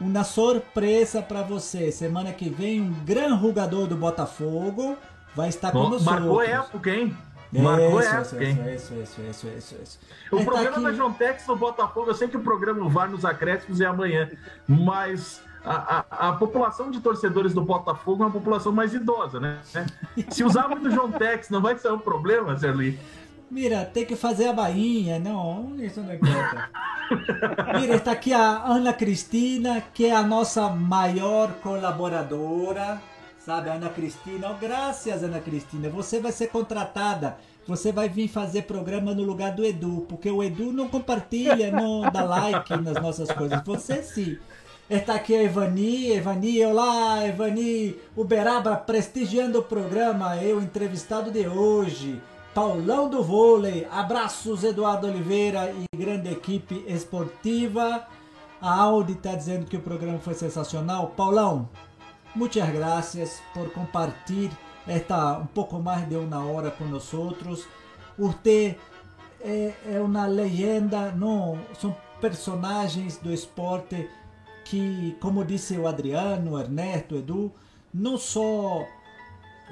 uma 0.00 0.24
surpresa 0.24 1.22
para 1.22 1.42
você. 1.42 1.92
Semana 1.92 2.32
que 2.32 2.48
vem, 2.48 2.80
um 2.80 2.92
grande 3.04 3.40
jogador 3.40 3.86
do 3.86 3.96
Botafogo 3.96 4.96
vai 5.34 5.48
estar 5.48 5.70
conosco. 5.70 6.04
Marcou 6.04 6.42
época, 6.42 6.90
hein? 6.90 7.16
Marcou 7.52 8.00
isso, 8.00 8.14
época, 8.14 8.44
hein? 8.44 8.58
Isso, 8.74 8.94
isso, 8.94 9.20
isso, 9.22 9.48
isso, 9.48 9.76
isso. 9.82 9.98
O 10.30 10.36
Ele 10.36 10.44
programa 10.44 10.76
tá 10.76 10.80
da 10.80 10.92
João 10.92 11.12
Tex 11.12 11.46
no 11.46 11.56
Botafogo, 11.56 12.10
eu 12.10 12.14
sei 12.14 12.28
que 12.28 12.36
o 12.36 12.40
programa 12.40 12.88
vai 12.88 13.08
nos 13.08 13.24
acréscimos 13.24 13.80
é 13.80 13.86
amanhã, 13.86 14.30
mas 14.68 15.42
a, 15.64 16.04
a, 16.10 16.28
a, 16.28 16.32
população 16.32 16.90
de 16.90 17.00
torcedores 17.00 17.52
do 17.52 17.60
Botafogo 17.60 18.22
é 18.22 18.26
uma 18.26 18.32
população 18.32 18.72
mais 18.72 18.94
idosa, 18.94 19.40
né? 19.40 19.58
Se 20.30 20.44
usar 20.44 20.68
muito 20.68 20.90
João 20.90 21.10
Tex, 21.10 21.50
não 21.50 21.60
vai 21.60 21.76
ser 21.76 21.92
um 21.92 21.98
problema, 21.98 22.54
Zerli? 22.56 22.98
Mira, 23.50 23.84
tem 23.84 24.06
que 24.06 24.14
fazer 24.14 24.48
a 24.48 24.52
bainha, 24.52 25.18
não, 25.18 25.74
isso 25.78 26.00
não 26.00 26.16
conta. 26.18 26.70
Mira, 27.80 27.96
está 27.96 28.12
aqui 28.12 28.32
a 28.32 28.62
Ana 28.64 28.92
Cristina, 28.92 29.82
que 29.92 30.06
é 30.06 30.14
a 30.14 30.22
nossa 30.22 30.68
maior 30.68 31.52
colaboradora 31.54 33.00
Sabe, 33.40 33.70
Ana 33.70 33.88
Cristina, 33.88 34.50
oh, 34.50 34.58
graças 34.58 35.22
Ana 35.22 35.40
Cristina, 35.40 35.88
você 35.88 36.20
vai 36.20 36.30
ser 36.30 36.48
contratada. 36.48 37.38
Você 37.66 37.90
vai 37.90 38.06
vir 38.06 38.28
fazer 38.28 38.62
programa 38.62 39.14
no 39.14 39.22
lugar 39.22 39.52
do 39.52 39.64
Edu, 39.64 40.04
porque 40.08 40.30
o 40.30 40.42
Edu 40.42 40.72
não 40.72 40.88
compartilha, 40.88 41.72
não 41.72 42.02
dá 42.12 42.22
like 42.22 42.76
nas 42.76 43.02
nossas 43.02 43.32
coisas. 43.32 43.62
Você 43.64 44.02
sim. 44.02 44.38
Está 44.90 45.14
aqui 45.14 45.34
a 45.34 45.42
Evani, 45.42 46.12
Evani, 46.12 46.64
olá 46.64 47.26
Evani, 47.26 47.96
Uberaba 48.14 48.76
prestigiando 48.76 49.60
o 49.60 49.64
programa, 49.64 50.36
eu 50.36 50.60
entrevistado 50.60 51.30
de 51.30 51.46
hoje, 51.46 52.20
Paulão 52.54 53.08
do 53.08 53.22
Vôlei, 53.22 53.86
abraços 53.90 54.64
Eduardo 54.64 55.06
Oliveira 55.06 55.72
e 55.72 55.96
grande 55.96 56.30
equipe 56.30 56.84
esportiva. 56.86 58.06
A 58.60 58.74
Audi 58.74 59.12
está 59.12 59.34
dizendo 59.34 59.66
que 59.66 59.76
o 59.76 59.80
programa 59.82 60.18
foi 60.18 60.34
sensacional. 60.34 61.08
Paulão, 61.16 61.68
Muchas 62.34 62.70
gracias 62.70 63.42
por 63.52 63.72
compartir 63.72 64.52
esta 64.86 65.36
um 65.38 65.46
pouco 65.46 65.80
mais 65.80 66.08
de 66.08 66.14
uma 66.14 66.44
hora 66.44 66.70
com 66.70 66.84
nós 66.84 67.12
outros. 67.12 67.66
Você 68.16 68.78
é, 69.40 69.72
é 69.84 70.00
uma 70.00 70.26
legenda, 70.26 71.10
não 71.10 71.58
são 71.76 71.94
personagens 72.20 73.16
do 73.16 73.32
esporte 73.32 74.08
que, 74.64 75.16
como 75.20 75.44
disse 75.44 75.76
o 75.76 75.88
Adriano, 75.88 76.52
o 76.52 76.60
Ernesto, 76.60 77.16
o 77.16 77.18
Edu, 77.18 77.52
não 77.92 78.16
só 78.16 78.86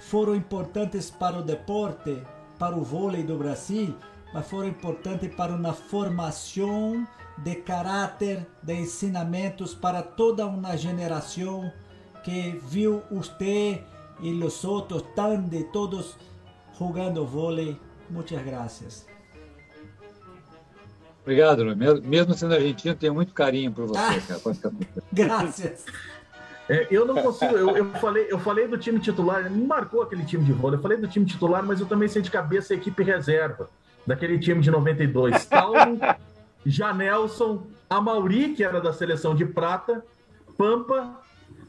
foram 0.01 0.35
importantes 0.35 1.11
para 1.11 1.39
o 1.39 1.43
deporte, 1.43 2.21
para 2.59 2.77
o 2.77 2.83
vôlei 2.83 3.23
do 3.23 3.37
Brasil, 3.37 3.95
mas 4.33 4.49
foram 4.49 4.69
importantes 4.69 5.35
para 5.35 5.53
uma 5.53 5.73
formação 5.73 7.07
de 7.39 7.55
caráter, 7.57 8.47
de 8.63 8.75
ensinamentos 8.75 9.75
para 9.75 10.03
toda 10.03 10.47
uma 10.47 10.77
geração 10.77 11.73
que 12.25 12.61
viu 12.69 13.03
você 13.11 13.83
e 14.21 14.33
os 14.33 14.65
outros, 14.65 15.03
tan 15.15 15.43
de 15.43 15.65
todos 15.65 16.17
jogando 16.79 17.25
vôlei. 17.25 17.79
Muitas 18.11 18.43
graças. 18.45 19.07
Obrigado, 21.23 21.63
Luiz. 21.63 22.01
Mesmo 22.01 22.33
sendo 22.33 22.55
argentino, 22.55 22.95
tenho 22.95 23.15
muito 23.15 23.35
carinho 23.35 23.71
por 23.71 23.87
você, 23.87 24.01
ah, 24.01 24.41
cara. 24.63 24.75
Graças. 25.13 25.85
É, 26.69 26.87
eu 26.91 27.07
não 27.07 27.15
consigo, 27.15 27.57
eu, 27.57 27.77
eu, 27.77 27.91
falei, 27.95 28.27
eu 28.29 28.39
falei 28.39 28.69
do 28.69 28.77
time 28.77 29.01
titular, 29.01 29.51
me 29.51 29.67
marcou 29.67 30.03
aquele 30.03 30.25
time 30.25 30.45
de 30.45 30.53
vôlei. 30.53 30.79
Eu 30.79 30.83
falei 30.83 30.99
do 30.99 31.09
time 31.09 31.25
titular, 31.25 31.65
mas 31.65 31.81
eu 31.81 31.87
também 31.87 32.09
sei 32.09 32.21
de 32.21 32.31
cabeça 32.31 32.75
a 32.75 32.77
equipe 32.77 33.03
reserva 33.03 33.71
daquele 34.07 34.39
time 34.39 34.61
de 34.61 34.71
92. 34.71 35.47
Talmo, 35.47 35.99
Janelson, 36.65 37.67
Amauri, 37.89 38.55
que 38.55 38.63
era 38.63 38.81
da 38.81 38.93
seleção 38.93 39.35
de 39.35 39.47
prata, 39.47 40.05
Pampa, 40.59 41.21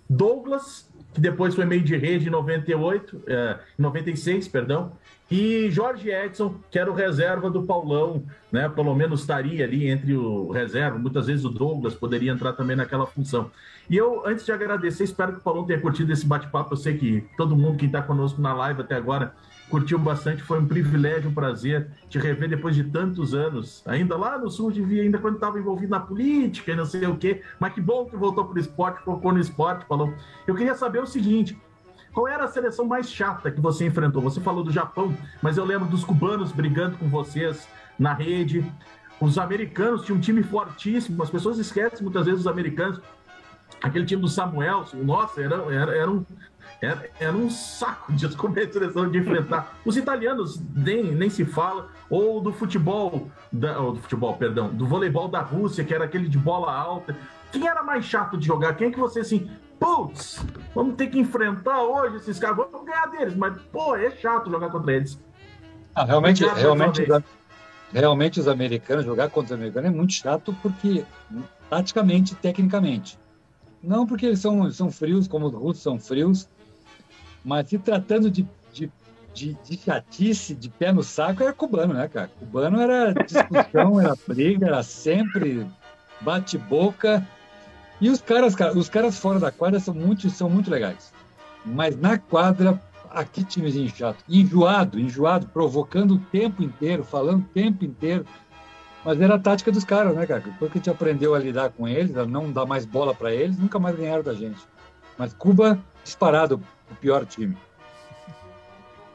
Douglas, 0.09 0.89
que 1.13 1.21
depois 1.21 1.55
foi 1.55 1.65
meio 1.65 1.81
de 1.81 1.95
rede 1.95 2.27
em 2.27 2.31
98, 2.31 3.23
é, 3.27 3.59
96, 3.77 4.47
perdão, 4.47 4.91
E 5.29 5.69
Jorge 5.69 6.09
Edson, 6.09 6.55
que 6.71 6.79
era 6.79 6.89
o 6.89 6.93
reserva 6.93 7.49
do 7.49 7.63
Paulão, 7.63 8.23
né? 8.51 8.67
Pelo 8.67 8.95
menos 8.95 9.21
estaria 9.21 9.63
ali 9.63 9.87
entre 9.87 10.15
o 10.15 10.49
reserva. 10.51 10.97
Muitas 10.97 11.27
vezes 11.27 11.45
o 11.45 11.49
Douglas 11.49 11.93
poderia 11.93 12.31
entrar 12.31 12.53
também 12.53 12.75
naquela 12.75 13.05
função. 13.05 13.51
E 13.89 13.97
eu, 13.97 14.23
antes 14.25 14.45
de 14.45 14.51
agradecer, 14.51 15.03
espero 15.03 15.33
que 15.33 15.39
o 15.39 15.41
Paulão 15.41 15.65
tenha 15.65 15.79
curtido 15.79 16.13
esse 16.13 16.25
bate-papo. 16.25 16.73
Eu 16.73 16.77
sei 16.77 16.97
que 16.97 17.27
todo 17.35 17.55
mundo 17.55 17.77
que 17.77 17.87
está 17.87 18.01
conosco 18.01 18.39
na 18.39 18.53
live 18.53 18.81
até 18.81 18.95
agora 18.95 19.33
curtiu 19.69 19.97
bastante. 19.97 20.43
Foi 20.43 20.59
um 20.59 20.67
privilégio, 20.67 21.29
um 21.29 21.33
prazer 21.33 21.89
te 22.07 22.19
rever 22.19 22.49
depois 22.49 22.75
de 22.75 22.83
tantos 22.83 23.33
anos. 23.33 23.83
Ainda 23.87 24.15
lá 24.15 24.37
no 24.37 24.49
sul 24.51 24.71
de 24.71 24.81
Via, 24.81 25.01
ainda 25.01 25.17
quando 25.17 25.35
estava 25.35 25.57
envolvido 25.57 25.89
na 25.89 25.99
política 25.99 26.71
e 26.71 26.75
não 26.75 26.85
sei 26.85 27.07
o 27.07 27.17
quê. 27.17 27.41
Mas 27.59 27.73
que 27.73 27.81
bom 27.81 28.05
que 28.05 28.15
voltou 28.15 28.45
para 28.45 28.55
o 28.55 28.59
esporte, 28.59 29.03
focou 29.03 29.33
no 29.33 29.39
esporte, 29.39 29.85
Paulão. 29.85 30.13
Eu 30.45 30.53
queria 30.53 30.75
saber 30.75 31.01
o 31.01 31.07
seguinte 31.07 31.57
qual 32.13 32.27
era 32.27 32.43
a 32.43 32.47
seleção 32.47 32.85
mais 32.85 33.09
chata 33.09 33.51
que 33.51 33.61
você 33.61 33.85
enfrentou? 33.85 34.21
Você 34.21 34.41
falou 34.41 34.63
do 34.63 34.71
Japão, 34.71 35.15
mas 35.41 35.57
eu 35.57 35.65
lembro 35.65 35.87
dos 35.87 36.03
cubanos 36.03 36.51
brigando 36.51 36.97
com 36.97 37.07
vocês 37.07 37.67
na 37.97 38.13
rede. 38.13 38.65
Os 39.21 39.37
americanos 39.37 40.05
tinham 40.05 40.17
um 40.17 40.21
time 40.21 40.41
fortíssimo. 40.41 41.21
As 41.21 41.29
pessoas 41.29 41.59
esquecem 41.59 42.01
muitas 42.01 42.25
vezes 42.25 42.41
os 42.41 42.47
americanos. 42.47 42.99
Aquele 43.81 44.05
time 44.05 44.21
do 44.21 44.27
Samuel, 44.27 44.85
nossa, 44.93 45.41
era, 45.41 45.55
era, 45.73 45.95
era 45.95 46.11
um, 46.11 46.25
era, 46.81 47.09
era, 47.19 47.35
um 47.35 47.49
saco 47.49 48.11
de 48.13 48.27
como 48.35 48.59
a 48.59 48.71
seleção 48.71 49.09
de 49.09 49.17
enfrentar. 49.17 49.75
Os 49.85 49.97
italianos 49.97 50.61
nem, 50.75 51.03
nem 51.03 51.29
se 51.29 51.45
fala, 51.45 51.87
ou 52.09 52.41
do 52.41 52.51
futebol, 52.51 53.29
da, 53.51 53.79
ou 53.79 53.93
do 53.93 53.99
futebol, 53.99 54.35
perdão, 54.35 54.69
do 54.69 54.85
voleibol 54.85 55.27
da 55.27 55.41
Rússia, 55.41 55.83
que 55.83 55.93
era 55.93 56.05
aquele 56.05 56.27
de 56.27 56.37
bola 56.37 56.73
alta. 56.73 57.15
Quem 57.51 57.67
era 57.67 57.83
mais 57.83 58.05
chato 58.05 58.37
de 58.37 58.45
jogar? 58.45 58.75
Quem 58.75 58.87
é 58.87 58.91
que 58.91 58.99
você 58.99 59.21
assim, 59.21 59.49
putz, 59.79 60.45
vamos 60.75 60.95
ter 60.95 61.07
que 61.07 61.19
enfrentar 61.19 61.81
hoje 61.81 62.17
esses 62.17 62.37
caras, 62.37 62.57
vamos 62.57 62.85
ganhar 62.85 63.07
deles, 63.07 63.35
mas, 63.35 63.59
pô, 63.71 63.95
é 63.95 64.11
chato 64.11 64.51
jogar 64.51 64.69
contra 64.69 64.93
eles. 64.93 65.19
Ah, 65.95 66.05
realmente, 66.05 66.45
realmente, 66.45 67.07
realmente 67.91 68.39
os 68.39 68.47
americanos, 68.47 69.05
jogar 69.05 69.29
contra 69.29 69.55
os 69.55 69.59
americanos 69.59 69.89
é 69.89 69.93
muito 69.93 70.13
chato 70.13 70.55
porque, 70.61 71.05
taticamente, 71.69 72.35
tecnicamente. 72.35 73.17
Não 73.81 74.05
porque 74.05 74.25
eles 74.25 74.39
são, 74.39 74.69
são 74.71 74.91
frios, 74.91 75.27
como 75.27 75.47
os 75.47 75.53
russos 75.53 75.83
são 75.83 75.99
frios, 75.99 76.47
mas 77.43 77.69
se 77.69 77.77
tratando 77.77 78.29
de, 78.29 78.47
de, 78.73 78.91
de, 79.33 79.57
de 79.63 79.77
chatice, 79.77 80.53
de 80.53 80.69
pé 80.69 80.91
no 80.91 81.03
saco, 81.03 81.43
era 81.43 81.53
cubano, 81.53 81.93
né, 81.93 82.07
cara? 82.07 82.29
Cubano 82.39 82.81
era 82.81 83.13
discussão, 83.13 83.99
era 83.99 84.15
briga, 84.27 84.67
era 84.67 84.83
sempre 84.83 85.65
bate-boca, 86.21 87.25
e 88.01 88.09
os 88.09 88.21
caras, 88.21 88.55
cara, 88.55 88.77
os 88.77 88.87
caras 88.87 89.19
fora 89.19 89.39
da 89.39 89.51
quadra 89.51 89.79
são 89.79 89.93
muito, 89.93 90.29
são 90.29 90.49
muito 90.49 90.71
legais. 90.71 91.11
Mas 91.65 91.97
na 91.97 92.17
quadra, 92.17 92.81
aqui 93.09 93.43
timezinho 93.43 93.89
chato. 93.89 94.23
Enjoado, 94.29 94.99
enjoado, 94.99 95.47
provocando 95.47 96.15
o 96.15 96.19
tempo 96.19 96.63
inteiro, 96.63 97.03
falando 97.03 97.41
o 97.41 97.47
tempo 97.53 97.83
inteiro. 97.83 98.25
Mas 99.03 99.19
era 99.19 99.35
a 99.35 99.39
tática 99.39 99.71
dos 99.71 99.85
caras, 99.85 100.15
né, 100.15 100.25
cara? 100.25 100.41
Depois 100.41 100.71
que 100.71 100.77
a 100.77 100.81
gente 100.81 100.89
aprendeu 100.89 101.33
a 101.33 101.39
lidar 101.39 101.69
com 101.69 101.87
eles, 101.87 102.15
a 102.17 102.25
não 102.25 102.51
dar 102.51 102.65
mais 102.65 102.85
bola 102.85 103.15
para 103.15 103.33
eles, 103.33 103.57
nunca 103.57 103.79
mais 103.79 103.95
ganharam 103.95 104.23
da 104.23 104.33
gente. 104.33 104.59
Mas 105.17 105.33
Cuba, 105.33 105.79
disparado, 106.03 106.61
o 106.91 106.95
pior 106.95 107.25
time. 107.25 107.57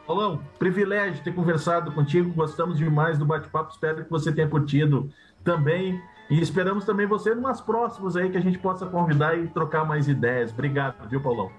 Paulão, 0.06 0.40
privilégio 0.58 1.22
ter 1.24 1.34
conversado 1.34 1.90
contigo. 1.92 2.30
Gostamos 2.34 2.76
demais 2.76 3.18
do 3.18 3.24
bate-papo. 3.24 3.72
Espero 3.72 4.04
que 4.04 4.10
você 4.10 4.30
tenha 4.30 4.48
curtido 4.48 5.10
também. 5.42 6.00
E 6.30 6.40
esperamos 6.40 6.84
também 6.84 7.06
você 7.06 7.32
umas 7.32 7.60
próximas 7.60 8.16
aí 8.16 8.30
que 8.30 8.36
a 8.36 8.40
gente 8.40 8.58
possa 8.58 8.86
convidar 8.86 9.36
e 9.38 9.48
trocar 9.48 9.84
mais 9.84 10.08
ideias. 10.08 10.52
Obrigado, 10.52 11.08
viu, 11.08 11.22
Paulão? 11.22 11.50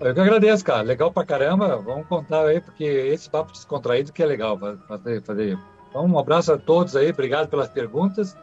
Eu 0.00 0.14
que 0.14 0.20
agradeço, 0.20 0.64
cara. 0.64 0.82
Legal 0.82 1.12
pra 1.12 1.24
caramba. 1.24 1.76
Vamos 1.78 2.06
contar 2.06 2.46
aí, 2.46 2.60
porque 2.60 2.84
esse 2.84 3.28
papo 3.28 3.52
descontraído 3.52 4.12
que 4.12 4.22
é 4.22 4.26
legal 4.26 4.58
fazer. 4.86 5.22
fazer. 5.22 5.58
Então, 5.90 6.06
um 6.06 6.18
abraço 6.18 6.52
a 6.52 6.58
todos 6.58 6.96
aí. 6.96 7.10
Obrigado 7.10 7.48
pelas 7.48 7.68
perguntas. 7.68 8.36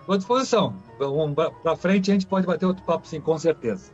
Estou 0.00 0.14
à 0.14 0.18
disposição. 0.18 0.74
Vamos 0.98 1.34
pra 1.62 1.76
frente, 1.76 2.10
a 2.10 2.14
gente 2.14 2.26
pode 2.26 2.46
bater 2.46 2.66
outro 2.66 2.82
papo, 2.84 3.06
sim, 3.06 3.20
com 3.20 3.38
certeza. 3.38 3.92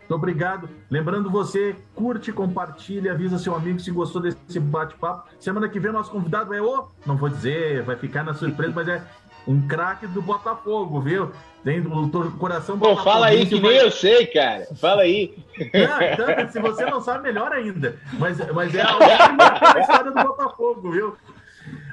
Muito 0.00 0.14
obrigado. 0.16 0.68
Lembrando 0.90 1.30
você, 1.30 1.74
curte, 1.94 2.30
compartilha, 2.30 3.12
avisa 3.12 3.38
seu 3.38 3.54
amigo 3.54 3.80
se 3.80 3.90
gostou 3.90 4.20
desse 4.20 4.60
bate-papo. 4.60 5.28
Semana 5.40 5.68
que 5.68 5.80
vem 5.80 5.92
nosso 5.92 6.10
convidado 6.10 6.52
é 6.52 6.60
o, 6.60 6.88
não 7.06 7.16
vou 7.16 7.28
dizer, 7.28 7.82
vai 7.82 7.96
ficar 7.96 8.22
na 8.22 8.34
surpresa, 8.34 8.72
mas 8.74 8.88
é 8.88 9.02
um 9.46 9.66
craque 9.66 10.06
do 10.06 10.20
Botafogo, 10.20 11.00
viu? 11.00 11.30
Tem 11.62 11.80
o 11.80 12.30
coração 12.32 12.78
Pô, 12.78 12.96
fala 12.96 13.26
aí 13.26 13.46
que 13.46 13.58
nem 13.58 13.76
eu 13.76 13.90
sei, 13.90 14.26
cara. 14.26 14.66
Fala 14.74 15.02
aí. 15.02 15.34
Não, 15.58 16.02
então, 16.02 16.52
se 16.52 16.60
você 16.60 16.84
não 16.84 17.00
sabe, 17.00 17.22
melhor 17.22 17.52
ainda. 17.52 17.96
Mas, 18.18 18.36
mas 18.52 18.74
é 18.74 18.82
a 18.82 19.80
história 19.80 20.10
do 20.10 20.22
Botafogo, 20.22 20.90
viu? 20.90 21.16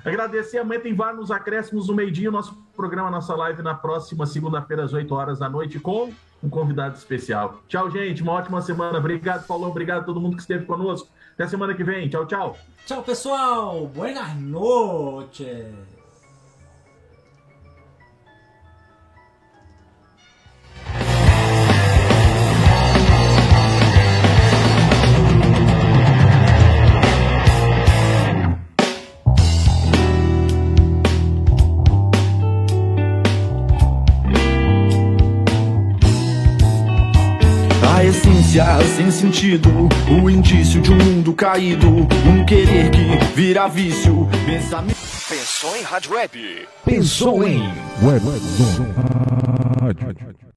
Agradecer, 0.03 0.57
amanhã 0.59 0.79
tem 0.79 0.93
vários 0.93 1.29
acréscimos 1.29 1.87
no 1.87 1.93
meio-dia, 1.93 2.31
nosso 2.31 2.55
programa, 2.75 3.11
nossa 3.11 3.35
live 3.35 3.61
na 3.61 3.75
próxima 3.75 4.25
segunda-feira, 4.25 4.83
às 4.83 4.93
8 4.93 5.13
horas 5.13 5.39
da 5.39 5.49
noite, 5.49 5.79
com 5.79 6.11
um 6.43 6.49
convidado 6.49 6.95
especial. 6.95 7.61
Tchau, 7.67 7.89
gente. 7.91 8.23
Uma 8.23 8.33
ótima 8.33 8.61
semana. 8.61 8.97
Obrigado, 8.97 9.45
Paulão. 9.45 9.69
Obrigado 9.69 10.01
a 10.01 10.03
todo 10.03 10.19
mundo 10.19 10.35
que 10.35 10.41
esteve 10.41 10.65
conosco. 10.65 11.07
Até 11.33 11.47
semana 11.47 11.73
que 11.73 11.83
vem. 11.83 12.09
Tchau, 12.09 12.25
tchau. 12.25 12.57
Tchau, 12.85 13.03
pessoal. 13.03 13.85
Buenas 13.87 14.35
noches. 14.35 15.90
Sem 38.97 39.09
sentido, 39.09 39.69
o 40.09 40.29
indício 40.29 40.81
de 40.81 40.91
um 40.91 40.97
mundo 40.97 41.33
caído, 41.33 41.87
um 41.87 42.45
querer 42.45 42.91
que 42.91 43.33
vira 43.33 43.65
vício. 43.69 44.27
Pensamento. 44.45 44.97
Pensou 45.29 45.77
em 45.77 45.83
rádio 45.83 46.11
web? 46.11 46.67
Pensou 46.83 47.47
em 47.47 47.61
web. 48.01 48.25
Rádio. 49.79 50.50